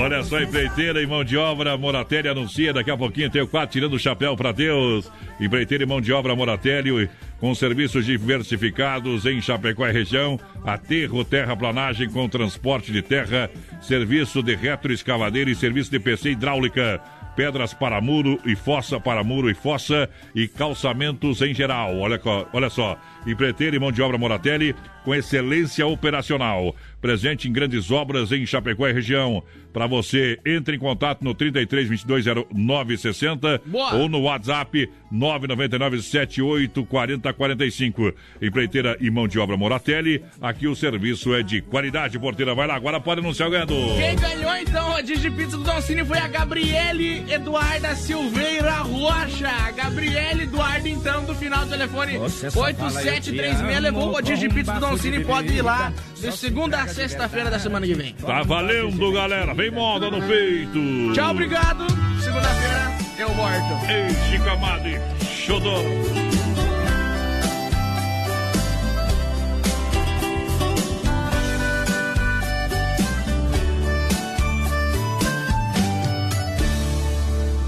Olha 0.00 0.22
só, 0.24 0.40
empreiteira 0.40 1.02
e 1.02 1.06
mão 1.06 1.22
de 1.22 1.36
obra, 1.36 1.76
Moratelli 1.76 2.26
anuncia, 2.26 2.72
daqui 2.72 2.90
a 2.90 2.96
pouquinho 2.96 3.28
tem 3.28 3.42
o 3.42 3.46
quadro 3.46 3.70
tirando 3.70 3.92
o 3.92 3.98
chapéu 3.98 4.34
para 4.34 4.50
Deus. 4.50 5.12
Empreiteira 5.38 5.84
e 5.84 5.86
mão 5.86 6.00
de 6.00 6.10
obra 6.10 6.34
Moratelli, 6.34 7.06
com 7.38 7.54
serviços 7.54 8.06
diversificados 8.06 9.26
em 9.26 9.42
Chapecó 9.42 9.86
e 9.86 9.92
região, 9.92 10.40
aterro, 10.64 11.22
terraplanagem 11.22 12.08
com 12.08 12.26
transporte 12.30 12.90
de 12.90 13.02
terra, 13.02 13.50
serviço 13.82 14.42
de 14.42 14.56
retroescavadeira 14.56 15.50
e 15.50 15.54
serviço 15.54 15.90
de 15.90 16.00
PC 16.00 16.30
hidráulica 16.30 16.98
pedras 17.36 17.72
para 17.72 18.00
muro 18.00 18.38
e 18.44 18.54
fossa 18.54 19.00
para 19.00 19.24
muro 19.24 19.50
e 19.50 19.54
fossa 19.54 20.10
e 20.34 20.46
calçamentos 20.48 21.40
em 21.40 21.54
geral. 21.54 21.96
Olha, 21.98 22.20
olha 22.52 22.68
só, 22.68 22.98
empreiteiro 23.26 23.76
e 23.76 23.78
mão 23.78 23.92
de 23.92 24.02
obra 24.02 24.18
Moratelli 24.18 24.74
com 25.04 25.14
excelência 25.14 25.86
operacional. 25.86 26.74
Presente 27.00 27.48
em 27.48 27.52
grandes 27.52 27.90
obras 27.90 28.30
em 28.32 28.44
Chapecó 28.44 28.86
e 28.88 28.92
região. 28.92 29.42
Para 29.72 29.86
você, 29.86 30.38
entre 30.44 30.76
em 30.76 30.78
contato 30.78 31.22
no 31.22 31.34
33 31.34 31.88
22 31.88 32.24
0960 32.54 33.62
Boa. 33.66 33.94
ou 33.94 34.08
no 34.08 34.22
WhatsApp 34.22 34.88
999 35.10 36.02
78 36.02 36.84
40 36.84 37.32
45. 37.32 38.12
Empreiteira 38.40 38.96
e 39.00 39.10
mão 39.10 39.26
de 39.26 39.38
obra 39.38 39.56
Moratelli. 39.56 40.22
Aqui 40.40 40.66
o 40.66 40.74
serviço 40.74 41.34
é 41.34 41.42
de 41.42 41.60
qualidade. 41.60 42.18
Porteira, 42.18 42.54
vai 42.54 42.66
lá, 42.66 42.74
agora 42.74 43.00
pode 43.00 43.20
anunciar 43.20 43.48
o 43.48 43.52
ganhador. 43.52 43.96
Quem 43.96 44.16
ganhou 44.16 44.56
então 44.56 44.94
a 44.94 45.00
Digipizza 45.00 45.56
do 45.56 45.64
Doncini 45.64 46.04
foi 46.04 46.18
a 46.18 46.28
Gabriele 46.28 47.24
Eduarda 47.32 47.94
Silveira 47.94 48.78
Rocha. 48.78 49.70
Gabriele 49.76 50.44
Eduarda, 50.44 50.88
então, 50.88 51.24
do 51.24 51.34
final 51.34 51.64
do 51.64 51.70
telefone 51.70 52.18
Você 52.18 52.50
só 52.50 52.60
fala, 52.60 52.70
eu 52.70 52.74
te 52.76 53.30
8736, 53.30 53.60
amo, 53.60 53.80
levou 53.80 54.10
a 54.10 54.12
com 54.14 54.22
Digipizza 54.22 54.72
do 54.74 54.80
Doncini. 54.80 55.18
de 55.18 55.24
Pode 55.24 55.52
ir 55.52 55.62
lá 55.62 55.92
de 56.20 56.32
segunda 56.32 56.82
a 56.82 56.88
sexta-feira 56.88 57.50
da 57.50 57.58
semana 57.58 57.86
que 57.86 57.94
vem. 57.94 58.14
Tá 58.14 58.42
valendo, 58.42 59.12
galera. 59.12 59.54
Vem 59.60 59.70
moda 59.70 60.10
no 60.10 60.22
peito. 60.22 61.12
Tchau, 61.12 61.32
obrigado. 61.32 61.84
Segunda-feira 62.18 62.96
eu 63.18 63.28
volto. 63.34 63.90
Ei, 63.90 64.08
Chico 64.30 64.48
Amado, 64.48 64.88
xodó. 65.20 65.82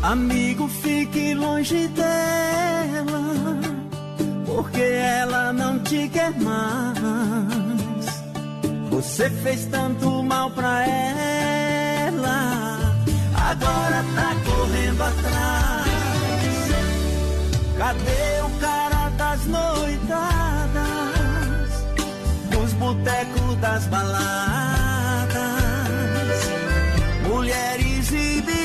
Amigo, 0.03 0.69
fique 0.69 1.35
longe 1.35 1.89
dela, 1.89 3.61
porque 4.47 4.81
ela 4.81 5.53
não 5.53 5.79
te 5.81 6.09
quer 6.09 6.33
mais. 6.41 7.83
Você 8.89 9.29
fez 9.29 9.67
tanto 9.67 10.23
mal 10.23 10.51
pra 10.51 10.87
ela, 10.87 11.42
agora 13.53 14.05
tá 14.15 14.35
correndo 14.47 15.03
atrás. 15.03 15.93
Cadê 17.79 18.43
o 18.43 18.51
cara 18.61 19.11
das 19.17 19.47
noitadas, 19.47 20.83
dos 22.51 22.73
botecos 22.75 23.57
das 23.61 23.87
baladas, 23.87 25.35
mulheres 27.29 28.11
e 28.13 28.43
bebidas, 28.43 28.63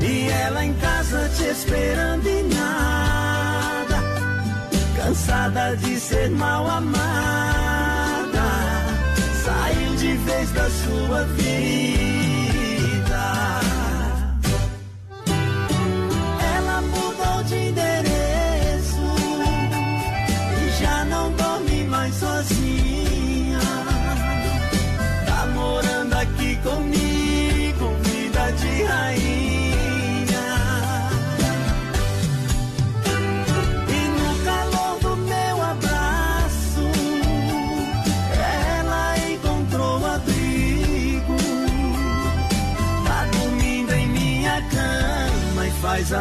e 0.00 0.28
ela 0.30 0.64
em 0.64 0.74
casa 0.74 1.28
te 1.36 1.44
esperando 1.44 2.26
e 2.28 2.42
nada, 2.54 4.02
cansada 4.96 5.76
de 5.76 6.00
ser 6.00 6.30
mal 6.30 6.68
amada, 6.68 7.51
da 10.52 10.68
sua 10.70 11.24
vida. 11.24 12.11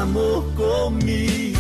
Amor 0.02 0.44
comigo. 0.56 1.52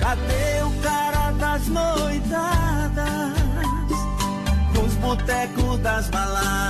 Cadê 0.00 0.62
o 0.62 0.70
cara 0.82 1.32
das 1.38 1.68
noitadas? 1.68 3.04
Nos 4.74 4.94
botecos 4.96 5.78
das 5.80 6.08
baladas, 6.08 6.63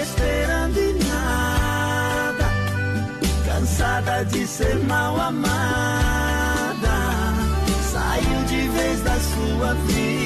esperando 0.00 0.78
e 0.78 0.92
nada, 1.04 2.48
cansada 3.44 4.24
de 4.24 4.46
ser 4.46 4.78
mal 4.84 5.20
amada, 5.20 6.96
saiu 7.92 8.44
de 8.46 8.68
vez 8.68 9.02
da 9.02 9.18
sua 9.20 9.74
vida. 9.74 10.21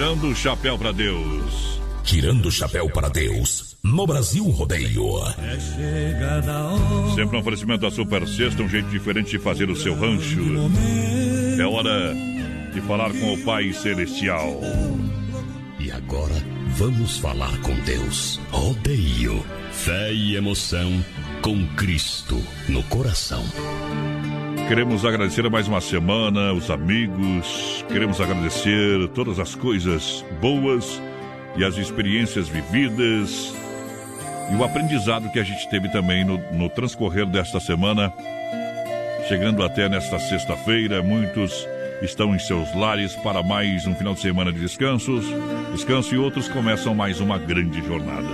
Tirando 0.00 0.28
o 0.28 0.34
chapéu 0.34 0.78
para 0.78 0.92
Deus. 0.92 1.78
Tirando 2.02 2.46
o 2.46 2.50
chapéu 2.50 2.88
para 2.88 3.10
Deus. 3.10 3.76
No 3.84 4.06
Brasil 4.06 4.44
Rodeio. 4.48 5.12
Sempre 7.14 7.36
um 7.36 7.40
oferecimento 7.40 7.82
da 7.82 7.90
Super 7.90 8.26
Sexta, 8.26 8.62
um 8.62 8.68
jeito 8.68 8.88
diferente 8.88 9.32
de 9.32 9.38
fazer 9.38 9.68
o 9.68 9.76
seu 9.76 9.94
rancho. 9.94 10.40
É 11.58 11.66
hora 11.66 12.14
de 12.72 12.80
falar 12.80 13.12
com 13.12 13.34
o 13.34 13.44
Pai 13.44 13.74
Celestial. 13.74 14.58
E 15.78 15.92
agora 15.92 16.42
vamos 16.78 17.18
falar 17.18 17.54
com 17.60 17.74
Deus. 17.80 18.40
Rodeio. 18.50 19.44
Fé 19.70 20.14
e 20.14 20.34
emoção 20.34 21.04
com 21.42 21.66
Cristo 21.76 22.42
no 22.70 22.82
coração. 22.84 23.44
Queremos 24.70 25.04
agradecer 25.04 25.50
mais 25.50 25.66
uma 25.66 25.80
semana, 25.80 26.52
os 26.52 26.70
amigos, 26.70 27.84
queremos 27.88 28.20
agradecer 28.20 29.08
todas 29.08 29.40
as 29.40 29.52
coisas 29.56 30.24
boas 30.40 31.02
e 31.56 31.64
as 31.64 31.76
experiências 31.76 32.48
vividas 32.48 33.52
e 34.52 34.54
o 34.54 34.62
aprendizado 34.62 35.28
que 35.32 35.40
a 35.40 35.42
gente 35.42 35.68
teve 35.68 35.88
também 35.88 36.24
no, 36.24 36.38
no 36.52 36.68
transcorrer 36.68 37.26
desta 37.26 37.58
semana. 37.58 38.12
Chegando 39.26 39.64
até 39.64 39.88
nesta 39.88 40.20
sexta-feira, 40.20 41.02
muitos 41.02 41.66
estão 42.00 42.32
em 42.32 42.38
seus 42.38 42.72
lares 42.72 43.16
para 43.16 43.42
mais 43.42 43.88
um 43.88 43.94
final 43.96 44.14
de 44.14 44.20
semana 44.20 44.52
de 44.52 44.60
descansos, 44.60 45.26
descanso 45.72 46.14
e 46.14 46.18
outros 46.18 46.46
começam 46.46 46.94
mais 46.94 47.18
uma 47.18 47.38
grande 47.38 47.84
jornada. 47.84 48.28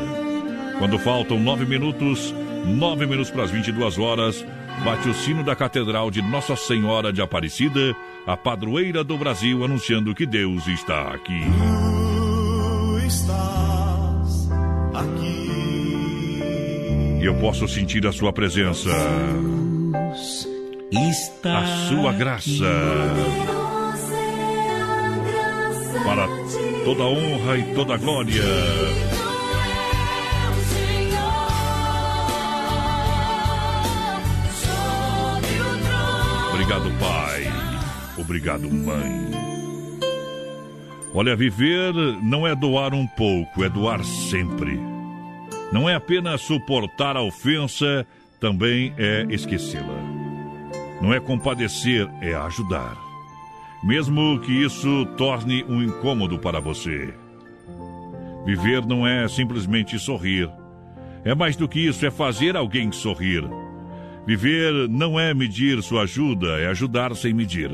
Quando 0.78 0.98
faltam 0.98 1.40
nove 1.40 1.64
minutos, 1.64 2.34
nove 2.66 3.06
minutos 3.06 3.30
para 3.30 3.44
as 3.44 3.50
22 3.50 3.96
horas, 3.96 4.44
bate 4.84 5.08
o 5.08 5.14
sino 5.14 5.42
da 5.42 5.54
Catedral 5.56 6.10
de 6.10 6.22
Nossa 6.22 6.56
Senhora 6.56 7.12
de 7.12 7.20
Aparecida, 7.20 7.96
a 8.26 8.36
padroeira 8.36 9.02
do 9.02 9.16
Brasil, 9.16 9.64
anunciando 9.64 10.14
que 10.14 10.26
Deus 10.26 10.66
está 10.66 11.14
aqui. 11.14 11.40
Tu 11.40 13.06
estás 13.06 14.50
aqui. 14.94 15.46
E 17.20 17.24
eu 17.24 17.34
posso 17.36 17.66
sentir 17.66 18.06
a 18.06 18.12
sua 18.12 18.32
presença, 18.32 18.90
Está 20.90 21.58
a 21.58 21.66
sua 21.88 22.12
graça. 22.12 22.64
Para 26.04 26.28
toda 26.84 27.02
honra 27.04 27.58
e 27.58 27.74
toda 27.74 27.96
glória. 27.96 28.44
Obrigado, 36.66 36.98
pai. 36.98 37.44
Obrigado, 38.18 38.68
mãe. 38.68 39.30
Olha, 41.14 41.36
viver 41.36 41.94
não 42.20 42.44
é 42.44 42.56
doar 42.56 42.92
um 42.92 43.06
pouco, 43.06 43.62
é 43.62 43.68
doar 43.68 44.02
sempre. 44.02 44.76
Não 45.70 45.88
é 45.88 45.94
apenas 45.94 46.40
suportar 46.40 47.16
a 47.16 47.22
ofensa, 47.22 48.04
também 48.40 48.92
é 48.98 49.24
esquecê-la. 49.30 49.96
Não 51.00 51.14
é 51.14 51.20
compadecer, 51.20 52.10
é 52.20 52.34
ajudar. 52.34 52.96
Mesmo 53.84 54.40
que 54.40 54.50
isso 54.50 55.06
torne 55.16 55.64
um 55.68 55.80
incômodo 55.80 56.36
para 56.36 56.58
você. 56.58 57.14
Viver 58.44 58.84
não 58.84 59.06
é 59.06 59.28
simplesmente 59.28 60.00
sorrir. 60.00 60.50
É 61.24 61.32
mais 61.32 61.54
do 61.54 61.68
que 61.68 61.78
isso, 61.78 62.04
é 62.04 62.10
fazer 62.10 62.56
alguém 62.56 62.90
sorrir. 62.90 63.44
Viver 64.26 64.88
não 64.88 65.20
é 65.20 65.32
medir 65.32 65.80
sua 65.84 66.02
ajuda, 66.02 66.58
é 66.58 66.66
ajudar 66.66 67.14
sem 67.14 67.32
medir. 67.32 67.70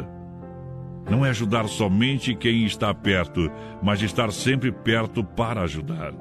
Não 1.10 1.24
é 1.24 1.30
ajudar 1.30 1.66
somente 1.66 2.34
quem 2.34 2.64
está 2.66 2.92
perto, 2.92 3.50
mas 3.82 4.02
estar 4.02 4.30
sempre 4.30 4.70
perto 4.70 5.24
para 5.24 5.62
ajudar. 5.62 6.12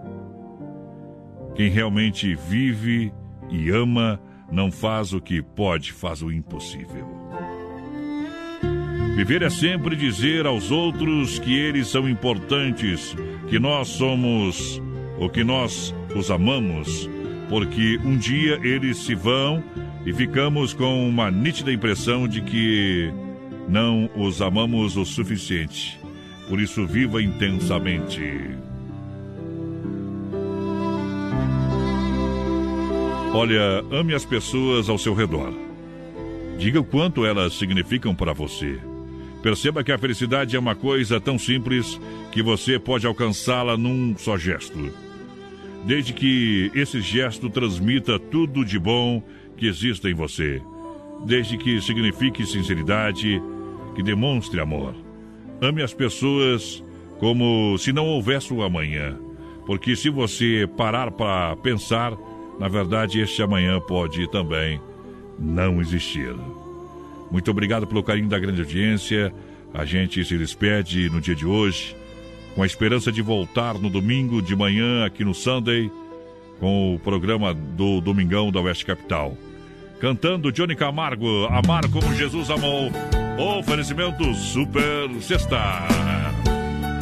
Quem 1.54 1.70
realmente 1.70 2.34
vive 2.34 3.14
e 3.50 3.70
ama 3.70 4.22
não 4.50 4.72
faz 4.72 5.12
o 5.12 5.20
que 5.20 5.42
pode, 5.42 5.92
faz 5.92 6.22
o 6.22 6.32
impossível. 6.32 7.06
Viver 9.18 9.42
é 9.42 9.50
sempre 9.50 9.98
dizer 9.98 10.46
aos 10.46 10.72
outros 10.72 11.40
que 11.40 11.54
eles 11.54 11.88
são 11.88 12.08
importantes, 12.08 13.14
que 13.50 13.60
nós 13.60 13.90
somos 13.90 14.82
ou 15.20 15.30
que 15.30 15.44
nós 15.44 15.94
os 16.16 16.32
amamos, 16.32 17.10
porque 17.50 18.00
um 18.06 18.18
dia 18.18 18.58
eles 18.64 18.98
se 19.00 19.14
vão 19.14 19.62
e 20.06 20.14
ficamos 20.14 20.74
com 20.74 21.08
uma 21.08 21.30
nítida 21.30 21.72
impressão 21.72 22.28
de 22.28 22.42
que 22.42 23.12
não 23.68 24.10
os 24.16 24.42
amamos 24.42 24.98
o 24.98 25.06
suficiente. 25.06 26.00
Por 26.50 26.60
isso, 26.60 26.86
viva 26.86 27.22
intensamente. 27.22 28.22
Olha, 33.34 33.84
ame 33.92 34.14
as 34.14 34.26
pessoas 34.26 34.90
ao 34.90 34.98
seu 34.98 35.14
redor. 35.14 35.54
Diga 36.58 36.82
o 36.82 36.84
quanto 36.84 37.26
elas 37.26 37.54
significam 37.54 38.14
para 38.14 38.34
você. 38.34 38.78
Perceba 39.42 39.84
que 39.84 39.92
a 39.92 39.98
felicidade 39.98 40.56
é 40.56 40.60
uma 40.60 40.76
coisa 40.76 41.20
tão 41.20 41.40
simples 41.40 42.00
que 42.32 42.44
você 42.44 42.78
pode 42.78 43.08
alcançá-la 43.08 43.78
num 43.78 44.16
só 44.18 44.38
gesto. 44.38 44.92
Desde 45.86 46.14
que 46.14 46.70
esse 46.76 47.02
gesto 47.02 47.50
transmita 47.50 48.20
tudo 48.20 48.66
de 48.66 48.78
bom 48.78 49.24
que 49.62 49.68
exista 49.68 50.10
em 50.10 50.14
você. 50.16 50.60
Desde 51.24 51.56
que 51.56 51.80
signifique 51.80 52.48
sinceridade, 52.48 53.40
que 53.94 54.02
demonstre 54.02 54.60
amor. 54.60 54.96
Ame 55.62 55.84
as 55.84 55.94
pessoas 55.94 56.84
como 57.20 57.78
se 57.78 57.94
não 57.94 58.08
houvesse 58.08 58.52
o 58.52 58.64
amanhã. 58.64 59.20
Porque 59.68 59.96
se 59.96 60.10
você 60.10 60.68
parar 60.76 61.12
para 61.12 61.56
pensar, 61.58 62.18
na 62.60 62.68
verdade 62.68 63.20
este 63.22 63.44
amanhã 63.44 63.80
pode 63.80 64.28
também 64.32 64.82
não 65.38 65.80
existir. 65.80 66.36
Muito 67.30 67.52
obrigado 67.52 67.86
pelo 67.86 68.02
carinho 68.02 68.30
da 68.30 68.40
grande 68.40 68.62
audiência. 68.62 69.32
A 69.76 69.86
gente 69.86 70.26
se 70.26 70.36
despede 70.40 71.08
no 71.12 71.22
dia 71.22 71.36
de 71.36 71.46
hoje, 71.46 71.96
com 72.56 72.64
a 72.64 72.66
esperança 72.66 73.12
de 73.12 73.22
voltar 73.22 73.76
no 73.76 73.92
domingo 73.92 74.42
de 74.42 74.56
manhã 74.56 75.06
aqui 75.06 75.24
no 75.24 75.36
Sunday, 75.36 75.92
com 76.60 76.96
o 76.96 77.00
programa 77.00 77.54
do 77.54 78.02
Domingão 78.02 78.52
da 78.52 78.60
Oeste 78.60 78.88
Capital. 78.88 79.38
Cantando 80.02 80.52
Johnny 80.52 80.76
Camargo, 80.76 81.46
Amar 81.46 81.88
como 81.92 82.12
Jesus 82.16 82.50
amou. 82.50 82.92
Oferecimento 83.60 84.34
Super 84.34 85.08
Sexta. 85.22 85.62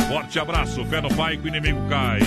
Forte 0.09 0.37
abraço, 0.37 0.83
fé 0.83 0.99
no 0.99 1.07
pai 1.15 1.37
que 1.37 1.45
o 1.45 1.47
inimigo 1.47 1.79
cai. 1.87 2.19